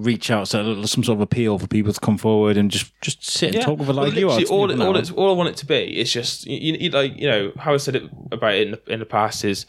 reach 0.05 0.31
out 0.31 0.47
to 0.47 0.87
some 0.87 1.05
sort 1.05 1.17
of 1.19 1.21
appeal 1.23 1.59
for 1.59 1.67
people 1.67 1.93
to 1.93 2.01
come 2.01 2.19
forward 2.19 2.57
and 2.57 2.71
just 2.71 2.93
just 3.01 3.25
sit 3.25 3.55
and 3.55 3.65
talk 3.65 3.79
with 3.79 3.89
it 3.89 3.93
like 3.93 4.15
you 4.15 4.29
are?" 4.29 4.41
all, 4.51 4.71
you 4.71 4.81
it, 4.81 4.87
all, 4.87 4.97
it's, 4.97 5.11
all 5.11 5.31
I 5.31 5.35
want 5.37 5.49
it 5.51 5.57
to 5.59 5.67
be 5.67 5.99
is 6.01 6.13
just 6.13 6.47
you, 6.47 6.75
you 6.81 6.91
like 6.91 7.17
you 7.17 7.29
know 7.29 7.53
how 7.59 7.75
I 7.75 7.77
said 7.79 7.97
it 7.97 8.05
about 8.33 8.55
it 8.55 8.67
in 8.67 8.71
the, 8.73 8.93
in 8.93 8.99
the 9.01 9.07
past 9.07 9.45
is 9.45 9.67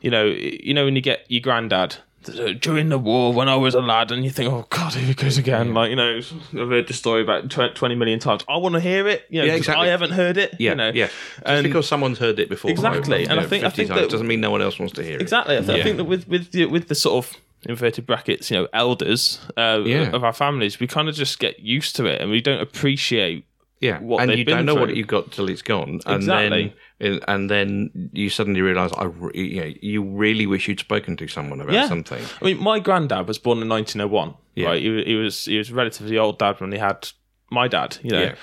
you 0.00 0.10
know 0.10 0.24
you 0.24 0.74
know 0.74 0.84
when 0.84 0.96
you 0.96 1.02
get 1.02 1.24
your 1.28 1.40
granddad 1.40 1.96
uh, 2.28 2.52
during 2.52 2.88
the 2.88 2.98
war 2.98 3.32
when 3.32 3.48
I 3.48 3.56
was 3.56 3.74
a 3.74 3.80
lad 3.80 4.12
and 4.12 4.24
you 4.24 4.30
think 4.30 4.48
oh 4.52 4.64
god 4.70 4.94
here 4.94 5.10
it 5.10 5.16
goes 5.16 5.38
again 5.38 5.74
like 5.74 5.90
you 5.90 5.96
know 5.96 6.18
I've 6.18 6.68
heard 6.68 6.86
the 6.86 6.94
story 6.94 7.20
about 7.20 7.50
20 7.50 7.94
million 7.96 8.20
times 8.20 8.44
I 8.48 8.58
want 8.58 8.74
to 8.76 8.80
hear 8.80 9.08
it 9.08 9.24
you 9.28 9.40
know 9.40 9.46
Yeah, 9.46 9.52
'cause 9.54 9.58
exactly. 9.58 9.88
I 9.88 9.90
haven't 9.90 10.12
heard 10.12 10.36
it 10.36 10.54
Yeah, 10.60 10.70
you 10.70 10.76
know 10.76 10.90
yeah. 10.94 11.06
Just 11.06 11.18
and 11.44 11.64
because 11.64 11.88
someone's 11.88 12.18
heard 12.18 12.38
it 12.38 12.48
before, 12.48 12.70
Exactly, 12.70 13.22
you 13.22 13.28
and 13.28 13.40
I 13.40 13.44
think- 13.44 13.64
I 13.64 13.70
think 13.70 13.88
times 13.88 14.02
that- 14.02 14.10
doesn't 14.10 14.26
mean 14.28 14.40
no 14.40 14.52
one 14.52 14.62
else 14.62 14.78
wants 14.78 14.94
to 14.94 15.02
hear 15.02 15.16
it. 15.16 15.22
Exactly. 15.22 15.56
I, 15.56 15.62
th- 15.62 15.80
I 15.80 15.82
think 15.82 15.96
that 15.96 16.04
with 16.04 16.28
with 16.28 16.52
the, 16.52 16.66
with 16.66 16.86
the 16.88 16.94
sort 16.94 17.24
of 17.26 17.36
inverted 17.68 18.06
brackets, 18.06 18.50
you 18.50 18.56
know, 18.58 18.68
elders 18.72 19.40
uh, 19.56 19.80
Yeah. 19.84 20.10
of 20.12 20.24
our 20.24 20.32
families, 20.32 20.80
we 20.80 20.86
kind 20.86 21.08
of 21.08 21.14
just 21.14 21.38
get 21.38 21.60
used 21.60 21.96
to 21.96 22.06
it, 22.06 22.20
and 22.20 22.30
we 22.30 22.40
don't 22.40 22.60
appreciate. 22.60 23.44
Yeah, 23.80 23.98
what 23.98 24.22
and 24.22 24.38
you 24.38 24.44
don't 24.44 24.64
know 24.64 24.76
what 24.76 24.90
through. 24.90 24.94
you 24.98 25.04
got 25.04 25.32
till 25.32 25.48
it's 25.50 25.60
gone, 25.62 25.98
and 26.06 26.22
Exactly. 26.22 26.74
then 27.00 27.20
and 27.26 27.50
then 27.50 28.10
you 28.12 28.30
suddenly 28.30 28.60
realise, 28.60 28.92
I 28.96 29.04
re- 29.06 29.32
you 29.34 29.60
know, 29.60 29.72
you 29.82 30.04
really 30.04 30.46
wish 30.46 30.68
you'd 30.68 30.78
spoken 30.78 31.16
to 31.16 31.26
someone 31.26 31.60
about 31.60 31.74
Yeah. 31.74 31.88
something. 31.88 32.22
I 32.40 32.44
mean, 32.44 32.62
my 32.62 32.78
granddad 32.78 33.26
was 33.26 33.38
born 33.40 33.60
in 33.60 33.68
1901. 33.68 34.34
Yeah. 34.54 34.68
Right, 34.68 34.80
he, 34.82 35.02
he 35.04 35.14
was 35.16 35.46
he 35.46 35.58
was 35.58 35.70
a 35.70 35.74
relatively 35.74 36.16
old 36.16 36.38
dad 36.38 36.60
when 36.60 36.70
he 36.70 36.78
had 36.78 37.08
my 37.50 37.66
dad. 37.66 37.98
You 38.04 38.10
know. 38.12 38.20
Yeah. 38.22 38.34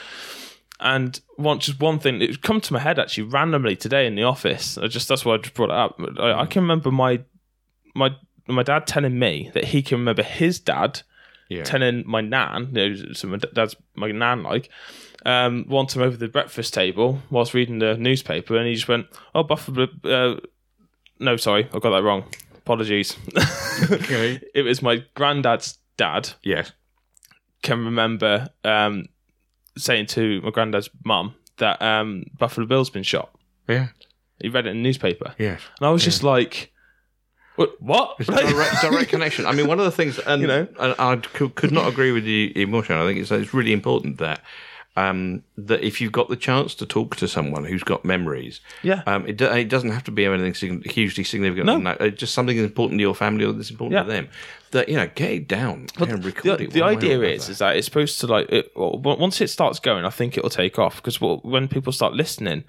And 0.81 1.19
one 1.37 1.59
just 1.59 1.79
one 1.81 1.99
thing 1.99 2.21
it 2.21 2.41
come 2.41 2.59
to 2.61 2.73
my 2.73 2.79
head 2.79 2.99
actually 2.99 3.23
randomly 3.23 3.75
today 3.75 4.07
in 4.07 4.15
the 4.15 4.23
office. 4.23 4.77
I 4.77 4.87
just 4.87 5.07
that's 5.07 5.23
why 5.25 5.35
I 5.35 5.37
just 5.37 5.53
brought 5.53 5.69
it 5.69 5.75
up. 5.75 5.99
I, 6.19 6.41
I 6.41 6.45
can 6.45 6.63
remember 6.63 6.91
my 6.91 7.21
my 7.95 8.09
my 8.49 8.63
dad 8.63 8.87
telling 8.87 9.17
me 9.19 9.51
that 9.53 9.65
he 9.65 9.81
can 9.81 9.99
remember 9.99 10.23
his 10.23 10.59
dad 10.59 11.01
Yeah, 11.49 11.63
telling 11.63 12.03
my 12.05 12.21
nan, 12.21 12.69
you 12.73 12.89
know, 12.89 13.13
so 13.13 13.27
my 13.27 13.37
dad's 13.37 13.75
my 13.95 14.11
nan 14.11 14.43
like, 14.43 14.69
um, 15.25 15.65
one 15.67 15.87
time 15.87 16.03
over 16.03 16.15
the 16.17 16.27
breakfast 16.27 16.73
table 16.73 17.21
whilst 17.29 17.53
reading 17.53 17.79
the 17.79 17.95
newspaper, 17.97 18.55
and 18.57 18.67
he 18.67 18.75
just 18.75 18.87
went, 18.87 19.07
"Oh, 19.35 19.43
Buffalo." 19.43 19.87
Uh, 20.03 20.39
no, 21.19 21.35
sorry, 21.37 21.67
I 21.73 21.79
got 21.79 21.89
that 21.91 22.03
wrong. 22.03 22.23
Apologies. 22.57 23.15
Okay. 23.91 24.41
it 24.53 24.63
was 24.63 24.81
my 24.81 25.03
granddad's 25.15 25.77
dad 25.95 26.29
yes, 26.43 26.73
can 27.61 27.85
remember 27.85 28.49
um, 28.65 29.05
saying 29.77 30.05
to 30.07 30.41
my 30.41 30.49
granddad's 30.51 30.89
mum 31.05 31.33
that 31.57 31.81
um, 31.81 32.25
Buffalo 32.37 32.67
Bill's 32.67 32.89
been 32.89 33.03
shot. 33.03 33.29
yeah, 33.69 33.87
He 34.41 34.49
read 34.49 34.65
it 34.67 34.71
in 34.71 34.77
the 34.77 34.83
newspaper, 34.83 35.33
Yeah. 35.37 35.57
and 35.79 35.87
I 35.87 35.89
was 35.91 36.03
just 36.03 36.23
like, 36.23 36.71
"What? 37.59 37.81
What?" 37.81 38.17
direct, 38.19 38.81
direct 38.81 39.09
connection. 39.15 39.45
I 39.45 39.51
mean, 39.51 39.67
one 39.67 39.79
of 39.79 39.85
the 39.85 39.91
things, 39.91 40.19
and 40.19 40.41
You 40.41 40.47
know? 40.47 40.67
and 40.79 40.95
I 40.97 41.15
could, 41.17 41.71
not 41.71 41.87
agree 41.87 42.11
with 42.11 42.25
you 42.25 42.51
more, 42.55 42.63
emotionally. 42.63 43.03
I 43.03 43.07
think 43.07 43.19
it's, 43.21 43.31
it's 43.31 43.53
really 43.53 43.73
important 43.73 44.17
that 44.17 44.41
um, 44.97 45.43
that 45.57 45.81
if 45.81 46.01
you've 46.01 46.11
got 46.11 46.29
the 46.29 46.35
chance 46.35 46.75
to 46.75 46.85
talk 46.85 47.15
to 47.17 47.27
someone 47.27 47.63
who's 47.63 47.83
got 47.83 48.03
memories, 48.03 48.59
Yeah. 48.83 49.03
um, 49.07 49.25
it, 49.27 49.37
do, 49.37 49.45
it 49.45 49.69
doesn't 49.69 49.91
have 49.91 50.03
to 50.05 50.11
be 50.11 50.25
anything 50.25 50.81
hugely 50.81 51.23
significant. 51.23 51.67
No. 51.67 51.77
No. 51.77 52.09
just 52.09 52.33
something 52.33 52.57
that's 52.57 52.69
important 52.69 52.97
to 52.99 53.01
your 53.01 53.15
family 53.15 53.45
or 53.45 53.53
that's 53.53 53.69
important 53.71 54.05
to 54.07 54.11
Yeah. 54.11 54.21
them. 54.21 54.29
That 54.71 54.89
you 54.89 54.97
know, 54.97 55.09
get 55.15 55.31
it 55.31 55.47
down 55.47 55.87
and 55.97 56.23
record 56.23 56.59
the, 56.59 56.63
it. 56.65 56.71
the 56.71 56.81
one 56.81 56.89
way 56.89 56.93
or 56.93 56.97
idea 56.97 57.21
is 57.23 57.49
is 57.49 57.57
that 57.57 57.75
it's 57.75 57.85
supposed 57.85 58.19
to 58.19 58.27
like 58.27 58.49
it, 58.51 58.71
once 58.75 59.41
it 59.41 59.47
starts 59.49 59.79
going 59.79 60.05
i 60.05 60.11
think 60.11 60.37
it'll 60.37 60.47
take 60.51 60.77
off 60.77 60.97
because 60.97 61.19
when 61.19 61.67
people 61.67 61.91
start 61.91 62.13
listening 62.13 62.63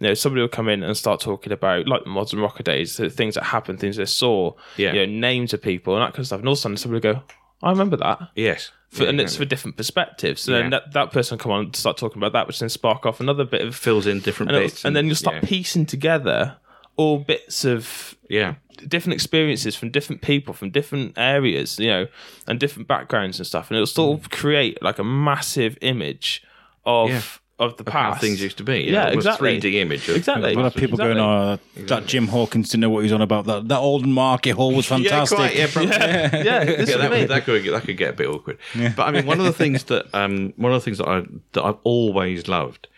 you 0.00 0.08
know 0.08 0.14
somebody 0.14 0.40
will 0.40 0.48
come 0.48 0.68
in 0.68 0.82
and 0.82 0.96
start 0.96 1.20
talking 1.20 1.52
about 1.52 1.86
like 1.86 2.04
the 2.04 2.10
modern 2.10 2.40
rocker 2.40 2.62
days 2.62 2.96
the 2.96 3.10
things 3.10 3.34
that 3.34 3.44
happened 3.44 3.80
things 3.80 3.96
they 3.96 4.04
saw 4.04 4.52
Yeah. 4.76 4.92
you 4.92 5.06
know 5.06 5.12
names 5.12 5.52
of 5.52 5.62
people 5.62 5.94
and 5.94 6.02
that 6.02 6.12
kind 6.12 6.20
of 6.20 6.26
stuff 6.26 6.40
and 6.40 6.48
all 6.48 6.52
of 6.52 6.58
a 6.58 6.60
sudden 6.60 6.76
somebody 6.76 7.06
will 7.06 7.14
go 7.14 7.22
i 7.62 7.70
remember 7.70 7.96
that 7.96 8.30
yes, 8.34 8.70
for, 8.90 9.06
and 9.06 9.20
it's 9.20 9.36
for 9.36 9.44
different 9.44 9.76
perspectives. 9.76 10.42
So 10.42 10.52
then 10.52 10.70
that, 10.70 10.92
that 10.92 11.12
person 11.12 11.36
will 11.36 11.42
come 11.42 11.52
on 11.52 11.64
and 11.66 11.76
start 11.76 11.98
talking 11.98 12.18
about 12.18 12.32
that, 12.32 12.46
which 12.46 12.58
then 12.58 12.68
spark 12.68 13.04
off 13.04 13.20
another 13.20 13.44
bit 13.44 13.60
of 13.60 13.76
fills 13.76 14.06
in 14.06 14.20
different 14.20 14.52
and, 14.52 14.62
bits, 14.62 14.84
and 14.84 14.96
then 14.96 15.06
you'll 15.06 15.14
start 15.14 15.36
yeah. 15.36 15.48
piecing 15.48 15.86
together 15.86 16.56
all 16.96 17.18
bits 17.18 17.64
of 17.64 18.16
yeah. 18.28 18.54
different 18.86 19.14
experiences 19.14 19.76
from 19.76 19.90
different 19.90 20.22
people 20.22 20.54
from 20.54 20.70
different 20.70 21.16
areas, 21.16 21.78
you 21.78 21.86
know, 21.86 22.06
and 22.46 22.58
different 22.58 22.88
backgrounds 22.88 23.38
and 23.38 23.46
stuff, 23.46 23.70
and 23.70 23.76
it'll 23.76 23.86
still 23.86 24.18
mm. 24.18 24.30
create 24.30 24.82
like 24.82 24.98
a 24.98 25.04
massive 25.04 25.76
image 25.82 26.42
of 26.86 27.42
Yeah. 27.58 27.66
of 27.66 27.76
the 27.76 27.90
how 27.90 28.10
past. 28.10 28.20
things 28.20 28.40
used 28.40 28.58
to 28.58 28.64
be. 28.64 28.84
Yeah, 28.84 29.08
It 29.08 29.16
was 29.16 29.26
exactly. 29.26 29.60
3D 29.60 29.74
image. 29.74 30.08
Of, 30.08 30.16
Exactly. 30.16 30.54
We'll 30.54 30.64
have 30.64 30.74
people 30.74 30.94
Exactly. 31.00 31.14
going, 31.14 31.58
oh, 31.78 31.84
that 31.86 32.06
Jim 32.06 32.28
Hawkins 32.28 32.68
didn't 32.68 32.82
know 32.82 32.90
what 32.90 33.00
he 33.00 33.04
was 33.04 33.12
on 33.12 33.22
about. 33.22 33.46
That 33.46 33.68
that 33.68 33.78
old 33.78 34.06
market 34.06 34.52
hall 34.52 34.74
was 34.74 34.86
fantastic. 34.86 35.38
Yeah, 35.38 35.46
quite, 35.46 35.56
yeah, 35.56 35.66
probably. 35.72 35.90
yeah, 35.96 36.28
this 36.30 36.44
yeah, 36.44 36.62
is 36.82 36.88
that, 37.00 37.10
me. 37.10 37.20
would- 37.20 37.28
that 37.30 37.44
could 37.44 37.64
that 37.64 37.82
could 37.82 37.96
get 37.96 38.10
a 38.10 38.16
bit 38.16 38.28
awkward. 38.28 38.58
But 38.96 39.02
I 39.08 39.10
mean, 39.10 39.26
one 39.26 39.38
of 39.38 39.44
the 39.46 39.52
things 39.52 39.84
that 39.84 40.06
um, 40.14 40.52
one 40.56 40.72
of 40.72 40.80
the 40.80 40.84
things 40.84 40.98
that 40.98 41.08
I 41.08 41.22
that 41.52 41.64
I've 41.64 41.78
always 41.84 42.46
loved 42.48 42.88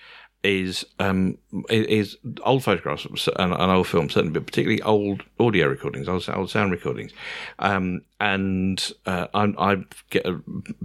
is 0.42 0.86
um, 0.98 1.36
is 1.68 2.16
old 2.44 2.64
photographs 2.64 3.04
and, 3.04 3.52
and 3.52 3.70
old 3.70 3.86
films, 3.86 4.14
certainly, 4.14 4.32
but 4.32 4.46
particularly 4.46 4.80
old 4.82 5.22
audio 5.38 5.66
recordings, 5.66 6.08
old, 6.08 6.26
old 6.30 6.48
sound 6.50 6.70
recordings. 6.72 7.12
Um, 7.58 8.00
and 8.20 8.92
uh, 9.04 9.26
I, 9.34 9.52
I 9.58 9.76
get 10.08 10.24
a, 10.24 10.40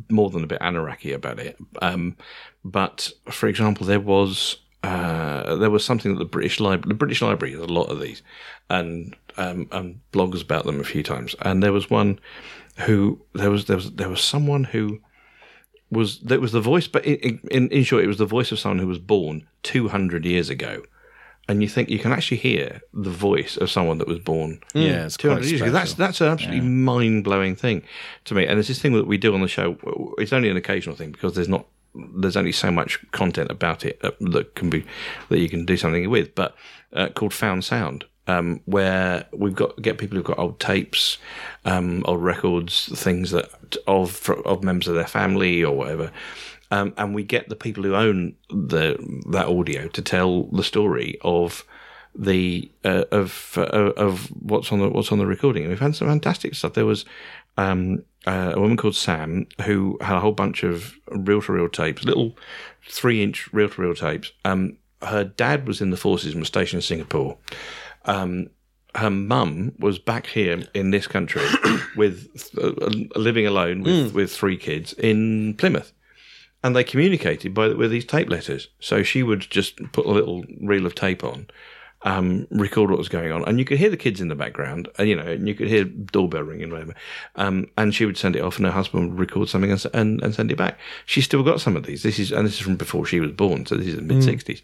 more 0.10 0.30
than 0.30 0.44
a 0.44 0.48
bit 0.48 0.58
anarchy 0.60 1.14
about 1.14 1.40
it. 1.40 1.58
Um, 1.82 2.18
but 2.66 3.12
for 3.30 3.48
example, 3.48 3.86
there 3.86 4.00
was 4.00 4.58
uh, 4.84 5.56
there 5.56 5.70
was 5.70 5.86
something 5.86 6.14
that 6.14 6.20
the 6.20 6.26
British 6.26 6.60
Library, 6.60 6.90
the 6.90 6.96
British 6.96 7.22
Library 7.22 7.54
has 7.54 7.62
a 7.62 7.68
lot 7.68 7.92
of 7.92 8.00
these, 8.02 8.24
and 8.70 9.16
um, 9.38 9.68
and 9.72 10.02
blogs 10.12 10.42
about 10.42 10.66
them 10.66 10.80
a 10.80 10.84
few 10.84 11.04
times. 11.04 11.36
And 11.42 11.62
there 11.62 11.72
was 11.72 11.90
one 11.90 12.20
who 12.80 13.22
there 13.34 13.52
was 13.52 13.66
there 13.66 13.78
was 13.78 13.92
there 13.92 14.10
was 14.10 14.22
someone 14.22 14.64
who 14.66 15.00
was 15.92 16.20
that 16.22 16.42
was 16.42 16.52
the 16.52 16.60
voice, 16.60 16.88
but 16.88 17.06
in, 17.06 17.40
in 17.52 17.70
in 17.70 17.84
short, 17.84 18.04
it 18.04 18.08
was 18.08 18.18
the 18.18 18.26
voice 18.26 18.52
of 18.52 18.58
someone 18.58 18.80
who 18.80 18.88
was 18.88 19.00
born 19.00 19.48
two 19.62 19.88
hundred 19.90 20.26
years 20.26 20.50
ago. 20.50 20.82
And 21.48 21.62
you 21.62 21.70
think 21.70 21.90
you 21.90 22.00
can 22.00 22.12
actually 22.12 22.38
hear 22.38 22.82
the 22.92 23.12
voice 23.12 23.56
of 23.56 23.70
someone 23.70 24.00
that 24.00 24.08
was 24.08 24.18
born 24.18 24.62
Yeah, 24.74 25.06
it's 25.06 25.16
two 25.16 25.30
years 25.30 25.62
ago. 25.62 25.70
That's 25.72 25.94
that's 25.94 26.20
an 26.20 26.30
absolutely 26.30 26.62
mind 26.62 27.24
blowing 27.24 27.56
thing 27.56 27.84
to 28.24 28.34
me. 28.34 28.48
And 28.48 28.58
it's 28.58 28.68
this 28.68 28.82
thing 28.82 28.94
that 28.94 29.06
we 29.06 29.20
do 29.20 29.36
on 29.36 29.42
the 29.42 29.48
show. 29.48 29.78
It's 30.18 30.34
only 30.34 30.50
an 30.50 30.58
occasional 30.58 30.96
thing 30.96 31.12
because 31.12 31.36
there's 31.36 31.48
not 31.48 31.68
there's 32.16 32.38
only 32.38 32.52
so 32.52 32.72
much 32.72 33.00
content 33.12 33.52
about 33.52 33.86
it 33.86 34.00
that, 34.02 34.20
that 34.20 34.56
can 34.56 34.70
be 34.70 34.86
that 35.30 35.40
you 35.40 35.50
can 35.50 35.66
do 35.66 35.78
something 35.78 36.10
with. 36.10 36.36
But 36.36 36.56
uh, 36.94 37.10
called 37.10 37.34
Found 37.34 37.64
Sound, 37.64 38.06
um, 38.28 38.62
where 38.66 39.26
we've 39.34 39.56
got 39.56 39.82
get 39.82 39.98
people 39.98 40.18
who've 40.18 40.26
got 40.26 40.40
old 40.40 40.60
tapes, 40.60 41.18
um, 41.66 42.04
old 42.06 42.24
records, 42.24 42.90
things 43.00 43.32
that 43.32 43.78
of 43.88 44.30
of 44.46 44.64
members 44.64 44.88
of 44.88 44.96
their 44.96 45.08
family 45.08 45.64
or 45.64 45.76
whatever. 45.76 46.12
Um, 46.72 46.94
and 46.98 47.14
we 47.14 47.24
get 47.24 47.48
the 47.48 47.56
people 47.56 47.84
who 47.84 47.96
own 47.96 48.36
the 48.50 48.98
that 49.32 49.48
audio 49.48 49.88
to 49.90 50.02
tell 50.02 50.44
the 50.46 50.64
story 50.64 51.18
of 51.22 51.64
the 52.16 52.72
uh, 52.84 53.04
of 53.12 53.54
uh, 53.58 53.92
of 53.98 54.28
what's 54.42 54.72
on 54.72 54.80
the 54.80 54.90
what's 54.90 55.12
on 55.12 55.20
the 55.20 55.28
recording. 55.28 55.64
And 55.64 55.70
we've 55.70 55.80
had 55.80 55.96
some 55.96 56.08
fantastic 56.08 56.56
stuff. 56.56 56.74
There 56.74 56.86
was 56.86 57.06
um, 57.58 58.04
uh, 58.26 58.54
a 58.56 58.60
woman 58.60 58.78
called 58.78 58.96
Sam 58.96 59.48
who 59.64 59.98
had 60.02 60.18
a 60.18 60.20
whole 60.20 60.32
bunch 60.32 60.64
of 60.64 60.96
reel 61.10 61.42
to 61.44 61.52
reel 61.52 61.70
tapes, 61.70 62.04
little 62.04 62.38
three 62.88 63.24
inch 63.24 63.52
reel 63.54 63.70
to 63.70 63.82
reel 63.82 63.96
tapes. 63.96 64.32
Um, 64.44 64.78
her 65.02 65.24
dad 65.24 65.68
was 65.68 65.82
in 65.82 65.92
the 65.92 65.98
forces 65.98 66.32
and 66.32 66.42
was 66.42 66.48
stationed 66.48 66.80
in 66.80 66.82
Singapore. 66.82 67.38
Um, 68.06 68.50
her 68.96 69.10
mum 69.10 69.74
was 69.78 70.00
back 70.00 70.28
here 70.28 70.64
in 70.74 70.92
this 70.92 71.06
country 71.06 71.46
with 71.98 72.30
uh, 72.58 72.72
living 73.20 73.46
alone 73.46 73.84
with, 73.84 74.14
with 74.14 74.32
three 74.32 74.58
kids 74.58 74.94
in 74.94 75.54
Plymouth 75.56 75.92
and 76.66 76.76
they 76.76 76.84
communicated 76.84 77.54
by 77.54 77.68
with 77.68 77.92
these 77.92 78.06
tape 78.06 78.28
letters. 78.28 78.70
So 78.80 79.04
she 79.04 79.22
would 79.22 79.42
just 79.42 79.78
put 79.92 80.08
a 80.08 80.12
little 80.12 80.44
reel 80.60 80.88
of 80.88 80.96
tape 80.96 81.24
on, 81.24 81.46
um, 82.06 82.48
record 82.52 82.92
what 82.92 83.00
was 83.00 83.10
going 83.10 83.32
on, 83.32 83.44
and 83.46 83.58
you 83.58 83.66
could 83.66 83.80
hear 83.80 83.90
the 83.90 83.98
kids 83.98 84.22
in 84.22 84.28
the 84.28 84.36
background, 84.36 84.88
and 85.00 85.10
you 85.10 85.16
know, 85.16 85.24
and 85.24 85.48
you 85.48 85.56
could 85.56 85.68
hear 85.68 85.84
doorbell 85.84 86.44
ringing, 86.44 86.70
whatever. 86.70 86.94
Um, 87.36 87.68
and 87.78 87.94
she 87.94 88.06
would 88.06 88.18
send 88.18 88.36
it 88.36 88.42
off, 88.42 88.58
and 88.58 88.66
her 88.66 88.72
husband 88.72 89.10
would 89.10 89.20
record 89.20 89.50
something 89.50 89.72
and, 89.72 89.86
and, 89.92 90.22
and 90.22 90.36
send 90.36 90.52
it 90.52 90.58
back. 90.58 90.78
She 91.08 91.22
still 91.22 91.42
got 91.42 91.60
some 91.60 91.76
of 91.76 91.84
these. 91.84 92.04
This 92.04 92.20
is 92.20 92.32
and 92.32 92.46
this 92.46 92.54
is 92.54 92.60
from 92.60 92.76
before 92.76 93.08
she 93.08 93.20
was 93.20 93.32
born, 93.32 93.66
so 93.66 93.76
this 93.76 93.88
is 93.88 93.96
the 93.96 94.04
mid 94.04 94.24
sixties. 94.24 94.62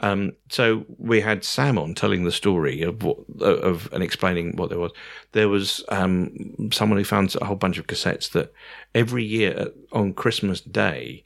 Um, 0.00 0.32
so 0.48 0.84
we 0.98 1.20
had 1.20 1.44
Sam 1.44 1.78
on 1.78 1.94
telling 1.94 2.24
the 2.24 2.32
story 2.32 2.82
of 2.82 3.04
what 3.04 3.18
of 3.40 3.88
and 3.92 4.02
explaining 4.02 4.56
what 4.56 4.68
there 4.68 4.80
was. 4.80 4.92
There 5.30 5.48
was 5.48 5.84
um, 5.90 6.70
someone 6.72 6.98
who 6.98 7.04
found 7.04 7.36
a 7.40 7.44
whole 7.44 7.56
bunch 7.56 7.78
of 7.78 7.86
cassettes 7.86 8.30
that 8.32 8.52
every 8.96 9.24
year 9.24 9.68
on 9.92 10.12
Christmas 10.12 10.60
Day 10.60 11.24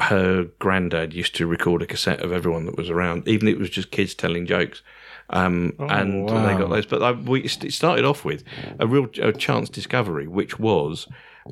her 0.00 0.44
granddad 0.58 1.12
used 1.12 1.34
to 1.36 1.46
record 1.46 1.82
a 1.82 1.86
cassette 1.86 2.20
of 2.20 2.32
everyone 2.32 2.64
that 2.66 2.76
was 2.76 2.88
around, 2.88 3.28
even 3.28 3.48
if 3.48 3.54
it 3.54 3.58
was 3.58 3.70
just 3.70 3.90
kids 3.90 4.14
telling 4.14 4.46
jokes. 4.46 4.82
Um, 5.30 5.74
and 5.78 6.28
they 6.28 6.58
got 6.58 6.70
those. 6.70 6.86
But 6.86 7.02
I, 7.02 7.12
we 7.12 7.42
it 7.42 7.72
started 7.72 8.04
off 8.04 8.24
with 8.24 8.44
a 8.78 8.86
real 8.86 9.08
a 9.20 9.32
chance 9.32 9.68
discovery, 9.68 10.26
which 10.26 10.58
was 10.58 11.08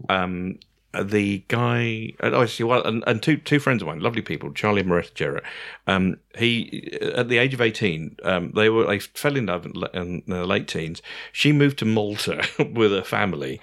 um, 0.09 0.59
the 0.99 1.45
guy. 1.49 2.13
and 2.21 2.35
I 2.35 2.47
see. 2.47 2.65
Well, 2.65 2.83
and, 2.85 3.05
and 3.07 3.23
two 3.23 3.37
two 3.39 3.59
friends 3.59 3.81
of 3.83 3.89
mine, 3.89 4.01
lovely 4.01 4.23
people, 4.23 4.53
Charlie 4.53 4.81
and 4.81 4.91
Moretta 4.91 5.15
Jarrett. 5.15 5.45
Um, 5.87 6.17
he 6.37 6.99
at 7.01 7.29
the 7.29 7.39
age 7.39 7.55
of 7.55 7.61
eighteen, 7.61 8.17
um, 8.23 8.53
they 8.55 8.69
were 8.69 8.87
they 8.87 8.99
fell 8.99 9.37
in 9.37 9.47
love 9.47 9.67
in, 9.67 9.75
in 9.95 10.23
their 10.27 10.47
late 10.47 10.69
teens. 10.69 11.01
She 11.33 11.53
moved 11.53 11.79
to 11.79 11.85
Malta 11.85 12.47
with 12.75 12.91
her 12.93 13.05
family 13.05 13.61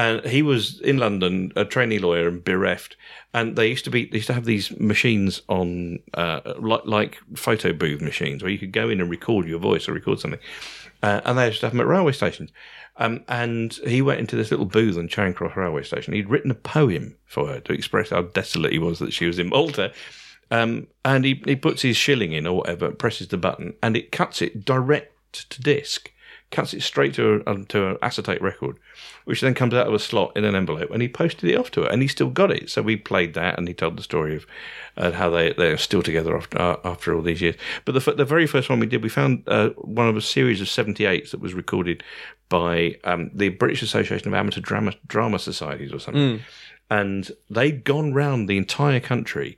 and 0.00 0.24
he 0.24 0.40
was 0.40 0.80
in 0.80 0.96
London, 0.96 1.52
a 1.56 1.64
trainee 1.66 1.98
lawyer 1.98 2.26
and 2.26 2.42
bereft. 2.42 2.96
And 3.34 3.54
they 3.54 3.66
used 3.66 3.84
to 3.84 3.90
be, 3.90 4.06
they 4.06 4.16
used 4.16 4.28
to 4.28 4.32
have 4.32 4.46
these 4.46 4.70
machines 4.80 5.42
on, 5.46 5.98
uh, 6.14 6.54
like, 6.58 6.86
like 6.86 7.18
photo 7.34 7.74
booth 7.74 8.00
machines, 8.00 8.42
where 8.42 8.50
you 8.50 8.58
could 8.58 8.72
go 8.72 8.88
in 8.88 9.02
and 9.02 9.10
record 9.10 9.46
your 9.46 9.58
voice 9.58 9.90
or 9.90 9.92
record 9.92 10.18
something. 10.18 10.40
Uh, 11.02 11.20
and 11.26 11.36
they 11.36 11.48
used 11.48 11.60
to 11.60 11.66
have 11.66 11.74
them 11.74 11.82
at 11.82 11.86
railway 11.86 12.12
stations. 12.12 12.50
Um, 12.96 13.24
and 13.28 13.74
he 13.86 14.00
went 14.00 14.20
into 14.20 14.36
this 14.36 14.50
little 14.50 14.64
booth 14.64 14.96
on 14.96 15.06
Charing 15.06 15.34
Cross 15.34 15.54
railway 15.54 15.82
station. 15.82 16.14
He'd 16.14 16.30
written 16.30 16.50
a 16.50 16.54
poem 16.54 17.16
for 17.26 17.46
her 17.48 17.60
to 17.60 17.74
express 17.74 18.08
how 18.08 18.22
desolate 18.22 18.72
he 18.72 18.78
was 18.78 19.00
that 19.00 19.12
she 19.12 19.26
was 19.26 19.38
in 19.38 19.50
Malta. 19.50 19.92
Um, 20.50 20.86
and 21.04 21.26
he, 21.26 21.42
he 21.44 21.56
puts 21.56 21.82
his 21.82 21.98
shilling 21.98 22.32
in 22.32 22.46
or 22.46 22.56
whatever, 22.56 22.90
presses 22.90 23.28
the 23.28 23.36
button, 23.36 23.74
and 23.82 23.98
it 23.98 24.12
cuts 24.12 24.40
it 24.40 24.64
direct 24.64 25.50
to 25.50 25.60
disc, 25.60 26.10
cuts 26.50 26.74
it 26.74 26.82
straight 26.82 27.14
to 27.14 27.42
a, 27.46 27.50
um, 27.50 27.64
to 27.66 27.90
an 27.90 27.96
acetate 28.02 28.42
record, 28.42 28.76
which 29.24 29.40
then 29.40 29.54
comes 29.54 29.72
out 29.72 29.86
of 29.86 29.94
a 29.94 29.98
slot 29.98 30.36
in 30.36 30.44
an 30.44 30.54
envelope, 30.54 30.90
and 30.90 31.00
he 31.00 31.08
posted 31.08 31.48
it 31.48 31.56
off 31.56 31.70
to 31.72 31.82
her, 31.82 31.88
and 31.88 32.02
he 32.02 32.08
still 32.08 32.30
got 32.30 32.50
it. 32.50 32.70
So 32.70 32.82
we 32.82 32.96
played 32.96 33.34
that, 33.34 33.58
and 33.58 33.68
he 33.68 33.74
told 33.74 33.96
the 33.96 34.02
story 34.02 34.36
of 34.36 34.46
uh, 34.96 35.12
how 35.12 35.30
they 35.30 35.52
they're 35.52 35.78
still 35.78 36.02
together 36.02 36.36
after 36.36 36.60
uh, 36.60 36.76
after 36.84 37.14
all 37.14 37.22
these 37.22 37.40
years. 37.40 37.56
But 37.84 37.92
the 37.92 38.12
the 38.12 38.24
very 38.24 38.46
first 38.46 38.68
one 38.68 38.80
we 38.80 38.86
did, 38.86 39.02
we 39.02 39.08
found 39.08 39.44
uh, 39.46 39.70
one 39.70 40.08
of 40.08 40.16
a 40.16 40.22
series 40.22 40.60
of 40.60 40.68
seventy 40.68 41.04
eights 41.04 41.30
that 41.30 41.40
was 41.40 41.54
recorded 41.54 42.02
by 42.48 42.96
um, 43.04 43.30
the 43.32 43.50
British 43.50 43.82
Association 43.82 44.28
of 44.28 44.34
Amateur 44.34 44.60
Drama 44.60 44.92
Drama 45.06 45.38
Societies 45.38 45.92
or 45.92 46.00
something, 46.00 46.40
and 46.90 47.30
they'd 47.48 47.84
gone 47.84 48.12
round 48.12 48.48
the 48.48 48.58
entire 48.58 49.00
country 49.00 49.56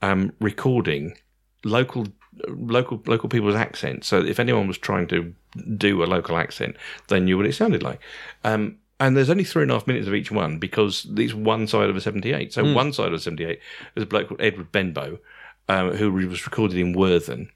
um, 0.00 0.32
recording 0.40 1.16
local 1.64 2.06
local 2.48 3.02
local 3.06 3.28
people's 3.28 3.54
accents. 3.54 4.06
So 4.06 4.24
if 4.24 4.38
anyone 4.40 4.66
was 4.66 4.78
trying 4.78 5.08
to 5.08 5.34
do 5.76 6.02
a 6.02 6.06
local 6.06 6.36
accent, 6.36 6.76
they 7.08 7.20
knew 7.20 7.36
what 7.36 7.46
it 7.46 7.54
sounded 7.54 7.82
like. 7.82 8.00
Um, 8.44 8.78
and 8.98 9.16
there's 9.16 9.30
only 9.30 9.44
three 9.44 9.62
and 9.62 9.70
a 9.70 9.74
half 9.74 9.86
minutes 9.86 10.06
of 10.06 10.14
each 10.14 10.30
one 10.30 10.58
because 10.58 11.06
it's 11.16 11.32
one 11.32 11.66
side 11.66 11.88
of 11.88 11.96
a 11.96 12.00
78. 12.02 12.52
So 12.52 12.74
one 12.74 12.92
side 12.92 13.08
of 13.08 13.14
a 13.14 13.18
78 13.18 13.58
is 13.96 14.02
a 14.02 14.06
bloke 14.06 14.28
called 14.28 14.42
Edward 14.42 14.70
Benbow, 14.72 15.18
um, 15.68 15.92
who 15.92 16.12
was 16.12 16.44
recorded 16.44 16.76
in 16.76 16.92
Worthen. 16.92 17.50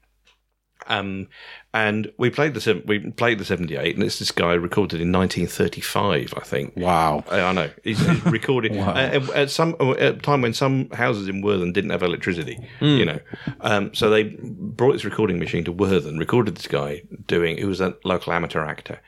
Um, 0.87 1.27
and 1.73 2.11
we 2.17 2.29
played 2.29 2.53
the 2.53 2.83
we 2.85 3.11
played 3.11 3.39
the 3.39 3.45
78, 3.45 3.95
and 3.95 4.03
it's 4.03 4.19
this 4.19 4.31
guy 4.31 4.53
recorded 4.53 5.01
in 5.01 5.11
1935, 5.11 6.33
I 6.37 6.39
think. 6.41 6.73
Wow. 6.77 7.23
I 7.29 7.41
I 7.41 7.51
know. 7.51 7.69
He's, 7.83 7.99
he's 7.99 8.25
recording 8.25 8.77
at, 8.77 9.29
at 9.31 9.49
some 9.49 9.75
at 9.79 10.01
a 10.01 10.13
time 10.13 10.41
when 10.41 10.53
some 10.53 10.89
houses 10.91 11.27
in 11.27 11.41
Worthen 11.41 11.73
didn't 11.73 11.89
have 11.89 12.03
electricity. 12.03 12.65
You 12.79 13.05
know, 13.05 13.19
um, 13.61 13.93
so 13.93 14.09
they 14.09 14.23
brought 14.23 14.93
this 14.93 15.05
recording 15.05 15.39
machine 15.39 15.65
to 15.65 15.71
Worthen, 15.71 16.17
recorded 16.17 16.55
this 16.55 16.67
guy 16.67 17.01
doing. 17.27 17.57
Who 17.57 17.67
was 17.67 17.81
a 17.81 17.95
local 18.03 18.31
amateur 18.31 18.63
actor, 18.63 19.01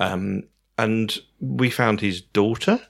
um, 0.00 0.44
and 0.78 1.18
we 1.40 1.68
found 1.68 2.00
his 2.00 2.20
daughter, 2.22 2.80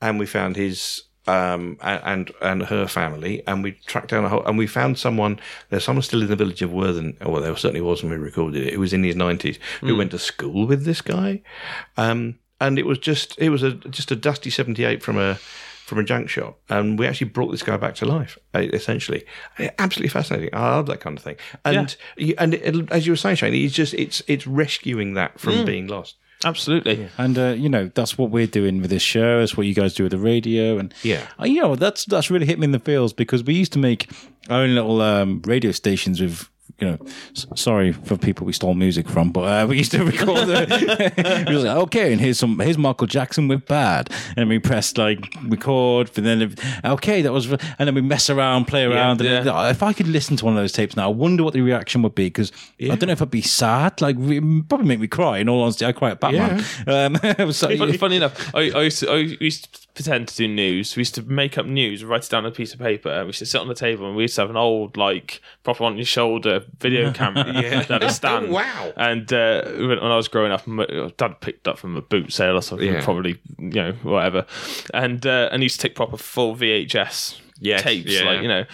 and 0.00 0.18
we 0.18 0.26
found 0.26 0.56
his. 0.56 1.04
Um, 1.26 1.76
and 1.82 2.32
and 2.40 2.62
her 2.64 2.86
family, 2.86 3.42
and 3.46 3.62
we 3.62 3.72
tracked 3.86 4.08
down 4.08 4.24
a 4.24 4.28
whole, 4.28 4.44
and 4.46 4.56
we 4.56 4.66
found 4.66 4.98
someone. 4.98 5.38
There's 5.68 5.84
someone 5.84 6.02
still 6.02 6.22
in 6.22 6.28
the 6.28 6.34
village 6.34 6.62
of 6.62 6.72
Worthen. 6.72 7.16
Oh, 7.20 7.30
well, 7.30 7.42
there 7.42 7.54
certainly 7.56 7.82
was 7.82 8.02
when 8.02 8.10
we 8.10 8.16
recorded 8.16 8.66
it. 8.66 8.72
Who 8.72 8.80
was 8.80 8.94
in 8.94 9.04
his 9.04 9.16
nineties, 9.16 9.58
who 9.80 9.96
went 9.96 10.12
to 10.12 10.18
school 10.18 10.66
with 10.66 10.84
this 10.84 11.02
guy, 11.02 11.42
um, 11.98 12.38
and 12.60 12.78
it 12.78 12.86
was 12.86 12.98
just 12.98 13.38
it 13.38 13.50
was 13.50 13.62
a 13.62 13.72
just 13.72 14.10
a 14.10 14.16
dusty 14.16 14.50
78 14.50 15.02
from 15.02 15.18
a 15.18 15.34
from 15.90 15.98
a 15.98 16.04
junk 16.04 16.28
shop. 16.28 16.58
And 16.68 16.98
we 16.98 17.06
actually 17.06 17.28
brought 17.28 17.50
this 17.50 17.62
guy 17.62 17.76
back 17.76 17.96
to 17.96 18.06
life 18.06 18.38
essentially. 18.54 19.24
Absolutely 19.78 20.08
fascinating. 20.08 20.50
I 20.52 20.76
love 20.76 20.86
that 20.86 21.00
kind 21.00 21.18
of 21.18 21.24
thing. 21.24 21.36
And 21.64 21.96
you, 22.16 22.34
and 22.38 22.54
it, 22.54 22.90
as 22.92 23.06
you 23.06 23.12
were 23.12 23.16
saying 23.16 23.36
Shane, 23.36 23.54
it's 23.54 23.74
just 23.74 23.94
it's 23.94 24.22
it's 24.26 24.46
rescuing 24.46 25.14
that 25.14 25.40
from 25.40 25.54
being 25.64 25.86
lost 25.88 26.16
Absolutely. 26.44 27.08
And 27.18 27.38
uh, 27.38 27.48
you 27.56 27.68
know 27.68 27.90
that's 27.94 28.16
what 28.16 28.30
we're 28.30 28.46
doing 28.46 28.80
with 28.80 28.90
this 28.90 29.02
show. 29.02 29.40
That's 29.40 29.56
what 29.56 29.66
you 29.66 29.74
guys 29.74 29.94
do 29.94 30.04
with 30.04 30.12
the 30.12 30.18
radio, 30.18 30.78
and 30.78 30.92
Yeah. 31.02 31.26
uh, 31.40 31.44
you 31.44 31.60
know 31.60 31.76
that's 31.76 32.04
that's 32.06 32.30
really 32.30 32.46
hit 32.46 32.58
me 32.58 32.64
in 32.64 32.72
the 32.72 32.78
feels 32.78 33.12
because 33.12 33.44
we 33.44 33.54
used 33.54 33.72
to 33.74 33.78
make 33.78 34.10
our 34.48 34.62
own 34.62 34.74
little 34.74 35.00
um, 35.02 35.42
radio 35.44 35.72
stations 35.72 36.20
with. 36.20 36.48
You 36.80 36.88
know, 36.92 36.98
s- 37.36 37.46
sorry 37.56 37.92
for 37.92 38.16
people 38.16 38.46
we 38.46 38.52
stole 38.52 38.74
music 38.74 39.08
from, 39.08 39.30
but 39.32 39.40
uh, 39.42 39.66
we 39.66 39.78
used 39.78 39.90
to 39.92 40.04
record. 40.04 40.46
The, 40.46 41.44
we 41.48 41.54
was 41.54 41.64
like, 41.64 41.76
okay, 41.76 42.12
and 42.12 42.20
here's 42.20 42.38
some, 42.38 42.58
here's 42.58 42.78
Michael 42.78 43.06
Jackson 43.06 43.48
with 43.48 43.66
"Bad," 43.66 44.10
and 44.36 44.48
we 44.48 44.58
pressed 44.58 44.96
like 44.98 45.34
record, 45.44 46.10
and 46.16 46.26
then 46.26 46.54
okay, 46.84 47.22
that 47.22 47.32
was, 47.32 47.50
and 47.52 47.60
then 47.78 47.94
we 47.94 48.00
mess 48.00 48.30
around, 48.30 48.66
play 48.66 48.84
around. 48.84 49.20
and 49.20 49.44
yeah. 49.46 49.70
If 49.70 49.82
I 49.82 49.92
could 49.92 50.08
listen 50.08 50.36
to 50.36 50.44
one 50.44 50.54
of 50.56 50.62
those 50.62 50.72
tapes 50.72 50.96
now, 50.96 51.04
I 51.04 51.12
wonder 51.12 51.44
what 51.44 51.52
the 51.52 51.60
reaction 51.60 52.02
would 52.02 52.14
be 52.14 52.26
because 52.26 52.52
I 52.80 52.94
don't 52.96 53.06
know 53.06 53.12
if 53.12 53.22
I'd 53.22 53.30
be 53.30 53.42
sad, 53.42 54.00
like 54.00 54.16
probably 54.68 54.86
make 54.86 55.00
me 55.00 55.08
cry. 55.08 55.38
In 55.38 55.48
all 55.48 55.62
honesty, 55.62 55.84
I 55.84 55.92
cry 55.92 56.10
at 56.10 56.20
Batman. 56.20 56.64
Um, 56.86 57.16
so, 57.52 57.76
Funny, 57.76 57.96
funny 57.96 58.16
enough, 58.16 58.54
I, 58.54 58.70
I, 58.70 58.82
used 58.82 59.00
to, 59.00 59.10
I 59.10 59.16
used 59.16 59.72
to 59.72 59.88
pretend 59.94 60.28
to 60.28 60.36
do 60.36 60.48
news. 60.48 60.96
We 60.96 61.00
used 61.00 61.14
to 61.16 61.22
make 61.22 61.58
up 61.58 61.66
news, 61.66 62.04
write 62.04 62.24
it 62.24 62.30
down 62.30 62.44
on 62.44 62.52
a 62.52 62.54
piece 62.54 62.72
of 62.72 62.78
paper, 62.80 63.08
and 63.10 63.24
we 63.24 63.28
used 63.28 63.38
to 63.40 63.46
sit 63.46 63.60
on 63.60 63.68
the 63.68 63.74
table 63.74 64.06
and 64.06 64.16
we 64.16 64.22
used 64.24 64.36
to 64.36 64.42
have 64.42 64.50
an 64.50 64.56
old, 64.56 64.96
like, 64.96 65.40
proper 65.62 65.84
on 65.84 65.96
your 65.96 66.04
shoulder 66.06 66.64
video 66.78 67.12
camera 67.20 67.52
Yeah. 67.62 67.82
that 67.84 68.02
a 68.02 68.10
stand. 68.10 68.46
Oh, 68.46 68.52
wow. 68.52 68.92
And 68.96 69.32
uh, 69.32 69.62
when, 69.64 69.88
when 69.88 69.98
I 70.12 70.16
was 70.16 70.28
growing 70.28 70.52
up, 70.52 70.66
my 70.66 70.86
dad 71.16 71.40
picked 71.40 71.66
up 71.68 71.78
from 71.78 71.96
a 71.96 72.02
boot 72.02 72.32
sale 72.32 72.56
or 72.56 72.62
something, 72.62 72.92
Yeah. 72.92 73.04
probably, 73.04 73.40
you 73.58 73.70
know, 73.70 73.92
whatever. 74.02 74.46
And 74.94 75.24
uh, 75.26 75.48
and 75.52 75.62
he 75.62 75.64
used 75.64 75.80
to 75.80 75.88
take 75.88 75.96
proper 75.96 76.16
full 76.16 76.54
VHS 76.56 77.40
Yes, 77.58 77.82
tapes, 77.82 78.10
yeah. 78.12 78.24
like, 78.24 78.42
you 78.42 78.48
know. 78.48 78.64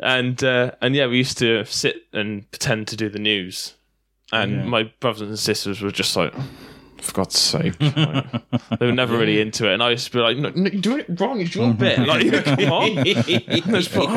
And 0.00 0.42
uh, 0.42 0.72
and 0.80 0.94
yeah, 0.94 1.06
we 1.06 1.18
used 1.18 1.38
to 1.38 1.64
sit 1.66 1.96
and 2.12 2.50
pretend 2.50 2.88
to 2.88 2.96
do 2.96 3.08
the 3.08 3.18
news. 3.18 3.74
And 4.32 4.68
my 4.68 4.84
brothers 5.00 5.28
and 5.28 5.38
sisters 5.38 5.80
were 5.80 5.92
just 5.92 6.16
like, 6.16 6.34
for 7.04 7.12
God's 7.12 7.38
sake. 7.38 7.74
Like, 7.80 8.78
they 8.78 8.86
were 8.86 8.92
never 8.92 9.16
really 9.16 9.40
into 9.40 9.68
it. 9.68 9.74
And 9.74 9.82
I 9.82 9.90
used 9.90 10.06
to 10.06 10.12
be 10.12 10.18
like, 10.20 10.36
no, 10.36 10.50
no 10.50 10.70
you're 10.70 10.80
doing 10.80 11.04
it 11.08 11.20
wrong. 11.20 11.40
It's 11.40 11.54
your 11.54 11.72
bit. 11.74 11.98
Like, 12.06 12.30
come 12.44 12.72
on. 12.72 13.04
Just 13.04 13.92
put- 13.92 14.08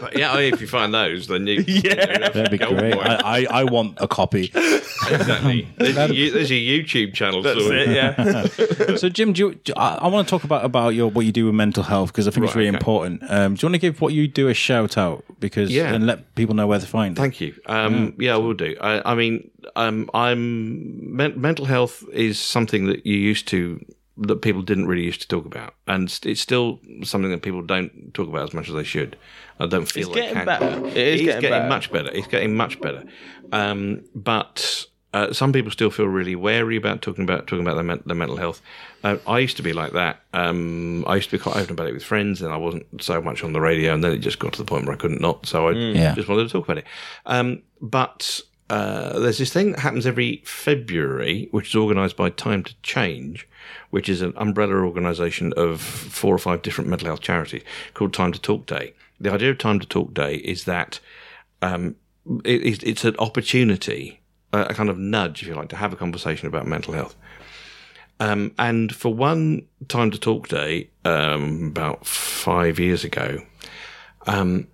But 0.00 0.16
yeah, 0.18 0.38
if 0.38 0.60
you 0.60 0.66
find 0.66 0.92
those, 0.94 1.26
then 1.28 1.46
you 1.46 1.64
Yeah. 1.66 2.28
That'd 2.30 2.50
be 2.50 2.58
great. 2.58 2.94
I, 2.94 3.44
I, 3.44 3.46
I 3.60 3.64
want 3.64 3.98
a 4.00 4.08
copy. 4.08 4.50
exactly. 4.54 5.68
There's, 5.76 6.10
your, 6.10 6.32
there's 6.32 6.50
your 6.50 6.82
YouTube 6.84 7.14
channel. 7.14 7.42
That's 7.42 7.60
sort 7.60 7.74
of- 7.76 7.88
it, 7.88 8.88
yeah. 8.90 8.96
So, 8.96 9.08
Jim, 9.08 9.32
do 9.32 9.48
you, 9.48 9.54
do- 9.56 9.72
I, 9.76 9.96
I 9.96 10.06
want 10.08 10.26
to 10.26 10.30
talk 10.30 10.44
about 10.44 10.64
about 10.64 10.90
your 10.90 11.08
what 11.10 11.24
you 11.26 11.32
do 11.32 11.46
with 11.46 11.54
mental 11.54 11.82
health 11.82 12.12
because 12.12 12.26
I 12.26 12.30
think 12.30 12.44
it's 12.44 12.54
Right, 12.54 12.60
really 12.60 12.68
okay. 12.70 12.78
important. 12.78 13.22
Um, 13.28 13.54
do 13.54 13.64
you 13.64 13.68
want 13.68 13.74
to 13.74 13.78
give 13.78 14.00
what 14.00 14.12
you 14.12 14.28
do 14.28 14.48
a 14.48 14.54
shout 14.54 14.96
out 14.98 15.24
because 15.40 15.70
Yeah. 15.70 15.92
and 15.92 16.06
let 16.06 16.34
people 16.34 16.54
know 16.54 16.66
where 16.66 16.78
to 16.80 16.86
find 16.86 17.16
it? 17.16 17.20
Thank 17.20 17.40
you. 17.40 17.54
Um, 17.66 18.14
yeah, 18.18 18.34
I 18.34 18.38
will 18.38 18.54
do. 18.54 18.76
I, 18.80 19.12
I 19.12 19.14
mean, 19.14 19.50
um, 19.76 20.08
I'm 20.14 21.16
men- 21.16 21.40
mental 21.40 21.64
health 21.64 22.04
is 22.12 22.38
something 22.38 22.86
that 22.86 23.04
you 23.06 23.16
used 23.16 23.48
to 23.48 23.84
that 24.20 24.42
people 24.42 24.62
didn't 24.62 24.86
really 24.88 25.04
used 25.04 25.20
to 25.22 25.28
talk 25.28 25.46
about, 25.46 25.74
and 25.86 26.08
it's 26.24 26.40
still 26.40 26.80
something 27.04 27.30
that 27.30 27.42
people 27.42 27.62
don't 27.62 28.12
talk 28.14 28.28
about 28.28 28.42
as 28.48 28.52
much 28.54 28.68
as 28.68 28.74
they 28.74 28.82
should. 28.84 29.16
I 29.60 29.66
don't 29.66 29.86
feel 29.86 30.08
It's 30.08 30.14
they 30.14 30.20
getting 30.22 30.44
better. 30.44 30.86
It 30.88 30.96
is 30.96 31.20
It's 31.20 31.24
getting 31.34 31.50
better. 31.50 31.68
much 31.68 31.92
better. 31.92 32.10
It's 32.12 32.26
getting 32.26 32.56
much 32.56 32.80
better. 32.80 33.04
Um, 33.52 34.02
but 34.16 34.86
uh, 35.14 35.32
some 35.32 35.52
people 35.52 35.70
still 35.70 35.90
feel 35.90 36.06
really 36.06 36.34
wary 36.36 36.76
about 36.76 37.00
talking 37.00 37.24
about 37.24 37.46
talking 37.46 37.64
about 37.64 37.74
their, 37.76 37.84
men- 37.84 38.02
their 38.06 38.16
mental 38.16 38.36
health. 38.36 38.60
Uh, 39.04 39.16
I 39.26 39.38
used 39.38 39.56
to 39.58 39.62
be 39.62 39.72
like 39.72 39.92
that. 39.92 40.20
Um, 40.34 41.04
I 41.06 41.14
used 41.16 41.30
to 41.30 41.38
be 41.38 41.42
quite 41.42 41.56
open 41.56 41.72
about 41.72 41.86
it 41.86 41.94
with 41.94 42.02
friends, 42.04 42.42
and 42.42 42.52
I 42.52 42.56
wasn't 42.56 42.86
so 43.00 43.20
much 43.22 43.44
on 43.44 43.52
the 43.52 43.60
radio. 43.60 43.94
And 43.94 44.02
then 44.02 44.12
it 44.12 44.18
just 44.18 44.38
got 44.40 44.52
to 44.54 44.58
the 44.58 44.64
point 44.66 44.84
where 44.86 44.94
I 44.94 44.98
couldn't 44.98 45.20
not, 45.20 45.46
so 45.46 45.68
I 45.68 45.72
Yeah. 45.72 46.14
just 46.16 46.28
wanted 46.28 46.44
to 46.44 46.48
talk 46.52 46.64
about 46.64 46.78
it. 46.78 46.84
Um, 47.24 47.62
but 47.80 48.40
uh, 48.70 49.18
there's 49.18 49.38
this 49.38 49.52
thing 49.52 49.72
that 49.72 49.80
happens 49.80 50.06
every 50.06 50.42
February, 50.44 51.48
which 51.52 51.68
is 51.68 51.74
organised 51.76 52.16
by 52.16 52.30
Time 52.30 52.62
to 52.64 52.74
Change, 52.82 53.48
which 53.90 54.08
is 54.08 54.20
an 54.20 54.32
umbrella 54.36 54.74
organisation 54.84 55.52
of 55.56 55.80
four 55.80 56.34
or 56.34 56.38
five 56.38 56.62
different 56.62 56.90
mental 56.90 57.06
health 57.06 57.20
charities 57.20 57.62
called 57.94 58.12
Time 58.12 58.32
to 58.32 58.40
Talk 58.40 58.66
Day. 58.66 58.92
The 59.20 59.32
idea 59.32 59.50
of 59.50 59.58
Time 59.58 59.80
to 59.80 59.86
Talk 59.86 60.12
Day 60.14 60.36
is 60.36 60.64
that 60.64 61.00
um, 61.62 61.96
it, 62.44 62.82
it's- 62.86 63.04
an 63.04 63.16
opportunity, 63.18 64.20
a 64.52 64.60
a 64.64 64.74
kind 64.74 64.90
of 64.90 64.98
nudge, 64.98 65.42
if 65.42 65.48
you 65.48 65.54
like, 65.54 65.70
to 65.70 65.76
have 65.76 65.92
a 65.92 65.96
conversation 65.96 66.46
about 66.46 66.66
mental 66.66 66.92
health. 66.94 67.16
Um, 68.20 68.52
and 68.58 68.94
for 68.94 69.14
one 69.14 69.62
Time 69.88 70.10
to 70.10 70.18
Talk 70.18 70.48
Day, 70.48 70.90
um, 71.04 71.68
about 71.68 72.04
five 72.06 72.78
years 72.78 73.04
ago, 73.04 73.40
um, 74.26 74.66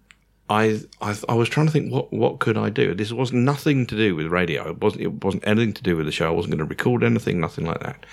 I, 0.48 0.80
I 1.00 1.16
I 1.28 1.34
was 1.34 1.48
trying 1.48 1.66
to 1.66 1.72
think 1.72 1.92
what 1.92 2.12
what 2.12 2.38
could 2.38 2.58
I 2.58 2.68
do. 2.68 2.94
This 2.94 3.12
was 3.12 3.32
nothing 3.32 3.86
to 3.86 3.96
do 3.96 4.14
with 4.14 4.26
radio. 4.26 4.68
It 4.68 4.80
wasn't 4.80 5.02
it 5.02 5.24
wasn't 5.24 5.46
anything 5.46 5.72
to 5.74 5.82
do 5.82 5.96
with 5.96 6.06
the 6.06 6.12
show. 6.12 6.28
I 6.28 6.32
wasn't 6.32 6.52
going 6.52 6.66
to 6.66 6.74
record 6.74 7.02
anything, 7.02 7.40
nothing 7.40 7.64
like 7.64 7.80
that. 7.80 8.04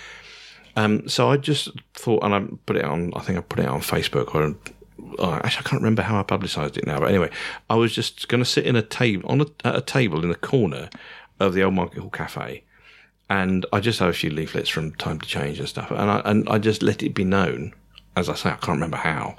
Um, 0.76 1.06
so 1.08 1.30
I 1.30 1.36
just 1.36 1.68
thought, 1.94 2.24
and 2.24 2.34
I 2.34 2.44
put 2.64 2.76
it 2.76 2.84
on. 2.84 3.12
I 3.14 3.20
think 3.20 3.38
I 3.38 3.42
put 3.42 3.60
it 3.60 3.66
on 3.66 3.80
Facebook. 3.80 4.34
Or 4.34 4.56
actually, 5.44 5.66
I 5.66 5.68
can't 5.68 5.82
remember 5.82 6.02
how 6.02 6.18
I 6.18 6.22
publicised 6.22 6.78
it 6.78 6.86
now. 6.86 7.00
But 7.00 7.10
anyway, 7.10 7.30
I 7.68 7.74
was 7.74 7.94
just 7.94 8.28
going 8.28 8.42
to 8.42 8.48
sit 8.48 8.66
in 8.66 8.76
a 8.76 8.82
table 8.82 9.28
on 9.28 9.42
a, 9.42 9.46
at 9.64 9.76
a 9.76 9.80
table 9.82 10.22
in 10.22 10.30
the 10.30 10.34
corner 10.34 10.88
of 11.38 11.54
the 11.54 11.62
old 11.62 11.74
Market 11.74 12.00
Hall 12.00 12.10
Cafe, 12.10 12.62
and 13.28 13.66
I 13.72 13.80
just 13.80 13.98
had 13.98 14.08
a 14.08 14.14
few 14.14 14.30
leaflets 14.30 14.70
from 14.70 14.94
Time 14.94 15.20
to 15.20 15.26
Change 15.26 15.58
and 15.58 15.68
stuff, 15.68 15.90
and 15.90 16.10
I 16.10 16.22
and 16.24 16.48
I 16.48 16.58
just 16.58 16.82
let 16.82 17.02
it 17.02 17.14
be 17.14 17.24
known, 17.24 17.74
as 18.16 18.30
I 18.30 18.34
say, 18.34 18.50
I 18.50 18.56
can't 18.56 18.76
remember 18.76 18.96
how, 18.96 19.36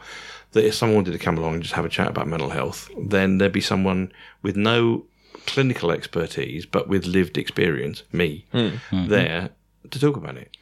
that 0.54 0.66
if 0.66 0.74
someone 0.74 0.96
wanted 0.98 1.12
to 1.12 1.20
come 1.20 1.38
along 1.38 1.56
and 1.56 1.64
just 1.64 1.76
have 1.76 1.86
a 1.86 1.90
chat 1.90 2.08
about 2.08 2.28
mental 2.28 2.50
health, 2.50 2.90
then 2.98 3.38
there'd 3.38 3.52
be 3.52 3.62
someone 3.62 4.12
with 4.42 4.56
no 4.56 5.06
clinical 5.46 5.92
expertise 5.92 6.66
but 6.66 6.88
with 6.88 7.06
lived 7.06 7.38
experience, 7.38 8.04
me, 8.12 8.46
there 9.10 9.50
to 9.92 10.00
talk 10.00 10.16
about 10.16 10.38
it. 10.38 10.56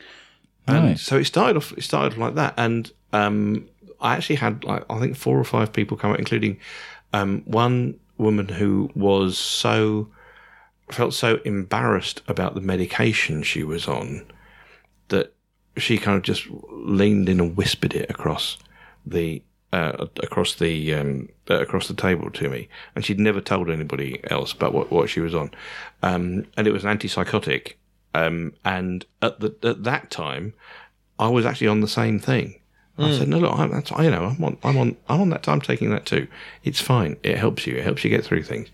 And 0.67 0.83
Right. 0.83 0.99
so 0.99 1.17
it 1.17 1.25
started 1.25 1.57
off. 1.57 1.71
It 1.77 1.83
started 1.83 2.13
off 2.13 2.19
like 2.19 2.35
that, 2.35 2.53
and 2.57 2.91
um, 3.13 3.67
I 3.99 4.15
actually 4.15 4.37
had 4.37 4.63
like 4.63 4.83
I 4.89 4.99
think 4.99 5.15
four 5.17 5.37
or 5.39 5.43
five 5.43 5.73
people 5.73 5.97
come 5.97 6.11
out, 6.11 6.19
including 6.19 6.57
um, 7.13 7.41
one 7.45 7.99
woman 8.17 8.47
who 8.47 8.89
was 8.95 9.37
so 9.37 10.07
felt 10.91 11.13
so 11.13 11.39
embarrassed 11.45 12.21
about 12.27 12.53
the 12.53 12.61
medication 12.61 13.43
she 13.43 13.63
was 13.63 13.87
on 13.87 14.25
that 15.07 15.33
she 15.77 15.97
kind 15.97 16.17
of 16.17 16.23
just 16.23 16.47
leaned 16.69 17.27
in 17.29 17.39
and 17.39 17.55
whispered 17.57 17.93
it 17.93 18.09
across 18.09 18.57
the 19.05 19.41
uh, 19.73 20.07
across 20.21 20.55
the 20.55 20.93
um, 20.93 21.29
uh, 21.49 21.61
across 21.61 21.87
the 21.87 21.93
table 21.93 22.29
to 22.31 22.49
me, 22.49 22.67
and 22.95 23.05
she'd 23.05 23.19
never 23.19 23.41
told 23.41 23.69
anybody 23.69 24.19
else 24.29 24.51
about 24.51 24.73
what, 24.73 24.91
what 24.91 25.09
she 25.09 25.19
was 25.19 25.33
on, 25.33 25.51
um, 26.03 26.45
and 26.57 26.67
it 26.67 26.73
was 26.73 26.83
an 26.83 26.97
antipsychotic, 26.97 27.73
um, 28.13 28.53
and 28.65 29.05
at 29.21 29.39
the 29.39 29.55
at 29.63 29.83
that 29.83 30.11
time, 30.11 30.53
I 31.19 31.29
was 31.29 31.45
actually 31.45 31.67
on 31.67 31.81
the 31.81 31.87
same 31.87 32.19
thing. 32.19 32.55
I 32.97 33.17
said, 33.17 33.29
no, 33.29 33.39
look, 33.39 33.57
I'm, 33.57 33.71
that's, 33.71 33.89
you 33.89 34.11
know, 34.11 34.25
I'm 34.25 34.43
on, 34.43 34.57
I'm 34.63 34.77
on, 34.77 34.97
I'm 35.09 35.21
on 35.21 35.29
that 35.29 35.41
time 35.41 35.59
taking 35.59 35.89
that 35.89 36.05
too. 36.05 36.27
It's 36.63 36.79
fine. 36.79 37.17
It 37.23 37.35
helps 37.35 37.65
you. 37.65 37.75
It 37.75 37.83
helps 37.83 38.03
you 38.03 38.11
get 38.11 38.23
through 38.23 38.43
things. 38.43 38.67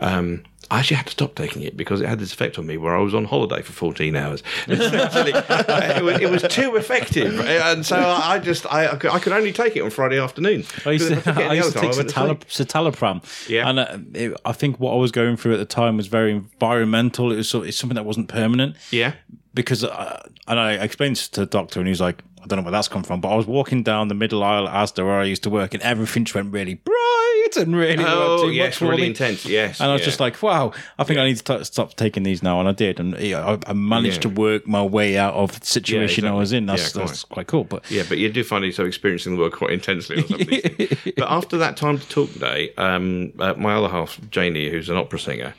Um, 0.00 0.42
I 0.70 0.78
actually 0.80 0.96
had 0.96 1.06
to 1.06 1.12
stop 1.12 1.34
taking 1.34 1.62
it 1.62 1.76
because 1.76 2.00
it 2.00 2.08
had 2.08 2.18
this 2.18 2.32
effect 2.32 2.58
on 2.58 2.66
me 2.66 2.76
where 2.76 2.96
I 2.96 3.00
was 3.00 3.14
on 3.14 3.24
holiday 3.24 3.62
for 3.62 3.72
14 3.72 4.16
hours. 4.16 4.42
It, 4.68 6.02
was, 6.02 6.20
it 6.20 6.30
was 6.30 6.42
too 6.42 6.76
effective. 6.76 7.40
And 7.40 7.84
so 7.84 7.96
I 7.96 8.38
just, 8.38 8.66
I, 8.72 8.88
I 8.92 9.18
could 9.18 9.32
only 9.32 9.52
take 9.52 9.76
it 9.76 9.80
on 9.82 9.90
Friday 9.90 10.18
afternoon. 10.18 10.64
I 10.86 10.92
used 10.92 11.08
to, 11.08 11.32
I 11.40 11.52
used 11.54 11.72
to 11.72 11.80
take 11.80 11.92
time, 11.92 11.92
I 11.92 11.96
went 11.96 12.08
to 12.08 12.14
citalop- 12.14 12.50
sleep. 12.50 12.68
citalopram. 12.68 13.48
Yeah. 13.48 13.68
And 13.68 13.78
uh, 13.78 13.98
it, 14.14 14.40
I 14.44 14.52
think 14.52 14.80
what 14.80 14.92
I 14.92 14.96
was 14.96 15.12
going 15.12 15.36
through 15.36 15.54
at 15.54 15.58
the 15.58 15.64
time 15.64 15.96
was 15.96 16.06
very 16.06 16.32
environmental. 16.32 17.32
It 17.32 17.36
was 17.36 17.48
so, 17.48 17.62
it's 17.62 17.76
something 17.76 17.96
that 17.96 18.04
wasn't 18.04 18.28
permanent. 18.28 18.76
Yeah. 18.90 19.14
because 19.54 19.84
uh, 19.84 20.28
and 20.48 20.58
I 20.58 20.72
explained 20.74 21.16
to 21.16 21.40
the 21.40 21.46
doctor, 21.46 21.80
and 21.80 21.86
he 21.86 21.90
was 21.90 22.00
like, 22.00 22.22
"I 22.42 22.46
don't 22.46 22.58
know 22.58 22.62
where 22.64 22.72
that's 22.72 22.88
come 22.88 23.02
from," 23.02 23.20
but 23.20 23.28
I 23.30 23.36
was 23.36 23.46
walking 23.46 23.82
down 23.82 24.08
the 24.08 24.14
middle 24.14 24.42
aisle 24.42 24.68
at 24.68 24.74
Asda 24.74 25.04
where 25.04 25.18
I 25.20 25.24
used 25.24 25.42
to 25.44 25.50
work, 25.50 25.74
and 25.74 25.82
everything 25.82 26.24
just 26.24 26.34
went 26.34 26.52
really 26.52 26.74
bright 26.74 27.23
and 27.56 27.74
really 27.76 28.04
Oh, 28.06 28.44
too 28.44 28.50
yes, 28.52 28.66
much 28.74 28.76
for 28.78 28.88
really 28.88 29.02
me. 29.02 29.08
intense. 29.08 29.44
Yes. 29.46 29.80
And 29.80 29.90
I 29.90 29.92
was 29.92 30.00
yeah. 30.02 30.06
just 30.06 30.20
like, 30.20 30.42
"Wow, 30.42 30.72
I 30.98 31.04
think 31.04 31.18
I 31.18 31.24
need 31.26 31.36
to 31.38 31.58
t- 31.58 31.64
stop 31.64 31.94
taking 31.96 32.22
these 32.22 32.42
now," 32.42 32.58
and 32.60 32.68
I 32.68 32.72
did, 32.72 33.00
and 33.00 33.18
yeah, 33.18 33.44
I, 33.44 33.58
I 33.70 33.72
managed 33.72 34.16
Yeah. 34.24 34.30
to 34.32 34.40
work 34.40 34.66
my 34.66 34.82
way 34.82 35.16
out 35.18 35.34
of 35.34 35.58
the 35.60 35.66
situation 35.66 36.24
I 36.24 36.28
exactly. 36.28 36.38
was 36.40 36.52
in. 36.52 36.66
That's 36.66 36.82
Yeah, 36.82 36.90
quite. 37.00 37.06
that's 37.08 37.24
quite 37.24 37.46
cool, 37.46 37.64
but. 37.64 37.90
Yeah, 37.90 38.02
but 38.08 38.18
you 38.18 38.28
do 38.30 38.44
find 38.44 38.64
yourself 38.64 38.88
experiencing 38.88 39.34
the 39.34 39.38
world 39.40 39.52
quite 39.52 39.70
intensely. 39.72 40.16
On 40.18 40.26
some 40.28 40.40
of 40.40 40.46
these 40.46 40.60
things. 40.62 41.12
But 41.16 41.30
after 41.30 41.56
that 41.58 41.76
time 41.76 41.98
to 41.98 42.08
talk 42.08 42.32
day, 42.38 42.72
um, 42.76 43.32
uh, 43.38 43.54
my 43.54 43.74
other 43.74 43.88
half, 43.88 44.18
Janie, 44.30 44.68
who's 44.70 44.88
an 44.88 44.96
opera 44.96 45.18
singer, 45.18 45.54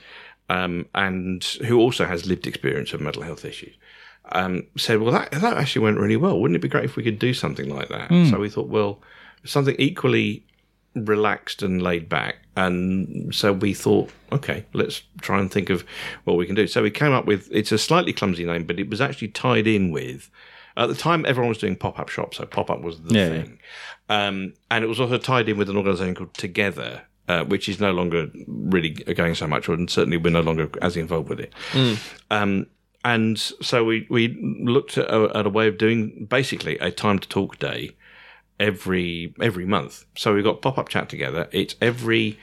um, 0.50 0.86
and 0.94 1.44
who 1.68 1.80
also 1.80 2.06
has 2.06 2.26
lived 2.26 2.46
experience 2.48 2.94
of 2.94 3.02
mental 3.02 3.24
health 3.24 3.46
issues, 3.46 3.76
um, 4.32 4.64
said, 4.78 5.00
"Well, 5.00 5.12
that 5.14 5.32
that 5.32 5.58
actually 5.58 5.84
went 5.84 5.98
really 6.00 6.18
well. 6.18 6.40
Wouldn't 6.40 6.56
it 6.56 6.62
be 6.62 6.68
great 6.68 6.84
if 6.86 6.96
we 6.96 7.04
could 7.04 7.20
do 7.20 7.34
something 7.34 7.70
like 7.74 7.90
that?" 7.90 8.10
So 8.30 8.40
we 8.40 8.50
thought, 8.50 8.68
well, 8.68 9.00
something 9.44 9.76
equally 9.80 10.44
relaxed 10.96 11.62
and 11.62 11.82
laid 11.82 12.10
back. 12.10 12.38
And 12.56 13.34
so 13.36 13.52
we 13.52 13.74
thought, 13.74 14.10
okay, 14.32 14.66
let's 14.74 15.04
try 15.22 15.40
and 15.40 15.52
think 15.52 15.70
of 15.70 15.84
what 16.24 16.38
we 16.38 16.46
can 16.46 16.56
do. 16.56 16.68
So 16.68 16.82
we 16.82 16.92
came 16.92 17.12
up 17.12 17.26
with 17.26 17.50
it's 17.52 17.72
a 17.72 17.78
slightly 17.78 18.14
clumsy 18.14 18.46
name, 18.46 18.64
but 18.64 18.80
it 18.80 18.90
was 18.90 19.02
actually 19.02 19.28
tied 19.30 19.68
in 19.68 19.92
with 19.92 20.30
at 20.78 20.88
the 20.88 20.96
time 20.96 21.26
everyone 21.26 21.50
was 21.50 21.58
doing 21.58 21.76
pop 21.76 22.00
up 22.00 22.10
shops, 22.10 22.38
so 22.38 22.46
pop 22.46 22.70
up 22.70 22.82
was 22.82 23.00
the 23.02 23.14
Yeah, 23.14 23.30
thing, 23.30 23.60
um, 24.10 24.54
and 24.70 24.84
it 24.84 24.88
was 24.88 25.00
also 25.00 25.18
tied 25.18 25.48
in 25.48 25.58
with 25.58 25.70
an 25.70 25.78
organisation 25.78 26.16
called 26.16 26.34
Together. 26.34 27.04
Uh, 27.28 27.44
which 27.44 27.68
is 27.68 27.80
no 27.80 27.92
longer 27.92 28.30
really 28.46 28.92
going 28.92 29.34
so 29.34 29.48
much, 29.48 29.68
and 29.68 29.90
certainly 29.90 30.16
we're 30.16 30.30
no 30.30 30.42
longer 30.42 30.70
as 30.84 30.96
involved 30.96 31.28
with 31.28 31.40
it. 31.40 31.52
Um, 32.30 32.68
and 33.04 33.40
so 33.40 33.84
we 33.84 34.06
we 34.12 34.38
looked 34.62 35.00
at 35.00 35.10
a, 35.10 35.36
at 35.36 35.48
a 35.48 35.50
way 35.50 35.68
of 35.68 35.80
doing 35.80 36.28
basically 36.30 36.78
a 36.78 36.92
time 36.92 37.18
to 37.18 37.28
talk 37.28 37.58
day 37.58 37.96
every 38.60 39.34
every 39.42 39.66
month. 39.66 40.06
So 40.16 40.34
we've 40.34 40.44
got 40.44 40.62
pop 40.62 40.78
up 40.78 40.90
chat 40.90 41.10
together. 41.10 41.48
It's 41.52 41.76
every 41.82 42.40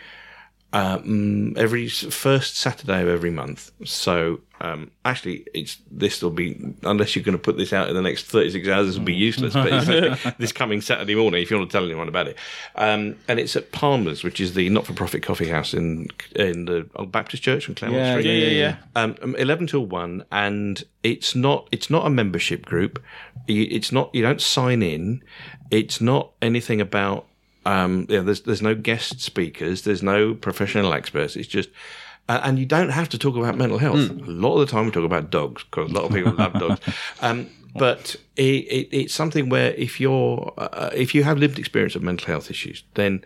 um, 0.73 1.55
every 1.59 1.89
first 1.89 2.57
Saturday 2.57 3.03
of 3.03 3.09
every 3.09 3.31
month. 3.31 3.71
So 3.85 4.41
um, 4.63 4.93
actually, 5.05 5.45
it's 5.53 5.79
this 5.91 6.23
will 6.23 6.31
be 6.31 6.75
unless 6.83 7.15
you're 7.15 7.25
going 7.25 7.37
to 7.37 7.43
put 7.43 7.57
this 7.57 7.73
out 7.73 7.89
in 7.89 7.95
the 7.95 8.01
next 8.01 8.27
36 8.27 8.69
hours, 8.69 8.87
this 8.87 8.97
will 8.97 9.05
be 9.05 9.13
useless. 9.13 9.55
But 9.55 9.69
it's 9.71 10.23
this 10.39 10.53
coming 10.53 10.81
Saturday 10.81 11.15
morning, 11.15 11.43
if 11.43 11.51
you 11.51 11.59
want 11.59 11.69
to 11.69 11.77
tell 11.77 11.85
anyone 11.85 12.09
about 12.09 12.29
it, 12.29 12.37
um, 12.77 13.17
and 13.29 13.39
it's 13.39 13.57
at 13.57 13.73
Palmer's, 13.73 14.23
which 14.23 14.41
is 14.41 14.55
the 14.55 14.69
not-for-profit 14.71 15.23
coffee 15.23 15.49
house 15.49 15.75
in 15.75 16.09
in 16.37 16.67
the 16.67 16.89
Old 16.97 17.13
Baptist 17.13 17.43
Church 17.43 17.69
on 17.69 17.75
Claremont 17.75 18.05
Yeah, 18.05 18.13
Street. 18.13 18.27
Yeah, 18.27 18.47
yeah, 18.47 18.51
yeah. 18.51 18.77
Um, 18.95 19.17
um, 19.21 19.37
eleven 19.37 19.67
till 19.67 19.85
one, 19.85 20.25
and 20.31 20.83
it's 21.03 21.35
not 21.35 21.69
it's 21.73 21.91
not 21.91 22.07
a 22.07 22.11
membership 22.11 22.65
group. 22.65 23.03
It's 23.49 23.91
not 23.93 24.15
you 24.15 24.23
don't 24.23 24.41
sign 24.41 24.83
in. 24.83 25.23
It's 25.73 26.01
not 26.01 26.31
anything 26.41 26.81
about 26.81 27.27
um, 27.65 28.07
yeah. 28.09 28.21
There's 28.21 28.43
there's 28.43 28.63
no 28.63 28.75
guest 28.75 29.21
speakers. 29.21 29.83
There's 29.83 30.03
no 30.03 30.35
professional 30.35 30.93
experts. 30.93 31.37
It's 31.37 31.49
just. 31.49 31.71
Uh, 32.29 32.41
and 32.45 32.57
you 32.57 32.65
don't 32.65 32.91
have 32.91 33.09
to 33.09 33.19
talk 33.19 33.37
about 33.37 33.57
mental 33.57 33.79
health. 33.79 33.99
A 33.99 34.13
lot 34.13 34.55
of 34.55 34.61
the 34.61 34.71
time, 34.71 34.87
we 34.87 34.93
talk 34.93 35.05
about 35.05 35.31
dogs 35.31 35.65
because 35.65 35.91
a 35.91 35.95
lot 35.95 36.05
of 36.05 36.13
people 36.13 36.33
love 36.33 36.53
dogs. 36.53 36.81
Um, 37.21 37.51
but 37.75 38.17
it, 38.37 38.43
it, 38.43 38.89
it's 38.93 39.15
something 39.15 39.49
where 39.49 39.73
if 39.73 39.99
you're 39.99 40.53
uh, 40.59 40.91
if 40.95 41.15
you 41.15 41.25
have 41.25 41.39
lived 41.39 41.59
experience 41.59 41.97
of 41.97 42.03
mental 42.03 42.27
health 42.27 42.51
issues, 42.51 42.85
then 42.95 43.25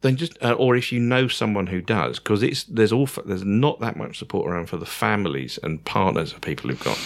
then 0.00 0.16
just 0.16 0.36
uh, 0.42 0.52
or 0.52 0.76
if 0.76 0.92
you 0.92 1.00
know 1.00 1.28
someone 1.28 1.68
who 1.68 1.80
does 1.80 2.18
because 2.18 2.42
it's 2.42 2.64
there's 2.64 2.92
all 2.92 3.08
there's 3.24 3.44
not 3.44 3.80
that 3.80 3.96
much 3.96 4.18
support 4.18 4.50
around 4.50 4.66
for 4.66 4.76
the 4.76 4.86
families 4.86 5.58
and 5.62 5.84
partners 5.84 6.32
of 6.32 6.40
people 6.40 6.68
who've 6.68 6.84
got 6.84 6.98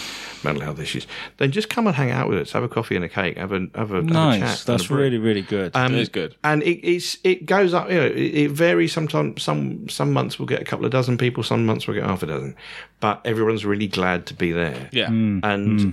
mental 0.43 0.63
health 0.63 0.79
issues 0.79 1.05
then 1.37 1.51
just 1.51 1.69
come 1.69 1.87
and 1.87 1.95
hang 1.95 2.11
out 2.11 2.27
with 2.29 2.37
us 2.39 2.51
have 2.51 2.63
a 2.63 2.67
coffee 2.69 2.95
and 2.95 3.05
a 3.05 3.09
cake 3.09 3.37
have 3.37 3.51
a 3.51 3.67
have 3.75 3.91
a, 3.91 3.95
have 3.95 4.05
a 4.05 4.07
chat 4.07 4.13
Nice. 4.13 4.41
and 4.41 4.43
a 4.43 4.65
That's 4.77 4.89
really, 4.89 5.17
really 5.17 5.41
good. 5.41 5.75
Um, 5.75 5.93
It 5.93 5.99
is 5.99 6.09
good. 6.09 6.35
and 6.43 6.63
it, 6.63 6.79
it's 6.87 7.17
it 7.23 7.45
goes 7.45 7.73
up. 7.73 7.89
You 7.89 7.95
know, 7.97 8.05
it, 8.05 8.17
it 8.17 8.51
varies. 8.51 8.91
Sometimes 8.93 9.41
some 9.43 9.87
some 9.89 10.11
months 10.13 10.37
we'll 10.39 10.45
get 10.47 10.61
a 10.61 10.65
couple 10.65 10.85
of 10.85 10.91
dozen 10.91 11.17
people. 11.17 11.43
Some 11.43 11.65
months 11.65 11.87
we'll 11.87 11.95
get 11.95 12.03
half 12.05 12.23
a 12.23 12.25
dozen. 12.27 12.55
But 12.99 13.21
everyone's 13.25 13.65
really 13.65 13.87
glad 13.87 14.25
to 14.27 14.33
be 14.33 14.51
there. 14.51 14.89
Yeah. 14.91 15.07
and 15.07 15.43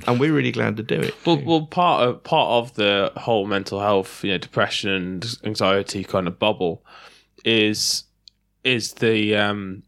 and 0.06 0.20
we're 0.20 0.32
really 0.32 0.52
glad 0.52 0.76
to 0.78 0.82
do 0.82 1.00
it. 1.00 1.14
Well, 1.24 1.40
well, 1.44 1.66
part 1.66 2.02
of 2.08 2.22
part 2.24 2.48
of 2.50 2.74
the 2.74 3.12
whole 3.16 3.46
mental 3.46 3.80
health, 3.80 4.22
you 4.24 4.32
know, 4.32 4.38
depression 4.38 4.90
and 4.90 5.36
anxiety 5.44 6.04
kind 6.04 6.26
of 6.28 6.38
bubble 6.38 6.82
is 7.44 8.04
is 8.64 8.94
the 8.94 9.36
um, 9.36 9.82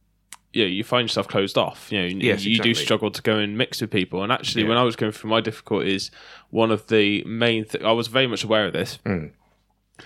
you 0.52 0.64
know, 0.64 0.68
you 0.68 0.82
find 0.84 1.04
yourself 1.08 1.28
closed 1.28 1.58
off. 1.58 1.92
You 1.92 2.00
know, 2.00 2.06
Yes, 2.06 2.44
you 2.44 2.58
do 2.58 2.74
struggle 2.74 3.10
to 3.10 3.20
go 3.22 3.36
and 3.36 3.56
mix 3.58 3.80
with 3.80 3.90
people. 3.90 4.22
And 4.22 4.32
actually, 4.32 4.62
Yeah. 4.62 4.70
when 4.70 4.78
I 4.78 4.82
was 4.82 4.96
going 4.96 5.12
through 5.12 5.30
my 5.30 5.40
difficulties, 5.40 6.10
one 6.50 6.70
of 6.70 6.86
the 6.88 7.22
main 7.24 7.64
th- 7.66 7.84
I 7.84 7.92
was 7.92 8.08
very 8.08 8.26
much 8.26 8.44
aware 8.44 8.66
of 8.66 8.72
this. 8.72 8.98
Mm. 9.04 9.32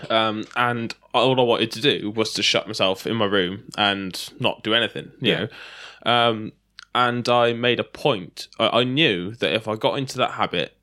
Um, 0.09 0.43
and 0.55 0.93
all 1.13 1.39
I 1.39 1.43
wanted 1.43 1.71
to 1.73 1.81
do 1.81 2.09
was 2.11 2.33
to 2.33 2.43
shut 2.43 2.67
myself 2.67 3.05
in 3.05 3.15
my 3.15 3.25
room 3.25 3.65
and 3.77 4.29
not 4.39 4.63
do 4.63 4.73
anything. 4.73 5.11
You 5.21 5.31
Yeah. 5.31 5.39
know, 6.05 6.11
um, 6.11 6.51
and 6.95 7.27
I 7.29 7.53
made 7.53 7.79
a 7.79 7.83
point. 7.83 8.47
I, 8.59 8.79
I 8.79 8.83
knew 8.83 9.31
that 9.35 9.53
if 9.53 9.67
I 9.67 9.75
got 9.75 9.97
into 9.97 10.17
that 10.17 10.31
habit, 10.31 10.75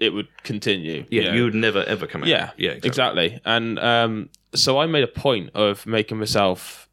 it 0.00 0.12
would 0.12 0.28
continue. 0.42 1.06
Yeah, 1.08 1.22
you 1.22 1.28
know. 1.30 1.34
you 1.36 1.44
would 1.44 1.54
never 1.54 1.82
ever 1.84 2.06
come 2.06 2.22
out. 2.22 2.28
Yeah, 2.28 2.50
yeah, 2.58 2.72
exactly. 2.82 3.40
And 3.44 3.78
um, 3.78 4.28
so 4.54 4.78
I 4.78 4.86
made 4.86 5.04
a 5.04 5.08
point 5.08 5.50
of 5.54 5.86
making 5.86 6.18
myself. 6.18 6.85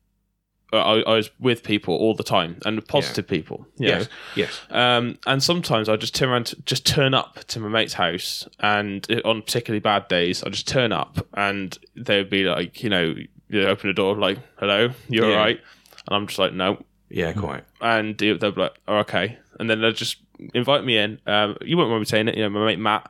I, 0.78 1.02
I 1.02 1.16
was 1.16 1.30
with 1.40 1.64
people 1.64 1.96
all 1.96 2.16
the 2.16 2.24
time 2.24 2.58
and 2.66 2.86
positive 2.88 3.28
people. 3.28 3.68
Yes, 3.78 4.04
know. 4.06 4.10
yes. 4.36 4.60
Um, 4.70 5.18
and 5.28 5.42
sometimes 5.44 5.90
I 5.90 5.96
just 5.96 6.16
turn 6.16 6.30
around, 6.30 6.48
to, 6.48 6.62
just 6.64 6.86
turn 6.86 7.14
up 7.14 7.44
to 7.46 7.60
my 7.60 7.68
mate's 7.70 7.94
house, 7.94 8.48
and 8.60 9.06
on 9.26 9.42
particularly 9.42 9.80
bad 9.80 10.08
days, 10.08 10.44
I 10.44 10.50
just 10.50 10.68
turn 10.68 10.92
up, 10.92 11.26
and 11.34 11.78
they 11.96 12.18
would 12.18 12.30
be 12.30 12.44
like, 12.46 12.84
you 12.84 12.90
know, 12.90 13.16
you 13.50 13.66
open 13.68 13.90
the 13.90 13.94
door, 13.94 14.16
like, 14.16 14.40
"Hello, 14.58 14.90
you 15.10 15.22
Yeah. 15.24 15.30
all 15.32 15.36
right?" 15.38 15.60
And 16.08 16.16
I'm 16.16 16.28
just 16.28 16.40
like, 16.40 16.54
"No," 16.54 16.84
Yeah, 17.10 17.34
quite. 17.34 17.64
and 17.82 18.18
they'll 18.18 18.38
be 18.38 18.50
like, 18.50 18.80
oh, 18.88 18.98
"Okay," 18.98 19.38
and 19.60 19.70
then 19.70 19.82
they'll 19.82 19.92
just 19.92 20.18
invite 20.54 20.84
me 20.84 20.98
in. 20.98 21.20
Um, 21.28 21.58
you 21.62 21.78
won't 21.78 21.90
mind 21.90 22.02
me 22.02 22.06
saying 22.06 22.28
it, 22.30 22.36
you 22.36 22.44
know, 22.44 22.50
my 22.50 22.66
mate 22.66 22.80
Matt, 22.80 23.10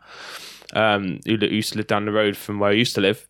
um, 0.74 1.20
who 1.26 1.36
used 1.36 1.72
to 1.74 1.78
live 1.78 1.88
down 1.88 2.06
the 2.06 2.12
road 2.12 2.36
from 2.36 2.60
where 2.60 2.72
I 2.72 2.74
used 2.74 2.96
to 2.96 3.02
live, 3.02 3.28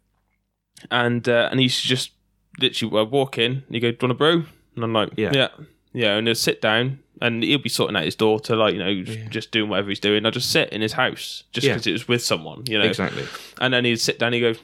and 0.89 1.27
uh, 1.29 1.47
and 1.51 1.59
he 1.59 1.65
used 1.65 1.81
to 1.83 1.87
just 1.87 2.11
literally 2.59 2.99
uh, 2.99 3.03
walk 3.05 3.37
in, 3.37 3.51
and 3.51 3.63
you 3.69 3.79
go, 3.79 3.91
"Do 3.91 3.97
you 4.01 4.07
want 4.07 4.11
a 4.11 4.15
brew?" 4.15 4.45
And 4.75 4.83
I'm 4.83 4.93
like, 4.93 5.11
Yeah. 5.17 5.31
"Yeah, 5.33 5.47
yeah," 5.93 6.15
and 6.17 6.27
he'll 6.27 6.35
sit 6.35 6.61
down. 6.61 6.99
And 7.21 7.41
he'll 7.43 7.59
be 7.59 7.69
sorting 7.69 7.95
out 7.95 8.03
his 8.03 8.15
daughter, 8.15 8.55
like 8.55 8.73
you 8.73 8.79
know, 8.79 9.01
just, 9.03 9.29
just 9.29 9.51
doing 9.51 9.69
whatever 9.69 9.87
he's 9.89 9.99
doing. 9.99 10.25
I 10.25 10.29
just 10.29 10.49
sit 10.51 10.69
in 10.73 10.81
his 10.81 10.93
house 10.93 11.43
just 11.53 11.65
Yeah. 11.65 11.73
because 11.73 11.87
it 11.87 11.91
was 11.93 12.07
with 12.07 12.21
someone, 12.21 12.63
you 12.67 12.77
know. 12.77 12.83
Exactly. 12.85 13.23
And 13.61 13.73
then 13.73 13.85
he'd 13.85 13.97
sit 14.01 14.19
down, 14.19 14.33
he'd 14.33 14.41
go 14.41 14.55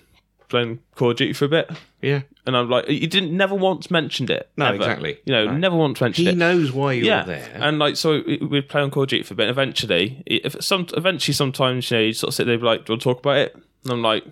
playing 0.50 0.80
Call 0.96 1.12
of 1.12 1.18
Duty 1.18 1.32
for 1.32 1.46
a 1.46 1.48
bit, 1.48 1.70
Yeah. 2.02 2.22
and 2.48 2.58
I'm 2.58 2.70
like, 2.70 2.88
he 2.88 3.06
didn't 3.08 3.38
never 3.38 3.54
once 3.56 3.90
mentioned 3.92 4.30
it. 4.32 4.50
No, 4.58 4.66
ever. 4.66 4.76
exactly. 4.76 5.20
You 5.26 5.32
know, 5.34 5.46
No. 5.46 5.58
never 5.58 5.76
once 5.78 6.02
mentioned 6.02 6.24
He 6.28 6.30
it 6.32 6.34
He 6.34 6.40
knows 6.40 6.72
why 6.74 6.94
you're 6.94 7.06
yeah, 7.06 7.24
there. 7.24 7.50
and 7.62 7.78
like 7.80 7.96
so 7.96 8.24
we'd 8.42 8.68
play 8.68 8.82
on 8.82 8.90
Call 8.92 9.04
of 9.04 9.10
Duty 9.10 9.24
for 9.24 9.36
a 9.36 9.38
bit. 9.38 9.48
Eventually, 9.48 10.24
if 10.26 10.62
some 10.62 10.88
eventually 10.98 11.36
sometimes 11.36 11.90
you 11.92 11.98
know 11.98 12.04
you 12.04 12.14
sort 12.14 12.30
of 12.30 12.34
sit 12.34 12.46
there 12.46 12.56
and 12.56 12.62
be 12.62 12.68
like, 12.68 12.84
"Do 12.86 12.92
you 12.92 12.94
want 12.96 13.02
to 13.04 13.10
talk 13.10 13.20
about 13.20 13.38
it?" 13.38 13.56
And 13.84 13.94
I'm 13.94 14.02
like, 14.02 14.26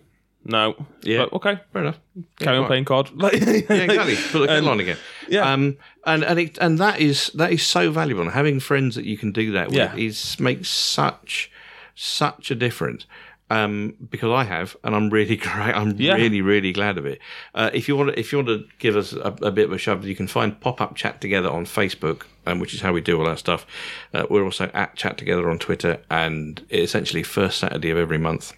"No." 0.47 0.75
Yeah. 1.03 1.21
Like, 1.23 1.33
okay. 1.33 1.59
Fair 1.73 1.81
enough. 1.83 1.99
Carry 2.39 2.57
on 2.57 2.63
quite. 2.63 2.67
playing 2.67 2.85
COD. 2.85 3.11
Like, 3.15 3.33
yeah, 3.41 3.75
exactly. 3.75 4.15
Put 4.31 4.39
the 4.39 4.47
kettle 4.47 4.69
on 4.69 4.79
again. 4.79 4.97
yeah. 5.29 5.51
Um, 5.53 5.77
and 6.05 6.23
and 6.23 6.39
it, 6.39 6.57
and 6.59 6.79
that 6.79 6.99
is 6.99 7.27
that 7.35 7.51
is 7.51 7.63
so 7.65 7.91
valuable. 7.91 8.23
And 8.23 8.31
having 8.31 8.59
friends 8.59 8.95
that 8.95 9.05
you 9.05 9.17
can 9.17 9.31
do 9.31 9.51
that 9.51 9.67
with 9.67 9.75
Yeah. 9.77 9.95
is 9.95 10.39
makes 10.39 10.69
such 10.69 11.51
such 11.95 12.51
a 12.51 12.55
difference. 12.55 13.05
Um, 13.49 13.93
because 14.11 14.29
I 14.29 14.43
have, 14.43 14.75
and 14.83 14.93
I'm 14.93 15.09
really 15.09 15.37
great. 15.47 15.73
I'm 15.73 15.95
Yeah. 15.97 16.15
really, 16.15 16.41
really 16.41 16.73
glad 16.73 16.97
of 16.97 17.05
it. 17.05 17.19
Uh, 17.55 17.69
if 17.73 17.87
you 17.87 17.95
want, 17.95 18.09
to, 18.13 18.19
if 18.19 18.33
you 18.33 18.39
want 18.39 18.49
to 18.49 18.65
give 18.77 18.97
us 18.97 19.13
a, 19.13 19.33
a 19.41 19.51
bit 19.51 19.67
of 19.67 19.71
a 19.71 19.77
shove, 19.77 20.03
you 20.05 20.17
can 20.17 20.27
find 20.27 20.59
pop 20.59 20.81
up 20.81 20.95
chat 20.95 21.21
together 21.21 21.49
on 21.49 21.63
Facebook, 21.63 22.23
um, 22.45 22.59
which 22.59 22.73
is 22.73 22.81
how 22.81 22.91
we 22.91 22.99
do 22.99 23.17
all 23.17 23.25
our 23.25 23.37
stuff. 23.37 23.65
Uh, 24.13 24.25
we're 24.29 24.43
also 24.43 24.69
at 24.73 24.97
chat 24.97 25.17
together 25.17 25.49
on 25.49 25.59
Twitter, 25.59 26.01
and 26.11 26.65
essentially 26.71 27.23
first 27.23 27.57
Saturday 27.59 27.89
of 27.89 27.97
every 27.97 28.17
month. 28.17 28.51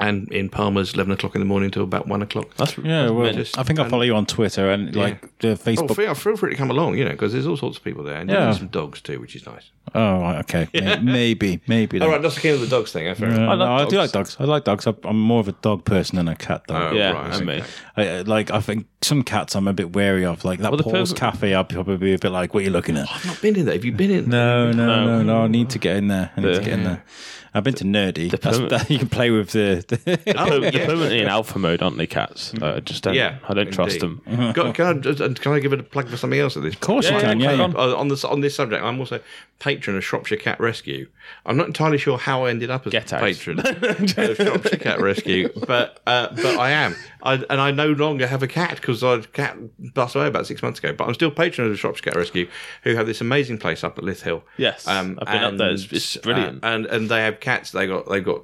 And 0.00 0.32
in 0.32 0.48
Palmer's, 0.48 0.94
eleven 0.94 1.12
o'clock 1.12 1.34
in 1.34 1.40
the 1.42 1.44
morning 1.44 1.70
till 1.70 1.82
about 1.84 2.08
one 2.08 2.22
o'clock. 2.22 2.54
That's 2.56 2.78
yeah, 2.78 3.10
well, 3.10 3.30
just- 3.30 3.58
I 3.58 3.62
think 3.62 3.78
I 3.78 3.86
follow 3.90 4.02
you 4.04 4.14
on 4.14 4.24
Twitter 4.24 4.70
and 4.70 4.96
like 4.96 5.20
the 5.40 5.50
Oh, 5.50 5.54
Facebook. 5.56 5.94
feel, 5.96 6.14
feel 6.14 6.34
free 6.36 6.50
to 6.52 6.56
come 6.56 6.70
along, 6.70 6.96
you 6.96 7.04
know, 7.04 7.10
because 7.10 7.34
there's 7.34 7.46
all 7.46 7.58
sorts 7.58 7.76
of 7.76 7.84
people 7.84 8.02
there, 8.02 8.16
and 8.16 8.30
Yeah. 8.30 8.44
there's 8.46 8.56
some 8.56 8.68
dogs 8.68 9.02
too, 9.02 9.20
which 9.20 9.36
is 9.36 9.44
nice. 9.44 9.70
Oh, 9.94 10.20
right, 10.20 10.38
okay, 10.38 10.66
May- 10.74 10.98
maybe, 11.00 11.60
maybe. 11.66 11.98
then. 11.98 12.08
All 12.08 12.14
right, 12.14 12.22
that's 12.22 12.36
the 12.36 12.40
king 12.40 12.54
of 12.54 12.60
the 12.62 12.68
dogs 12.68 12.90
thing. 12.90 13.06
eh? 13.06 13.12
Fair 13.12 13.28
enough. 13.28 13.40
Uh, 13.40 13.42
I 13.42 13.54
love 13.54 13.58
no, 13.68 13.74
I 13.74 13.88
do 13.88 13.96
like 13.98 14.12
dogs. 14.12 14.36
I 14.40 14.44
like 14.44 14.64
dogs. 14.64 14.86
I- 14.86 14.94
I'm 15.04 15.20
more 15.20 15.40
of 15.40 15.48
a 15.48 15.52
dog 15.52 15.84
person 15.84 16.16
than 16.16 16.26
a 16.26 16.36
cat 16.36 16.66
dog. 16.68 16.94
Oh, 16.94 16.96
yeah, 16.96 17.10
right, 17.12 17.36
and 17.36 17.46
me. 17.46 17.62
I, 17.98 18.08
I- 18.08 18.20
like 18.22 18.50
I 18.50 18.60
think 18.60 18.86
some 19.02 19.22
cats 19.22 19.54
I'm 19.54 19.68
a 19.68 19.74
bit 19.74 19.92
wary 19.94 20.24
of. 20.24 20.42
Like 20.46 20.60
that 20.60 20.70
Well, 20.70 20.78
the 20.78 20.84
Paul's 20.84 21.12
perv- 21.12 21.16
Cafe, 21.18 21.54
I'd 21.54 21.68
probably 21.68 21.98
be 21.98 22.14
a 22.14 22.18
bit 22.18 22.30
like, 22.32 22.54
"What 22.54 22.60
are 22.62 22.64
you 22.64 22.70
looking 22.70 22.96
at?" 22.96 23.08
I've 23.12 23.26
not 23.26 23.42
been 23.42 23.56
in 23.56 23.66
there. 23.66 23.74
Have 23.74 23.84
you 23.84 23.92
been 23.92 24.10
in? 24.10 24.30
There? 24.30 24.72
No, 24.72 24.72
no, 24.72 24.86
No. 24.86 25.04
no, 25.18 25.22
no. 25.22 25.42
I 25.42 25.48
need 25.48 25.68
to 25.70 25.78
get 25.78 25.96
in 25.96 26.08
there. 26.08 26.30
I 26.34 26.40
need 26.40 26.46
The- 26.54 26.58
to 26.60 26.64
get 26.64 26.72
in 26.72 26.84
there. 26.84 27.04
I've 27.54 27.64
been 27.64 27.74
to 27.74 27.84
Nerdy. 27.84 28.30
That's, 28.30 28.42
permanent- 28.56 28.70
that, 28.70 28.90
you 28.90 28.98
can 28.98 29.08
play 29.08 29.30
with 29.30 29.50
the. 29.50 29.84
the 29.86 30.34
Oh, 30.38 30.60
They're 30.60 30.72
permanently 30.86 31.20
in 31.20 31.26
alpha 31.28 31.58
mode, 31.58 31.82
aren't 31.82 31.98
they, 31.98 32.06
cats? 32.06 32.54
Uh, 32.60 32.74
I 32.76 32.80
just 32.80 33.02
don't. 33.02 33.14
Yeah, 33.14 33.38
I 33.48 33.52
don't 33.54 33.70
trust 33.72 34.00
them. 34.00 34.22
Got- 34.54 34.74
can, 34.74 34.86
I, 35.06 35.10
uh, 35.10 35.34
can 35.34 35.52
I 35.52 35.60
give 35.60 35.72
it 35.72 35.80
a 35.80 35.82
plug 35.82 36.08
for 36.08 36.16
something 36.16 36.38
else 36.40 36.56
at 36.56 36.62
this? 36.62 36.74
Of 36.74 36.80
course 36.80 37.10
you 37.10 37.18
can, 37.18 37.40
yeah, 37.40 37.52
yeah. 37.52 37.64
Uh, 37.64 37.94
on 37.96 38.08
this 38.08 38.24
on 38.24 38.40
this 38.40 38.54
subject, 38.54 38.82
I'm 38.82 38.98
also 39.00 39.20
patron 39.62 39.96
of 39.96 40.04
Shropshire 40.04 40.36
Cat 40.38 40.58
Rescue. 40.58 41.08
I'm 41.46 41.56
not 41.56 41.68
entirely 41.68 41.96
sure 41.96 42.18
how 42.18 42.44
I 42.46 42.50
ended 42.50 42.68
up 42.68 42.84
as 42.86 42.90
Get 42.90 43.12
out. 43.12 43.20
patron 43.20 43.60
of 43.64 44.36
Shropshire 44.36 44.78
Cat 44.78 45.00
Rescue, 45.00 45.48
but 45.66 46.00
uh, 46.06 46.28
but 46.34 46.58
I 46.58 46.70
am. 46.72 46.96
I, 47.22 47.34
and 47.48 47.60
I 47.60 47.70
no 47.70 47.86
longer 47.92 48.26
have 48.26 48.42
a 48.42 48.48
cat 48.48 48.74
because 48.76 49.04
I 49.04 49.20
cat 49.20 49.56
passed 49.94 50.16
away 50.16 50.26
about 50.26 50.46
six 50.48 50.60
months 50.62 50.80
ago. 50.80 50.92
But 50.92 51.06
I'm 51.06 51.14
still 51.14 51.30
patron 51.30 51.66
of 51.66 51.72
the 51.72 51.78
Shropshire 51.78 52.02
Cat 52.02 52.16
Rescue, 52.16 52.48
who 52.82 52.96
have 52.96 53.06
this 53.06 53.20
amazing 53.20 53.58
place 53.58 53.84
up 53.84 53.96
at 53.98 54.04
Lyth 54.04 54.22
Hill. 54.22 54.42
Yes, 54.56 54.86
I've 54.88 55.14
been 55.16 55.18
up 55.44 55.56
there. 55.56 55.70
It's- 55.70 55.92
it's 55.92 56.16
brilliant. 56.16 56.64
uh, 56.64 56.66
and 56.66 56.86
and 56.86 57.08
they 57.08 57.20
have 57.22 57.38
cats. 57.40 57.70
They 57.70 57.86
got 57.86 58.08
they 58.08 58.20
got 58.20 58.42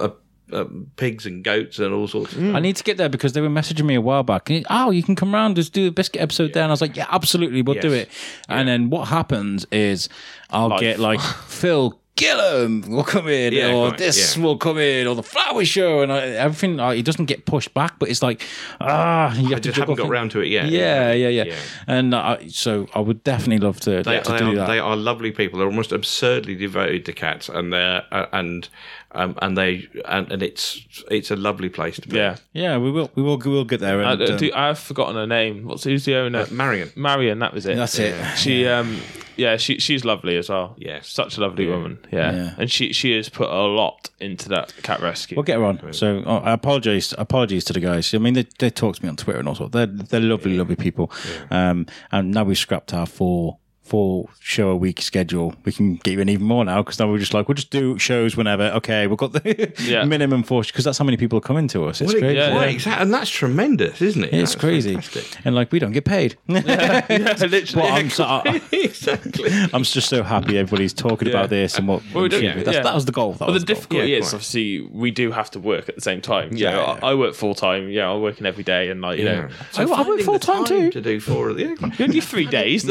uh, 0.00 0.08
uh, 0.52 0.64
pigs 0.96 1.26
and 1.26 1.42
goats 1.42 1.78
and 1.78 1.92
all 1.92 2.06
sorts. 2.08 2.34
Mm. 2.34 2.54
I 2.54 2.60
need 2.60 2.76
to 2.76 2.84
get 2.84 2.96
there 2.96 3.08
because 3.08 3.32
they 3.32 3.40
were 3.40 3.48
messaging 3.48 3.84
me 3.84 3.94
a 3.94 4.00
while 4.00 4.22
back. 4.22 4.48
Oh, 4.70 4.90
you 4.90 5.02
can 5.02 5.16
come 5.16 5.34
round, 5.34 5.56
just 5.56 5.72
do 5.72 5.88
a 5.88 5.90
biscuit 5.90 6.22
episode 6.22 6.52
there. 6.52 6.62
And 6.62 6.70
I 6.70 6.72
was 6.72 6.80
like, 6.80 6.96
yeah, 6.96 7.06
absolutely, 7.10 7.62
we'll 7.62 7.80
do 7.80 7.90
Yes. 7.90 8.02
it. 8.06 8.10
And 8.48 8.68
then 8.68 8.90
what 8.90 9.08
happens 9.08 9.66
is 9.72 10.08
I'll 10.50 10.68
Life. 10.68 10.80
get 10.80 10.98
like 11.00 11.20
Phil 11.48 11.98
Gillam 12.16 12.88
will 12.88 13.04
come 13.04 13.28
in, 13.28 13.52
Yeah, 13.52 13.72
or 13.74 13.88
quite, 13.88 13.98
this 13.98 14.36
yeah. 14.36 14.42
will 14.42 14.56
come 14.56 14.78
in, 14.78 15.06
or 15.06 15.14
the 15.14 15.22
flower 15.22 15.64
show, 15.66 16.00
and 16.00 16.10
I, 16.10 16.20
everything. 16.28 16.76
Like, 16.78 16.98
it 16.98 17.04
doesn't 17.04 17.26
get 17.26 17.44
pushed 17.44 17.74
back, 17.74 17.98
but 17.98 18.08
it's 18.08 18.22
like, 18.22 18.42
ah, 18.80 19.34
you 19.34 19.48
have 19.48 19.52
I 19.52 19.54
to 19.56 19.60
just 19.60 19.76
juggle 19.76 19.94
haven't 19.94 19.96
got 19.96 20.02
things. 20.04 20.10
round 20.12 20.30
to 20.30 20.40
it 20.40 20.48
yet. 20.48 20.68
Yeah, 20.70 21.12
yeah, 21.12 21.28
yeah. 21.28 21.44
Yeah. 21.44 21.54
And 21.86 22.14
uh, 22.14 22.38
so 22.48 22.88
I 22.94 23.00
would 23.00 23.22
definitely 23.22 23.58
love 23.58 23.80
to, 23.80 24.02
They, 24.02 24.20
to 24.20 24.32
they 24.32 24.38
do 24.38 24.52
are, 24.52 24.54
that. 24.54 24.66
they 24.66 24.78
are 24.78 24.96
lovely 24.96 25.30
people. 25.30 25.58
They're 25.58 25.68
almost 25.68 25.92
absurdly 25.92 26.54
devoted 26.54 27.04
to 27.04 27.12
cats, 27.12 27.48
and 27.50 27.70
they're 27.72 28.02
uh, 28.10 28.26
and 28.32 28.66
um, 29.12 29.34
and 29.42 29.56
they 29.56 29.88
and, 30.06 30.30
and 30.32 30.42
it's 30.42 30.84
it's 31.10 31.30
a 31.30 31.36
lovely 31.36 31.68
place 31.68 31.96
to 32.00 32.08
be. 32.08 32.16
Yeah. 32.16 32.36
yeah, 32.54 32.78
we 32.78 32.90
will, 32.90 33.10
we 33.14 33.22
will, 33.22 33.36
we 33.38 33.50
will 33.50 33.64
get 33.64 33.80
there. 33.80 34.02
I, 34.02 34.12
And, 34.12 34.22
I 34.22 34.26
um, 34.26 34.36
do, 34.38 34.50
I've 34.54 34.78
forgotten 34.78 35.16
her 35.16 35.26
name. 35.26 35.64
What's 35.66 35.84
who's 35.84 36.06
the 36.06 36.16
owner? 36.16 36.40
Uh, 36.40 36.46
Marion. 36.50 36.90
Marion, 36.96 37.38
that 37.40 37.52
was 37.52 37.66
it. 37.66 37.76
That's 37.76 37.98
it. 37.98 38.14
She 38.38 38.66
um 38.66 38.98
yeah, 39.36 39.56
she 39.56 39.78
she's 39.78 40.04
lovely 40.04 40.36
as 40.36 40.48
well. 40.48 40.74
Yeah, 40.78 41.00
such 41.02 41.36
a 41.36 41.40
lovely 41.40 41.66
woman. 41.66 41.98
Yeah. 42.10 42.32
Yeah. 42.32 42.54
and 42.58 42.70
she 42.70 42.92
she 42.92 43.16
has 43.16 43.28
put 43.28 43.48
a 43.48 43.62
lot 43.66 44.10
into 44.20 44.48
that 44.50 44.74
cat 44.82 45.00
rescue. 45.00 45.36
We'll 45.36 45.44
get 45.44 45.58
her 45.58 45.64
on. 45.64 45.92
So 45.92 46.22
oh, 46.26 46.38
I 46.38 46.52
apologize. 46.52 47.14
Apologies 47.18 47.64
to 47.66 47.72
the 47.72 47.80
guys. 47.80 48.12
I 48.14 48.18
mean, 48.18 48.34
they, 48.34 48.46
they 48.58 48.70
talk 48.70 48.96
to 48.96 49.02
me 49.02 49.08
on 49.08 49.16
Twitter 49.16 49.38
and 49.38 49.48
all 49.48 49.54
sorts. 49.54 49.72
They're 49.72 49.86
they're 49.86 50.20
lovely, 50.20 50.56
lovely 50.56 50.76
people. 50.76 51.10
Um, 51.50 51.86
and 52.12 52.32
now 52.32 52.44
we've 52.44 52.58
scrapped 52.58 52.92
our 52.94 53.06
four 53.06 53.58
four 53.86 54.28
show 54.40 54.68
a 54.70 54.76
week 54.76 55.00
schedule. 55.00 55.54
We 55.64 55.72
can 55.72 55.96
get 55.96 56.12
you 56.12 56.20
in 56.20 56.28
even 56.28 56.46
more 56.46 56.64
now 56.64 56.82
because 56.82 56.98
now 56.98 57.10
we're 57.10 57.18
just 57.18 57.34
like 57.34 57.48
we'll 57.48 57.54
just 57.54 57.70
do 57.70 57.98
shows 57.98 58.36
whenever. 58.36 58.64
Okay, 58.78 59.06
we've 59.06 59.18
got 59.18 59.32
the 59.32 59.72
Yeah. 59.80 60.04
minimum 60.04 60.42
four 60.42 60.62
because 60.62 60.84
that's 60.84 60.98
how 60.98 61.04
many 61.04 61.16
people 61.16 61.38
are 61.38 61.42
coming 61.42 61.68
to 61.68 61.84
us. 61.86 62.00
It's 62.00 62.12
Well, 62.12 62.20
crazy. 62.22 62.36
yeah, 62.36 62.54
right, 62.56 62.68
yeah. 62.68 62.74
exactly, 62.74 63.02
and 63.02 63.14
that's 63.14 63.30
tremendous, 63.30 64.02
isn't 64.02 64.24
it? 64.24 64.32
It's 64.34 64.52
That's 64.52 64.60
crazy, 64.60 64.94
fantastic. 64.94 65.38
and 65.44 65.54
like 65.54 65.72
we 65.72 65.78
don't 65.78 65.92
get 65.92 66.04
paid. 66.04 66.36
yeah, 66.48 67.04
literally. 67.40 67.88
I'm, 67.88 68.10
so, 68.10 68.24
I, 68.24 68.60
exactly. 68.72 69.50
I'm 69.72 69.82
just 69.82 70.08
so 70.08 70.22
happy 70.22 70.58
everybody's 70.58 70.92
talking 70.92 71.28
Yeah. 71.28 71.34
about 71.34 71.50
this 71.50 71.78
and 71.78 71.88
what. 71.88 72.02
Well, 72.12 72.22
we 72.24 72.28
don't- 72.28 72.42
that's, 72.64 72.76
yeah. 72.76 72.82
That 72.82 72.94
was 72.94 73.04
the 73.06 73.12
goal. 73.12 73.32
That 73.32 73.40
But 73.40 73.52
was 73.52 73.62
the 73.62 73.66
the 73.66 73.74
difficulty 73.74 74.08
Yeah, 74.10 74.18
is 74.18 74.24
quite. 74.30 74.34
obviously 74.36 74.80
we 74.92 75.10
do 75.10 75.32
have 75.32 75.50
to 75.52 75.60
work 75.60 75.88
at 75.88 75.94
the 75.94 76.00
same 76.00 76.20
time. 76.20 76.50
Yeah, 76.52 76.70
Yeah, 76.70 76.76
yeah. 76.94 76.98
I, 77.02 77.10
I 77.10 77.14
work 77.14 77.34
full 77.34 77.54
time. 77.54 77.88
Yeah, 77.90 78.10
I'm 78.10 78.22
working 78.22 78.46
every 78.46 78.64
day, 78.64 78.88
and 78.90 79.00
like 79.00 79.18
you 79.18 79.24
know, 79.24 79.48
I- 79.76 79.82
I 79.82 80.08
work 80.08 80.20
full-time 80.20 80.64
too. 80.64 80.90
To 80.90 81.00
do 81.00 81.20
four 81.20 81.48
of 81.50 81.56
the 81.56 81.62
you 81.64 82.04
only 82.04 82.20
three 82.20 82.46
days. 82.46 82.84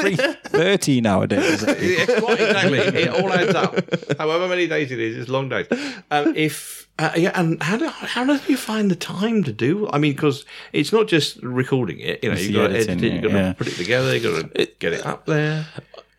Three 0.00 0.11
thirty 0.16 1.00
nowadays. 1.00 1.62
yeah, 1.66 2.20
quite 2.20 2.40
exactly. 2.40 2.78
It 2.78 3.08
all 3.08 3.32
adds 3.32 3.54
up. 3.54 4.18
However 4.18 4.48
many 4.48 4.66
days 4.66 4.90
it 4.92 4.98
is, 4.98 5.16
it's 5.16 5.28
long 5.28 5.48
days. 5.48 5.66
Um, 6.10 6.34
if 6.36 6.88
uh, 6.98 7.12
yeah, 7.16 7.32
and 7.34 7.62
how 7.62 7.76
do 7.76 7.88
how 7.88 8.24
do 8.24 8.38
you 8.46 8.56
find 8.56 8.90
the 8.90 8.96
time 8.96 9.42
to 9.44 9.52
do? 9.52 9.88
I 9.92 9.98
mean, 9.98 10.12
because 10.12 10.44
it's 10.72 10.92
not 10.92 11.08
just 11.08 11.42
recording 11.42 11.98
it. 12.00 12.22
You 12.22 12.32
know, 12.32 12.38
you've 12.38 12.54
got 12.54 12.68
to 12.68 12.76
edit 12.76 13.02
it, 13.02 13.12
you've 13.12 13.22
got 13.22 13.28
to 13.28 13.34
yeah. 13.34 13.52
put 13.54 13.66
it 13.66 13.74
together, 13.76 14.14
you've 14.16 14.22
got 14.22 14.54
to 14.54 14.66
get 14.78 14.92
it 14.92 15.06
up 15.06 15.26
there. 15.26 15.66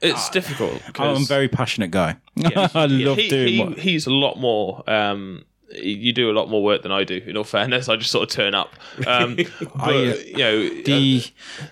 it's 0.02 0.30
difficult. 0.30 0.82
I'm 1.00 1.22
a 1.22 1.26
very 1.26 1.48
passionate 1.48 1.92
guy. 1.92 2.18
I 2.44 2.86
love 2.88 3.18
he, 3.18 3.30
doing 3.30 3.48
he- 3.48 3.60
what. 3.60 3.80
he's 3.80 4.08
a 4.08 4.12
lot 4.12 4.40
more. 4.40 4.84
Um, 4.90 5.46
you 5.76 6.14
do 6.14 6.30
a 6.30 6.34
lot 6.34 6.50
more 6.50 6.64
work 6.64 6.84
than 6.84 6.92
I 6.92 7.04
do. 7.04 7.22
In 7.26 7.38
all 7.38 7.44
fairness, 7.44 7.90
I 7.90 7.96
just 7.96 8.12
sort 8.12 8.30
of 8.30 8.36
turn 8.36 8.54
up. 8.54 8.74
Um, 9.08 9.36
but, 9.76 9.90
uh, 9.90 9.94
you 10.00 10.38
know, 10.38 10.70
the 10.84 11.24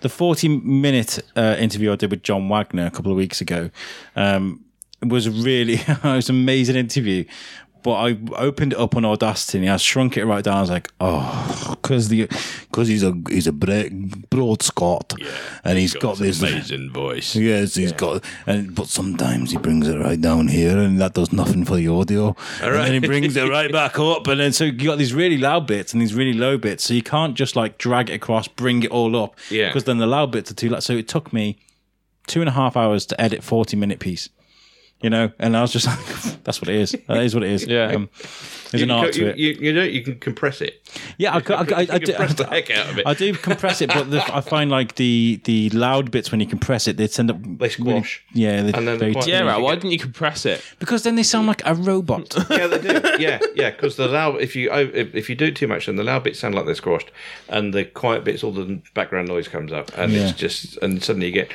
the 0.01 0.09
40 0.09 0.47
minute 0.59 1.19
uh, 1.35 1.55
interview 1.59 1.91
I 1.91 1.95
did 1.95 2.11
with 2.11 2.23
John 2.23 2.49
Wagner 2.49 2.85
a 2.85 2.91
couple 2.91 3.11
of 3.11 3.17
weeks 3.17 3.41
ago 3.41 3.69
um, 4.15 4.63
was 5.01 5.29
really 5.29 5.73
it 5.87 6.03
was 6.03 6.29
an 6.29 6.35
amazing 6.35 6.75
interview. 6.75 7.25
But 7.83 7.93
I 7.93 8.17
opened 8.35 8.73
it 8.73 8.79
up 8.79 8.95
on 8.95 9.05
Audacity 9.05 9.57
and 9.59 9.69
I 9.69 9.77
shrunk 9.77 10.15
it 10.17 10.25
right 10.25 10.43
down. 10.43 10.57
I 10.57 10.61
was 10.61 10.69
like, 10.69 10.89
oh, 10.99 11.75
because 11.81 12.09
the 12.09 12.27
because 12.69 12.87
he's 12.87 13.03
a 13.03 13.13
he's 13.29 13.47
a 13.47 13.51
bra- 13.51 13.89
broad 14.29 14.61
Scot 14.61 15.13
and 15.63 15.77
he's 15.79 15.93
got, 15.95 16.17
this 16.17 16.41
amazing 16.41 16.91
voice. 16.91 17.35
Yes, 17.35 17.75
he's 17.75 17.91
got, 17.91 18.23
and 18.45 18.75
but 18.75 18.87
sometimes 18.87 19.51
he 19.51 19.57
brings 19.57 19.87
it 19.87 19.97
right 19.97 20.19
down 20.21 20.47
here, 20.47 20.77
and 20.77 20.99
that 21.01 21.13
does 21.13 21.33
nothing 21.33 21.65
for 21.65 21.75
the 21.75 21.87
audio. 21.87 22.35
And 22.61 22.75
then 22.75 22.93
he 22.93 22.99
brings 22.99 23.35
it 23.35 23.49
right 23.49 23.71
back 23.71 23.97
up, 24.11 24.27
and 24.27 24.39
then 24.39 24.53
so 24.53 24.65
you 24.65 24.71
got 24.73 24.97
these 24.97 25.13
really 25.13 25.37
loud 25.37 25.65
bits 25.65 25.93
and 25.93 26.01
these 26.01 26.13
really 26.13 26.33
low 26.33 26.57
bits, 26.57 26.83
so 26.83 26.93
you 26.93 27.03
can't 27.03 27.35
just 27.35 27.55
like 27.55 27.77
drag 27.77 28.09
it 28.09 28.13
across, 28.13 28.47
bring 28.47 28.83
it 28.83 28.91
all 28.91 29.15
up, 29.15 29.35
Yeah. 29.49 29.67
because 29.69 29.85
then 29.85 29.97
the 29.97 30.07
loud 30.07 30.31
bits 30.31 30.51
are 30.51 30.55
too 30.55 30.69
loud. 30.69 30.83
So 30.83 30.93
it 30.93 31.07
took 31.07 31.33
me 31.33 31.57
two 32.27 32.41
and 32.41 32.49
a 32.49 32.53
half 32.53 32.77
hours 32.77 33.05
to 33.07 33.19
edit 33.19 33.43
forty 33.43 33.75
minute 33.75 33.99
piece. 33.99 34.29
You 35.01 35.09
know, 35.09 35.31
and 35.39 35.57
I 35.57 35.61
was 35.61 35.71
just 35.73 35.87
like, 35.87 35.99
"That's 36.43 36.61
what 36.61 36.69
it 36.69 36.75
is. 36.75 36.95
That 37.07 37.17
is 37.23 37.33
what 37.33 37.43
it 37.43 37.51
is." 37.51 37.65
Yeah. 37.65 37.87
um, 37.93 38.09
there's 38.69 38.81
You, 38.81 38.85
an 38.85 38.91
art 38.91 39.07
you, 39.17 39.23
to 39.25 39.29
it. 39.31 39.37
you, 39.37 39.49
you 39.59 39.73
know, 39.73 39.83
you 39.83 40.01
can 40.01 40.17
compress 40.19 40.61
it. 40.61 40.87
Yeah, 41.17 41.33
I, 41.33 41.37
I, 41.39 41.53
I, 41.53 41.57
I, 41.59 41.61
I, 41.81 41.85
can 41.85 42.01
do- 42.03 42.13
press 42.13 42.33
the 42.35 42.45
heck 42.49 42.69
out 42.71 42.89
of 42.91 42.97
it. 42.99 43.05
I 43.07 43.13
do 43.15 43.33
compress 43.33 43.81
it, 43.81 43.89
but 43.93 44.09
the, 44.11 44.23
I 44.35 44.39
find 44.41 44.69
like 44.71 44.95
the 44.95 45.41
the 45.43 45.69
loud 45.71 46.09
bits 46.11 46.31
when 46.31 46.39
you 46.39 46.45
compress 46.45 46.87
it, 46.87 46.95
they 46.97 47.07
tend 47.07 47.31
up 47.31 47.37
They 47.41 47.67
squash. 47.69 48.23
Really, 48.33 48.45
yeah, 48.45 48.61
they're 48.61 48.75
And 48.77 48.87
then 48.87 48.99
very 48.99 49.11
quite- 49.13 49.27
yeah, 49.27 49.41
right. 49.41 49.59
Why 49.61 49.73
didn't 49.75 49.91
you 49.91 49.99
compress 49.99 50.45
it? 50.45 50.63
because 50.79 51.03
then 51.03 51.15
they 51.15 51.23
sound 51.23 51.47
like 51.47 51.61
a 51.65 51.73
robot. 51.75 52.33
yeah, 52.49 52.67
they 52.67 52.79
do. 52.79 53.01
Yeah, 53.19 53.39
yeah. 53.55 53.71
Because 53.71 53.97
the 53.97 54.07
loud, 54.07 54.39
if 54.39 54.55
you 54.55 54.71
if, 54.71 55.13
if 55.15 55.29
you 55.29 55.35
do 55.35 55.45
it 55.45 55.55
too 55.57 55.67
much, 55.67 55.87
then 55.87 55.95
the 55.97 56.03
loud 56.03 56.23
bits 56.23 56.39
sound 56.39 56.55
like 56.55 56.65
they're 56.65 56.75
squashed, 56.75 57.11
and 57.49 57.73
the 57.73 57.83
quiet 57.83 58.23
bits, 58.23 58.43
all 58.43 58.51
the 58.53 58.81
background 58.93 59.27
noise 59.27 59.47
comes 59.49 59.73
up, 59.73 59.91
and 59.97 60.13
Yeah. 60.13 60.29
it's 60.29 60.37
just, 60.39 60.77
and 60.77 61.03
suddenly 61.03 61.27
you 61.27 61.33
get. 61.33 61.51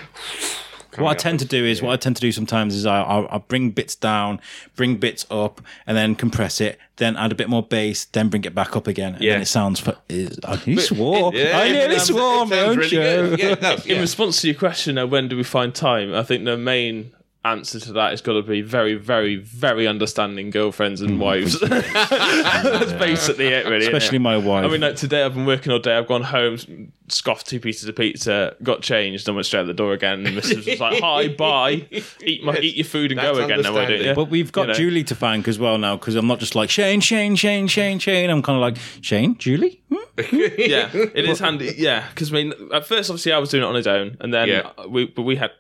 What 0.98 1.10
I 1.10 1.14
tend 1.14 1.38
to 1.40 1.44
do 1.44 1.64
is 1.64 1.82
what 1.82 1.92
I 1.92 1.96
tend 1.96 2.16
to 2.16 2.20
do 2.20 2.32
sometimes 2.32 2.74
is 2.74 2.86
I 2.86 3.00
I, 3.02 3.36
I 3.36 3.38
bring 3.38 3.70
bits 3.70 3.94
down, 3.94 4.40
bring 4.74 4.96
bits 4.96 5.26
up, 5.30 5.60
and 5.86 5.96
then 5.96 6.14
compress 6.14 6.60
it. 6.60 6.78
Then 6.96 7.16
add 7.16 7.30
a 7.30 7.34
bit 7.34 7.48
more 7.50 7.62
bass, 7.62 8.06
then 8.06 8.28
bring 8.30 8.44
it 8.44 8.54
back 8.54 8.74
up 8.74 8.86
again, 8.86 9.14
and 9.16 9.22
Yeah. 9.22 9.32
then 9.34 9.42
it 9.42 9.46
sounds. 9.46 9.80
For, 9.80 9.96
is, 10.08 10.38
I 10.44 10.58
nearly 10.66 10.82
swore. 10.92 11.34
Yeah, 11.34 11.58
I 11.58 11.64
it 11.66 11.72
nearly 11.72 11.98
swore 11.98 12.20
it 12.20 12.40
on 12.40 12.48
my 12.48 12.68
really 12.68 12.88
show. 12.88 13.28
good. 13.30 13.38
Yeah, 13.38 13.46
it 13.52 13.60
does, 13.60 13.86
In 13.86 14.00
response 14.00 14.40
to 14.40 14.46
your 14.48 14.56
question, 14.56 14.96
uh, 14.96 15.06
when 15.06 15.28
do 15.28 15.36
we 15.36 15.42
find 15.42 15.74
time? 15.74 16.14
I 16.14 16.22
think 16.22 16.44
the 16.46 16.56
main 16.56 17.12
answer 17.46 17.78
to 17.80 17.92
that 17.92 18.10
has 18.10 18.20
got 18.20 18.34
to 18.34 18.42
be 18.42 18.60
very, 18.62 18.94
very, 18.94 19.36
very 19.36 19.86
understanding 19.86 20.50
girlfriends 20.50 21.00
and 21.00 21.20
wives. 21.20 21.58
That's 22.10 22.92
basically 22.94 23.48
it, 23.48 23.66
really. 23.66 23.86
Especially 23.86 24.18
my 24.18 24.36
wife. 24.36 24.64
I 24.64 24.68
mean, 24.68 24.80
like 24.80 24.96
today 24.96 25.22
I've 25.24 25.34
been 25.34 25.46
working 25.46 25.72
all 25.72 25.78
day. 25.78 25.96
I've 25.96 26.06
gone 26.06 26.22
home, 26.22 26.92
scoffed 27.08 27.46
two 27.46 27.60
pieces 27.60 27.88
of 27.88 27.96
pizza, 27.96 28.56
got 28.62 28.82
changed, 28.82 29.28
and 29.28 29.36
went 29.36 29.46
straight 29.46 29.60
out 29.60 29.66
the 29.66 29.74
door 29.74 29.92
again. 29.92 30.26
And 30.26 30.36
Mrs. 30.36 30.66
was 30.66 30.80
like, 30.80 31.00
"Hi, 31.02 31.28
bye, 31.36 31.86
eat 32.24 32.42
my 32.44 32.56
eat 32.58 32.76
your 32.76 32.84
food 32.84 33.12
and 33.12 33.18
That's 33.20 33.38
go 33.38 33.44
again." 33.44 33.62
No, 33.62 33.70
I 33.70 33.72
do. 33.72 33.78
understanding. 33.80 34.06
Yeah. 34.06 34.14
But 34.14 34.30
we've 34.30 34.52
got 34.52 34.62
You 34.62 34.66
know. 34.68 34.74
Julie 34.74 35.04
to 35.04 35.14
thank 35.14 35.48
as 35.48 35.58
well 35.58 35.78
now 35.78 35.96
because 35.96 36.14
I'm 36.16 36.26
not 36.26 36.38
just 36.40 36.54
like 36.54 36.70
Shane, 36.70 37.00
Shane, 37.00 37.36
Shane, 37.36 37.66
Shane, 37.68 37.98
Shane. 37.98 38.30
I'm 38.30 38.42
kind 38.42 38.56
of 38.56 38.60
like 38.62 38.76
Shane, 39.02 39.36
Julie. 39.38 39.82
Hmm? 39.88 39.96
yeah, 40.32 40.88
it 40.94 41.28
is 41.28 41.38
handy. 41.40 41.74
Yeah, 41.76 42.06
because 42.10 42.32
I 42.32 42.34
mean, 42.34 42.52
at 42.72 42.86
first, 42.86 43.10
obviously, 43.10 43.32
I 43.32 43.38
was 43.38 43.50
doing 43.50 43.62
it 43.62 43.66
on 43.66 43.74
his 43.74 43.86
own, 43.86 44.16
and 44.20 44.32
then 44.32 44.48
Yeah. 44.48 44.70
we, 44.88 45.06
but 45.06 45.22
we 45.22 45.36
had, 45.36 45.50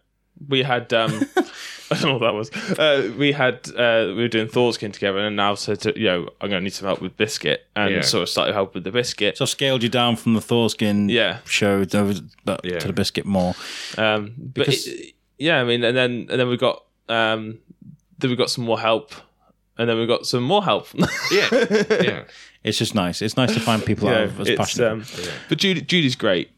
we 0.48 0.62
had, 0.62 0.92
um, 0.94 1.26
I 1.90 1.94
don't 2.00 2.02
know 2.04 2.12
what 2.14 2.20
that 2.20 2.34
was. 2.34 2.50
Uh, 2.78 3.12
we 3.16 3.32
had, 3.32 3.68
uh, 3.76 4.06
we 4.08 4.14
were 4.14 4.28
doing 4.28 4.48
Thorskin 4.48 4.92
together, 4.92 5.18
and 5.18 5.36
now 5.36 5.54
said, 5.54 5.80
to, 5.82 5.98
you 5.98 6.06
know, 6.06 6.28
I'm 6.40 6.50
going 6.50 6.60
to 6.60 6.64
need 6.64 6.72
some 6.72 6.86
help 6.86 7.00
with 7.00 7.16
biscuit, 7.16 7.66
and 7.76 7.94
Yeah. 7.94 8.00
sort 8.02 8.22
of 8.22 8.28
started 8.28 8.50
to 8.52 8.54
help 8.54 8.74
with 8.74 8.84
the 8.84 8.90
biscuit. 8.90 9.38
So 9.38 9.44
I've 9.44 9.48
scaled 9.50 9.82
you 9.82 9.88
down 9.88 10.16
from 10.16 10.34
the 10.34 10.40
Thorskin 10.40 11.10
Yeah. 11.10 11.38
show 11.46 11.84
to, 11.84 12.24
Yeah. 12.64 12.78
to 12.80 12.86
the 12.88 12.92
biscuit 12.92 13.24
more. 13.26 13.54
Um, 13.96 14.32
but 14.36 14.66
Because- 14.66 14.86
it- 14.88 15.14
yeah, 15.38 15.60
I 15.60 15.64
mean, 15.64 15.84
and 15.84 15.96
then 15.96 16.26
and 16.30 16.40
then 16.40 16.48
we 16.48 16.56
got, 16.56 16.82
um, 17.08 17.58
then 18.18 18.30
we 18.30 18.36
got 18.36 18.50
some 18.50 18.64
more 18.64 18.80
help, 18.80 19.12
and 19.78 19.88
then 19.88 19.98
we 19.98 20.06
got 20.06 20.26
some 20.26 20.42
more 20.42 20.64
help. 20.64 20.88
Yeah, 21.30 21.48
yeah. 21.90 22.24
It's 22.64 22.78
just 22.78 22.94
nice. 22.96 23.22
It's 23.22 23.36
nice 23.36 23.52
to 23.54 23.60
find 23.60 23.84
people 23.84 24.08
yeah, 24.08 24.16
out 24.16 24.22
of 24.24 24.40
as 24.40 24.48
it's, 24.48 24.58
passionate. 24.58 24.90
um, 24.90 25.04
but 25.48 25.58
Judy, 25.58 25.82
Judy's 25.82 26.16
great. 26.16 26.50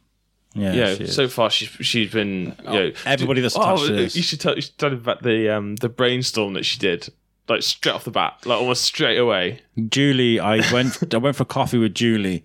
Yeah, 0.55 0.73
yeah, 0.73 1.07
so 1.07 1.29
far 1.29 1.51
she's 1.51 1.69
she's 1.69 2.12
been 2.12 2.57
you 2.65 2.73
know 2.73 2.93
everybody 3.05 3.41
that's 3.41 3.57
oh, 3.57 3.87
this. 3.87 4.16
you 4.16 4.23
should 4.23 4.41
tell 4.41 4.55
you 4.55 4.62
should 4.62 4.79
tell 4.79 4.91
him 4.91 4.99
about 4.99 5.23
the 5.23 5.49
um 5.49 5.77
the 5.77 5.89
brainstorm 5.89 6.55
that 6.55 6.65
she 6.65 6.79
did 6.79 7.09
like 7.49 7.62
straight 7.62 7.93
off 7.93 8.05
the 8.05 8.11
bat 8.11 8.35
like 8.45 8.59
almost 8.59 8.83
straight 8.83 9.19
away 9.19 9.61
Julie, 9.89 10.41
I 10.41 10.61
went 10.73 10.99
I 11.15 11.19
went 11.19 11.37
for 11.37 11.45
coffee 11.45 11.79
with 11.79 11.95
Julie 11.95 12.45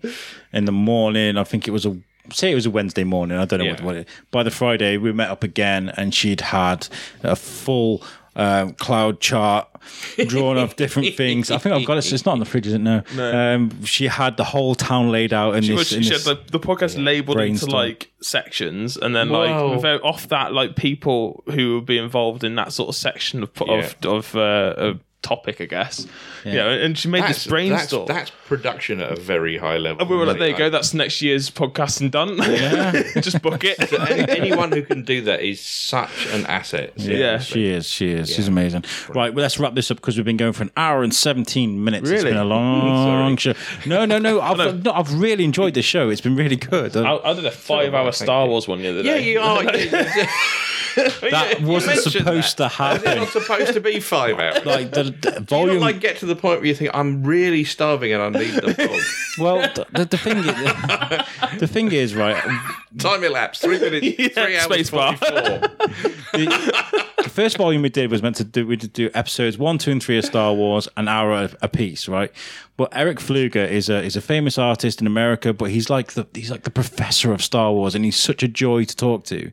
in 0.52 0.66
the 0.66 0.72
morning. 0.72 1.36
I 1.36 1.44
think 1.44 1.66
it 1.66 1.72
was 1.72 1.84
a 1.84 1.96
say 2.32 2.50
it 2.50 2.54
was 2.54 2.66
a 2.66 2.70
Wednesday 2.70 3.04
morning. 3.04 3.38
I 3.38 3.44
don't 3.44 3.58
know 3.58 3.66
what, 3.66 3.82
what 3.82 3.96
it. 3.96 4.08
By 4.30 4.42
the 4.42 4.50
Friday, 4.50 4.96
we 4.96 5.12
met 5.12 5.30
up 5.30 5.42
again, 5.42 5.90
and 5.96 6.14
she'd 6.14 6.40
had 6.40 6.88
a 7.22 7.36
full 7.36 8.02
um, 8.36 8.72
cloud 8.74 9.20
chart 9.20 9.68
drawn 10.26 10.58
of 10.58 10.76
different 10.76 11.14
things. 11.16 11.50
I 11.50 11.58
think 11.58 11.74
I've 11.74 11.86
got 11.86 11.98
it. 11.98 12.12
It's 12.12 12.26
not 12.26 12.32
on 12.32 12.38
the 12.38 12.44
fridge, 12.44 12.66
is 12.66 12.72
it? 12.72 12.78
No. 12.78 13.02
Um, 13.16 13.84
she 13.84 14.06
had 14.06 14.36
the 14.36 14.44
whole 14.44 14.74
town 14.74 15.10
laid 15.10 15.32
out 15.32 15.54
in 15.54 15.62
she, 15.62 15.70
this. 15.70 15.78
was, 15.78 15.92
in 15.92 16.02
she 16.02 16.10
this 16.10 16.26
had 16.26 16.38
the, 16.38 16.58
the 16.58 16.60
podcast 16.60 17.02
labeled 17.02 17.40
into 17.40 17.66
like 17.66 18.10
sections 18.20 18.96
and 18.96 19.14
then 19.14 19.30
Whoa. 19.30 19.68
like 19.72 19.80
very, 19.80 20.00
off 20.00 20.28
that 20.28 20.52
like 20.52 20.76
people 20.76 21.44
who 21.52 21.74
would 21.76 21.86
be 21.86 21.98
involved 21.98 22.44
in 22.44 22.54
that 22.56 22.72
sort 22.72 22.88
of 22.88 22.94
section 22.94 23.42
of 23.42 23.50
of, 23.62 23.96
of 24.04 24.36
uh, 24.36 24.74
a 24.76 24.94
topic 25.24 25.60
I 25.60 25.64
guess 25.64 26.06
you 26.44 26.52
know 26.52 26.68
and 26.68 26.96
she 26.96 27.08
made 27.08 27.22
That's, 27.22 27.38
this 27.44 27.46
brainstorm 27.48 28.06
That's, 28.06 28.30
that's 28.30 28.46
production 28.46 29.00
at 29.00 29.10
a 29.10 29.16
very 29.16 29.56
high 29.56 29.78
level. 29.78 30.02
and 30.02 30.10
we 30.10 30.16
were 30.16 30.26
like 30.26 30.38
there 30.38 30.50
you 30.50 30.56
go 30.56 30.70
that's 30.70 30.94
next 30.94 31.22
year's 31.22 31.50
podcasting 31.50 32.10
done 32.10 32.36
just 33.22 33.40
book 33.42 33.64
it 33.64 33.92
any- 33.92 34.30
anyone 34.30 34.70
who 34.70 34.82
can 34.82 35.02
do 35.02 35.22
that 35.22 35.40
is 35.42 35.60
such 35.60 36.26
an 36.32 36.44
asset. 36.46 36.92
Yeah. 36.96 37.38
She 37.38 37.66
is. 37.68 37.86
She 37.88 38.10
is. 38.10 38.28
She's 38.32 38.48
amazing. 38.48 38.84
Right. 39.08 39.32
Well, 39.34 39.42
let's 39.42 39.58
wrap 39.58 39.74
this 39.74 39.90
up 39.90 39.96
because 39.96 40.16
we've 40.16 40.24
been 40.24 40.36
going 40.36 40.52
for 40.52 40.62
an 40.64 40.70
hour 40.76 41.02
and 41.02 41.14
seventeen 41.14 41.82
minutes. 41.82 42.10
It's 42.10 42.22
Really? 42.22 42.32
been 42.34 42.40
a 42.40 42.44
long 42.44 43.36
show. 43.36 43.54
No, 43.86 44.04
no, 44.04 44.18
no. 44.18 44.40
I've, 44.48 44.84
no, 44.84 44.92
I've 44.92 45.12
really 45.18 45.44
enjoyed 45.44 45.74
this 45.74 45.84
show. 45.86 46.10
It's 46.10 46.20
been 46.20 46.36
really 46.36 46.56
good. 46.56 46.96
I, 46.96 47.16
I 47.16 47.32
did 47.32 47.46
a 47.46 47.50
five 47.50 47.94
hour 47.94 48.12
Star 48.12 48.46
Wars 48.46 48.68
one 48.68 48.82
the 48.82 48.88
other 48.90 49.02
Yeah, 49.02 49.14
day 49.14 49.32
you 49.32 49.40
are. 49.40 49.62
that 50.94 51.60
wasn't 51.62 51.98
supposed 52.00 52.56
to 52.58 52.68
happen. 52.68 53.18
It's 53.22 53.34
not 53.34 53.42
supposed 53.42 53.74
to 53.74 53.80
be 53.80 54.00
five 54.00 54.38
hours. 54.38 54.64
Like 54.74 54.92
the, 54.92 55.04
the 55.04 55.40
volume. 55.40 55.80
like 55.80 56.00
get 56.00 56.16
to 56.18 56.26
the 56.26 56.34
point 56.36 56.60
where 56.60 56.66
you 56.66 56.74
think 56.74 56.90
I'm 56.94 57.22
really 57.22 57.64
starving 57.64 58.12
and 58.12 58.22
I 58.22 58.28
need 58.40 58.54
the 58.54 58.74
dog? 58.74 59.00
well, 59.38 59.60
the, 59.74 59.86
the, 59.92 60.04
the 60.06 60.18
thing 60.18 60.38
is, 60.38 60.46
the 61.60 61.68
thing 61.68 61.92
is, 61.92 62.14
right. 62.14 62.42
Time 62.98 63.24
elapsed 63.24 63.62
three 63.62 63.78
minutes, 63.78 64.06
three 64.34 64.56
hours 64.56 64.64
space 64.64 64.90
bar. 64.90 65.16
The, 65.16 67.04
the 67.22 67.28
first 67.28 67.56
volume 67.56 67.82
we 67.82 67.88
did 67.88 68.10
was 68.10 68.22
meant 68.22 68.36
to 68.36 68.44
do 68.44 68.66
we 68.66 68.76
did 68.76 68.92
do 68.92 69.10
episodes 69.14 69.58
one, 69.58 69.78
two, 69.78 69.90
and 69.90 70.02
three 70.02 70.18
of 70.18 70.24
Star 70.24 70.52
Wars, 70.54 70.88
an 70.96 71.08
hour 71.08 71.32
a, 71.32 71.50
a 71.62 71.68
piece, 71.68 72.08
right? 72.08 72.32
But 72.76 72.90
Eric 72.96 73.18
Fluger 73.18 73.68
is 73.68 73.88
a 73.88 74.02
is 74.02 74.16
a 74.16 74.20
famous 74.20 74.58
artist 74.58 75.00
in 75.00 75.06
America, 75.06 75.52
but 75.52 75.70
he's 75.70 75.90
like 75.90 76.12
the 76.12 76.26
he's 76.34 76.50
like 76.50 76.62
the 76.62 76.70
professor 76.70 77.32
of 77.32 77.42
Star 77.42 77.72
Wars, 77.72 77.94
and 77.94 78.04
he's 78.04 78.16
such 78.16 78.42
a 78.42 78.48
joy 78.48 78.84
to 78.84 78.96
talk 78.96 79.24
to. 79.24 79.50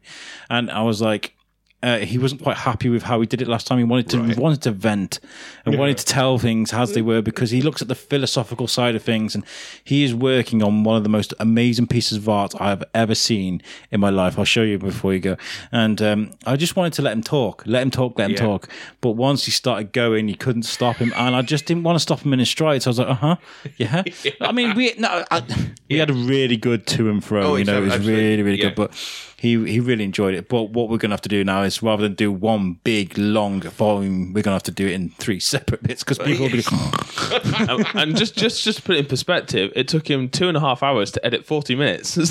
And 0.50 0.70
I 0.70 0.84
was 0.84 1.02
like, 1.02 1.36
uh, 1.84 1.98
he 2.00 2.18
wasn't 2.18 2.42
quite 2.44 2.58
happy 2.58 2.90
with 2.90 3.04
how 3.04 3.20
he 3.22 3.26
did 3.28 3.42
it 3.42 3.48
last 3.48 3.66
time. 3.68 3.78
He 3.80 3.84
wanted 3.84 4.10
to 4.10 4.24
he 4.24 4.34
wanted 4.40 4.62
to 4.64 4.72
vent 4.72 5.20
and 5.66 5.78
wanted 5.78 5.98
to 5.98 6.06
tell 6.06 6.38
things 6.38 6.74
as 6.74 6.94
they 6.94 7.02
were 7.02 7.22
because 7.22 7.50
he 7.52 7.62
looks 7.62 7.82
at 7.82 7.88
the 7.88 7.96
philosophical 7.96 8.68
side 8.68 8.96
of 8.96 9.02
things 9.04 9.34
and 9.36 9.44
he 9.84 10.04
is 10.04 10.14
working 10.14 10.62
on 10.62 10.84
one 10.84 10.96
of 10.98 11.04
the 11.04 11.10
most 11.10 11.34
amazing 11.40 11.88
pieces 11.88 12.18
of 12.20 12.30
art 12.30 12.54
I've 12.62 12.84
ever 12.94 13.16
seen 13.16 13.62
in 13.92 14.00
my 14.00 14.10
life. 14.10 14.38
I'll 14.38 14.46
show 14.46 14.62
you 14.64 14.78
before 14.78 15.14
you 15.14 15.20
go. 15.20 15.38
And 15.72 16.02
um, 16.02 16.32
I 16.46 16.56
just 16.56 16.76
wanted 16.76 16.94
to 16.94 17.02
let 17.02 17.14
him 17.14 17.24
talk, 17.24 17.64
let 17.66 17.82
him 17.82 17.92
talk, 17.92 18.18
let 18.20 18.26
him 18.26 18.32
Yeah. 18.32 18.38
talk. 18.46 18.70
But 19.02 19.12
once 19.12 19.46
he 19.46 19.52
started 19.52 19.92
going, 19.92 20.28
you 20.30 20.36
couldn't 20.36 20.64
stop 20.64 20.98
him, 20.98 21.12
and 21.16 21.36
I 21.36 21.42
just 21.42 21.66
didn't 21.66 21.84
want 21.84 21.96
to 21.96 22.00
stop 22.00 22.20
him 22.22 22.34
in 22.34 22.40
his 22.40 22.50
stride. 22.50 22.84
So 22.84 22.90
I 22.90 22.92
was 22.92 23.00
like, 23.00 23.08
uh 23.10 23.14
huh, 23.16 23.36
yeah. 23.78 24.04
I 24.40 24.52
mean, 24.52 24.76
we 24.76 24.94
no, 24.98 25.24
I, 25.32 25.42
we 25.90 25.98
had 25.98 26.10
a 26.10 26.14
really 26.14 26.58
good 26.58 26.86
to 26.88 27.10
and 27.10 27.24
fro. 27.24 27.42
Oh, 27.44 27.56
you 27.56 27.66
know, 27.66 27.78
it 27.82 27.86
was 27.86 27.98
really 28.06 28.44
really 28.44 28.60
Yeah. 28.60 28.70
good. 28.70 28.76
But 28.76 28.94
he 29.38 29.52
he 29.66 29.80
really 29.80 30.04
enjoyed 30.04 30.36
it. 30.36 30.48
But 30.48 30.70
what 30.70 30.90
we're 30.90 30.98
gonna 30.98 31.14
have 31.14 31.22
to 31.22 31.30
do 31.30 31.44
now 31.44 31.64
is 31.64 31.71
rather 31.82 32.04
than 32.04 32.16
do 32.16 32.32
one 32.32 32.80
big 32.84 33.18
long 33.18 33.62
volume, 33.62 34.34
we're 34.34 34.42
gonna 34.42 34.56
have 34.56 34.64
to 34.64 34.72
do 34.72 34.88
it 34.88 34.94
in 34.94 35.10
three 35.10 35.40
separate 35.54 35.84
bits 35.84 36.04
because 36.04 36.18
people 36.18 36.46
will 36.46 36.52
be. 36.52 36.64
and, 37.70 37.86
and 37.94 38.18
just 38.18 38.36
just 38.36 38.64
just 38.64 38.80
to 38.80 38.84
put 38.84 38.96
it 38.96 39.00
in 39.00 39.06
perspective, 39.06 39.72
it 39.76 39.88
took 39.88 40.10
him 40.10 40.30
two 40.30 40.48
and 40.48 40.58
a 40.58 40.60
half 40.60 40.82
hours 40.82 41.12
to 41.12 41.26
edit 41.26 41.46
forty 41.46 41.76
minutes. 41.76 42.18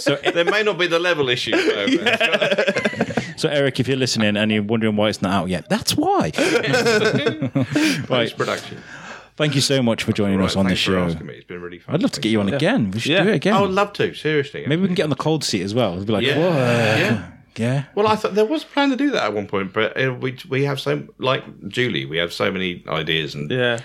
So, 0.00 0.16
so 0.16 0.30
there 0.32 0.44
may 0.44 0.62
not 0.62 0.78
be 0.78 0.86
the 0.86 0.98
level 0.98 1.28
issue. 1.28 1.52
Though, 1.52 1.86
so 3.36 3.48
Eric, 3.48 3.78
if 3.80 3.86
you're 3.88 3.96
listening 3.96 4.36
and 4.36 4.50
you're 4.50 4.62
wondering 4.62 4.96
why 4.96 5.08
it's 5.10 5.20
not 5.20 5.32
out 5.32 5.48
yet, 5.48 5.68
that's 5.68 5.96
why. 5.96 6.32
right. 6.34 8.06
Post 8.06 8.36
production. 8.36 8.78
Thank 9.40 9.54
you 9.54 9.62
so 9.62 9.82
much 9.82 10.02
for 10.02 10.12
joining 10.12 10.38
us 10.42 10.54
on 10.54 10.66
the 10.66 10.70
Thanks 10.70 10.82
for 10.84 10.92
show. 10.92 11.04
asking 11.04 11.26
me. 11.26 11.32
It's 11.34 11.46
been 11.46 11.62
really 11.62 11.78
fun. 11.78 11.94
I'd 11.94 12.02
love 12.02 12.12
to 12.12 12.20
get 12.20 12.28
you 12.28 12.40
on 12.40 12.52
again. 12.52 12.90
We 12.90 13.00
should 13.00 13.12
Yeah. 13.12 13.22
do 13.24 13.30
it 13.30 13.36
again. 13.36 13.54
I 13.54 13.62
would 13.62 13.70
love 13.70 13.94
to. 13.94 14.12
Seriously. 14.12 14.64
Maybe 14.66 14.82
we 14.82 14.88
can 14.88 14.94
get 14.94 15.04
on 15.04 15.10
the 15.10 15.16
cool 15.16 15.40
seat 15.40 15.62
as 15.62 15.72
well. 15.74 15.96
We'll 15.96 16.04
be 16.04 16.12
like, 16.12 16.26
Yeah. 16.26 16.38
"Whoa." 16.38 16.48
Yeah. 16.54 17.26
yeah. 17.56 17.84
Well, 17.94 18.06
I 18.06 18.16
thought 18.16 18.34
there 18.34 18.44
was 18.44 18.64
a 18.64 18.66
plan 18.66 18.90
to 18.90 18.96
do 18.96 19.10
that 19.12 19.24
at 19.24 19.32
one 19.34 19.46
point, 19.46 19.72
but 19.72 19.98
uh, 19.98 20.12
we 20.12 20.36
we 20.50 20.64
have 20.64 20.78
so 20.78 21.06
like 21.16 21.42
Julie, 21.68 22.04
we 22.04 22.18
have 22.18 22.34
so 22.34 22.52
many 22.52 22.84
ideas 22.86 23.34
and 23.34 23.50
yeah, 23.50 23.78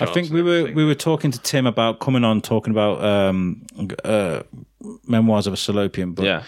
I 0.00 0.06
think 0.06 0.30
we 0.30 0.40
were 0.42 0.72
we 0.72 0.82
were 0.82 0.94
talking 0.94 1.30
to 1.30 1.38
Tim 1.40 1.66
about 1.66 2.00
coming 2.00 2.24
on 2.24 2.40
talking 2.40 2.70
about 2.70 3.04
um, 3.04 3.66
uh, 4.04 4.44
memoirs 5.06 5.46
of 5.46 5.52
a 5.52 5.56
Salopian, 5.56 6.14
but 6.14 6.24
yeah. 6.24 6.42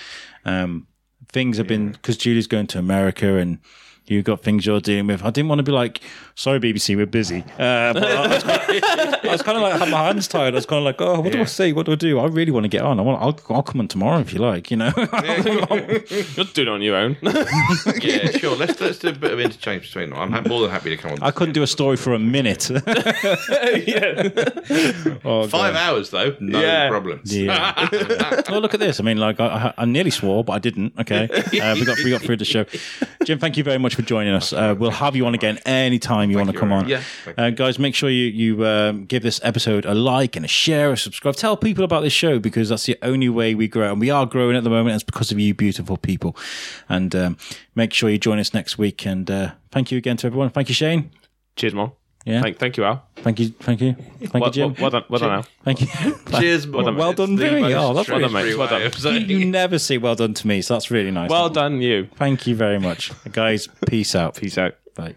um, 0.47 0.86
things 1.28 1.59
have 1.59 1.66
been 1.66 1.93
because 1.93 2.16
Julie's 2.16 2.47
going 2.47 2.69
to 2.69 2.78
America 2.78 3.36
and 3.36 3.59
you've 4.07 4.24
got 4.24 4.43
things 4.43 4.66
you're 4.66 4.81
dealing 4.81 5.07
with. 5.07 5.23
I 5.23 5.31
didn't 5.31 5.49
want 5.49 5.59
to 5.61 5.62
be 5.62 5.73
like, 5.73 6.01
sorry, 6.36 6.59
BBC, 6.61 6.97
we're 6.97 7.06
busy. 7.06 7.43
Uh, 7.59 7.93
but 7.93 8.02
I 8.05 8.27
was, 8.28 8.44
I 8.44 9.20
was 9.32 9.43
kind 9.43 9.56
of 9.56 9.62
like, 9.62 9.74
I 9.74 9.78
had 9.78 9.90
my 9.90 10.05
hands 10.05 10.27
tied. 10.28 10.55
I 10.55 10.56
was 10.56 10.66
kind 10.66 10.78
of 10.78 10.85
like, 10.85 11.01
oh, 11.01 11.20
what 11.20 11.32
do 11.32 11.39
I 11.39 11.43
Yeah. 11.43 11.47
say? 11.47 11.73
What 11.73 11.86
do 11.86 11.93
I 11.93 11.94
do? 11.97 12.19
I 12.19 12.27
really 12.27 12.51
want 12.52 12.65
to 12.65 12.69
get 12.69 12.82
on. 12.82 12.98
I 12.98 13.02
want. 13.02 13.23
I'll, 13.23 13.39
I'll 13.56 13.62
come 13.62 13.81
on 13.81 13.89
tomorrow 13.89 14.19
if 14.20 14.32
you 14.32 14.40
like. 14.40 14.70
You 14.70 14.77
know. 14.78 14.93
You're 14.97 16.44
doing 16.44 16.69
it 16.69 16.69
on 16.69 16.82
your 16.82 16.97
own. 16.97 17.16
yeah, 18.02 18.31
sure. 18.32 18.56
Let's 18.56 18.81
let's 18.81 18.98
do 18.98 19.09
a 19.09 19.12
bit 19.12 19.32
of 19.32 19.40
interchange 19.40 19.82
between 19.86 20.11
them. 20.11 20.19
I'm 20.19 20.32
ha- 20.32 20.43
more 20.48 20.61
than 20.62 20.70
happy 20.70 20.90
to 20.90 20.97
come 20.97 21.12
on. 21.12 21.23
I 21.23 21.31
couldn't 21.31 21.55
do 21.55 21.62
a 21.62 21.66
story 21.66 21.97
for 21.97 22.12
a 22.15 22.19
minute. 22.19 22.70
oh, 25.24 25.48
Five 25.48 25.51
God. 25.51 25.77
hours 25.77 26.11
though, 26.11 26.36
no 26.40 26.61
Yeah. 26.61 26.89
problems. 26.89 27.35
Yeah. 27.36 27.89
well, 28.51 28.61
look 28.61 28.74
at 28.74 28.81
this. 28.81 29.01
I 29.01 29.02
mean, 29.02 29.19
like, 29.19 29.40
I, 29.40 29.47
I, 29.77 29.82
I 29.82 29.85
nearly 29.85 30.11
swore, 30.11 30.44
but 30.44 30.52
I 30.55 30.59
didn't. 30.59 30.93
Okay, 31.01 31.28
uh, 31.28 31.74
we 31.74 31.85
got 31.85 31.98
we 32.05 32.11
got 32.11 32.20
through 32.23 32.36
the 32.39 32.44
show. 32.44 32.65
Jim, 33.24 33.39
thank 33.39 33.56
you 33.56 33.65
very 33.65 33.78
much 33.78 33.94
for 33.94 34.02
joining 34.02 34.35
us. 34.35 34.52
Uh, 34.52 34.74
we'll 34.78 34.90
have 34.90 35.16
you 35.16 35.27
on 35.27 35.35
again 35.35 35.59
anytime 35.66 36.24
you 36.31 36.37
want 36.37 36.51
to 36.51 36.57
come 36.59 36.73
on. 36.73 36.89
Yeah. 36.89 37.03
Uh, 37.37 37.51
guys, 37.51 37.79
make 37.79 37.95
sure 37.95 38.11
you 38.11 38.27
you 38.27 38.67
um, 38.67 39.05
give 39.07 39.23
this 39.23 39.41
episode 39.43 39.85
a 39.85 39.95
like 39.95 40.37
and 40.37 40.45
a 40.45 40.49
share, 40.49 40.93
a 40.93 40.97
subscribe. 40.97 41.37
Tell 41.37 41.57
people 41.57 41.85
about 41.85 42.03
this 42.03 42.13
show 42.13 42.39
because 42.39 42.69
that's 42.69 42.87
the 42.87 42.97
only 43.03 43.29
way 43.29 43.55
we 43.55 43.69
grow, 43.69 43.93
and 43.93 44.01
we 44.01 44.11
are 44.11 44.27
growing 44.27 44.57
at 44.57 44.65
the 44.65 44.71
moment. 44.71 44.91
And 44.91 44.97
it's 44.97 45.05
because 45.05 45.31
of 45.33 45.39
you, 45.39 45.55
beautiful 45.55 45.97
people. 45.97 46.37
And 46.89 47.15
um, 47.15 47.37
make 47.75 47.93
sure 47.93 48.11
you 48.11 48.19
join 48.19 48.39
us 48.39 48.55
next 48.55 48.79
week. 48.79 49.07
And 49.07 49.31
uh, 49.31 49.53
thank 49.71 49.91
you 49.91 49.99
again 49.99 50.17
to 50.19 50.27
everyone. 50.27 50.51
Thank 50.51 50.69
you, 50.69 50.75
Shane. 50.75 51.11
Cheers, 51.57 51.75
Mom. 51.75 51.93
Yeah. 52.25 52.41
Thank, 52.41 52.59
thank 52.59 52.79
you, 52.79 52.85
Al. 52.85 53.07
Thank 53.17 53.39
you. 53.39 53.49
Thank 53.51 53.83
you. 53.83 53.93
Thank 53.93 54.33
Well, 54.33 54.45
you, 54.47 54.51
Jim. 54.53 54.73
well, 54.81 54.81
well 54.81 54.91
done, 54.91 55.05
well 55.11 55.21
done, 55.21 55.31
Al. 55.31 55.47
Thank 55.63 55.83
you. 55.83 55.87
Cheers, 56.41 56.67
Well 56.67 56.85
done, 56.87 56.97
Well 56.97 57.13
done, 57.13 57.37
the 57.37 57.51
doing 57.51 57.65
it. 57.67 57.75
Oh, 57.75 57.93
that's 57.93 58.09
well 58.09 58.19
done, 58.19 58.33
mate. 58.33 58.57
Well 58.57 58.67
done. 58.67 58.83
of 58.83 59.31
you 59.31 59.45
never 59.45 59.79
say 59.79 59.99
well 59.99 60.15
done 60.15 60.33
to 60.33 60.47
me, 60.47 60.63
so 60.63 60.75
that's 60.75 60.91
really 60.91 61.11
nice. 61.11 61.29
Well 61.29 61.51
done, 61.51 61.83
you. 61.83 62.09
Thank 62.17 62.47
you 62.47 62.57
very 62.57 62.81
much. 62.81 63.13
Guys, 63.31 63.69
peace 63.87 64.15
out. 64.15 64.37
Peace 64.37 64.57
out. 64.57 64.75
Bye. 64.95 65.17